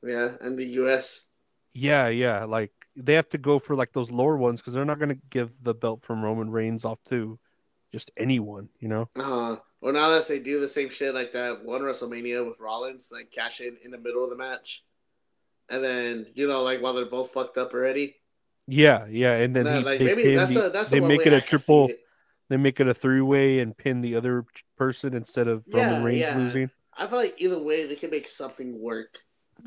Yeah, 0.03 0.35
and 0.45 0.59
the 0.59 0.65
U.S. 0.81 1.29
Yeah, 1.73 2.09
yeah. 2.09 2.43
Like 2.43 2.73
they 2.97 3.13
have 3.13 3.29
to 3.29 3.37
go 3.37 3.59
for 3.59 3.77
like 3.77 3.93
those 3.93 4.11
lower 4.11 4.35
ones 4.35 4.59
because 4.59 4.73
they're 4.73 4.83
not 4.83 4.99
gonna 4.99 5.15
give 5.29 5.51
the 5.63 5.73
belt 5.73 6.03
from 6.03 6.21
Roman 6.21 6.49
Reigns 6.49 6.83
off 6.83 6.99
to 7.09 7.39
just 7.91 8.11
anyone, 8.17 8.69
you 8.79 8.87
know? 8.87 9.09
Uh, 9.15 9.23
huh. 9.23 9.55
well, 9.81 9.93
now 9.93 10.09
that 10.09 10.27
they 10.27 10.39
do 10.39 10.59
the 10.59 10.67
same 10.67 10.89
shit 10.89 11.13
like 11.13 11.31
that 11.33 11.63
one 11.63 11.81
WrestleMania 11.81 12.45
with 12.45 12.59
Rollins, 12.59 13.09
like 13.11 13.31
cash 13.31 13.61
in 13.61 13.77
in 13.83 13.91
the 13.91 13.97
middle 13.97 14.23
of 14.23 14.29
the 14.29 14.35
match, 14.35 14.83
and 15.69 15.83
then 15.83 16.27
you 16.33 16.47
know, 16.47 16.63
like 16.63 16.81
while 16.81 16.93
they're 16.93 17.05
both 17.05 17.31
fucked 17.31 17.57
up 17.57 17.73
already. 17.73 18.15
Yeah, 18.67 19.05
yeah. 19.09 19.33
And 19.35 19.55
then 19.55 19.65
Nah, 19.65 19.77
he, 19.77 19.83
like 19.83 19.99
they 19.99 20.05
maybe 20.05 20.35
that's 20.35 20.53
the- 20.53 20.67
a 20.67 20.69
that's 20.69 20.89
they 20.89 20.99
make 20.99 21.25
it 21.25 21.33
a 21.33 21.41
triple. 21.41 21.87
it. 21.89 21.99
They 22.49 22.57
make 22.57 22.79
it 22.79 22.87
a 22.87 22.93
three 22.93 23.21
way 23.21 23.59
and 23.59 23.75
pin 23.75 24.01
the 24.01 24.15
other 24.15 24.45
person 24.77 25.15
instead 25.15 25.47
of 25.47 25.63
Yeah, 25.67 25.87
Roman 25.89 26.03
Reigns 26.03 26.21
yeah. 26.21 26.37
losing. 26.37 26.69
I 26.97 27.07
feel 27.07 27.17
like 27.17 27.35
either 27.39 27.59
way 27.59 27.85
they 27.87 27.95
can 27.95 28.09
make 28.11 28.27
something 28.27 28.79
work. 28.79 29.17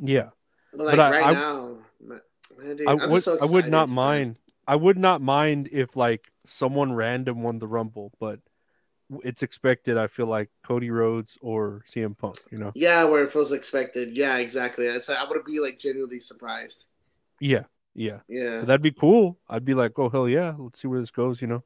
Yeah, 0.00 0.30
But 0.72 0.86
like 0.86 0.96
But 0.96 1.10
right 1.12 1.24
I- 1.26 1.32
now, 1.32 1.78
man, 2.00 2.20
dude, 2.76 2.86
I 2.86 2.92
I'm 2.92 3.10
would. 3.10 3.22
so 3.22 3.36
I 3.42 3.46
would 3.46 3.68
not 3.68 3.88
mind. 3.88 4.38
I 4.66 4.76
would 4.76 4.96
not 4.98 5.20
mind 5.20 5.68
if 5.72 5.96
like 5.96 6.30
someone 6.48 6.92
random 6.92 7.42
won 7.42 7.58
the 7.58 7.66
Rumble, 7.66 8.12
but 8.18 8.40
it's 9.24 9.42
expected. 9.42 9.96
I 9.96 10.06
feel 10.06 10.26
like 10.26 10.50
Cody 10.66 10.90
Rhodes 10.90 11.38
or 11.40 11.84
CM 11.90 12.16
Punk. 12.16 12.36
You 12.50 12.58
know? 12.58 12.72
Yeah, 12.74 13.04
where 13.04 13.22
it 13.22 13.30
feels 13.30 13.52
expected. 13.52 14.16
Yeah, 14.16 14.36
exactly. 14.36 14.90
Like, 14.90 15.08
I 15.08 15.28
would 15.28 15.44
be 15.44 15.60
like 15.60 15.78
genuinely 15.78 16.20
surprised. 16.20 16.86
Yeah, 17.40 17.64
yeah. 17.94 18.20
Yeah, 18.28 18.62
That'd 18.62 18.82
be 18.82 18.92
cool. 18.92 19.38
I'd 19.48 19.64
be 19.64 19.74
like, 19.74 19.98
oh 19.98 20.08
hell 20.08 20.28
yeah, 20.28 20.54
let's 20.58 20.80
see 20.80 20.88
where 20.88 21.00
this 21.00 21.10
goes. 21.10 21.40
You 21.40 21.48
know? 21.48 21.64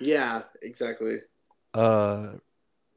yeah, 0.00 0.42
exactly. 0.60 1.18
Uh, 1.74 2.32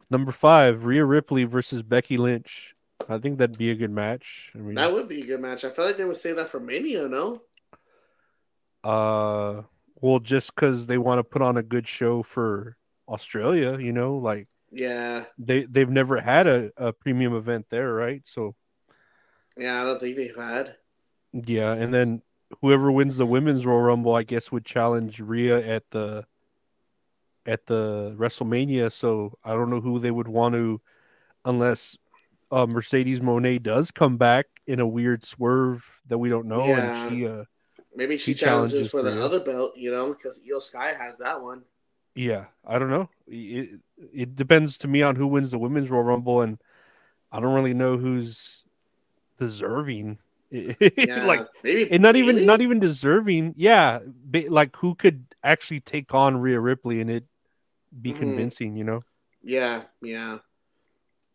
number 0.09 0.31
five, 0.31 0.83
Rhea 0.83 1.05
Ripley 1.05 1.45
versus 1.45 1.81
Becky 1.81 2.17
Lynch. 2.17 2.73
I 3.07 3.17
think 3.19 3.37
that'd 3.37 3.57
be 3.57 3.71
a 3.71 3.75
good 3.75 3.91
match. 3.91 4.51
I 4.55 4.57
mean, 4.59 4.75
That 4.75 4.91
would 4.91 5.07
be 5.07 5.21
a 5.21 5.25
good 5.25 5.39
match. 5.41 5.63
I 5.63 5.69
feel 5.69 5.85
like 5.85 5.97
they 5.97 6.05
would 6.05 6.17
say 6.17 6.33
that 6.33 6.49
for 6.49 6.59
Mania, 6.59 7.07
no? 7.07 7.41
uh, 8.83 9.63
well, 10.01 10.19
just 10.19 10.53
because 10.55 10.87
they 10.87 10.97
want 10.97 11.19
to 11.19 11.23
put 11.23 11.41
on 11.41 11.57
a 11.57 11.63
good 11.63 11.87
show 11.87 12.23
for 12.23 12.77
Australia, 13.07 13.77
you 13.79 13.91
know, 13.93 14.17
like 14.17 14.47
Yeah, 14.69 15.25
they 15.37 15.65
they've 15.65 15.89
never 15.89 16.19
had 16.21 16.47
a, 16.47 16.71
a 16.77 16.93
premium 16.93 17.33
event 17.33 17.67
there, 17.69 17.93
right? 17.93 18.21
So 18.25 18.55
yeah. 19.57 19.81
I 19.81 19.85
don't 19.85 19.99
think 19.99 20.17
they've 20.17 20.35
had. 20.35 20.75
yeah, 21.33 21.73
and 21.73 21.93
then 21.93 22.21
whoever 22.61 22.91
wins 22.91 23.17
the 23.17 23.25
women's 23.25 23.65
Royal 23.65 23.81
Rumble, 23.81 24.15
I 24.15 24.23
guess, 24.23 24.51
would 24.51 24.65
challenge 24.65 25.19
Rhea 25.19 25.65
at 25.75 25.83
the 25.91 26.25
at 27.45 27.65
the 27.67 28.15
WrestleMania. 28.17 28.91
So 28.91 29.37
I 29.43 29.51
don't 29.53 29.69
know 29.69 29.81
who 29.81 29.99
they 29.99 30.11
would 30.11 30.27
want 30.27 30.55
to, 30.55 30.81
unless 31.45 31.97
uh, 32.51 32.65
Mercedes 32.67 33.19
Moné 33.19 33.61
does 33.61 33.91
come 33.91 34.17
back 34.17 34.45
in 34.67 34.79
a 34.79 34.87
weird 34.87 35.23
swerve 35.25 35.85
that 36.07 36.17
we 36.17 36.29
don't 36.29 36.47
know, 36.47 36.65
Yeah. 36.65 37.07
and 37.07 37.13
she, 37.13 37.27
uh, 37.27 37.43
Maybe 37.95 38.17
she 38.17 38.31
He 38.31 38.35
challenges 38.35 38.87
challenges 38.87 38.91
for 38.91 39.01
the 39.03 39.19
other 39.19 39.39
belt, 39.39 39.73
you 39.77 39.91
know, 39.91 40.13
because 40.13 40.41
Iyo 40.43 40.61
Sky 40.61 40.93
has 40.93 41.17
that 41.19 41.41
one. 41.41 41.63
yeah, 42.15 42.45
I 42.65 42.79
don't 42.79 42.89
know. 42.89 43.09
It, 43.27 43.79
it 44.13 44.35
depends 44.35 44.77
to 44.79 44.87
me 44.87 45.01
on 45.01 45.15
who 45.15 45.27
wins 45.27 45.51
the 45.51 45.57
women's 45.59 45.89
Royal 45.89 46.03
Rumble, 46.03 46.41
and 46.41 46.57
I 47.31 47.39
don't 47.39 47.53
really 47.53 47.73
know 47.73 47.97
who's 47.97 48.63
deserving. 49.39 50.19
Yeah, 50.99 51.25
like 51.25 51.47
maybe 51.63 51.91
and 51.91 52.01
not 52.01 52.15
even 52.15 52.45
not 52.45 52.61
even 52.61 52.79
deserving. 52.79 53.53
Yeah, 53.57 53.99
like 54.49 54.75
who 54.77 54.95
could 54.95 55.25
actually 55.43 55.79
take 55.81 56.13
on 56.13 56.37
Rhea 56.37 56.59
Ripley 56.59 57.01
and 57.01 57.09
it 57.09 57.25
be 58.01 58.13
Mhm. 58.13 58.13
convincing? 58.13 58.75
You 58.75 58.83
know? 58.83 59.01
Yeah, 59.43 59.83
yeah. 60.01 60.39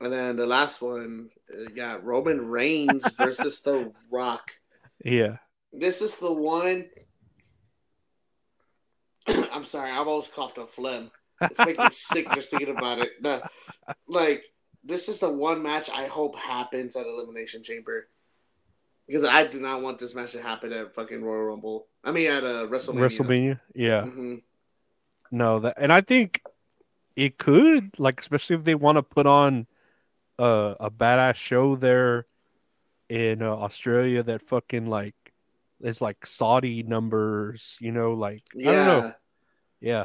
And 0.01 0.13
then 0.13 0.37
the 0.37 0.47
last 0.47 0.83
one, 0.83 1.31
uh, 1.53 1.71
got 1.75 2.05
Roman 2.05 2.49
Reigns 2.49 3.09
versus 3.17 3.61
The 3.63 3.93
Rock. 4.11 4.53
Yeah, 5.05 5.39
This 5.73 6.03
is 6.03 6.19
the 6.19 6.33
one. 6.33 6.87
I'm 9.53 9.65
sorry, 9.65 9.91
I've 9.91 10.09
always 10.09 10.29
coughed 10.29 10.59
up 10.59 10.73
phlegm. 10.73 11.11
It's 11.43 11.65
making 11.65 11.85
me 11.85 11.91
sick 11.93 12.33
just 12.33 12.51
thinking 12.51 12.75
about 12.75 12.99
it. 12.99 13.23
The- 13.23 13.43
like, 14.09 14.45
this 14.83 15.09
is 15.09 15.21
the 15.21 15.33
one 15.33 15.63
match 15.63 15.89
I 15.91 16.07
hope 16.07 16.37
happens 16.37 16.97
at 16.97 17.07
Elimination 17.07 17.63
Chamber. 17.63 18.09
Because 19.07 19.25
I 19.25 19.47
do 19.47 19.61
not 19.61 19.83
want 19.83 19.99
this 19.99 20.15
match 20.15 20.33
to 20.33 20.43
happen 20.43 20.73
at 20.73 20.95
fucking 20.95 21.25
Royal 21.25 21.45
Rumble. 21.45 21.87
I 22.05 22.13
mean, 22.13 22.31
at 22.31 22.45
uh, 22.45 22.67
WrestleMania. 22.67 23.19
WrestleMania. 23.19 23.61
Yeah, 23.75 24.03
hmm 24.05 24.37
no, 25.31 25.61
that 25.61 25.75
and 25.77 25.93
I 25.93 26.01
think 26.01 26.43
it 27.17 27.39
could 27.39 27.99
like, 27.99 28.21
especially 28.21 28.57
if 28.57 28.65
they 28.65 28.75
want 28.75 28.97
to 28.97 29.03
put 29.03 29.27
on 29.27 29.67
uh, 30.39 30.75
a 30.81 30.91
badass 30.91 31.37
show 31.37 31.77
there 31.77 32.27
in 33.09 33.43
uh, 33.43 33.51
Australia 33.51 34.23
that 34.23 34.43
fucking 34.43 34.87
like 34.87 35.15
is 35.81 36.01
like 36.01 36.25
Saudi 36.27 36.83
numbers. 36.83 37.77
You 37.81 37.93
know, 37.93 38.13
like 38.15 38.43
Yeah. 38.55 38.71
I 38.71 38.75
don't 38.75 38.87
know. 38.87 39.13
Yeah, 39.81 40.05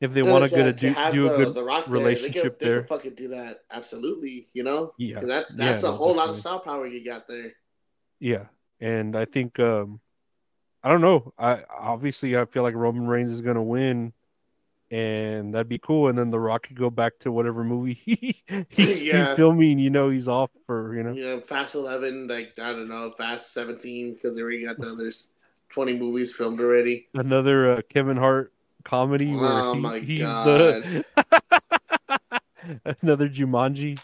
if 0.00 0.12
they 0.12 0.22
No, 0.22 0.32
want 0.32 0.48
to 0.48 0.54
a 0.66 0.72
do, 0.72 0.94
do 1.12 1.28
the, 1.28 1.34
a 1.34 1.36
good 1.36 1.54
the 1.54 1.64
relationship 1.88 2.58
there, 2.58 2.68
they 2.70 2.76
can, 2.78 2.86
fucking 2.86 3.14
do 3.14 3.28
that. 3.28 3.60
Absolutely, 3.72 4.48
you 4.52 4.62
know. 4.62 4.92
yeah, 4.98 5.20
That 5.20 5.46
Yeah, 5.50 5.66
that's 5.66 5.82
a 5.82 5.88
no, 5.88 5.94
whole 5.96 6.14
lot 6.14 6.28
of 6.28 6.36
definitely. 6.36 6.40
style 6.40 6.60
power 6.60 6.86
you 6.86 7.04
got 7.04 7.26
there. 7.26 7.52
Yeah, 8.20 8.46
and 8.80 9.16
I 9.16 9.24
think 9.24 9.58
um 9.58 10.00
I 10.82 10.90
don't 10.90 11.00
know. 11.00 11.32
I 11.38 11.64
obviously 11.68 12.36
I 12.36 12.44
feel 12.44 12.62
like 12.62 12.74
Roman 12.74 13.06
Reigns 13.06 13.30
is 13.30 13.40
gonna 13.40 13.62
win, 13.62 14.12
and 14.90 15.52
that'd 15.54 15.68
be 15.68 15.78
cool. 15.78 16.08
And 16.08 16.16
then 16.18 16.30
The 16.30 16.40
Rock 16.40 16.66
could 16.68 16.78
go 16.78 16.90
back 16.90 17.18
to 17.20 17.32
whatever 17.32 17.62
movie 17.64 17.94
he, 18.04 18.42
he's 18.70 19.02
Yeah. 19.06 19.34
filming. 19.34 19.78
You 19.78 19.90
know, 19.90 20.10
he's 20.10 20.28
off 20.28 20.50
for 20.66 20.94
you 20.94 21.02
know. 21.02 21.12
You 21.12 21.24
know, 21.24 21.40
Fast 21.40 21.74
Eleven, 21.74 22.26
like 22.28 22.58
I 22.58 22.72
don't 22.72 22.88
know, 22.88 23.10
Fast 23.10 23.52
Seventeen, 23.52 24.14
because 24.14 24.34
they 24.36 24.42
already 24.42 24.64
got 24.64 24.78
the 24.78 24.94
there's 24.94 25.32
twenty 25.68 25.96
movies 25.96 26.34
filmed 26.34 26.60
already. 26.60 27.08
Another 27.14 27.72
uh, 27.72 27.80
Kevin 27.88 28.16
Hart 28.16 28.52
comedy 28.84 29.34
where 29.34 29.50
Oh 29.50 29.74
he- 29.74 29.80
my 29.80 29.98
he's 30.00 30.20
God. 30.20 30.46
the 30.46 31.04
another 33.02 33.28
Jumanji. 33.28 33.98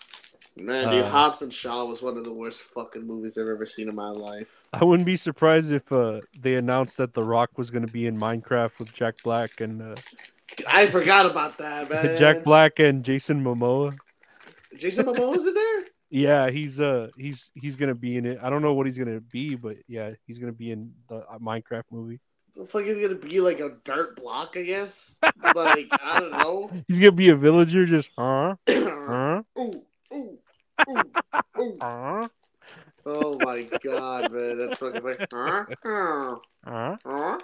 Man, 0.57 0.89
dude, 0.91 1.03
Uh, 1.05 1.09
Hobbs 1.11 1.43
and 1.43 1.53
Shaw 1.53 1.85
was 1.85 2.01
one 2.01 2.17
of 2.17 2.23
the 2.25 2.33
worst 2.33 2.61
fucking 2.63 3.05
movies 3.05 3.37
I've 3.37 3.49
ever 3.49 3.67
seen 3.67 3.89
in 3.89 3.95
my 3.97 4.11
life. 4.11 4.63
I 4.73 4.85
wouldn't 4.85 5.05
be 5.07 5.17
surprised 5.17 5.73
if 5.73 5.91
uh, 5.91 6.21
they 6.41 6.55
announced 6.55 6.97
that 6.99 7.13
The 7.13 7.23
Rock 7.25 7.59
was 7.59 7.71
going 7.71 7.85
to 7.85 7.93
be 7.93 8.07
in 8.07 8.17
Minecraft 8.17 8.79
with 8.79 8.93
Jack 8.95 9.17
Black 9.25 9.61
and 9.61 9.83
uh, 9.83 9.95
I 10.69 10.87
forgot 10.87 11.27
about 11.27 11.59
that, 11.59 11.91
man. 11.91 12.17
Jack 12.17 12.45
Black 12.45 12.79
and 12.79 13.05
Jason 13.05 13.43
Momoa. 13.43 13.97
Jason 14.77 15.07
Momoa 15.07 15.31
was 15.31 15.47
in 15.47 15.55
there. 15.55 15.85
Yeah, 16.11 16.49
he's 16.51 16.79
uh 16.79 17.09
he's 17.17 17.51
he's 17.55 17.75
gonna 17.75 17.95
be 17.95 18.17
in 18.17 18.25
it. 18.25 18.39
I 18.41 18.49
don't 18.49 18.63
know 18.63 18.73
what 18.73 18.87
he's 18.87 18.97
gonna 18.97 19.21
be, 19.21 19.57
but 19.57 19.79
yeah, 19.89 20.13
he's 20.29 20.39
gonna 20.39 20.53
be 20.53 20.71
in 20.71 20.93
the 21.09 21.17
uh, 21.17 21.39
Minecraft 21.39 21.83
movie. 21.91 22.21
The 22.55 22.67
fuck 22.67 22.85
is 22.85 22.99
gonna 22.99 23.19
be 23.19 23.41
like 23.41 23.59
a 23.59 23.79
dirt 23.83 24.15
block, 24.15 24.57
I 24.57 24.63
guess. 24.63 25.19
like 25.57 25.89
I 25.91 26.21
don't 26.21 26.31
know. 26.31 26.71
He's 26.87 27.01
gonna 27.01 27.11
be 27.11 27.31
a 27.31 27.35
villager, 27.35 27.85
just 27.85 28.11
huh, 28.17 28.55
huh, 28.69 29.43
ooh, 29.59 29.83
ooh, 30.13 30.39
ooh, 30.89 31.11
ooh. 31.59 31.79
huh, 31.83 32.29
Oh 33.07 33.39
my 33.39 33.63
god, 33.83 34.33
man, 34.33 34.59
that's 34.59 34.79
fucking 34.79 35.03
like, 35.03 35.27
huh? 35.33 35.65
Huh? 35.85 36.37
huh. 36.65 36.97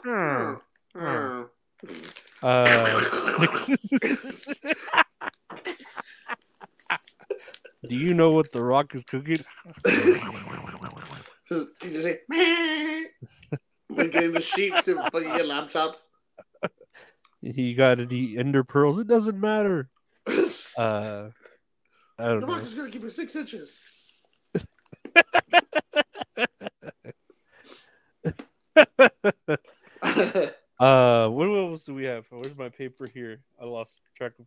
Huh? 0.04 0.56
Huh? 0.96 1.44
Uh, 2.42 3.00
do 7.88 7.94
you 7.96 8.14
know 8.14 8.30
what 8.32 8.50
The 8.52 8.64
Rock 8.64 8.94
is 8.94 9.04
cooking? 9.04 9.36
you 9.84 10.16
just 11.82 12.04
say, 12.04 12.20
like 13.90 14.12
getting 14.12 14.32
the 14.32 14.40
sheep 14.40 14.74
to 14.84 14.94
fucking 15.02 15.22
get 15.22 15.46
lamb 15.46 15.68
chops. 15.68 16.08
He 17.42 17.74
got 17.74 17.96
to 17.96 18.14
eat 18.14 18.38
ender 18.38 18.64
pearls. 18.64 18.98
It 19.00 19.06
doesn't 19.06 19.38
matter. 19.40 19.88
the 20.26 20.72
Uh, 20.76 21.30
I 22.18 22.24
don't 22.24 22.40
rock 22.40 22.48
know. 22.48 22.62
is 22.62 22.74
gonna 22.74 22.90
give 22.90 23.02
her 23.02 23.10
six 23.10 23.34
inches. 23.34 23.80
Uh, 30.80 31.28
what 31.28 31.44
else 31.46 31.84
do 31.84 31.94
we 31.94 32.04
have? 32.04 32.24
Where's 32.30 32.56
my 32.56 32.70
paper 32.70 33.06
here? 33.06 33.40
I 33.60 33.66
lost 33.66 34.00
track 34.16 34.32
of. 34.38 34.46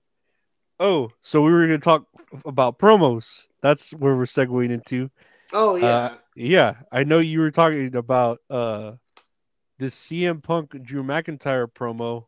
Oh, 0.79 1.11
so 1.21 1.41
we 1.43 1.51
were 1.51 1.67
gonna 1.67 1.77
talk 1.77 2.07
about 2.45 2.79
promos. 2.79 3.45
That's 3.61 3.91
where 3.91 4.15
we're 4.15 4.25
segueing 4.25 4.71
into. 4.71 5.11
Oh 5.53 5.75
yeah. 5.75 5.85
Uh, 5.85 6.13
Yeah, 6.35 6.75
I 6.91 7.03
know 7.03 7.19
you 7.19 7.39
were 7.39 7.51
talking 7.51 7.95
about 7.95 8.39
uh 8.49 8.93
this 9.77 9.95
CM 9.95 10.41
Punk 10.41 10.71
Drew 10.81 11.03
McIntyre 11.03 11.67
promo. 11.71 12.25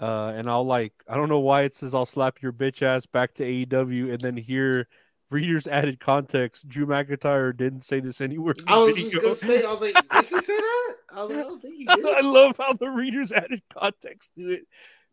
Uh 0.00 0.32
and 0.34 0.48
I'll 0.48 0.64
like 0.66 0.94
I 1.06 1.16
don't 1.16 1.28
know 1.28 1.40
why 1.40 1.62
it 1.62 1.74
says 1.74 1.92
I'll 1.92 2.06
slap 2.06 2.40
your 2.40 2.52
bitch 2.52 2.80
ass 2.80 3.04
back 3.04 3.34
to 3.34 3.44
AEW 3.44 4.10
and 4.12 4.20
then 4.20 4.36
here 4.38 4.88
readers 5.30 5.66
added 5.66 6.00
context. 6.00 6.68
Drew 6.68 6.86
McIntyre 6.86 7.56
didn't 7.56 7.82
say 7.82 8.00
this 8.00 8.20
anywhere. 8.20 8.54
in 8.58 8.64
the 8.64 8.72
I 8.72 8.78
was 8.78 8.96
just 8.96 9.14
gonna 9.14 9.34
say, 9.34 9.64
I 9.64 9.70
was 9.72 9.80
like, 9.80 9.94
did 9.94 10.24
he 10.24 10.40
say 10.40 10.56
that? 10.56 10.94
I 11.14 11.20
was 11.22 11.30
like, 11.30 11.38
I 11.38 11.42
don't 11.42 11.62
think 11.62 11.74
he 11.76 11.84
did. 11.96 12.06
I 12.06 12.20
love 12.20 12.56
how 12.58 12.72
the 12.74 12.88
readers 12.88 13.32
added 13.32 13.62
context 13.76 14.30
to 14.36 14.50
it. 14.50 14.66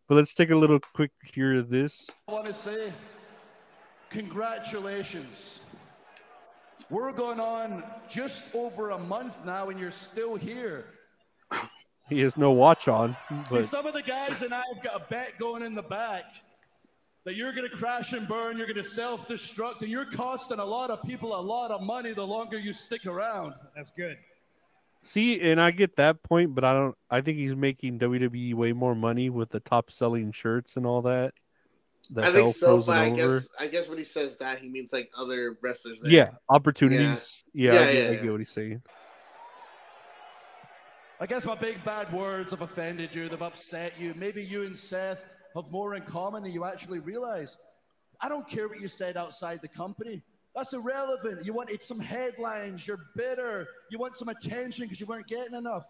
But 0.07 0.15
let's 0.15 0.33
take 0.33 0.49
a 0.51 0.55
little 0.55 0.79
quick 0.79 1.11
hear 1.33 1.57
of 1.57 1.69
this. 1.69 2.07
I 2.27 2.33
want 2.33 2.45
to 2.45 2.53
say 2.53 2.93
congratulations. 4.09 5.59
We're 6.89 7.11
going 7.11 7.39
on 7.39 7.83
just 8.09 8.43
over 8.53 8.91
a 8.91 8.99
month 8.99 9.37
now, 9.45 9.69
and 9.69 9.79
you're 9.79 9.89
still 9.89 10.35
here. 10.35 10.85
He 12.09 12.19
has 12.19 12.35
no 12.35 12.51
watch 12.51 12.87
on, 12.87 13.15
See, 13.49 13.63
some 13.63 13.87
of 13.87 13.93
the 13.93 14.01
guys 14.01 14.41
and 14.41 14.53
I 14.53 14.61
have 14.73 14.83
got 14.83 14.95
a 15.01 15.05
bet 15.09 15.39
going 15.39 15.63
in 15.63 15.73
the 15.73 15.81
back 15.81 16.25
that 17.25 17.35
you're 17.35 17.53
going 17.53 17.69
to 17.69 17.75
crash 17.75 18.13
and 18.13 18.27
burn, 18.27 18.57
you're 18.57 18.67
going 18.67 18.81
to 18.81 18.83
self 18.83 19.27
destruct, 19.27 19.81
and 19.81 19.89
you're 19.89 20.05
costing 20.05 20.59
a 20.59 20.65
lot 20.65 20.89
of 20.89 21.01
people 21.03 21.35
a 21.35 21.41
lot 21.41 21.71
of 21.71 21.81
money 21.81 22.13
the 22.13 22.25
longer 22.25 22.59
you 22.59 22.73
stick 22.73 23.05
around. 23.05 23.53
That's 23.75 23.89
good. 23.91 24.17
see, 25.03 25.39
and 25.41 25.59
I 25.59 25.71
get 25.71 25.95
that 25.97 26.23
point, 26.23 26.53
but 26.53 26.63
I 26.63 26.73
don't. 26.73 26.95
I 27.09 27.21
think 27.21 27.37
he's 27.37 27.55
making 27.55 27.99
WWE 27.99 28.53
way 28.55 28.73
more 28.73 28.95
money 28.95 29.29
with 29.29 29.49
the 29.49 29.59
top 29.59 29.91
selling 29.91 30.31
shirts 30.31 30.75
and 30.75 30.85
all 30.85 31.01
that. 31.03 31.33
The 32.11 32.25
I 32.27 32.33
think 32.33 32.53
so, 32.53 32.83
but 32.83 32.97
I 32.97 33.09
Over. 33.11 33.15
guess 33.15 33.49
I 33.59 33.67
guess 33.67 33.87
when 33.87 33.97
he 33.97 34.03
says 34.03 34.37
that, 34.37 34.59
he 34.59 34.67
means 34.67 34.91
like 34.91 35.09
other 35.17 35.57
wrestlers. 35.61 36.01
There. 36.01 36.11
yeah, 36.11 36.31
opportunities. 36.49 37.43
Yeah, 37.53 37.73
Yeah, 37.73 37.79
I, 37.79 37.85
get, 37.85 37.95
yeah, 37.95 38.09
I 38.09 38.15
get 38.23 38.31
what 38.31 38.39
he's 38.41 38.49
saying. 38.49 38.81
I 41.21 41.25
guess 41.25 41.45
my 41.45 41.55
big 41.55 41.81
bad 41.85 42.11
words 42.11 42.51
have 42.51 42.61
offended 42.61 43.15
you, 43.15 43.29
they've 43.29 43.41
upset 43.41 43.93
you. 43.97 44.13
Maybe 44.17 44.43
you 44.43 44.63
and 44.63 44.77
Seth 44.77 45.23
have 45.55 45.71
more 45.71 45.95
in 45.95 46.03
common 46.03 46.43
than 46.43 46.51
you 46.51 46.65
actually 46.65 46.99
realize. 46.99 47.57
I 48.19 48.29
don't 48.29 48.47
care 48.47 48.67
what 48.67 48.79
you 48.79 48.87
said 48.87 49.17
outside 49.17 49.61
the 49.61 49.67
company. 49.67 50.21
That's 50.55 50.73
irrelevant. 50.73 51.45
You 51.45 51.53
wanted 51.53 51.81
some 51.83 51.99
headlines, 51.99 52.87
you're 52.87 53.05
bitter, 53.15 53.67
you 53.89 53.97
want 53.97 54.15
some 54.15 54.29
attention 54.29 54.85
because 54.85 54.99
you 54.99 55.07
weren't 55.07 55.27
getting 55.27 55.55
enough. 55.55 55.85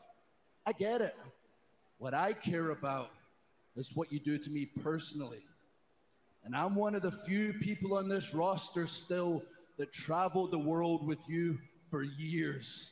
I 0.66 0.72
get 0.72 1.02
it. 1.02 1.16
What 1.98 2.14
I 2.14 2.34
care 2.34 2.72
about 2.72 3.10
is 3.76 3.92
what 3.96 4.12
you 4.12 4.20
do 4.20 4.38
to 4.38 4.50
me 4.50 4.66
personally. 4.82 5.44
And 6.46 6.56
I'm 6.56 6.76
one 6.76 6.96
of 6.96 7.02
the 7.02 7.12
few 7.12 7.54
people 7.54 7.98
on 7.98 8.10
this 8.10 8.34
roster 8.34 8.88
still 8.88 9.44
that 9.78 9.92
traveled 9.92 10.52
the 10.52 10.60
world 10.60 11.06
with 11.06 11.20
you 11.28 11.58
for 11.90 12.04
years. 12.04 12.92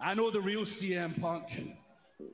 I 0.00 0.14
know 0.14 0.30
the 0.30 0.40
real 0.40 0.62
CM 0.62 1.18
Punk. 1.20 1.44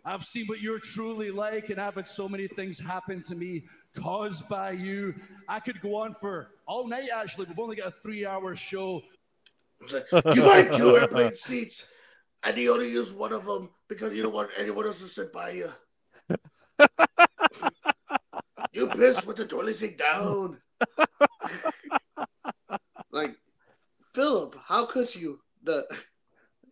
I've 0.04 0.24
seen 0.24 0.46
what 0.46 0.60
you're 0.60 0.78
truly 0.78 1.30
like, 1.30 1.70
and 1.70 1.80
I've 1.80 1.94
had 1.94 2.08
so 2.08 2.28
many 2.28 2.46
things 2.48 2.78
happen 2.78 3.22
to 3.24 3.34
me 3.34 3.64
caused 3.96 4.48
by 4.48 4.72
you. 4.72 5.14
I 5.48 5.60
could 5.60 5.80
go 5.80 5.96
on 5.96 6.14
for 6.14 6.50
all 6.66 6.86
night, 6.86 7.08
actually. 7.14 7.46
We've 7.46 7.58
only 7.58 7.76
got 7.76 7.88
a 7.88 7.90
three 7.90 8.24
hour 8.24 8.54
show. 8.54 9.02
You 9.90 10.42
buy 10.42 10.64
two 10.72 10.96
airplane 10.96 11.36
seats, 11.36 11.88
and 12.44 12.56
you 12.56 12.72
only 12.72 12.90
use 12.90 13.12
one 13.12 13.32
of 13.32 13.44
them 13.44 13.70
because 13.88 14.14
you 14.14 14.22
don't 14.22 14.34
want 14.34 14.50
anyone 14.56 14.86
else 14.86 15.00
to 15.00 15.08
sit 15.08 15.32
by 15.32 15.50
you. 15.50 15.70
you 18.72 18.86
piss 18.88 19.26
with 19.26 19.36
the 19.36 19.46
toilet 19.46 19.76
seat 19.76 19.98
down. 19.98 20.58
like, 23.10 23.36
Philip, 24.14 24.56
how 24.64 24.86
could 24.86 25.12
you? 25.14 25.40
The 25.64 25.84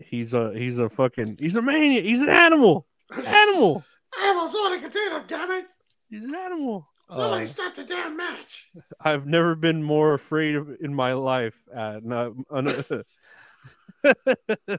He's 0.01 0.35
a 0.35 0.53
he's 0.55 0.79
a 0.79 0.89
fucking 0.89 1.37
he's 1.39 1.55
a 1.55 1.63
maniac. 1.63 2.05
He's 2.05 2.21
an 2.21 2.29
animal. 2.29 2.87
Animal. 3.13 3.85
Animal, 4.23 4.49
somebody 4.49 4.81
contain 4.81 5.11
him, 5.13 5.23
damn 5.27 5.51
it! 5.51 5.67
He's 6.09 6.23
an 6.25 6.35
animal. 6.35 6.89
Somebody 7.11 7.43
Uh, 7.43 7.47
stop 7.47 7.75
the 7.75 7.85
damn 7.85 8.17
match. 8.17 8.69
I've 9.05 9.27
never 9.27 9.55
been 9.55 9.83
more 9.83 10.15
afraid 10.15 10.55
of 10.57 10.69
in 10.81 10.95
my 10.95 11.13
life 11.13 11.55
uh, 11.75 12.01
not, 12.03 12.33
un- 12.51 12.65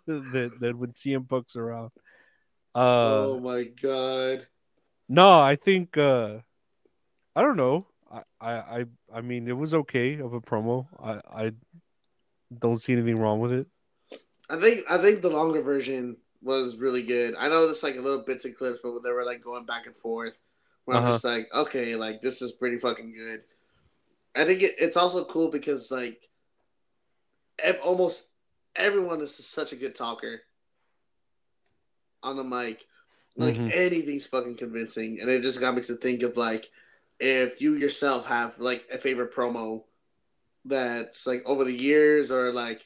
than, 0.06 0.52
than 0.60 0.78
when 0.80 0.92
CM 0.94 1.28
Punk's 1.28 1.56
around. 1.56 1.92
Uh, 2.74 2.80
oh 3.28 3.40
my 3.42 3.64
god. 3.64 4.48
no, 5.10 5.40
I 5.40 5.56
think 5.58 5.98
uh, 5.98 6.38
I 7.36 7.42
don't 7.42 7.58
know. 7.58 7.86
I, 8.10 8.22
I 8.40 8.52
I 8.54 8.86
I 9.16 9.22
mean, 9.22 9.48
it 9.48 9.58
was 9.58 9.74
okay 9.74 10.20
of 10.20 10.34
a 10.34 10.40
promo. 10.42 10.88
I 11.02 11.46
I 11.48 11.52
don't 12.58 12.82
see 12.82 12.94
anything 12.94 13.18
wrong 13.20 13.40
with 13.40 13.52
it. 13.52 13.68
I 14.50 14.58
think 14.60 14.82
I 14.90 14.98
think 14.98 15.22
the 15.22 15.30
longer 15.30 15.62
version 15.62 16.18
was 16.42 16.78
really 16.78 17.04
good. 17.04 17.36
I 17.38 17.50
know 17.50 17.66
it's 17.70 17.84
like 17.84 17.98
a 17.98 18.02
little 18.02 18.24
bits 18.26 18.46
and 18.46 18.56
clips, 18.56 18.80
but 18.84 18.94
when 18.94 19.04
they 19.04 19.12
were 19.12 19.26
like 19.26 19.44
going 19.44 19.66
back 19.66 19.86
and 19.86 19.96
forth, 19.96 20.38
where 20.86 20.98
I'm 20.98 21.06
Uh-huh. 21.06 21.12
just 21.12 21.24
like, 21.24 21.48
okay, 21.54 21.96
like 21.96 22.22
this 22.22 22.42
is 22.42 22.54
pretty 22.54 22.78
fucking 22.78 23.14
good. 23.14 23.42
I 24.36 24.46
think 24.46 24.64
it, 24.64 24.76
it's 24.80 24.98
also 24.98 25.26
cool 25.26 25.50
because 25.50 25.92
like 25.92 26.30
almost 27.84 28.32
everyone 28.76 29.22
is 29.22 29.36
such 29.36 29.72
a 29.74 29.76
good 29.76 29.96
talker 29.96 30.42
on 32.24 32.38
the 32.38 32.44
mic. 32.44 32.86
Like 33.36 33.64
Mhm. 33.64 33.72
anything's 33.74 34.28
fucking 34.28 34.58
convincing, 34.58 35.20
and 35.22 35.30
it 35.30 35.42
just 35.42 35.60
got 35.62 35.74
me 35.76 35.82
to 35.84 35.96
think 35.96 36.22
of 36.24 36.38
like 36.38 36.70
if 37.20 37.62
you 37.62 37.76
yourself 37.76 38.26
have 38.26 38.60
like 38.60 38.86
a 38.94 38.98
favorite 38.98 39.34
promo 39.34 39.84
that's 40.66 41.28
like 41.28 41.44
over 41.46 41.64
the 41.66 41.74
years 41.74 42.32
or 42.32 42.54
like 42.54 42.86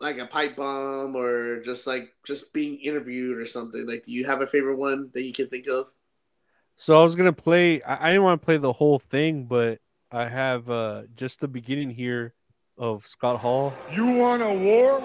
like 0.00 0.18
a 0.18 0.26
pipe 0.26 0.56
bomb 0.56 1.14
or 1.14 1.60
just 1.60 1.86
like 1.86 2.12
just 2.24 2.52
being 2.52 2.78
interviewed 2.80 3.38
or 3.38 3.44
something 3.46 3.86
like 3.86 4.04
do 4.04 4.12
you 4.12 4.24
have 4.24 4.40
a 4.40 4.46
favorite 4.46 4.76
one 4.76 5.10
that 5.12 5.22
you 5.22 5.32
can 5.32 5.46
think 5.48 5.66
of 5.68 5.86
So 6.76 6.98
I 6.98 7.04
was 7.04 7.14
gonna 7.14 7.32
play. 7.32 7.82
I, 7.82 8.06
I 8.06 8.10
didn't 8.10 8.24
want 8.24 8.40
to 8.40 8.44
play 8.44 8.56
the 8.56 8.72
whole 8.72 8.98
thing, 8.98 9.44
but 9.44 9.78
I 10.10 10.26
have 10.26 10.70
uh 10.70 11.02
just 11.14 11.40
the 11.40 11.48
beginning 11.48 11.90
here 11.90 12.32
of 12.78 13.06
Scott 13.06 13.38
Hall. 13.38 13.74
You 13.92 14.06
want 14.06 14.42
a 14.42 14.52
war? 14.52 15.02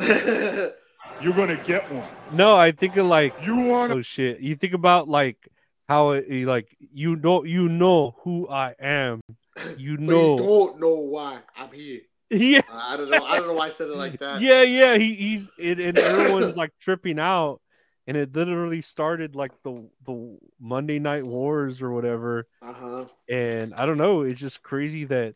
You're 1.22 1.32
gonna 1.32 1.62
get 1.64 1.90
one. 1.92 2.08
No, 2.32 2.56
I 2.56 2.72
think 2.72 2.96
of 2.96 3.06
like 3.06 3.32
You 3.44 3.54
want 3.54 3.92
oh 3.92 4.02
shit. 4.02 4.40
You 4.40 4.56
think 4.56 4.74
about 4.74 5.08
like 5.08 5.48
how 5.88 6.10
it 6.10 6.26
it, 6.28 6.46
like 6.48 6.76
you 6.80 7.14
know 7.14 7.44
you 7.44 7.68
know 7.68 8.16
who 8.24 8.48
I 8.48 8.74
am. 8.80 9.20
You 9.78 9.96
but 9.96 10.02
you 10.02 10.08
know. 10.08 10.36
don't 10.36 10.80
know 10.80 10.96
why 10.96 11.38
i'm 11.56 11.72
here 11.72 12.02
Yeah. 12.30 12.60
Uh, 12.68 12.82
i 12.88 12.96
don't 12.96 13.10
know 13.10 13.24
i 13.24 13.36
don't 13.36 13.46
know 13.46 13.54
why 13.54 13.66
i 13.66 13.70
said 13.70 13.88
it 13.88 13.96
like 13.96 14.18
that 14.18 14.40
Yeah, 14.40 14.62
yeah. 14.62 14.96
He, 14.96 15.14
he's 15.14 15.50
it, 15.58 15.78
and 15.78 15.96
everyone's 15.98 16.56
like 16.56 16.72
tripping 16.80 17.18
out, 17.20 17.60
and 18.06 18.16
it 18.16 18.34
literally 18.34 18.82
started 18.82 19.36
like 19.36 19.52
the 19.62 19.88
the 20.04 20.38
Monday 20.60 20.98
Night 20.98 21.24
Wars 21.24 21.82
or 21.82 21.92
whatever. 21.92 22.44
uh-huh 22.62 23.04
And 23.28 23.74
I 23.74 23.86
don't 23.86 23.98
know. 23.98 24.22
It's 24.22 24.40
just 24.40 24.62
crazy 24.62 25.04
that 25.04 25.34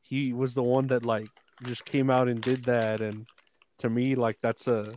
he 0.00 0.32
was 0.32 0.54
the 0.54 0.62
one 0.62 0.88
that 0.88 1.06
like 1.06 1.28
just 1.64 1.84
came 1.84 2.10
out 2.10 2.28
and 2.28 2.40
did 2.40 2.64
that. 2.64 3.00
And 3.00 3.26
to 3.78 3.88
me, 3.88 4.14
like 4.14 4.40
that's 4.40 4.66
a 4.66 4.94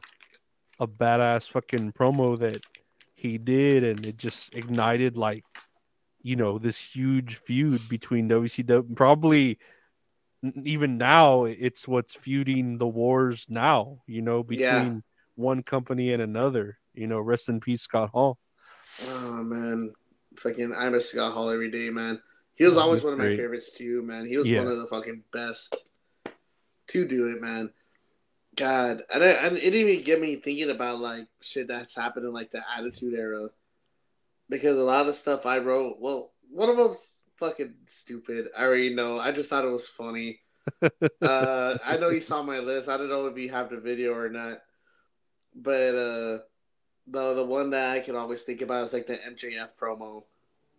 a 0.80 0.88
badass 0.88 1.48
fucking 1.48 1.94
promo 1.94 2.38
that 2.40 2.62
he 3.16 3.38
did, 3.38 3.84
and 3.84 4.06
it 4.06 4.18
just 4.18 4.56
ignited 4.56 5.16
like 5.18 5.45
you 6.22 6.36
know 6.36 6.58
this 6.58 6.78
huge 6.78 7.36
feud 7.36 7.82
between 7.90 8.28
WCW. 8.28 8.95
Probably 8.95 9.60
even 10.64 10.98
now, 10.98 11.45
it's 11.45 11.88
what's 11.88 12.14
feuding 12.15 12.78
the 12.78 12.88
wars 12.88 13.45
now. 13.49 14.02
You 14.07 14.22
know 14.22 14.44
between 14.44 14.65
Yeah. 14.65 14.99
one 15.36 15.64
company 15.64 16.14
and 16.14 16.22
another. 16.22 16.78
You 16.94 17.07
know, 17.07 17.20
rest 17.20 17.49
in 17.49 17.60
peace, 17.60 17.82
Scott 17.82 18.10
Hall. 18.10 18.38
oh 19.07 19.44
man 19.44 19.91
fucking 20.38 20.74
i 20.76 20.90
miss 20.90 21.10
scott 21.11 21.34
hall 21.34 21.49
every 21.49 21.70
day 21.72 21.90
man 21.90 22.20
he 22.56 22.65
oh, 22.65 22.70
was 22.70 22.78
Oh, 22.78 22.82
always 22.82 22.99
he's 22.99 23.06
one 23.06 23.14
of 23.14 23.20
my 23.20 23.36
favorites 23.36 23.72
too 23.72 24.02
man 24.03 24.26
he 24.26 24.38
was 24.38 24.48
Yeah. 24.48 24.60
one 24.64 24.68
of 24.72 24.78
the 24.78 24.88
fucking 24.88 25.24
best 25.32 25.76
to 26.88 27.07
do 27.07 27.30
it 27.36 27.41
man 27.41 27.72
god 28.56 29.02
and, 29.14 29.24
I, 29.24 29.28
and 29.30 29.57
it 29.57 29.72
didn't 29.72 29.90
even 29.90 30.03
get 30.03 30.22
me 30.22 30.36
thinking 30.36 30.70
about 30.70 30.99
like 30.99 31.28
shit 31.41 31.68
that's 31.68 31.95
happened 31.95 32.26
in 32.26 32.34
like 32.34 32.52
the 32.52 32.61
attitude 32.78 33.14
era 33.14 33.49
because 34.49 34.78
a 34.78 34.84
lot 34.84 35.07
of 35.07 35.15
stuff 35.15 35.45
I 35.45 35.57
wrote, 35.60 35.95
well, 35.99 36.32
one 36.52 36.70
of 36.70 36.78
them's 36.78 37.23
fucking 37.44 37.74
stupid. 37.88 38.48
I 38.57 38.64
already 38.64 38.94
know. 38.94 39.20
I 39.20 39.32
just 39.32 39.49
thought 39.49 39.65
it 39.65 39.72
was 39.72 39.88
funny. 39.88 40.40
uh, 41.22 41.78
I 41.86 41.98
know 41.98 42.10
you 42.10 42.22
saw 42.22 42.41
my 42.41 42.60
list. 42.60 42.88
I 42.88 42.95
don't 42.98 43.10
know 43.10 43.28
if 43.28 43.38
you 43.38 43.49
have 43.49 43.70
the 43.70 43.80
video 43.80 44.14
or 44.14 44.30
not, 44.30 44.60
but 45.53 45.94
uh, 45.94 46.40
the 47.07 47.34
the 47.34 47.45
one 47.45 47.72
that 47.72 47.91
I 47.91 47.99
can 47.99 48.15
always 48.15 48.44
think 48.44 48.61
about 48.61 48.86
is 48.86 48.94
like 48.94 49.07
the 49.07 49.15
MJF 49.18 49.72
promo, 49.80 50.24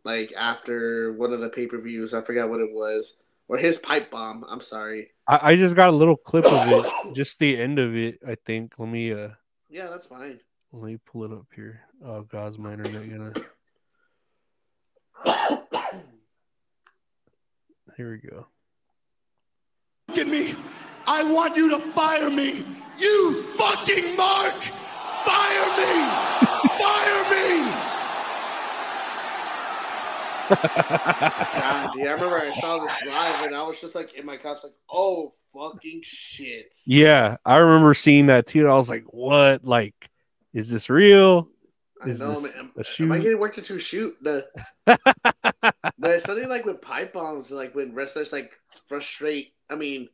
like 0.05 0.33
after 0.33 1.13
one 1.13 1.35
of 1.35 1.41
the 1.41 1.51
pay 1.51 1.67
per 1.67 1.79
views. 1.79 2.15
I 2.15 2.23
forgot 2.23 2.49
what 2.49 2.61
it 2.61 2.73
was, 2.73 3.19
or 3.49 3.59
his 3.59 3.77
pipe 3.77 4.11
bomb. 4.11 4.45
I'm 4.49 4.63
sorry. 4.63 5.11
I, 5.29 5.51
I 5.51 5.57
just 5.57 5.75
got 5.75 5.91
a 5.91 5.93
little 5.93 6.17
clip 6.17 6.47
of 6.47 6.53
it, 6.67 7.15
just 7.15 7.39
the 7.39 7.61
end 7.61 7.79
of 7.79 7.95
it. 7.95 8.21
I 8.27 8.37
think. 8.47 8.79
Let 8.79 8.89
me 8.89 9.13
uh. 9.13 9.31
Yeah, 9.69 9.89
that's 9.91 10.07
fine. 10.07 10.41
Let 10.73 10.83
me 10.83 10.99
pull 11.05 11.25
it 11.25 11.33
up 11.33 11.47
here. 11.55 11.83
Oh, 12.03 12.23
God's 12.23 12.57
my 12.57 12.73
internet 12.73 13.11
gonna. 13.11 13.35
Here 17.97 18.11
we 18.11 18.19
go. 18.29 18.47
at 20.19 20.27
me. 20.27 20.55
I 21.07 21.23
want 21.31 21.57
you 21.57 21.71
to 21.71 21.79
fire 21.79 22.31
me. 22.31 22.65
You 22.99 23.43
fucking 23.43 24.17
Mark! 24.17 24.55
Fire 25.25 25.69
me! 25.79 25.95
Fire 26.79 27.25
me! 27.31 27.71
God, 30.49 31.93
dude, 31.95 32.07
I 32.07 32.11
remember 32.13 32.39
I 32.39 32.53
saw 32.61 32.79
this 32.85 33.05
live 33.07 33.45
and 33.47 33.55
I 33.55 33.63
was 33.63 33.81
just 33.81 33.95
like 33.95 34.15
in 34.15 34.27
my 34.27 34.37
couch, 34.37 34.59
like, 34.63 34.73
oh 34.93 35.35
fucking 35.55 36.01
shit. 36.03 36.73
Yeah, 36.87 37.37
I 37.45 37.57
remember 37.59 37.95
seeing 37.95 38.27
that 38.27 38.47
too. 38.47 38.69
I 38.69 38.75
was 38.75 38.89
like, 38.91 39.05
"What? 39.07 39.65
Like, 39.65 39.95
is 40.53 40.69
this 40.69 40.91
real? 40.91 41.49
I 42.05 42.09
Is 42.11 42.19
know, 42.21 42.35
this 42.35 42.55
man. 42.55 42.71
a 42.77 43.03
Am 43.03 43.13
I 43.13 43.19
getting 43.19 43.39
worked 43.39 43.63
to 43.63 43.79
shoot 43.79 44.15
the? 44.23 44.47
but 46.05 46.11
it's 46.17 46.25
something 46.27 46.51
like 46.51 46.67
with 46.67 46.83
pipe 46.83 47.15
bombs, 47.15 47.51
like 47.51 47.75
when 47.75 47.95
wrestlers 47.95 48.31
like 48.31 48.53
frustrate. 48.87 49.55
I 49.71 49.75
mean, 49.75 50.11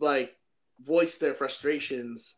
like 0.00 0.34
voice 0.80 1.18
their 1.18 1.34
frustrations. 1.34 2.36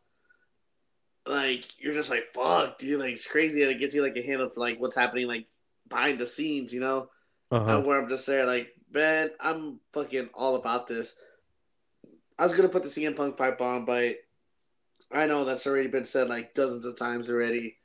Like 1.25 1.67
you're 1.79 1.93
just 1.93 2.11
like 2.11 2.33
fuck, 2.35 2.81
dude. 2.81 2.99
Like 2.99 3.13
it's 3.13 3.29
crazy, 3.29 3.63
and 3.63 3.71
it 3.71 3.79
gets 3.79 3.95
you 3.95 4.03
like 4.03 4.17
a 4.17 4.23
hint 4.23 4.41
of 4.43 4.57
like 4.57 4.81
what's 4.81 4.97
happening 4.97 5.29
like 5.29 5.47
behind 5.89 6.19
the 6.19 6.27
scenes, 6.27 6.75
you 6.75 6.81
know. 6.81 7.11
Uh-huh. 7.53 7.79
Uh, 7.79 7.81
where 7.83 8.03
I'm 8.03 8.09
just 8.09 8.27
there, 8.27 8.45
like, 8.45 8.75
man, 8.93 9.31
I'm 9.39 9.79
fucking 9.93 10.31
all 10.35 10.57
about 10.57 10.89
this. 10.89 11.15
I 12.37 12.43
was 12.43 12.55
gonna 12.55 12.69
put 12.69 12.83
the 12.83 12.89
CM 12.89 13.15
Punk 13.15 13.37
pipe 13.37 13.61
on, 13.61 13.85
but 13.85 14.17
I 15.13 15.27
know 15.27 15.45
that's 15.45 15.69
already 15.69 15.87
been 15.87 16.03
said 16.03 16.29
like 16.29 16.55
dozens 16.55 16.87
of 16.87 16.99
times 16.99 17.31
already. 17.31 17.77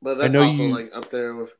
But 0.00 0.18
that's 0.18 0.36
also 0.36 0.62
you- 0.62 0.72
like 0.72 0.94
up 0.94 1.10
there 1.10 1.34
with 1.34 1.50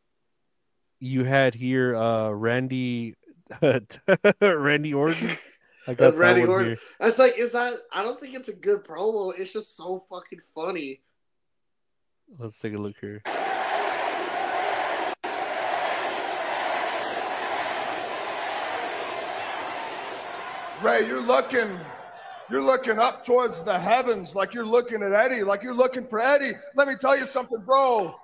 You 1.03 1.25
had 1.25 1.53
here 1.53 1.97
uh 1.97 2.31
Randy 2.31 3.17
Randy 4.41 4.95
Orton. 4.95 5.31
I 5.89 5.95
got 5.95 6.15
Randy 6.15 6.43
that 6.43 6.49
Orton. 6.49 6.67
here. 6.69 6.79
It's 7.01 7.19
like, 7.19 7.37
is 7.37 7.51
that? 7.53 7.75
I 7.93 8.05
don't 8.05 8.21
think 8.21 8.37
it's 8.37 8.49
a 8.49 8.53
good 8.55 8.85
promo. 8.85 9.33
It's 9.37 9.53
just 9.53 9.77
so 9.77 10.05
fucking 10.09 10.39
funny. 10.55 11.01
Let's 12.39 12.57
take 12.61 12.75
a 12.75 12.79
look 12.79 12.95
here. 13.01 13.21
Ray, 20.81 21.05
you're 21.09 21.21
looking, 21.21 21.81
you're 22.49 22.63
looking 22.63 23.01
up 23.01 23.25
towards 23.25 23.61
the 23.63 23.77
heavens 23.77 24.37
like 24.37 24.55
you're 24.55 24.65
looking 24.65 25.03
at 25.03 25.13
Eddie, 25.13 25.43
like 25.43 25.65
you're 25.65 25.75
looking 25.75 26.07
for 26.07 26.21
Eddie. 26.21 26.53
Let 26.77 26.87
me 26.87 26.95
tell 26.95 27.19
you 27.19 27.27
something, 27.27 27.61
bro. 27.67 28.15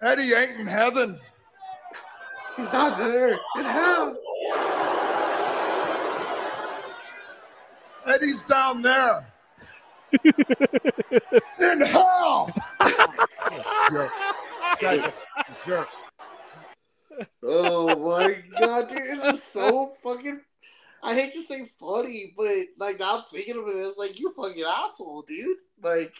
Eddie 0.00 0.32
ain't 0.32 0.60
in 0.60 0.66
heaven. 0.66 1.20
He's 2.56 2.72
not 2.72 2.98
there 2.98 3.32
in 3.58 3.64
hell. 3.64 4.16
Eddie's 8.06 8.42
down 8.42 8.82
there. 8.82 9.26
in 10.22 11.80
hell. 11.80 12.52
Jerk. 13.90 14.10
Jerk. 14.80 15.14
Jerk. 15.66 15.88
Oh 17.42 17.94
my 17.96 18.36
god, 18.58 18.88
dude, 18.88 18.98
it's 19.00 19.22
just 19.22 19.52
so 19.52 19.92
fucking. 20.02 20.40
I 21.02 21.14
hate 21.14 21.34
to 21.34 21.42
say 21.42 21.70
funny, 21.78 22.32
but 22.36 22.66
like 22.78 22.98
now 22.98 23.24
thinking 23.32 23.58
of 23.58 23.68
it, 23.68 23.76
it's 23.76 23.98
like 23.98 24.18
you 24.18 24.32
fucking 24.34 24.64
asshole, 24.64 25.22
dude. 25.22 25.58
Like, 25.82 26.14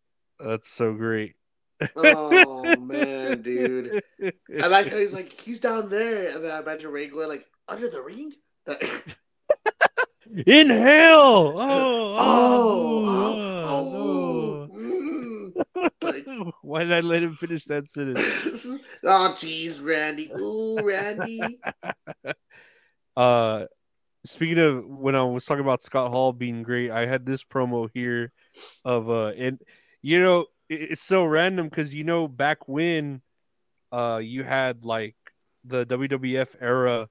That's 0.40 0.68
so 0.68 0.94
great. 0.94 1.34
Oh 1.96 2.76
man, 2.76 3.42
dude. 3.42 4.02
I 4.62 4.66
like 4.66 4.88
how 4.88 4.96
he's 4.96 5.12
like 5.12 5.32
he's 5.32 5.60
down 5.60 5.88
there, 5.88 6.34
and 6.34 6.44
then 6.44 6.50
I 6.50 6.60
imagine 6.60 6.90
going 6.92 7.28
like 7.28 7.46
under 7.68 7.88
the 7.88 8.02
ring. 8.02 8.32
In 10.46 10.70
hell. 10.70 11.54
Oh, 11.70 12.16
Oh, 12.20 13.04
oh, 13.08 13.64
oh, 13.64 14.68
oh, 14.72 14.74
mm. 14.74 16.52
Why 16.62 16.84
did 16.84 16.92
I 16.92 17.00
let 17.00 17.22
him 17.22 17.34
finish 17.34 17.64
that 17.66 17.90
sentence? 17.90 18.66
oh 19.04 19.34
jeez, 19.36 19.82
Randy. 19.82 20.30
Ooh, 20.38 20.80
Randy. 20.82 21.40
Uh, 23.16 23.64
speaking 24.24 24.58
of 24.58 24.84
when 24.86 25.14
I 25.14 25.22
was 25.22 25.44
talking 25.44 25.64
about 25.64 25.82
Scott 25.82 26.12
Hall 26.12 26.32
being 26.32 26.62
great, 26.62 26.90
I 26.90 27.06
had 27.06 27.24
this 27.24 27.42
promo 27.44 27.88
here 27.92 28.32
of 28.84 29.10
uh, 29.10 29.28
and 29.28 29.60
you 30.02 30.20
know 30.20 30.46
it's 30.68 31.02
so 31.02 31.24
random 31.24 31.68
because 31.68 31.94
you 31.94 32.04
know 32.04 32.28
back 32.28 32.68
when 32.68 33.22
uh 33.92 34.20
you 34.22 34.44
had 34.44 34.84
like 34.84 35.16
the 35.64 35.86
WWF 35.86 36.48
era, 36.60 37.08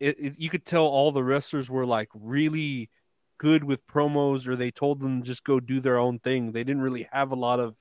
it, 0.00 0.16
it, 0.18 0.34
you 0.38 0.50
could 0.50 0.64
tell 0.64 0.84
all 0.84 1.12
the 1.12 1.22
wrestlers 1.22 1.70
were 1.70 1.86
like 1.86 2.08
really 2.14 2.90
good 3.38 3.64
with 3.64 3.86
promos, 3.86 4.46
or 4.46 4.56
they 4.56 4.70
told 4.70 5.00
them 5.00 5.22
just 5.22 5.44
go 5.44 5.60
do 5.60 5.80
their 5.80 5.98
own 5.98 6.18
thing. 6.18 6.52
They 6.52 6.64
didn't 6.64 6.82
really 6.82 7.08
have 7.12 7.32
a 7.32 7.36
lot 7.36 7.60
of 7.60 7.74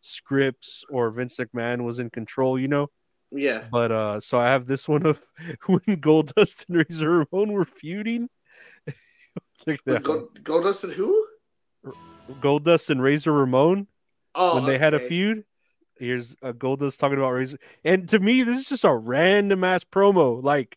scripts, 0.00 0.84
or 0.90 1.10
Vince 1.10 1.36
McMahon 1.36 1.84
was 1.84 1.98
in 1.98 2.10
control, 2.10 2.58
you 2.58 2.68
know. 2.68 2.88
Yeah. 3.30 3.64
But 3.70 3.92
uh, 3.92 4.20
so 4.20 4.38
I 4.38 4.48
have 4.48 4.66
this 4.66 4.88
one 4.88 5.06
of 5.06 5.20
when 5.66 5.80
Goldust 6.00 6.68
and 6.68 6.78
Razor 6.78 7.26
Ramon 7.32 7.52
were 7.52 7.64
feuding. 7.64 8.28
Check 9.64 9.80
that 9.86 10.02
Go, 10.02 10.28
Goldust 10.42 10.84
and 10.84 10.92
who? 10.92 11.26
Goldust 12.40 12.90
and 12.90 13.02
Razor 13.02 13.32
Ramon 13.32 13.86
Oh, 14.34 14.56
when 14.56 14.64
they 14.64 14.78
had 14.78 14.94
a 14.94 15.00
feud. 15.00 15.44
Here's 15.98 16.34
uh, 16.42 16.52
Goldust 16.52 16.98
talking 16.98 17.18
about 17.18 17.30
Razor, 17.30 17.58
and 17.84 18.08
to 18.08 18.18
me, 18.18 18.42
this 18.42 18.58
is 18.60 18.64
just 18.66 18.84
a 18.84 18.92
random 18.92 19.62
ass 19.62 19.84
promo. 19.84 20.42
Like 20.42 20.76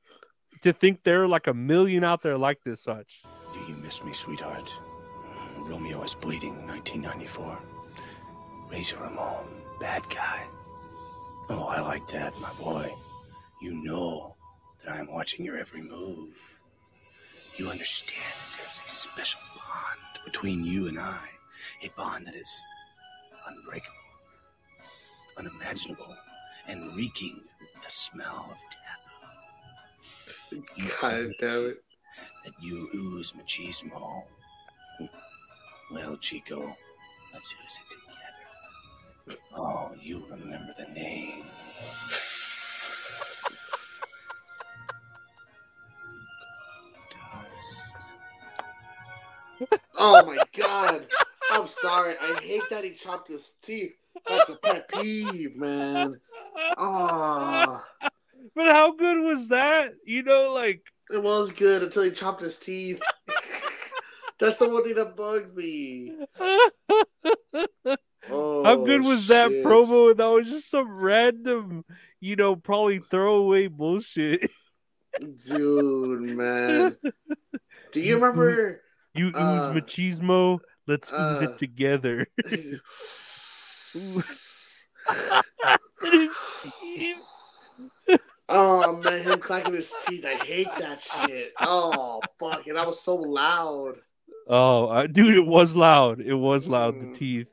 to 0.62 0.74
think 0.74 1.04
there 1.04 1.24
are 1.24 1.28
like 1.28 1.48
a 1.48 1.54
million 1.54 2.04
out 2.04 2.22
there 2.22 2.38
like 2.38 2.64
this 2.64 2.84
such. 2.84 3.22
Do 3.54 3.60
you 3.72 3.76
miss 3.78 4.04
me, 4.04 4.14
sweetheart? 4.14 4.72
Romeo 5.60 6.04
is 6.04 6.14
bleeding, 6.14 6.56
1994. 6.68 7.58
Razor 8.72 8.98
Ramon, 8.98 9.46
bad 9.80 10.04
guy. 10.10 10.44
Oh, 11.50 11.66
I 11.70 11.82
like 11.82 12.08
that, 12.10 12.34
my 12.40 12.52
boy. 12.60 12.92
You 13.62 13.84
know 13.84 14.36
that 14.84 14.94
I 14.94 15.00
am 15.00 15.12
watching 15.12 15.46
your 15.46 15.58
every 15.58 15.82
move. 15.82 16.60
You 17.56 17.70
understand 17.70 18.22
that 18.22 18.58
there's 18.62 18.80
a 18.84 18.88
special 18.88 19.42
bond 19.56 20.26
between 20.26 20.64
you 20.64 20.88
and 20.88 21.00
I, 21.00 21.26
a 21.84 21.90
bond 21.96 22.28
that 22.28 22.36
is 22.36 22.52
unbreakable, 23.48 23.94
unimaginable, 25.38 26.16
and 26.68 26.96
reeking 26.96 27.42
the 27.84 27.90
smell 27.90 28.48
of 28.52 28.58
death. 28.72 29.06
You 30.76 30.90
God 31.02 31.28
damn 31.40 31.66
it. 31.68 31.84
that 32.44 32.54
you 32.62 32.90
ooze 32.96 33.34
machismo. 33.34 34.24
Well, 35.92 36.18
Chico, 36.18 36.76
let's 37.34 37.54
ooze 37.54 37.80
it 37.82 37.90
together. 39.28 39.42
Oh, 39.56 39.92
you 40.02 40.26
remember 40.30 40.74
the 40.78 40.86
name. 40.94 41.44
Oh 49.98 50.26
my 50.26 50.38
god. 50.56 51.08
I'm 51.66 51.70
sorry. 51.70 52.14
I 52.22 52.40
hate 52.42 52.62
that 52.70 52.84
he 52.84 52.92
chopped 52.92 53.28
his 53.28 53.56
teeth. 53.60 53.94
That's 54.30 54.52
a 54.52 54.56
pet 54.56 54.88
peeve, 54.88 55.56
man. 55.58 56.20
Oh, 56.78 57.84
But 58.56 58.68
how 58.68 58.96
good 58.96 59.24
was 59.24 59.48
that? 59.48 59.94
You 60.06 60.22
know, 60.22 60.54
like 60.54 60.84
it 61.12 61.24
was 61.24 61.52
good 61.52 61.82
until 61.82 62.04
he 62.04 62.12
chopped 62.12 62.42
his 62.42 62.58
teeth. 62.58 63.02
That's 64.40 64.58
the 64.58 64.70
one 64.70 64.84
thing 64.84 64.94
that 64.94 65.18
bugs 65.18 65.56
me. 65.56 66.14
Oh, 68.30 68.64
How 68.64 68.76
good 68.76 69.02
was 69.04 69.26
that 69.30 69.50
promo? 69.64 70.12
And 70.12 70.20
that 70.20 70.30
was 70.30 70.48
just 70.48 70.70
some 70.70 70.88
random, 70.88 71.84
you 72.20 72.36
know, 72.36 72.56
probably 72.56 73.00
throwaway 73.00 73.70
bullshit. 73.70 74.52
dude, 75.48 76.22
man? 76.22 76.96
Do 77.92 78.02
you 78.02 78.20
remember? 78.20 78.84
You 79.16 79.32
Uh, 79.34 79.74
machismo. 79.74 80.60
Let's 80.88 81.12
ooze 81.12 81.42
uh, 81.42 81.50
it 81.50 81.58
together. 81.58 82.28
oh 88.50 88.98
man, 88.98 89.22
him 89.22 89.40
clacking 89.40 89.74
his 89.74 89.94
teeth. 90.06 90.26
I 90.26 90.36
hate 90.44 90.68
that 90.78 91.02
shit. 91.02 91.54
Oh 91.60 92.22
fuck, 92.40 92.68
and 92.68 92.78
I 92.78 92.86
was 92.86 93.02
so 93.02 93.16
loud. 93.16 93.96
oh, 94.48 94.88
uh, 94.88 95.08
dude, 95.08 95.36
it 95.36 95.46
was 95.46 95.76
loud. 95.76 96.22
It 96.22 96.36
was 96.36 96.68
loud. 96.68 96.96
Mm. 96.96 97.14
The 97.14 97.20
teeth. 97.20 97.48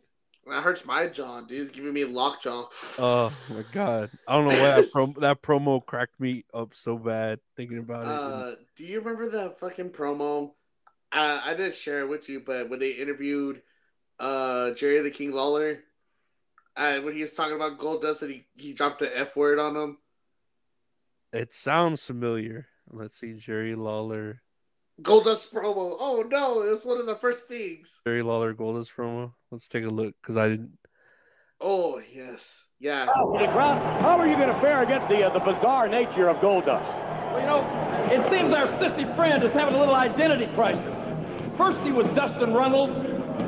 That 0.46 0.62
hurts 0.62 0.84
my 0.84 1.06
jaw, 1.06 1.40
dude. 1.42 1.60
It's 1.60 1.70
giving 1.70 1.92
me 1.92 2.04
lockjaw. 2.04 2.66
Oh 2.98 3.32
my 3.50 3.62
god. 3.72 4.09
I 4.26 4.32
don't 4.32 4.48
know 4.48 4.60
why 4.60 4.80
that, 4.80 4.92
prom- 4.92 5.14
that 5.20 5.40
promo 5.42 5.84
cracked 5.84 6.18
me 6.18 6.44
up 6.52 6.70
so 6.74 6.98
bad 6.98 7.38
thinking 7.56 7.78
about 7.78 8.02
it. 8.02 8.09
Uh, 8.09 8.54
do 8.76 8.84
you 8.84 9.00
remember 9.00 9.28
that 9.30 9.60
fucking 9.60 9.90
promo? 9.90 10.52
Uh, 11.12 11.43
I 11.44 11.55
didn't 11.55 11.74
share 11.74 12.01
it 12.01 12.09
with 12.09 12.28
you, 12.28 12.40
but 12.40 12.70
when 12.70 12.78
they 12.78 12.93
interviewed 12.93 13.62
uh, 14.18 14.70
Jerry 14.72 15.01
the 15.01 15.10
King 15.10 15.32
Lawler, 15.32 15.80
and 16.76 17.05
when 17.05 17.14
he 17.14 17.20
was 17.20 17.34
talking 17.34 17.55
about 17.55 17.78
Goldust 17.78 18.22
and 18.22 18.30
he, 18.30 18.47
he 18.55 18.72
dropped 18.72 19.01
the 19.01 19.18
F 19.18 19.36
word 19.36 19.59
on 19.59 19.76
him. 19.76 19.98
it 21.32 21.52
sounds 21.52 22.02
familiar. 22.02 22.66
Let's 22.90 23.18
see, 23.20 23.34
Jerry 23.34 23.74
Lawler. 23.74 24.40
Goldust 25.02 25.52
promo. 25.52 25.97
Oh 25.98 26.24
no, 26.30 26.62
it's 26.62 26.84
one 26.84 26.98
of 26.98 27.06
the 27.06 27.16
first 27.16 27.47
things. 27.47 28.01
Jerry 28.06 28.22
Lawler 28.22 28.55
Goldust 28.55 28.90
promo. 28.97 29.32
Let's 29.51 29.68
take 29.68 29.84
a 29.84 29.89
look 29.89 30.14
because 30.22 30.36
I 30.36 30.48
didn't. 30.48 30.78
Oh 31.60 32.01
yes, 32.12 32.66
yeah. 32.80 33.06
How 33.06 34.16
are 34.18 34.28
you 34.28 34.36
going 34.36 34.52
to 34.52 34.60
fare 34.60 34.82
against 34.82 35.09
the 35.09 35.24
uh, 35.24 35.30
the 35.30 35.40
bizarre 35.40 35.89
nature 35.89 36.28
of 36.28 36.39
Goldust? 36.39 36.86
Well, 37.32 37.40
you 37.40 37.47
know, 37.47 38.12
it 38.12 38.30
seems 38.30 38.52
our 38.52 38.66
sissy 38.78 39.14
friend 39.16 39.43
is 39.43 39.52
having 39.52 39.74
a 39.74 39.78
little 39.78 39.94
identity 39.94 40.47
crisis. 40.55 41.02
First 41.57 41.79
he 41.81 41.93
was 41.93 42.07
Dustin 42.15 42.55
Runnels, 42.55 42.91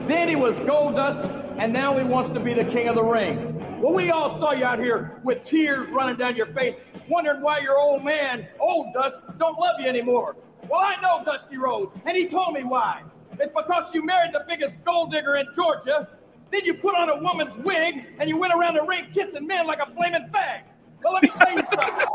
then 0.06 0.28
he 0.28 0.36
was 0.36 0.54
Goldust, 0.66 1.56
and 1.58 1.72
now 1.72 1.96
he 1.96 2.04
wants 2.04 2.34
to 2.34 2.40
be 2.40 2.52
the 2.52 2.64
king 2.64 2.88
of 2.88 2.96
the 2.96 3.02
ring. 3.02 3.80
Well, 3.80 3.94
we 3.94 4.10
all 4.10 4.38
saw 4.38 4.52
you 4.52 4.64
out 4.64 4.78
here 4.78 5.20
with 5.24 5.38
tears 5.46 5.88
running 5.90 6.16
down 6.16 6.36
your 6.36 6.52
face, 6.52 6.74
wondering 7.08 7.40
why 7.40 7.60
your 7.60 7.78
old 7.78 8.04
man, 8.04 8.46
old 8.60 8.92
Dust, 8.92 9.16
don't 9.38 9.58
love 9.58 9.76
you 9.80 9.88
anymore. 9.88 10.36
Well, 10.68 10.80
I 10.80 11.00
know 11.00 11.24
Dusty 11.24 11.56
Rhodes, 11.56 11.92
and 12.06 12.16
he 12.16 12.28
told 12.28 12.54
me 12.54 12.64
why. 12.64 13.02
It's 13.32 13.52
because 13.54 13.84
you 13.94 14.04
married 14.04 14.32
the 14.32 14.44
biggest 14.48 14.74
gold 14.84 15.10
digger 15.10 15.36
in 15.36 15.46
Georgia, 15.56 16.08
then 16.52 16.60
you 16.64 16.74
put 16.74 16.94
on 16.94 17.08
a 17.08 17.22
woman's 17.22 17.56
wig, 17.64 18.06
and 18.18 18.28
you 18.28 18.36
went 18.36 18.52
around 18.52 18.74
the 18.74 18.82
ring 18.82 19.06
kissing 19.14 19.46
men 19.46 19.66
like 19.66 19.78
a 19.78 19.92
flaming 19.94 20.28
fag. 20.32 20.62
Well, 21.02 21.14
let 21.14 21.22
me 21.22 21.28
tell 21.30 21.50
you 21.50 21.62
something. 21.70 22.06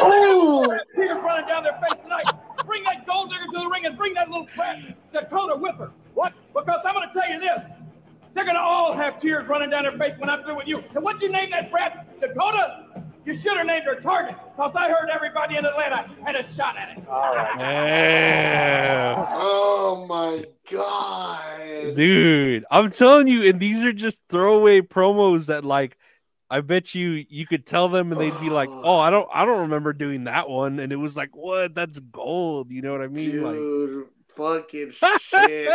Oh, 0.00 0.76
Tears 0.94 1.18
running 1.22 1.46
down 1.46 1.62
their 1.62 1.78
face 1.80 1.98
tonight. 2.02 2.26
Bring 2.68 2.84
that 2.84 3.06
gold 3.06 3.30
digger 3.30 3.46
to 3.46 3.64
the 3.64 3.70
ring 3.72 3.86
and 3.86 3.96
bring 3.96 4.12
that 4.12 4.28
little 4.28 4.46
crap 4.54 4.76
Dakota 5.12 5.56
with 5.56 5.74
her. 5.76 5.90
What? 6.12 6.34
Because 6.54 6.80
I'm 6.84 6.94
going 6.94 7.08
to 7.08 7.14
tell 7.14 7.30
you 7.30 7.40
this. 7.40 7.64
They're 8.34 8.44
going 8.44 8.56
to 8.56 8.60
all 8.60 8.94
have 8.94 9.20
tears 9.22 9.48
running 9.48 9.70
down 9.70 9.84
their 9.84 9.96
face 9.96 10.12
when 10.18 10.28
I'm 10.28 10.44
through 10.44 10.56
with 10.58 10.68
you. 10.68 10.84
And 10.94 11.02
what'd 11.02 11.22
you 11.22 11.32
name 11.32 11.50
that 11.50 11.70
brat? 11.70 12.20
Dakota? 12.20 13.02
You 13.24 13.40
should 13.42 13.56
have 13.56 13.66
named 13.66 13.84
her 13.84 14.00
Target, 14.00 14.36
because 14.56 14.72
I 14.74 14.88
heard 14.88 15.10
everybody 15.14 15.56
in 15.56 15.64
Atlanta 15.64 16.08
had 16.24 16.34
a 16.34 16.44
shot 16.56 16.76
at 16.76 16.96
it. 16.96 17.08
All 17.08 17.34
right. 17.34 17.58
Yeah. 17.58 19.26
oh 19.34 20.06
my 20.08 20.44
god. 20.70 21.94
Dude, 21.96 22.64
I'm 22.70 22.90
telling 22.90 23.28
you, 23.28 23.48
and 23.48 23.60
these 23.60 23.78
are 23.84 23.92
just 23.92 24.22
throwaway 24.28 24.80
promos 24.82 25.46
that 25.46 25.64
like 25.64 25.96
I 26.50 26.60
bet 26.62 26.94
you 26.94 27.24
you 27.28 27.46
could 27.46 27.66
tell 27.66 27.88
them 27.88 28.10
and 28.12 28.20
they'd 28.20 28.40
be 28.40 28.48
like, 28.50 28.68
"Oh, 28.72 28.98
I 28.98 29.10
don't 29.10 29.28
I 29.32 29.44
don't 29.44 29.60
remember 29.60 29.92
doing 29.92 30.24
that 30.24 30.48
one." 30.48 30.78
And 30.78 30.92
it 30.92 30.96
was 30.96 31.16
like, 31.16 31.36
"What? 31.36 31.74
That's 31.74 31.98
gold." 31.98 32.70
You 32.70 32.80
know 32.82 32.92
what 32.92 33.02
I 33.02 33.08
mean? 33.08 33.42
Like 33.42 33.54
Dude, 33.54 34.06
fucking 34.34 34.90
shit. 35.20 35.70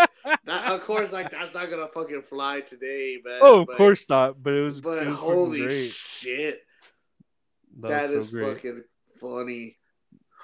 That- 0.45 0.71
of 0.71 0.83
course, 0.83 1.11
like 1.11 1.29
that's 1.31 1.53
not 1.53 1.69
gonna 1.69 1.87
fucking 1.87 2.23
fly 2.23 2.61
today, 2.61 3.19
man. 3.23 3.39
Oh, 3.41 3.61
of 3.61 3.67
but- 3.67 3.77
course 3.77 4.07
not, 4.09 4.41
but 4.41 4.53
it 4.53 4.61
was 4.61 4.81
But 4.81 5.03
it 5.03 5.07
was 5.07 5.15
holy 5.17 5.87
shit, 5.89 6.61
That 7.81 7.89
that 7.89 8.09
is 8.11 8.29
so 8.29 8.53
fucking 8.53 8.83
funny. 9.19 9.77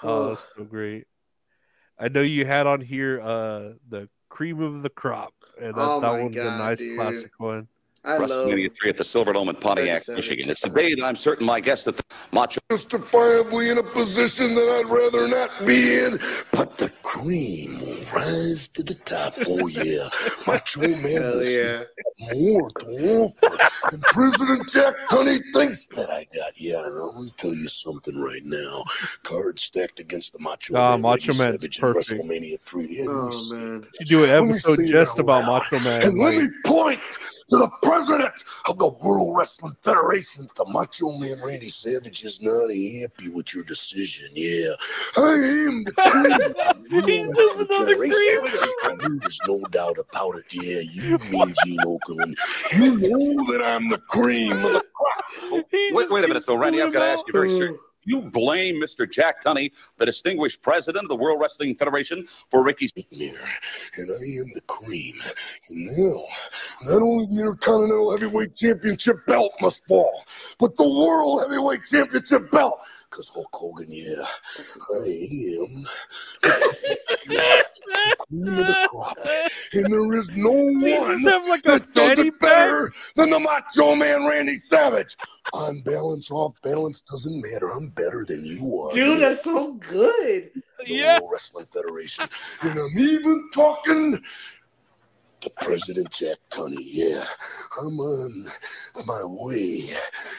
Oh, 0.04 0.30
that's 0.30 0.46
so 0.58 0.64
great. 0.64 1.06
I 1.98 2.08
know 2.10 2.22
you 2.22 2.46
had 2.46 2.68
on 2.68 2.82
here 2.82 3.20
uh 3.20 3.74
the 3.90 4.08
cream 4.30 4.62
of 4.62 4.84
the 4.84 4.90
crop, 4.90 5.34
and 5.60 5.74
that, 5.74 5.82
Oh 5.82 6.00
that 6.02 6.22
one's 6.22 6.38
a 6.38 6.44
nice 6.44 6.78
dude. 6.78 6.98
classic 6.98 7.32
one. 7.40 7.68
I 8.06 8.18
love. 8.18 8.30
WrestleMania 8.30 8.72
3 8.82 8.90
at 8.90 8.98
the 8.98 9.04
Silverdome 9.04 9.50
in 9.50 9.56
Pontiac, 9.56 10.02
Michigan. 10.08 10.50
It's 10.50 10.62
the 10.62 10.70
day 10.70 10.94
that 10.96 11.04
I'm 11.04 11.16
certain 11.16 11.46
my 11.46 11.60
guest 11.60 11.88
at 11.88 11.98
the 11.98 12.04
Macho 12.32 12.60
Justifiably 12.72 13.70
in 13.70 13.78
a 13.78 13.84
position 13.84 14.56
that 14.56 14.70
I'd 14.80 14.90
rather 14.90 15.28
not 15.28 15.66
be 15.66 16.00
in, 16.00 16.18
but 16.52 16.78
the 16.78 16.90
cream 17.04 17.80
will 17.82 17.98
rise 18.14 18.68
to 18.70 18.84
the 18.84 18.96
top. 18.96 19.34
Oh 19.48 19.68
yeah, 19.68 20.08
Macho 20.48 20.82
Man 20.88 21.02
Hell 21.04 21.34
has 21.38 21.54
yeah. 21.56 21.84
more 22.34 22.70
to 22.72 22.86
offer 22.86 23.58
than 23.92 24.02
President 24.02 24.70
Jack 24.72 24.94
Tunney 25.10 25.42
thinks 25.54 25.88
that 25.88 26.10
I 26.10 26.26
got. 26.36 26.54
Yeah, 26.56 26.86
and 26.86 26.96
I'm 26.96 27.14
gonna 27.16 27.32
tell 27.38 27.54
you 27.54 27.68
something 27.68 28.16
right 28.18 28.44
now. 28.46 28.84
Cards 29.24 29.64
stacked 29.64 30.00
against 30.00 30.34
the 30.34 30.40
Macho 30.40 30.76
Ah, 30.78 30.92
Man, 30.92 31.02
Macho 31.02 31.34
Randy 31.34 31.44
Man's 31.44 31.54
Savage 31.62 31.78
in 31.78 31.82
perfect. 31.82 32.22
WrestleMania 32.22 32.60
3. 32.66 32.88
Yeah, 32.90 33.04
let 33.06 33.16
me 33.16 33.20
Oh 33.34 33.54
man. 33.56 33.88
You 34.00 34.06
do 34.06 34.24
an 34.24 34.30
episode 34.50 34.80
just 34.86 35.20
about 35.20 35.44
loud. 35.44 35.64
Macho 35.72 35.84
Man. 35.84 36.04
And 36.04 36.18
let 36.18 36.36
me 36.36 36.50
point 36.66 37.00
to 37.50 37.58
the 37.58 37.70
president 37.82 38.34
of 38.68 38.78
the 38.78 38.90
World 39.04 39.36
Wrestling 39.36 39.74
Federation. 39.82 40.48
The 40.56 40.66
Macho 40.66 41.12
Man 41.18 41.42
Randy 41.44 41.70
Savage 41.70 42.24
is 42.24 42.42
not 42.42 42.70
happy 42.70 43.30
with 43.30 43.54
your 43.54 43.64
decision. 43.64 44.30
Yeah, 44.34 44.72
I 45.18 45.32
am 45.32 45.84
the 45.84 45.94
king. 47.06 47.30
of 47.30 47.36
the 47.36 47.68
World 47.70 47.88
Wrestling 48.00 48.12
Federation. 48.82 49.20
There's 49.20 49.40
no 49.48 49.64
doubt 49.72 49.98
about 50.10 50.36
it. 50.36 50.46
Yeah, 50.52 50.82
you, 50.92 51.18
mean 51.32 51.54
Gene 51.66 51.80
Okerlund. 51.80 52.38
You 52.78 52.98
know 52.98 53.52
that 53.52 53.64
I'm 53.64 53.90
the 53.90 53.98
cream 53.98 54.54
of 54.54 54.62
the 54.62 54.84
crop. 54.94 55.66
Wait, 55.72 56.12
wait 56.12 56.24
a 56.26 56.28
minute, 56.28 56.46
though, 56.46 56.56
Randy. 56.56 56.82
I've 56.82 56.94
got 56.94 57.00
to 57.00 57.06
ask 57.06 57.26
you 57.28 57.34
very 57.34 57.50
serious. 57.50 57.80
You 58.04 58.24
blame 58.24 58.76
Mr. 58.76 59.10
Jack 59.10 59.44
Tunney, 59.44 59.72
the 59.98 60.06
distinguished 60.06 60.62
president 60.62 61.04
of 61.04 61.10
the 61.10 61.16
World 61.16 61.40
Wrestling 61.42 61.76
Federation, 61.76 62.26
for 62.26 62.64
Ricky's. 62.64 62.92
There, 62.94 63.30
and 63.98 64.10
I 64.10 64.24
am 64.40 64.54
the 64.54 64.62
cream. 64.68 65.16
And 65.70 65.98
now, 65.98 66.22
not 66.92 67.02
only 67.02 67.26
the 67.26 67.42
Intercontinental 67.42 68.12
Heavyweight 68.12 68.56
Championship 68.56 69.26
belt 69.26 69.52
must 69.62 69.86
fall, 69.86 70.24
but 70.58 70.76
the 70.78 70.88
World 70.88 71.42
Heavyweight 71.42 71.86
Championship 71.86 72.50
belt. 72.52 72.80
Because 73.10 73.30
Hulk 73.30 73.50
Hogan, 73.52 73.88
yeah, 73.90 74.24
I 74.24 75.08
am 75.62 75.86
the 76.44 78.16
cream 78.20 78.48
of 78.48 78.68
the 78.68 78.88
crop. 78.90 79.18
And 79.74 79.92
there 79.92 80.20
is 80.20 80.30
no 80.32 80.52
one 80.52 81.24
like 81.50 81.64
that 81.64 81.94
does 81.94 82.18
fanny 82.18 82.30
it 82.30 82.40
better 82.40 82.92
than 83.16 83.30
the 83.32 83.40
Macho 83.40 83.96
Man 83.96 84.26
Randy 84.26 84.60
Savage. 84.60 85.18
On 85.54 85.82
balance, 85.82 86.30
off 86.30 86.54
balance, 86.62 87.02
doesn't 87.02 87.42
matter. 87.42 87.72
I'm 87.72 87.89
better 87.96 88.26
than 88.28 88.46
you 88.46 88.80
are. 88.82 88.94
Dude, 88.94 89.22
that's 89.22 89.44
so 89.44 89.74
good. 89.76 90.52
the 90.80 90.86
Yeah. 90.88 91.20
World 91.20 91.32
Wrestling 91.34 91.66
Federation. 91.74 92.28
and 92.62 92.80
I'm 92.80 92.98
even 93.00 93.50
talking 93.54 94.22
to 95.42 95.50
President 95.62 96.10
Jack 96.12 96.38
Tunney. 96.50 96.76
Yeah, 96.80 97.24
I'm 97.82 97.98
on 98.00 98.46
my 99.06 99.22
way. 99.26 99.90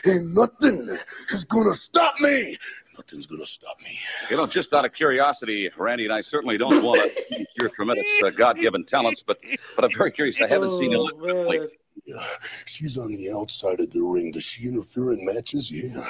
And 0.05 0.35
nothing 0.35 0.99
is 1.31 1.45
going 1.47 1.71
to 1.73 1.75
stop 1.75 2.15
me. 2.21 2.57
Nothing's 2.99 3.25
going 3.27 3.41
to 3.41 3.47
stop 3.47 3.79
me. 3.81 3.99
You 4.29 4.37
know, 4.37 4.47
just 4.47 4.75
out 4.75 4.85
of 4.85 4.93
curiosity, 4.93 5.71
Randy 5.79 6.05
and 6.05 6.13
I 6.13 6.21
certainly 6.21 6.59
don't 6.59 6.83
want 6.85 7.01
to 7.01 7.39
use 7.39 7.49
your 7.59 7.71
tremendous 7.71 8.07
uh, 8.23 8.29
God-given 8.31 8.85
talents, 8.85 9.23
but 9.23 9.39
but 9.75 9.85
I'm 9.87 9.93
very 9.97 10.11
curious. 10.13 10.39
I 10.41 10.47
haven't 10.47 10.73
seen 10.73 10.91
you 10.93 10.99
Oh, 11.23 11.67
lift 11.97 12.09
a 12.09 12.11
plate. 12.11 12.15
man. 12.17 12.21
Yeah, 12.21 12.37
she's 12.67 12.97
on 12.99 13.13
the 13.13 13.29
outside 13.39 13.81
of 13.81 13.91
the 13.91 14.01
ring. 14.01 14.31
Does 14.33 14.45
she 14.45 14.69
interfere 14.69 15.13
in 15.13 15.25
matches? 15.25 15.71
Yeah. 15.71 16.03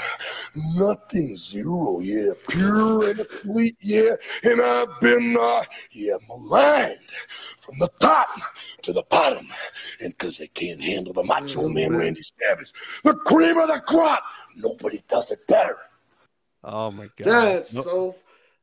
Nothing. 0.74 1.36
Zero. 1.36 2.00
Yeah. 2.00 2.32
Pure 2.48 3.10
and 3.10 3.28
complete. 3.28 3.76
Yeah. 3.80 4.16
And 4.44 4.60
I've 4.62 5.00
been, 5.00 5.36
uh, 5.40 5.64
yeah, 5.92 6.16
maligned 6.28 6.98
from 7.28 7.74
the 7.80 7.88
top 7.98 8.28
to 8.82 8.92
the 8.92 9.02
bottom. 9.10 9.46
And 10.02 10.12
because 10.12 10.38
they 10.38 10.48
can't 10.48 10.80
handle 10.82 11.12
the 11.12 11.24
macho 11.24 11.68
man, 11.68 11.96
Randy 11.96 12.22
Savage, 12.22 12.72
the 13.04 13.14
cream 13.14 13.58
of 13.58 13.68
the 13.68 13.80
crop. 13.80 14.22
Nobody 14.56 15.00
does 15.08 15.30
it 15.30 15.46
better. 15.46 15.76
Oh 16.64 16.90
my 16.90 17.04
god. 17.16 17.24
That's 17.26 17.74
No- 17.74 17.82
so. 17.82 18.14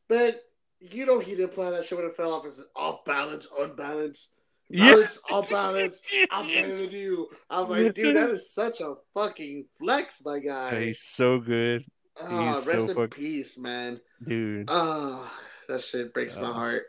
Man, 0.09 0.33
you 0.79 1.05
know 1.05 1.19
he 1.19 1.31
didn't 1.35 1.51
plan 1.53 1.73
that 1.73 1.83
shit 1.83 1.97
when 1.97 2.07
it 2.07 2.15
fell 2.15 2.33
off. 2.33 2.45
It's 2.45 2.61
off 2.75 3.03
balance, 3.03 3.47
unbalanced. 3.59 4.33
Yeah. 4.69 4.91
Balance, 4.91 5.19
off 5.31 5.49
balance. 5.49 6.01
I'm 6.31 6.47
better 6.53 6.75
than 6.75 6.91
you. 6.91 7.29
I'm 7.49 7.69
like, 7.69 7.93
dude, 7.93 8.15
that 8.17 8.29
is 8.29 8.51
such 8.53 8.81
a 8.81 8.95
fucking 9.13 9.65
flex, 9.79 10.21
my 10.25 10.39
guy. 10.39 10.85
He's 10.87 11.01
so 11.01 11.39
good, 11.39 11.85
Ah, 12.21 12.55
he's 12.55 12.67
rest 12.67 12.85
so 12.85 12.91
in 12.91 12.95
fuck- 12.97 13.15
peace, 13.15 13.57
man. 13.57 14.01
dude. 14.27 14.65
Ah, 14.69 15.31
that 15.69 15.79
shit 15.81 16.13
breaks 16.13 16.35
my 16.37 16.47
Uh, 16.49 16.53
heart. 16.53 16.83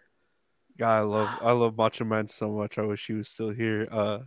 God, 0.79 0.97
I 0.97 1.01
love 1.03 1.29
I 1.43 1.53
love 1.53 1.77
Macho 1.77 2.05
Man 2.05 2.27
so 2.29 2.51
much. 2.51 2.79
I 2.79 2.83
wish 2.83 3.07
he 3.07 3.13
was 3.13 3.29
still 3.29 3.51
here. 3.51 3.87
Uh, 3.91 4.19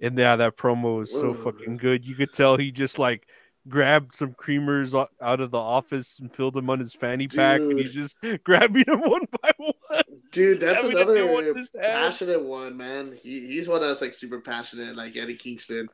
and 0.00 0.18
yeah, 0.18 0.36
that 0.36 0.56
promo 0.56 0.98
was 0.98 1.10
so 1.12 1.30
Ooh. 1.30 1.34
fucking 1.34 1.76
good. 1.78 2.04
You 2.04 2.14
could 2.14 2.32
tell 2.32 2.56
he 2.56 2.70
just 2.70 2.98
like 2.98 3.26
grabbed 3.68 4.14
some 4.14 4.34
creamers 4.34 4.94
out 5.20 5.40
of 5.40 5.50
the 5.50 5.58
office 5.58 6.18
and 6.18 6.34
filled 6.34 6.54
them 6.54 6.68
on 6.70 6.80
his 6.80 6.92
fanny 6.92 7.28
pack, 7.28 7.60
and 7.60 7.78
he's 7.78 7.92
just 7.94 8.16
grabbing 8.44 8.84
them 8.86 9.00
one 9.00 9.26
by 9.42 9.50
one. 9.56 10.02
Dude, 10.30 10.60
that's 10.60 10.82
having 10.82 10.96
to 10.96 11.04
do 11.04 11.26
one 11.28 11.44
another 11.44 11.58
hand. 11.58 11.64
passionate 11.74 12.42
one, 12.42 12.76
man. 12.76 13.12
He, 13.22 13.46
he's 13.46 13.68
one 13.68 13.80
that's 13.80 14.00
like 14.00 14.14
super 14.14 14.40
passionate, 14.40 14.96
like 14.96 15.16
Eddie 15.16 15.36
Kingston. 15.36 15.88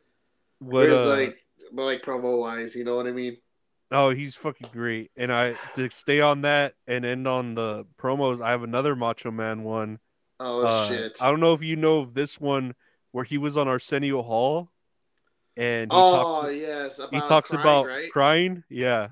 What, 0.59 0.89
Whereas 0.89 1.01
uh, 1.01 1.11
like, 1.11 1.39
but 1.73 1.85
like 1.85 2.03
promo 2.03 2.41
wise, 2.41 2.75
you 2.75 2.85
know 2.85 2.97
what 2.97 3.07
I 3.07 3.13
mean? 3.13 3.37
Oh, 3.93 4.11
he's 4.11 4.37
fucking 4.37 4.69
great. 4.73 5.11
And 5.17 5.33
I 5.33 5.55
to 5.75 5.91
stay 5.91 6.21
on 6.21 6.43
that 6.43 6.75
and 6.87 7.05
end 7.05 7.27
on 7.27 7.55
the 7.55 7.87
promos, 7.99 8.41
I 8.41 8.51
have 8.51 8.63
another 8.63 8.95
Macho 8.95 9.31
Man 9.31 9.63
one. 9.63 9.99
Oh 10.39 10.65
Uh, 10.67 10.89
shit! 10.89 11.19
I 11.21 11.31
don't 11.31 11.41
know 11.41 11.55
if 11.55 11.63
you 11.63 11.77
know 11.77 12.01
of 12.01 12.15
this 12.15 12.41
one 12.41 12.75
where 13.13 13.25
he 13.25 13.37
was 13.37 13.57
on 13.57 13.69
Arsenio 13.69 14.23
Hall 14.23 14.71
and 15.57 15.91
he 15.91 15.99
Oh 15.99 16.11
talks, 16.13 16.55
yes, 16.55 16.97
he 17.11 17.17
about 17.17 17.29
talks 17.29 17.51
crying, 17.51 17.65
about 17.65 17.87
right? 17.87 18.11
crying. 18.11 18.65
Yeah. 18.69 19.09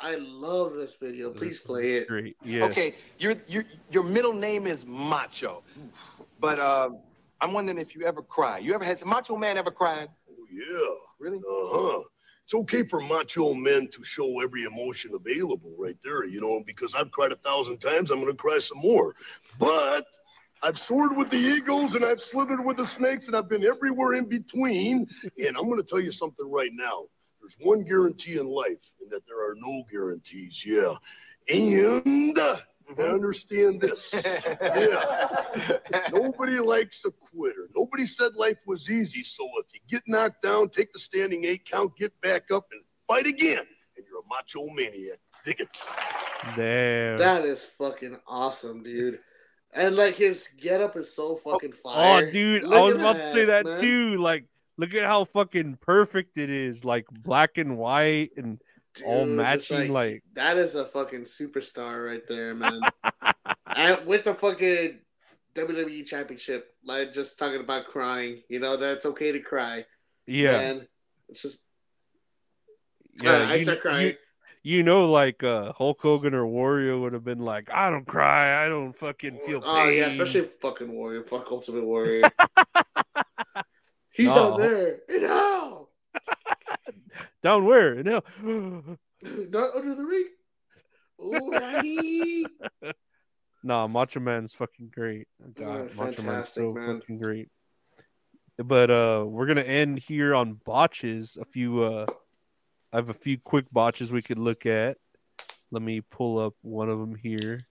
I 0.00 0.14
love 0.16 0.74
this 0.74 0.96
video. 0.96 1.30
Please 1.30 1.60
play 1.60 1.92
it. 1.96 2.08
Great. 2.08 2.36
Yeah. 2.44 2.66
Okay, 2.66 2.94
your 3.18 3.34
your 3.46 3.64
your 3.90 4.02
middle 4.02 4.32
name 4.32 4.66
is 4.66 4.86
Macho, 4.86 5.62
but 6.40 6.58
uh, 6.58 6.90
I'm 7.40 7.52
wondering 7.52 7.78
if 7.78 7.94
you 7.94 8.06
ever 8.06 8.22
cry. 8.22 8.58
You 8.58 8.74
ever 8.74 8.84
has 8.84 9.04
Macho 9.04 9.36
Man 9.36 9.58
ever 9.58 9.70
cried? 9.70 10.08
Oh, 10.30 10.46
yeah. 10.50 10.94
Really? 11.18 11.38
Uh 11.38 11.40
huh. 11.98 12.02
it's 12.44 12.54
okay 12.54 12.82
for 12.82 13.00
macho 13.00 13.52
men 13.54 13.88
to 13.88 14.02
show 14.02 14.40
every 14.40 14.64
emotion 14.64 15.12
available 15.14 15.74
right 15.78 15.96
there, 16.02 16.24
you 16.24 16.40
know, 16.40 16.62
because 16.64 16.94
I've 16.94 17.10
cried 17.10 17.32
a 17.32 17.36
thousand 17.36 17.78
times, 17.78 18.10
I'm 18.10 18.20
going 18.20 18.32
to 18.32 18.36
cry 18.36 18.58
some 18.58 18.78
more. 18.78 19.14
But 19.58 20.06
I've 20.62 20.78
soared 20.78 21.16
with 21.16 21.30
the 21.30 21.38
eagles 21.38 21.94
and 21.94 22.04
I've 22.04 22.22
slithered 22.22 22.64
with 22.64 22.76
the 22.76 22.86
snakes 22.86 23.28
and 23.28 23.36
I've 23.36 23.48
been 23.48 23.64
everywhere 23.64 24.14
in 24.14 24.28
between. 24.28 25.06
And 25.38 25.56
I'm 25.56 25.64
going 25.64 25.78
to 25.78 25.82
tell 25.82 26.00
you 26.00 26.12
something 26.12 26.50
right 26.50 26.70
now. 26.72 27.06
There's 27.40 27.56
one 27.60 27.82
guarantee 27.84 28.38
in 28.38 28.46
life, 28.46 28.78
and 29.00 29.10
that 29.10 29.22
there 29.26 29.38
are 29.38 29.54
no 29.56 29.82
guarantees. 29.90 30.64
Yeah. 30.64 30.94
And 31.48 32.38
I 32.38 33.02
understand 33.02 33.80
this. 33.80 34.12
Yeah. 34.60 35.78
Nobody 36.12 36.58
likes 36.58 37.04
a 37.06 37.10
quitter. 37.10 37.68
Nobody 37.74 38.06
said 38.06 38.34
life 38.34 38.58
was 38.66 38.90
easy. 38.90 39.22
So 39.22 39.48
if 39.58 39.66
you 39.72 39.80
get 39.88 40.02
knocked 40.06 40.42
down, 40.42 40.68
take 40.68 40.92
the 40.92 40.98
standing 40.98 41.44
eight 41.44 41.64
count, 41.64 41.96
get 41.96 42.12
back 42.20 42.50
up, 42.50 42.66
and 42.72 42.82
fight 43.08 43.26
again. 43.26 43.64
And 43.96 44.06
you're 44.06 44.20
a 44.20 44.28
macho 44.28 44.66
maniac. 44.74 45.18
Dig 45.44 45.60
it. 45.60 45.68
Damn. 46.56 47.16
That 47.16 47.44
is 47.44 47.64
fucking 47.64 48.18
awesome, 48.26 48.82
dude. 48.82 49.20
And 49.72 49.96
like 49.96 50.16
his 50.16 50.48
getup 50.60 50.96
is 50.96 51.14
so 51.14 51.36
fucking 51.36 51.72
oh, 51.72 51.78
oh, 51.84 51.94
fire. 51.94 52.26
Oh, 52.26 52.30
dude, 52.30 52.64
Look 52.64 52.72
I 52.72 52.82
was 52.82 52.94
about 52.94 53.16
to 53.16 53.30
say 53.30 53.44
that 53.46 53.64
man. 53.64 53.80
too. 53.80 54.16
Like, 54.16 54.46
look 54.76 54.94
at 54.94 55.04
how 55.04 55.24
fucking 55.26 55.78
perfect 55.80 56.38
it 56.38 56.50
is. 56.50 56.84
Like 56.84 57.06
black 57.10 57.56
and 57.56 57.78
white 57.78 58.30
and 58.36 58.60
all 59.04 59.24
Dude, 59.24 59.38
just 59.38 59.70
matching. 59.70 59.92
Like, 59.92 60.22
that 60.34 60.56
is 60.56 60.74
a 60.74 60.84
fucking 60.84 61.22
superstar 61.22 62.04
right 62.04 62.26
there, 62.26 62.54
man. 62.54 62.80
and 63.76 64.06
with 64.06 64.24
the 64.24 64.34
fucking 64.34 64.98
WWE 65.54 66.06
championship, 66.06 66.74
like 66.84 67.12
just 67.12 67.38
talking 67.38 67.60
about 67.60 67.86
crying, 67.86 68.42
you 68.48 68.58
know, 68.58 68.76
that's 68.76 69.06
okay 69.06 69.32
to 69.32 69.40
cry. 69.40 69.84
yeah, 70.26 70.52
Man, 70.52 70.88
it's 71.28 71.42
just 71.42 71.60
yeah. 73.22 73.48
I 73.48 73.54
you, 73.56 73.62
start 73.64 73.80
crying. 73.80 74.06
You, 74.08 74.14
you 74.62 74.82
know, 74.82 75.10
like 75.10 75.42
uh, 75.42 75.72
Hulk 75.72 76.00
Hogan 76.00 76.34
or 76.34 76.46
Warrior 76.46 76.98
would 76.98 77.12
have 77.12 77.24
been 77.24 77.38
like, 77.40 77.70
I 77.70 77.88
don't 77.90 78.06
cry, 78.06 78.64
I 78.64 78.68
don't 78.68 78.92
fucking 78.96 79.40
feel 79.46 79.60
pain. 79.60 79.70
Oh 79.70 79.88
yeah, 79.88 80.06
especially 80.06 80.42
fucking 80.60 80.90
Warrior, 80.92 81.24
fuck 81.24 81.50
Ultimate 81.50 81.84
Warrior. 81.84 82.22
He's 84.12 84.26
No. 84.26 84.50
down 84.50 84.60
there 84.60 84.98
in 85.08 85.20
hell, 85.22 85.90
down 87.42 87.64
where? 87.64 88.02
No, 88.02 88.22
not 89.22 89.76
under 89.76 89.94
the 89.94 90.04
ring. 90.04 90.26
Randy. 91.52 92.46
nah, 93.62 93.86
Macho 93.86 94.20
Man's 94.20 94.52
fucking 94.54 94.90
great. 94.94 95.28
God, 95.54 95.90
Oh, 95.92 96.04
Macho 96.04 96.22
Man's 96.22 96.48
so 96.48 96.72
man. 96.72 97.00
fucking 97.00 97.18
great. 97.20 97.48
But 98.58 98.90
uh, 98.90 99.24
we're 99.26 99.46
gonna 99.46 99.62
end 99.62 100.00
here 100.00 100.34
on 100.34 100.60
botches. 100.66 101.38
A 101.40 101.44
few 101.44 101.82
uh, 101.82 102.06
I 102.92 102.96
have 102.96 103.08
a 103.08 103.14
few 103.14 103.38
quick 103.38 103.66
botches 103.72 104.10
we 104.10 104.22
could 104.22 104.38
look 104.38 104.66
at. 104.66 104.96
Let 105.70 105.82
me 105.82 106.00
pull 106.00 106.38
up 106.38 106.54
one 106.62 106.88
of 106.88 106.98
them 106.98 107.14
here. 107.14 107.66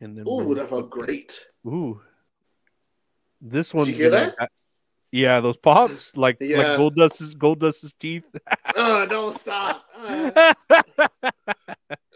And 0.00 0.16
then 0.16 0.24
Ooh, 0.28 0.54
that 0.54 0.68
felt 0.68 0.90
great. 0.90 1.38
Ooh. 1.66 2.00
This 3.40 3.70
Did 3.70 3.76
one's 3.76 3.88
you 3.90 3.94
hear 3.94 4.10
gonna- 4.10 4.34
that? 4.38 4.50
Yeah, 5.14 5.40
those 5.40 5.58
pops 5.58 6.16
like 6.16 6.38
Yeah. 6.40 6.56
like 6.58 6.78
Goldust's 6.78 7.34
Gold 7.34 7.60
Dust's 7.60 7.92
teeth. 7.92 8.24
Oh, 8.76 9.04
don't 9.10 9.34
stop. 9.34 9.84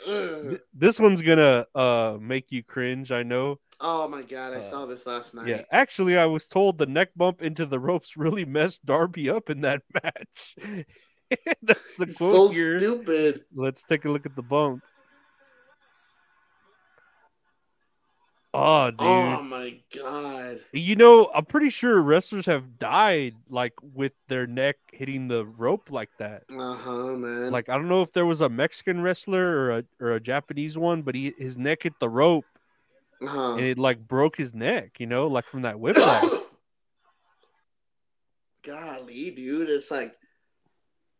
Uh, 0.06 0.54
this 0.72 1.00
one's 1.00 1.20
gonna 1.20 1.66
uh 1.74 2.16
make 2.20 2.52
you 2.52 2.62
cringe. 2.62 3.10
I 3.10 3.24
know. 3.24 3.58
Oh 3.80 4.06
my 4.06 4.22
god, 4.22 4.52
I 4.54 4.60
saw 4.60 4.86
this 4.86 5.04
last 5.04 5.34
night. 5.34 5.48
Yeah, 5.48 5.62
actually, 5.72 6.16
I 6.16 6.26
was 6.26 6.46
told 6.46 6.78
the 6.78 6.86
neck 6.86 7.08
bump 7.16 7.42
into 7.42 7.66
the 7.66 7.80
ropes 7.80 8.16
really 8.16 8.44
messed 8.44 8.86
Darby 8.86 9.28
up 9.28 9.50
in 9.50 9.62
that 9.62 9.82
match. 10.04 10.54
That's 11.62 11.96
the 11.96 12.06
quote 12.06 12.16
so 12.16 12.48
here. 12.48 12.78
stupid. 12.78 13.44
Let's 13.54 13.82
take 13.82 14.04
a 14.04 14.10
look 14.10 14.26
at 14.26 14.36
the 14.36 14.42
bump. 14.42 14.82
Oh, 18.58 18.90
dude. 18.90 19.00
Oh 19.00 19.42
my 19.42 19.78
god. 19.94 20.60
You 20.72 20.96
know, 20.96 21.30
I'm 21.34 21.44
pretty 21.44 21.68
sure 21.68 22.00
wrestlers 22.00 22.46
have 22.46 22.78
died 22.78 23.34
like 23.50 23.74
with 23.82 24.12
their 24.28 24.46
neck 24.46 24.76
hitting 24.92 25.28
the 25.28 25.44
rope 25.44 25.90
like 25.90 26.08
that. 26.18 26.44
Uh 26.50 26.74
huh, 26.74 27.08
man. 27.16 27.50
Like 27.50 27.68
I 27.68 27.74
don't 27.74 27.88
know 27.88 28.00
if 28.00 28.14
there 28.14 28.24
was 28.24 28.40
a 28.40 28.48
Mexican 28.48 29.02
wrestler 29.02 29.46
or 29.46 29.78
a 29.78 29.84
or 30.00 30.12
a 30.12 30.20
Japanese 30.20 30.78
one, 30.78 31.02
but 31.02 31.14
he 31.14 31.34
his 31.36 31.58
neck 31.58 31.82
hit 31.82 32.00
the 32.00 32.08
rope 32.08 32.46
uh-huh. 33.22 33.56
and 33.56 33.60
it 33.60 33.78
like 33.78 34.08
broke 34.08 34.38
his 34.38 34.54
neck. 34.54 35.00
You 35.00 35.06
know, 35.06 35.26
like 35.26 35.44
from 35.44 35.60
that 35.62 35.78
whiplash. 35.78 36.24
Golly, 38.62 39.32
dude, 39.32 39.68
it's 39.68 39.90
like 39.90 40.16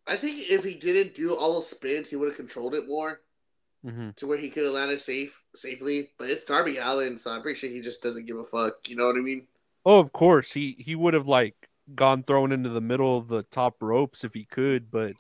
I 0.06 0.16
think 0.16 0.50
if 0.50 0.64
he 0.64 0.74
didn't 0.74 1.14
do 1.14 1.34
all 1.34 1.54
those 1.54 1.68
spins, 1.70 2.08
he 2.10 2.16
would 2.16 2.28
have 2.28 2.36
controlled 2.36 2.74
it 2.74 2.86
more 2.88 3.20
hmm 3.82 4.10
to 4.16 4.26
where 4.26 4.38
he 4.38 4.50
could 4.50 4.64
have 4.64 4.72
landed 4.74 4.98
safe 4.98 5.42
safely. 5.54 6.10
But 6.18 6.30
it's 6.30 6.44
Darby 6.44 6.78
Allin, 6.78 7.18
so 7.18 7.32
I'm 7.32 7.42
pretty 7.42 7.58
sure 7.58 7.70
he 7.70 7.80
just 7.80 8.02
doesn't 8.02 8.26
give 8.26 8.38
a 8.38 8.44
fuck. 8.44 8.88
You 8.88 8.96
know 8.96 9.06
what 9.06 9.16
I 9.16 9.20
mean? 9.20 9.46
Oh, 9.84 9.98
of 10.00 10.12
course 10.12 10.52
he 10.52 10.76
he 10.78 10.94
would 10.94 11.14
have 11.14 11.28
like 11.28 11.54
gone 11.94 12.22
thrown 12.22 12.52
into 12.52 12.70
the 12.70 12.80
middle 12.80 13.16
of 13.16 13.28
the 13.28 13.44
top 13.44 13.76
ropes 13.80 14.24
if 14.24 14.34
he 14.34 14.44
could, 14.44 14.90
but 14.90 15.12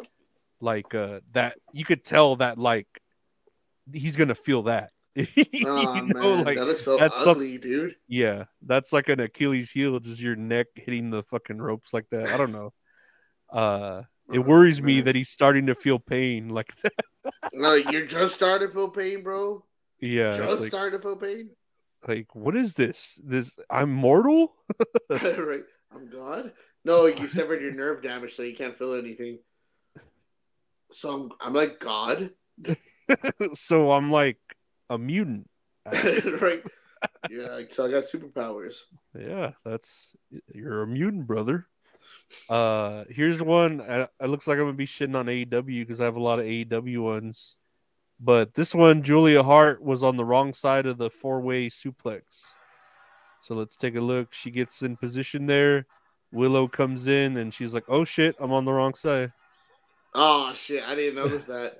like 0.60 0.94
uh 0.94 1.20
that 1.32 1.56
you 1.72 1.84
could 1.84 2.04
tell 2.04 2.36
that 2.36 2.58
like 2.58 2.88
he's 3.92 4.16
gonna 4.16 4.34
feel 4.34 4.64
that. 4.64 4.90
Oh 5.64 6.02
know, 6.02 6.36
man, 6.36 6.44
like 6.44 6.58
that 6.58 6.78
so 6.78 6.96
that's 6.96 7.18
some- 7.18 7.38
ugly, 7.38 7.58
dude. 7.58 7.96
Yeah, 8.08 8.44
that's 8.62 8.92
like 8.92 9.08
an 9.08 9.20
Achilles 9.20 9.70
heel, 9.70 9.98
just 10.00 10.20
your 10.20 10.36
neck 10.36 10.66
hitting 10.74 11.10
the 11.10 11.22
fucking 11.24 11.58
ropes 11.58 11.92
like 11.92 12.08
that. 12.10 12.32
I 12.32 12.36
don't 12.36 12.52
know. 12.52 12.72
Uh, 13.48 14.02
it 14.32 14.40
Oh, 14.40 14.42
worries 14.42 14.82
me 14.82 15.00
that 15.02 15.14
he's 15.14 15.28
starting 15.28 15.66
to 15.66 15.74
feel 15.74 15.98
pain 15.98 16.48
like 16.48 16.74
that. 16.82 16.92
No, 17.52 17.74
you're 17.74 18.06
just 18.06 18.36
starting 18.36 18.68
to 18.68 18.74
feel 18.74 18.90
pain, 18.90 19.22
bro. 19.22 19.64
Yeah, 20.00 20.30
just 20.32 20.60
like, 20.60 20.68
starting 20.68 21.00
to 21.00 21.02
feel 21.02 21.16
pain. 21.16 21.50
like 22.06 22.34
what 22.36 22.56
is 22.56 22.74
this? 22.74 23.18
This 23.22 23.56
I'm 23.68 23.92
mortal? 23.92 24.54
right. 25.10 25.64
I'm 25.92 26.08
God. 26.08 26.52
No, 26.84 27.06
you 27.06 27.26
severed 27.28 27.62
your 27.62 27.72
nerve 27.72 28.02
damage, 28.02 28.34
so 28.34 28.42
you 28.42 28.54
can't 28.54 28.76
feel 28.76 28.94
anything. 28.94 29.40
So 30.92 31.12
I'm, 31.14 31.32
I'm 31.40 31.52
like 31.52 31.80
God, 31.80 32.30
so 33.54 33.90
I'm 33.90 34.10
like 34.10 34.38
a 34.88 34.98
mutant. 34.98 35.48
right? 35.84 36.62
Yeah, 37.28 37.60
so 37.70 37.86
I 37.86 37.90
got 37.90 38.04
superpowers. 38.04 38.82
Yeah, 39.18 39.52
that's 39.64 40.14
you're 40.54 40.82
a 40.82 40.86
mutant, 40.86 41.26
brother. 41.26 41.66
Uh, 42.48 43.04
here's 43.08 43.40
one. 43.42 43.80
uh, 43.80 44.06
It 44.20 44.26
looks 44.28 44.46
like 44.46 44.58
I'm 44.58 44.64
gonna 44.64 44.72
be 44.74 44.86
shitting 44.86 45.14
on 45.16 45.26
AEW 45.26 45.80
because 45.82 46.00
I 46.00 46.04
have 46.04 46.16
a 46.16 46.22
lot 46.22 46.38
of 46.38 46.44
AEW 46.46 47.02
ones. 47.02 47.54
But 48.18 48.54
this 48.54 48.74
one, 48.74 49.02
Julia 49.02 49.42
Hart 49.42 49.82
was 49.82 50.02
on 50.02 50.16
the 50.16 50.24
wrong 50.24 50.54
side 50.54 50.86
of 50.86 50.96
the 50.98 51.10
four 51.10 51.40
way 51.40 51.68
suplex. 51.68 52.22
So 53.42 53.54
let's 53.54 53.76
take 53.76 53.94
a 53.96 54.00
look. 54.00 54.32
She 54.32 54.50
gets 54.50 54.82
in 54.82 54.96
position 54.96 55.46
there. 55.46 55.86
Willow 56.32 56.66
comes 56.66 57.06
in 57.06 57.36
and 57.36 57.52
she's 57.54 57.72
like, 57.72 57.84
"Oh 57.88 58.04
shit, 58.04 58.34
I'm 58.40 58.52
on 58.52 58.64
the 58.64 58.72
wrong 58.72 58.94
side." 58.94 59.32
Oh 60.14 60.52
shit, 60.54 60.82
I 60.86 60.94
didn't 60.94 61.16
notice 61.16 61.44
that. 61.52 61.76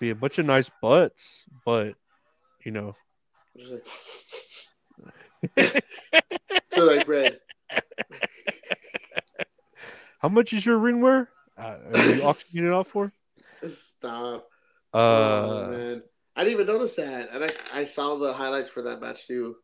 Be 0.00 0.10
a 0.10 0.14
bunch 0.14 0.38
of 0.38 0.46
nice 0.46 0.70
butts, 0.80 1.44
but 1.64 1.94
you 2.64 2.72
know, 2.72 2.96
so 6.72 6.90
I 6.90 7.02
red. 7.04 7.38
how 10.18 10.28
much 10.28 10.52
is 10.52 10.64
your 10.64 10.78
ring 10.78 11.00
wear? 11.00 11.30
Uh, 11.56 11.76
are 11.92 12.14
you 12.14 12.22
auctioning 12.24 12.66
it 12.66 12.72
off 12.72 12.88
for? 12.88 13.12
Stop. 13.68 14.48
Uh, 14.92 14.98
oh 14.98 15.70
man, 15.70 16.02
I 16.34 16.44
didn't 16.44 16.60
even 16.60 16.66
notice 16.66 16.96
that, 16.96 17.30
and 17.32 17.44
I 17.44 17.48
I 17.72 17.84
saw 17.84 18.16
the 18.16 18.32
highlights 18.32 18.70
for 18.70 18.82
that 18.82 19.00
match 19.00 19.26
too. 19.26 19.56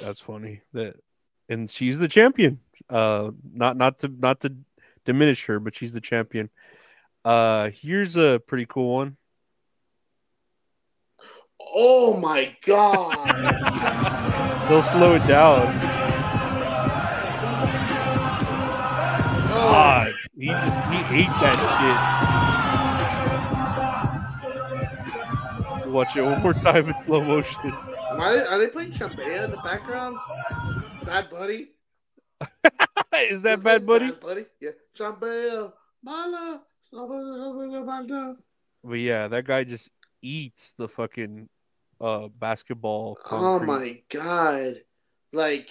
That's 0.00 0.20
funny. 0.20 0.62
That 0.72 0.96
and 1.48 1.70
she's 1.70 1.98
the 1.98 2.08
champion. 2.08 2.60
Uh 2.88 3.30
not 3.52 3.76
not 3.76 3.98
to 4.00 4.08
not 4.08 4.40
to 4.40 4.54
diminish 5.04 5.46
her, 5.46 5.60
but 5.60 5.76
she's 5.76 5.92
the 5.92 6.00
champion. 6.00 6.50
Uh 7.24 7.70
here's 7.70 8.16
a 8.16 8.40
pretty 8.46 8.66
cool 8.66 8.94
one. 8.94 9.16
Oh 11.74 12.16
my 12.16 12.56
god! 12.66 14.08
They'll 14.68 14.82
slow 14.82 15.14
it 15.14 15.26
down. 15.26 15.66
God, 19.48 20.14
he 20.38 20.46
just 20.46 20.78
he 20.90 20.98
ate 21.20 21.34
that 21.40 21.58
shit. 25.80 25.88
Watch 25.92 26.16
it 26.16 26.22
one 26.22 26.42
more 26.42 26.54
time 26.54 26.88
in 26.88 26.94
slow 27.04 27.22
motion. 27.22 27.72
Are 27.72 28.32
they, 28.32 28.44
are 28.44 28.58
they 28.58 28.68
playing 28.68 28.92
Chambea 28.92 29.44
in 29.44 29.50
the 29.50 29.58
background? 29.58 30.16
Bad 31.04 31.28
Bunny. 31.30 31.68
Is 33.14 33.42
that 33.42 33.62
Bad 33.62 33.86
Bunny? 33.86 34.10
Bad 34.10 34.20
Bunny. 34.20 34.46
Yeah, 34.60 34.70
Chambea. 34.96 35.72
Mala. 36.02 36.62
But 38.84 38.98
yeah, 38.98 39.28
that 39.28 39.44
guy 39.46 39.64
just 39.64 39.90
eats 40.20 40.74
the 40.76 40.88
fucking 40.88 41.48
uh 42.02 42.28
basketball. 42.28 43.16
Oh 43.30 43.58
my 43.60 44.02
god! 44.10 44.82
Like, 45.32 45.70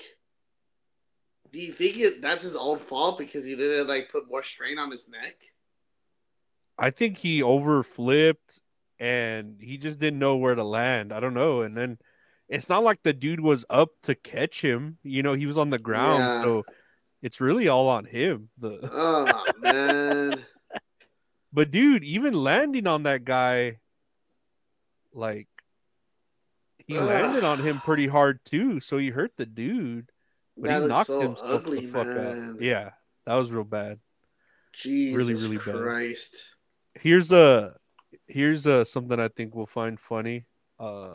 Do 1.51 1.59
you 1.61 1.73
think 1.73 1.97
it, 1.99 2.21
that's 2.21 2.41
his 2.43 2.55
own 2.55 2.77
fault 2.79 3.17
because 3.19 3.43
he 3.45 3.55
didn't 3.55 3.87
like 3.87 4.09
put 4.11 4.29
more 4.29 4.41
strain 4.41 4.79
on 4.79 4.89
his 4.89 5.09
neck? 5.09 5.35
I 6.79 6.89
think 6.89 7.17
he 7.19 7.43
overflipped 7.43 8.59
and 8.99 9.57
he 9.61 9.77
just 9.77 9.99
didn't 9.99 10.19
know 10.19 10.37
where 10.37 10.55
to 10.55 10.63
land. 10.63 11.11
I 11.13 11.19
don't 11.19 11.33
know. 11.35 11.61
And 11.61 11.75
then 11.77 11.97
it's 12.47 12.69
not 12.69 12.83
like 12.83 13.03
the 13.03 13.13
dude 13.13 13.39
was 13.41 13.65
up 13.69 13.89
to 14.03 14.15
catch 14.15 14.61
him. 14.61 14.97
You 15.03 15.21
know, 15.21 15.33
he 15.33 15.45
was 15.45 15.57
on 15.57 15.69
the 15.69 15.77
ground, 15.79 16.19
Yeah. 16.23 16.41
so 16.43 16.63
it's 17.21 17.39
really 17.41 17.67
all 17.67 17.87
on 17.89 18.05
him. 18.05 18.49
The 18.57 18.79
Oh 18.91 19.45
man. 19.59 20.43
but 21.53 21.69
dude, 21.71 22.03
even 22.03 22.33
landing 22.33 22.87
on 22.87 23.03
that 23.03 23.25
guy, 23.25 23.79
like 25.13 25.47
he 26.91 26.97
Ugh. 26.97 27.05
landed 27.07 27.43
on 27.43 27.59
him 27.59 27.79
pretty 27.79 28.07
hard 28.07 28.39
too. 28.45 28.79
So 28.79 28.97
he 28.97 29.09
hurt 29.09 29.31
the 29.37 29.45
dude, 29.45 30.09
but 30.57 30.67
That 30.67 30.81
he 30.81 30.87
knocked 30.87 31.07
so 31.07 31.21
himself 31.21 31.49
ugly, 31.51 31.85
the 31.85 31.91
fuck 31.91 32.07
man. 32.07 32.49
out. 32.55 32.61
Yeah, 32.61 32.89
that 33.25 33.35
was 33.35 33.49
real 33.49 33.63
bad. 33.63 33.99
Jesus 34.73 35.17
really, 35.17 35.33
really 35.33 35.57
bad. 35.57 35.75
Christ. 35.83 36.55
Here's 36.95 37.31
a 37.31 37.75
here's 38.27 38.65
a 38.65 38.85
something 38.85 39.19
I 39.19 39.27
think 39.29 39.55
we'll 39.55 39.65
find 39.65 39.99
funny. 39.99 40.45
Uh 40.79 41.11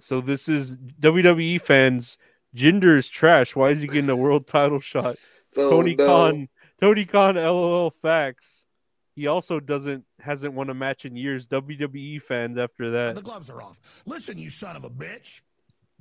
so 0.00 0.20
this 0.20 0.48
is 0.48 0.74
WWE 1.00 1.60
fans. 1.60 2.18
Jinder 2.56 2.96
is 2.96 3.08
trash. 3.08 3.54
Why 3.56 3.70
is 3.70 3.80
he 3.80 3.86
getting 3.88 4.10
a 4.10 4.16
world 4.16 4.46
title 4.46 4.80
shot? 4.80 5.16
So 5.50 5.70
Tony 5.70 5.96
no. 5.96 6.06
Khan, 6.06 6.48
Tony 6.78 7.06
Khan, 7.06 7.36
LOL 7.36 7.90
facts. 8.02 8.57
He 9.18 9.26
also 9.26 9.58
doesn't 9.58 10.04
hasn't 10.20 10.54
won 10.54 10.70
a 10.70 10.74
match 10.74 11.04
in 11.04 11.16
years. 11.16 11.44
WWE 11.48 12.22
fans 12.22 12.56
after 12.56 12.88
that. 12.92 13.16
The 13.16 13.20
gloves 13.20 13.50
are 13.50 13.60
off. 13.60 13.80
Listen, 14.06 14.38
you 14.38 14.48
son 14.48 14.76
of 14.76 14.84
a 14.84 14.90
bitch. 14.90 15.40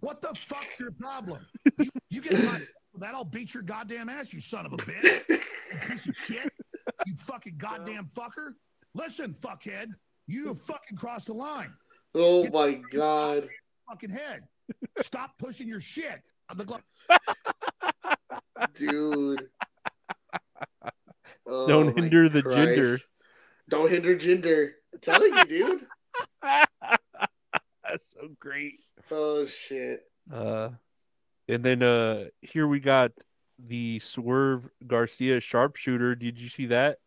What 0.02 0.22
the 0.22 0.36
fuck's 0.36 0.80
your 0.80 0.92
problem? 0.92 1.44
You, 1.80 1.90
you 2.12 2.22
get 2.22 2.34
my 2.46 2.62
that 3.00 3.16
I'll 3.16 3.26
beat 3.26 3.56
your 3.56 3.64
goddamn 3.64 4.08
ass, 4.08 4.34
you 4.34 4.40
son 4.40 4.68
of 4.68 4.74
a 4.74 4.78
bitch. 4.78 5.30
You 5.30 5.38
piece 5.88 6.08
of 6.08 6.16
shit. 6.16 6.54
You 7.08 7.16
fucking 7.16 7.56
goddamn 7.58 8.06
fucker. 8.06 8.54
Listen, 8.94 9.34
fuckhead. 9.34 9.88
You 10.28 10.54
fucking 10.54 10.96
crossed 10.96 11.26
the 11.26 11.34
line. 11.34 11.74
Oh 12.14 12.48
my 12.52 12.80
god. 12.94 13.50
Fucking 13.90 14.12
head. 14.12 14.44
Stop 15.02 15.32
pushing 15.40 15.68
your 15.68 15.82
shit. 15.82 16.22
The 16.56 16.66
glove. 16.66 16.82
Dude. 18.76 19.50
Oh, 21.48 21.68
Don't 21.68 21.98
hinder 21.98 22.30
the 22.30 22.44
Jinder. 22.44 23.02
Don't 23.70 23.90
hinder 23.90 24.16
Jinder. 24.16 24.72
I'm 24.94 25.00
telling 25.00 25.34
you, 25.34 25.46
dude. 25.46 25.88
That's 26.42 28.14
so 28.14 28.30
great. 28.40 28.80
Oh 29.10 29.46
shit. 29.46 30.02
Uh, 30.32 30.70
and 31.48 31.64
then 31.64 31.82
uh, 31.82 32.26
here 32.42 32.68
we 32.68 32.80
got 32.80 33.12
the 33.60 34.00
Swerve 34.00 34.70
Garcia 34.86 35.40
sharpshooter. 35.40 36.16
Did 36.16 36.40
you 36.40 36.50
see 36.50 36.68
that? 36.68 36.98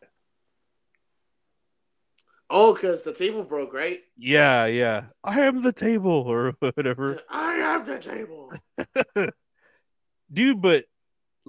Oh, 2.52 2.74
because 2.74 3.04
the 3.04 3.12
table 3.12 3.44
broke, 3.44 3.72
right? 3.72 4.00
Yeah, 4.18 4.66
yeah. 4.66 5.04
I 5.22 5.42
am 5.42 5.62
the 5.62 5.72
table 5.72 6.24
or 6.26 6.54
whatever. 6.58 7.20
I 7.30 7.54
am 7.54 7.84
the 7.84 7.98
table. 7.98 8.52
Dude, 10.32 10.60
but 10.60 10.84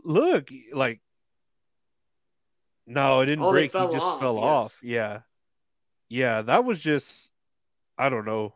look, 0.03 0.49
like, 0.73 1.01
no, 2.87 3.21
it 3.21 3.27
didn't 3.27 3.43
Oh, 3.45 3.51
break. 3.51 3.71
He 3.73 3.79
just 3.79 3.95
off, 4.05 4.19
fell 4.19 4.35
yes. 4.35 4.43
off. 4.43 4.79
Yeah, 4.83 5.19
yeah. 6.09 6.41
That 6.41 6.65
was 6.65 6.79
just, 6.79 7.29
I 7.97 8.09
don't 8.09 8.25
know. 8.25 8.53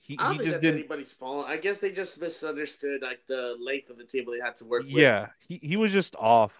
He, 0.00 0.16
I 0.18 0.24
don't 0.24 0.32
he 0.34 0.38
think 0.38 0.42
just 0.44 0.52
that's 0.54 0.62
didn't. 0.62 0.78
anybody's 0.80 1.12
fault. 1.12 1.46
I 1.48 1.56
guess 1.56 1.78
they 1.78 1.90
just 1.90 2.20
misunderstood 2.20 3.02
like 3.02 3.26
the 3.26 3.56
length 3.60 3.90
of 3.90 3.98
the 3.98 4.04
table 4.04 4.32
they 4.32 4.38
had 4.44 4.54
to 4.56 4.64
work 4.64 4.82
with. 4.84 4.92
Yeah, 4.92 5.28
he, 5.48 5.58
he 5.62 5.76
was 5.76 5.90
just 5.90 6.14
off. 6.16 6.52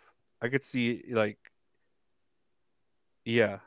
I 0.43 0.49
could 0.49 0.65
see 0.65 1.05
like, 1.11 1.39
yeah, 3.25 3.59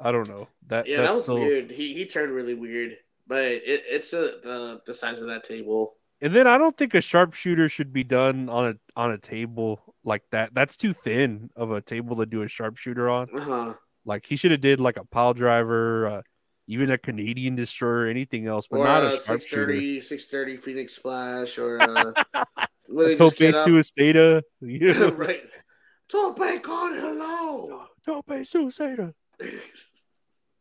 I 0.00 0.12
don't 0.12 0.28
know 0.28 0.48
that. 0.68 0.86
Yeah, 0.86 1.02
that 1.02 1.14
was 1.14 1.26
so- 1.26 1.34
weird. 1.36 1.70
He 1.70 1.94
he 1.94 2.06
turned 2.06 2.32
really 2.32 2.54
weird, 2.54 2.96
but 3.26 3.44
it, 3.44 3.62
it's 3.66 4.12
a, 4.12 4.38
the 4.42 4.82
the 4.86 4.94
size 4.94 5.20
of 5.20 5.28
that 5.28 5.44
table. 5.44 5.96
And 6.20 6.34
then 6.34 6.46
I 6.46 6.56
don't 6.56 6.76
think 6.76 6.94
a 6.94 7.00
sharpshooter 7.02 7.68
should 7.68 7.92
be 7.92 8.04
done 8.04 8.48
on 8.48 8.70
a 8.70 8.74
on 8.98 9.10
a 9.10 9.18
table 9.18 9.93
like 10.04 10.22
that. 10.32 10.54
That's 10.54 10.76
too 10.76 10.92
thin 10.92 11.50
of 11.56 11.70
a 11.70 11.80
table 11.80 12.16
to 12.16 12.26
do 12.26 12.42
a 12.42 12.48
sharpshooter 12.48 13.08
on. 13.08 13.28
Uh-huh. 13.34 13.74
Like 14.04 14.26
he 14.26 14.36
should 14.36 14.50
have 14.50 14.60
did 14.60 14.80
like 14.80 14.96
a 14.98 15.04
pile 15.04 15.34
driver, 15.34 16.06
uh, 16.06 16.22
even 16.66 16.90
a 16.90 16.98
Canadian 16.98 17.56
destroyer, 17.56 18.06
anything 18.06 18.46
else, 18.46 18.66
but 18.70 18.78
or 18.80 18.84
not 18.84 19.02
a 19.02 19.06
a 19.16 19.20
sharpshooter. 19.20 19.72
630, 19.72 20.00
630 20.02 20.56
Phoenix 20.56 20.92
Splash, 20.94 21.58
or 21.58 21.80
uh, 21.80 22.12
where 22.86 23.16
Tope 23.16 23.30
just 23.30 23.38
get 23.38 23.54
up- 23.54 23.66
Suicida, 23.66 24.42
know? 24.60 25.08
right? 25.16 25.42
Tope 26.08 26.62
con 26.62 26.94
hilo. 26.94 27.88
Tope 28.04 28.26
Suicida. 28.28 29.14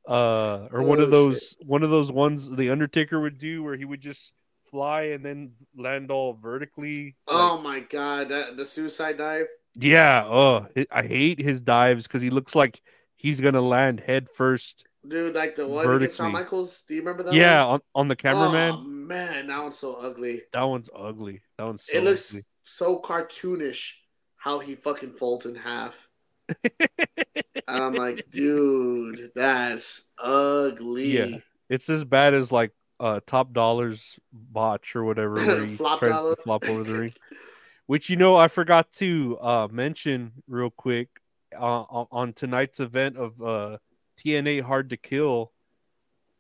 Uh, 0.08 0.68
or 0.72 0.84
one 0.84 1.00
Oh, 1.00 1.04
of 1.04 1.12
those 1.12 1.56
one 1.66 1.84
of 1.84 1.90
those 1.90 2.12
ones 2.12 2.50
the 2.50 2.70
Undertaker 2.70 3.22
would 3.22 3.38
do 3.38 3.64
where 3.64 3.78
he 3.78 3.86
would 3.86 4.02
just 4.02 4.34
fly 4.74 5.04
and 5.04 5.24
then 5.24 5.52
land 5.78 6.10
all 6.10 6.34
vertically. 6.34 7.16
Oh 7.28 7.60
my 7.60 7.80
god, 7.80 8.30
that 8.30 8.58
the 8.58 8.66
suicide 8.66 9.18
dive. 9.18 9.46
Yeah. 9.76 10.26
Oh, 10.26 10.68
I 10.92 11.04
hate 11.04 11.40
his 11.40 11.62
dives 11.62 12.08
because 12.08 12.22
he 12.24 12.32
looks 12.32 12.56
like 12.56 12.82
he's 13.16 13.40
gonna 13.40 13.62
land 13.62 14.02
head 14.02 14.28
first. 14.36 14.86
Dude, 15.08 15.36
like 15.36 15.56
the 15.56 15.68
one 15.68 15.88
against 15.88 16.18
Shawn 16.18 16.32
Michaels. 16.32 16.84
Do 16.88 16.96
you 16.96 17.02
remember 17.02 17.24
that? 17.24 17.34
Yeah, 17.34 17.64
one? 17.66 17.74
on, 17.74 17.82
on 17.96 18.08
the 18.08 18.16
cameraman. 18.16 18.74
Oh 18.74 18.82
man, 18.82 19.48
that 19.48 19.62
one's 19.62 19.78
so 19.78 19.96
ugly. 19.96 20.42
That 20.52 20.64
one's 20.64 20.90
ugly. 20.96 21.42
That 21.58 21.66
one's 21.66 21.86
so 21.86 21.98
it 21.98 22.04
looks 22.04 22.32
ugly. 22.32 22.44
so 22.64 23.00
cartoonish 23.00 23.92
how 24.38 24.60
he 24.60 24.76
fucking 24.76 25.12
folds 25.12 25.46
in 25.46 25.56
half. 25.56 26.10
I'm 27.68 27.94
like, 27.94 28.26
dude, 28.32 29.32
that's 29.36 30.12
ugly. 30.18 31.18
Yeah, 31.18 31.38
it's 31.70 31.90
as 31.90 32.04
bad 32.04 32.34
as 32.34 32.52
like 32.52 32.72
uh 33.00 33.20
top 33.26 33.54
dollars 33.54 34.20
botch 34.32 34.96
or 34.96 35.04
whatever 35.04 35.36
where 35.36 35.66
he 35.66 35.76
Flop 35.76 36.00
tries 36.00 36.12
to 36.12 36.36
flop 36.44 36.68
over 36.68 36.84
the 36.84 36.94
ring. 36.94 37.14
Which 37.86 38.10
you 38.10 38.16
know 38.16 38.38
I 38.38 38.48
forgot 38.48 38.92
to 38.94 39.38
uh 39.42 39.68
mention 39.72 40.32
real 40.48 40.70
quick 40.70 41.10
uh, 41.54 41.82
on 41.82 42.08
on 42.12 42.34
tonight's 42.34 42.80
event 42.80 43.18
of 43.18 43.42
uh 43.42 43.78
TNA 44.24 44.62
Hard 44.62 44.90
to 44.92 44.98
Kill. 44.98 45.52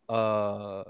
Uh, 0.07 0.83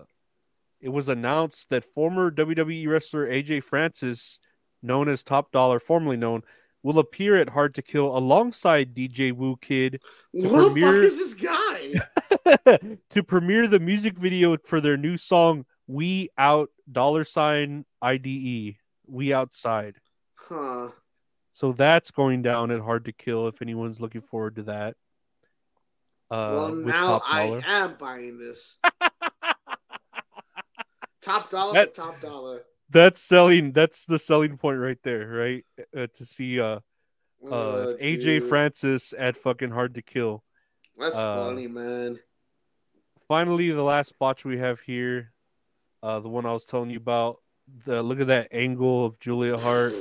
it 0.82 0.90
was 0.90 1.08
announced 1.08 1.70
that 1.70 1.86
former 1.94 2.32
WWE 2.32 2.88
wrestler 2.88 3.28
AJ 3.28 3.64
Francis, 3.64 4.40
known 4.82 5.08
as 5.08 5.24
Top 5.24 5.52
Dollar, 5.52 5.80
formerly 5.80 6.18
known, 6.18 6.44
will 6.84 7.00
appear 7.00 7.38
at 7.38 7.50
Hard 7.50 7.76
to 7.76 7.82
Kill 7.82 8.16
alongside 8.18 8.94
DJ 8.94 9.32
Whoo 9.32 9.56
Kid 9.58 10.02
Who 10.34 10.42
the 10.42 10.82
fuck 10.82 10.96
is 10.96 11.18
this 11.18 11.34
guy? 11.34 11.63
to 13.10 13.24
premiere 13.24 13.68
the 13.68 13.80
music 13.80 14.18
video 14.18 14.58
for 14.58 14.82
their 14.82 14.98
new 14.98 15.18
song 15.18 15.66
"We 15.88 16.30
Out" 16.38 16.70
dollar 16.92 17.24
sign 17.24 17.86
IDE. 18.02 18.76
We 19.08 19.34
outside. 19.34 19.96
Huh. 20.36 20.90
So 21.54 21.72
that's 21.72 22.12
going 22.12 22.42
down 22.42 22.72
at 22.72 22.82
Hard 22.82 23.06
to 23.06 23.12
Kill. 23.12 23.48
If 23.48 23.62
anyone's 23.62 24.02
looking 24.02 24.22
forward 24.22 24.56
to 24.58 24.64
that. 24.64 24.96
Uh, 26.32 26.50
well, 26.52 26.76
now 26.76 27.22
I 27.26 27.62
am 27.66 27.96
buying 28.00 28.40
this. 28.40 28.78
top 31.22 31.50
dollar 31.50 31.74
That- 31.74 31.94
top 31.94 32.20
dollar. 32.20 32.64
That's 32.90 33.22
selling. 33.22 33.72
That's 33.72 34.06
the 34.06 34.20
selling 34.20 34.58
point 34.58 34.80
right 34.80 35.00
there, 35.04 35.28
right? 35.28 35.66
Uh, 35.98 36.08
to 36.14 36.26
see 36.26 36.60
uh, 36.60 36.80
uh, 37.44 37.50
Oh, 37.50 37.98
AJ. 38.00 38.48
Francis 38.48 39.16
at 39.18 39.36
fucking 39.36 39.72
Hard 39.72 39.96
to 39.96 40.04
Kill. 40.04 40.44
That's 40.98 41.16
Uh, 41.16 41.46
funny, 41.48 41.68
man. 41.68 42.20
Finally, 43.28 43.72
the 43.72 43.82
last 43.84 44.18
botch 44.20 44.46
we 44.46 44.58
have 44.58 44.80
here, 44.82 45.32
uh, 46.04 46.20
the 46.20 46.30
one 46.30 46.46
I 46.46 46.54
was 46.54 46.66
telling 46.66 46.90
you 46.90 46.98
about. 46.98 47.40
The 47.86 48.04
look 48.04 48.20
at 48.20 48.28
that 48.28 48.50
angle 48.52 49.06
of 49.06 49.20
Julia 49.20 49.58
Hart, 49.58 49.94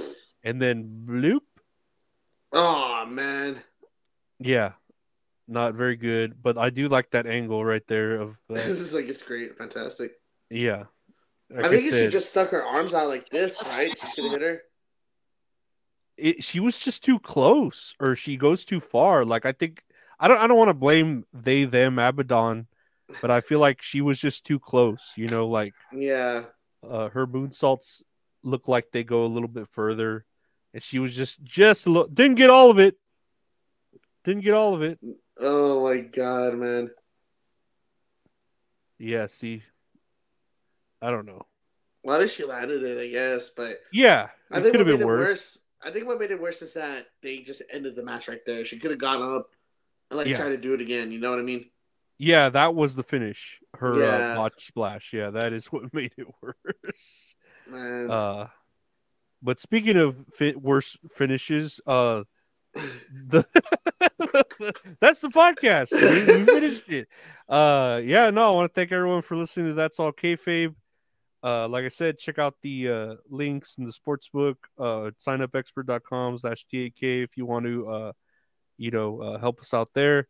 and 0.43 0.61
then 0.61 1.05
bloop. 1.07 1.41
Oh 2.53 3.07
man. 3.07 3.63
Yeah, 4.41 4.73
not 5.47 5.75
very 5.75 5.95
good, 5.97 6.43
but 6.43 6.59
I 6.59 6.71
do 6.71 6.89
like 6.89 7.11
that 7.13 7.27
angle 7.27 7.65
right 7.65 7.87
there 7.87 8.17
of 8.17 8.37
this 8.49 8.81
is 8.81 8.93
like 8.93 9.09
it's 9.09 9.23
great, 9.23 9.57
fantastic. 9.57 10.13
yeah. 10.51 10.85
Like 11.49 11.67
I 11.67 11.69
think 11.69 11.83
she 11.83 11.91
said, 11.91 12.11
just 12.11 12.31
stuck 12.31 12.51
her 12.51 12.65
arms 12.65 12.95
out 12.95 13.09
like 13.09 13.29
this, 13.29 13.63
right? 13.63 13.97
She 13.99 14.07
should 14.09 14.25
have 14.25 14.33
hit 14.33 14.43
her. 14.43 14.63
it, 16.17 16.43
she 16.43 16.61
was 16.61 16.79
just 16.79 17.05
too 17.05 17.19
close, 17.21 17.95
or 18.01 18.17
she 18.17 18.37
goes 18.37 18.65
too 18.65 18.81
far. 18.81 19.25
Like 19.25 19.47
I 19.47 19.53
think 19.53 19.85
I 20.19 20.29
don't 20.29 20.39
I 20.39 20.47
don't 20.47 20.59
want 20.59 20.69
to 20.69 20.75
blame 20.75 21.25
they 21.33 21.65
them 21.65 21.97
Abadon, 21.97 22.67
but 23.21 23.31
I 23.31 23.41
feel 23.41 23.59
like 23.59 23.83
she 23.83 24.01
was 24.01 24.19
just 24.19 24.45
too 24.45 24.59
close. 24.59 25.03
You 25.17 25.29
know, 25.29 25.49
like 25.49 25.75
Yeah. 25.93 26.45
uh, 26.89 27.09
her 27.09 27.27
moonsaults 27.27 28.03
look 28.43 28.69
like 28.69 28.91
they 28.93 29.05
go 29.05 29.25
a 29.25 29.29
little 29.29 29.49
bit 29.49 29.69
further, 29.69 30.25
and 30.75 30.83
she 30.83 30.99
was 30.99 31.15
just 31.15 31.43
just 31.43 31.87
little, 31.87 32.09
didn't 32.09 32.37
get 32.37 32.51
all 32.51 32.71
of 32.71 32.79
it. 32.79 32.97
Didn't 34.25 34.43
get 34.45 34.55
all 34.55 34.75
of 34.75 34.83
it. 34.83 34.99
Oh 35.39 35.83
my 35.85 35.99
god, 35.99 36.55
man. 36.55 36.91
Yeah, 38.99 39.27
see, 39.27 39.65
I 41.01 41.11
don't 41.11 41.27
know. 41.27 41.43
Well, 42.05 42.17
at 42.17 42.23
least 42.23 42.37
she 42.37 42.45
landed 42.45 42.83
it, 42.83 43.01
I 43.01 43.09
guess. 43.09 43.51
But 43.51 43.79
Yeah, 43.93 44.29
I 44.51 44.59
it 44.59 44.63
think 44.63 44.77
could 44.77 44.87
have 44.87 44.99
been 44.99 45.07
worse. 45.07 45.29
worse. 45.29 45.59
I 45.85 45.91
think 45.91 46.07
what 46.07 46.21
made 46.21 46.31
it 46.31 46.41
worse 46.41 46.63
is 46.63 46.75
that 46.75 47.07
they 47.23 47.41
just 47.41 47.63
ended 47.73 47.97
the 47.97 48.05
match 48.05 48.29
right 48.29 48.45
there. 48.47 48.65
She 48.65 48.79
could 48.79 48.91
have 48.93 49.01
gone 49.01 49.23
up 49.37 49.51
and 50.13 50.19
like 50.19 50.27
Yeah. 50.27 50.37
tried 50.37 50.51
to 50.51 50.57
do 50.59 50.75
it 50.75 50.81
again. 50.83 51.11
You 51.11 51.19
know 51.19 51.31
what 51.31 51.39
I 51.39 51.43
mean? 51.43 51.71
Yeah, 52.19 52.51
that 52.51 52.75
was 52.75 52.95
the 52.95 53.03
finish. 53.03 53.59
Her 53.77 53.99
Yeah. 53.99 54.07
uh, 54.33 54.37
botch 54.37 54.67
splash. 54.67 55.13
Yeah, 55.13 55.31
that 55.31 55.53
is 55.53 55.67
what 55.73 55.93
made 55.95 56.13
it 56.19 56.27
worse. 56.43 57.37
Man. 57.67 58.11
Uh, 58.11 58.49
but 59.43 59.59
speaking 59.59 59.97
of 59.97 60.17
fi- 60.35 60.55
worse 60.55 60.97
finishes, 61.17 61.81
uh, 61.87 62.25
the 62.75 63.45
that's 65.01 65.21
the 65.21 65.29
podcast. 65.29 65.91
We, 65.93 66.39
we 66.39 66.45
finished 66.61 66.89
it. 66.89 67.09
Uh, 67.49 68.01
yeah, 68.05 68.31
no, 68.31 68.49
I 68.49 68.51
want 68.53 68.71
to 68.71 68.75
thank 68.75 68.93
everyone 68.93 69.23
for 69.23 69.37
listening 69.37 69.67
to 69.69 69.75
That's 69.75 69.99
All 69.99 70.13
Kayfabe. 70.13 70.75
Uh, 71.45 71.67
like 71.67 71.85
I 71.85 71.89
said, 71.89 72.19
check 72.19 72.39
out 72.39 72.55
the 72.63 72.89
uh, 72.89 73.15
links 73.29 73.75
in 73.79 73.85
the 73.85 73.93
sports 73.93 74.29
book. 74.33 74.59
Uh, 74.79 75.11
signupexpert.com 75.27 76.39
slash 76.39 76.65
TAK 76.73 77.03
if 77.03 77.37
you 77.37 77.47
want 77.47 77.67
to, 77.67 77.89
uh, 77.89 78.13
you 78.77 78.91
know, 78.91 79.21
uh, 79.21 79.39
help 79.39 79.61
us 79.61 79.75
out 79.75 79.91
there. 79.95 80.29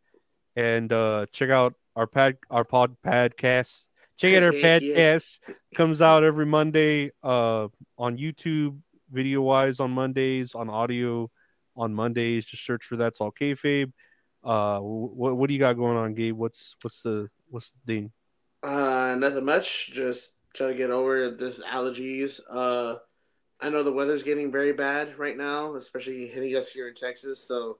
And 0.55 0.91
uh, 0.93 1.25
check 1.31 1.49
out 1.49 1.73
our 1.95 2.07
pad, 2.07 2.37
our 2.49 2.63
pod 2.63 2.95
podcast. 3.05 3.87
Check 4.17 4.35
out 4.35 4.43
our 4.43 4.51
Podcast. 4.51 5.39
Comes 5.75 6.01
out 6.01 6.23
every 6.23 6.45
Monday 6.45 7.11
uh, 7.23 7.67
on 7.97 8.17
YouTube, 8.17 8.77
video 9.11 9.41
wise 9.41 9.79
on 9.79 9.91
Mondays, 9.91 10.53
on 10.53 10.69
audio 10.69 11.31
on 11.75 11.93
Mondays. 11.93 12.45
Just 12.45 12.65
search 12.65 12.85
for 12.85 12.95
That's 12.95 13.19
All 13.19 13.31
Kayfabe. 13.31 13.91
Uh, 14.43 14.79
what 14.79 15.35
what 15.35 15.47
do 15.47 15.53
you 15.53 15.59
got 15.59 15.73
going 15.73 15.97
on, 15.97 16.13
Gabe? 16.13 16.37
What's 16.37 16.75
what's 16.81 17.01
the 17.01 17.29
what's 17.49 17.71
the 17.71 17.79
thing? 17.87 18.11
Uh, 18.61 19.15
nothing 19.17 19.45
much. 19.45 19.91
Just 19.91 20.33
trying 20.53 20.71
to 20.71 20.77
get 20.77 20.91
over 20.91 21.31
this 21.31 21.63
allergies. 21.63 22.39
Uh, 22.49 22.95
I 23.59 23.69
know 23.69 23.83
the 23.83 23.93
weather's 23.93 24.23
getting 24.23 24.51
very 24.51 24.73
bad 24.73 25.17
right 25.17 25.37
now, 25.37 25.75
especially 25.75 26.27
hitting 26.27 26.55
us 26.55 26.71
here 26.71 26.87
in 26.87 26.93
Texas. 26.93 27.39
So, 27.39 27.77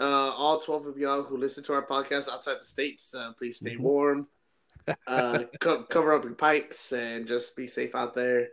uh, 0.00 0.32
all 0.34 0.58
twelve 0.60 0.86
of 0.86 0.96
y'all 0.96 1.22
who 1.22 1.36
listen 1.36 1.62
to 1.64 1.74
our 1.74 1.86
podcast 1.86 2.28
outside 2.28 2.56
the 2.60 2.64
states, 2.64 3.14
uh, 3.14 3.32
please 3.38 3.58
stay 3.58 3.76
Mhm. 3.76 3.80
warm. 3.80 4.28
Uh, 5.06 5.44
co- 5.60 5.84
cover 5.84 6.14
up 6.14 6.24
your 6.24 6.32
pipes 6.32 6.92
and 6.92 7.26
just 7.28 7.54
be 7.54 7.66
safe 7.66 7.94
out 7.94 8.14
there. 8.14 8.48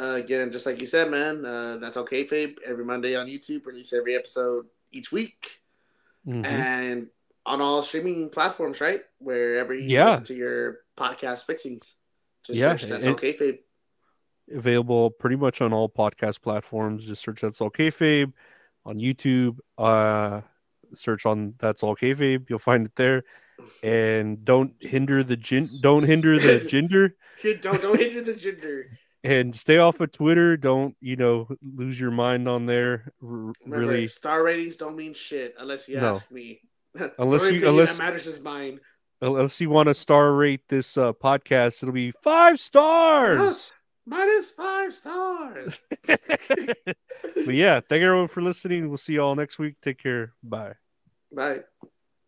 Uh, 0.00 0.14
again, 0.14 0.50
just 0.52 0.64
like 0.64 0.80
you 0.80 0.86
said, 0.86 1.10
man, 1.10 1.44
uh, 1.44 1.76
that's 1.78 1.96
okay, 1.98 2.24
Fabe. 2.24 2.56
Every 2.64 2.84
Monday 2.84 3.16
on 3.16 3.26
YouTube, 3.26 3.66
release 3.66 3.92
every 3.92 4.14
episode 4.14 4.66
each 4.92 5.10
week 5.12 5.60
Mhm. 6.26 6.46
and 6.46 7.10
on 7.44 7.60
all 7.60 7.82
streaming 7.82 8.30
platforms, 8.30 8.80
right? 8.80 9.02
Wherever 9.18 9.74
you 9.74 9.88
Yeah. 9.88 10.10
listen 10.10 10.24
to 10.26 10.34
your 10.36 10.80
podcast 10.96 11.44
fixings. 11.44 11.96
Just 12.44 12.58
Yeah, 12.60 12.76
search 12.76 12.88
that's 12.88 13.06
and- 13.06 13.16
okay, 13.16 13.34
Fabe. 13.34 13.58
available 14.50 15.10
pretty 15.10 15.36
much 15.36 15.60
on 15.60 15.72
all 15.72 15.88
podcast 15.90 16.40
platforms. 16.40 17.04
Just 17.04 17.22
search 17.22 17.40
That's 17.42 17.60
All 17.60 17.70
Kayfabe 17.70 18.32
on 18.86 18.96
YouTube. 18.96 19.58
Uh, 19.76 20.42
search 20.94 21.26
on 21.26 21.54
That's 21.58 21.82
All 21.82 21.96
Kayfabe. 21.96 22.48
You'll 22.48 22.58
find 22.58 22.86
it 22.86 22.92
there. 22.96 23.24
And 23.82 24.44
don't 24.44 24.72
hinder 24.80 25.22
the 25.24 25.36
gin. 25.36 25.68
Don't 25.80 26.04
hinder 26.04 26.38
the 26.38 26.60
Jinder. 26.70 27.12
don't 27.60 27.82
don't 27.82 27.98
hinder 27.98 28.22
the 28.22 28.32
Jinder. 28.34 28.84
And 29.24 29.54
stay 29.54 29.78
off 29.78 29.98
of 30.00 30.12
Twitter. 30.12 30.56
Don't 30.56 30.94
you 31.00 31.16
know 31.16 31.48
lose 31.60 31.98
your 31.98 32.12
mind 32.12 32.48
on 32.48 32.66
there. 32.66 33.12
R- 33.22 33.52
Remember, 33.64 33.86
really, 33.92 34.06
star 34.08 34.44
ratings 34.44 34.76
don't 34.76 34.96
mean 34.96 35.12
shit 35.12 35.54
unless 35.58 35.88
you 35.88 36.00
No. 36.00 36.10
ask 36.10 36.30
me. 36.30 36.60
Unless 37.18 37.50
you- 37.52 37.68
unless- 37.68 37.92
that 37.96 38.02
matters 38.04 38.26
is 38.26 38.40
mine. 38.40 38.80
unless 39.20 39.60
you 39.60 39.70
want 39.70 39.88
to 39.88 39.94
star 39.94 40.32
rate 40.32 40.62
this 40.68 40.96
uh, 40.96 41.12
podcast, 41.12 41.82
it'll 41.82 41.92
be 41.92 42.12
five 42.22 42.58
stars. 42.60 43.70
Minus 44.08 44.50
five 44.50 44.94
stars. 44.94 45.82
but 46.06 47.54
yeah, 47.54 47.80
thank 47.80 48.02
everyone 48.02 48.28
for 48.28 48.40
listening. 48.40 48.88
We'll 48.88 48.96
see 48.96 49.12
you 49.12 49.22
all 49.22 49.34
next 49.34 49.58
week. 49.58 49.74
Take 49.82 50.02
care. 50.02 50.32
Bye. 50.42 50.74
Bye. 51.30 51.60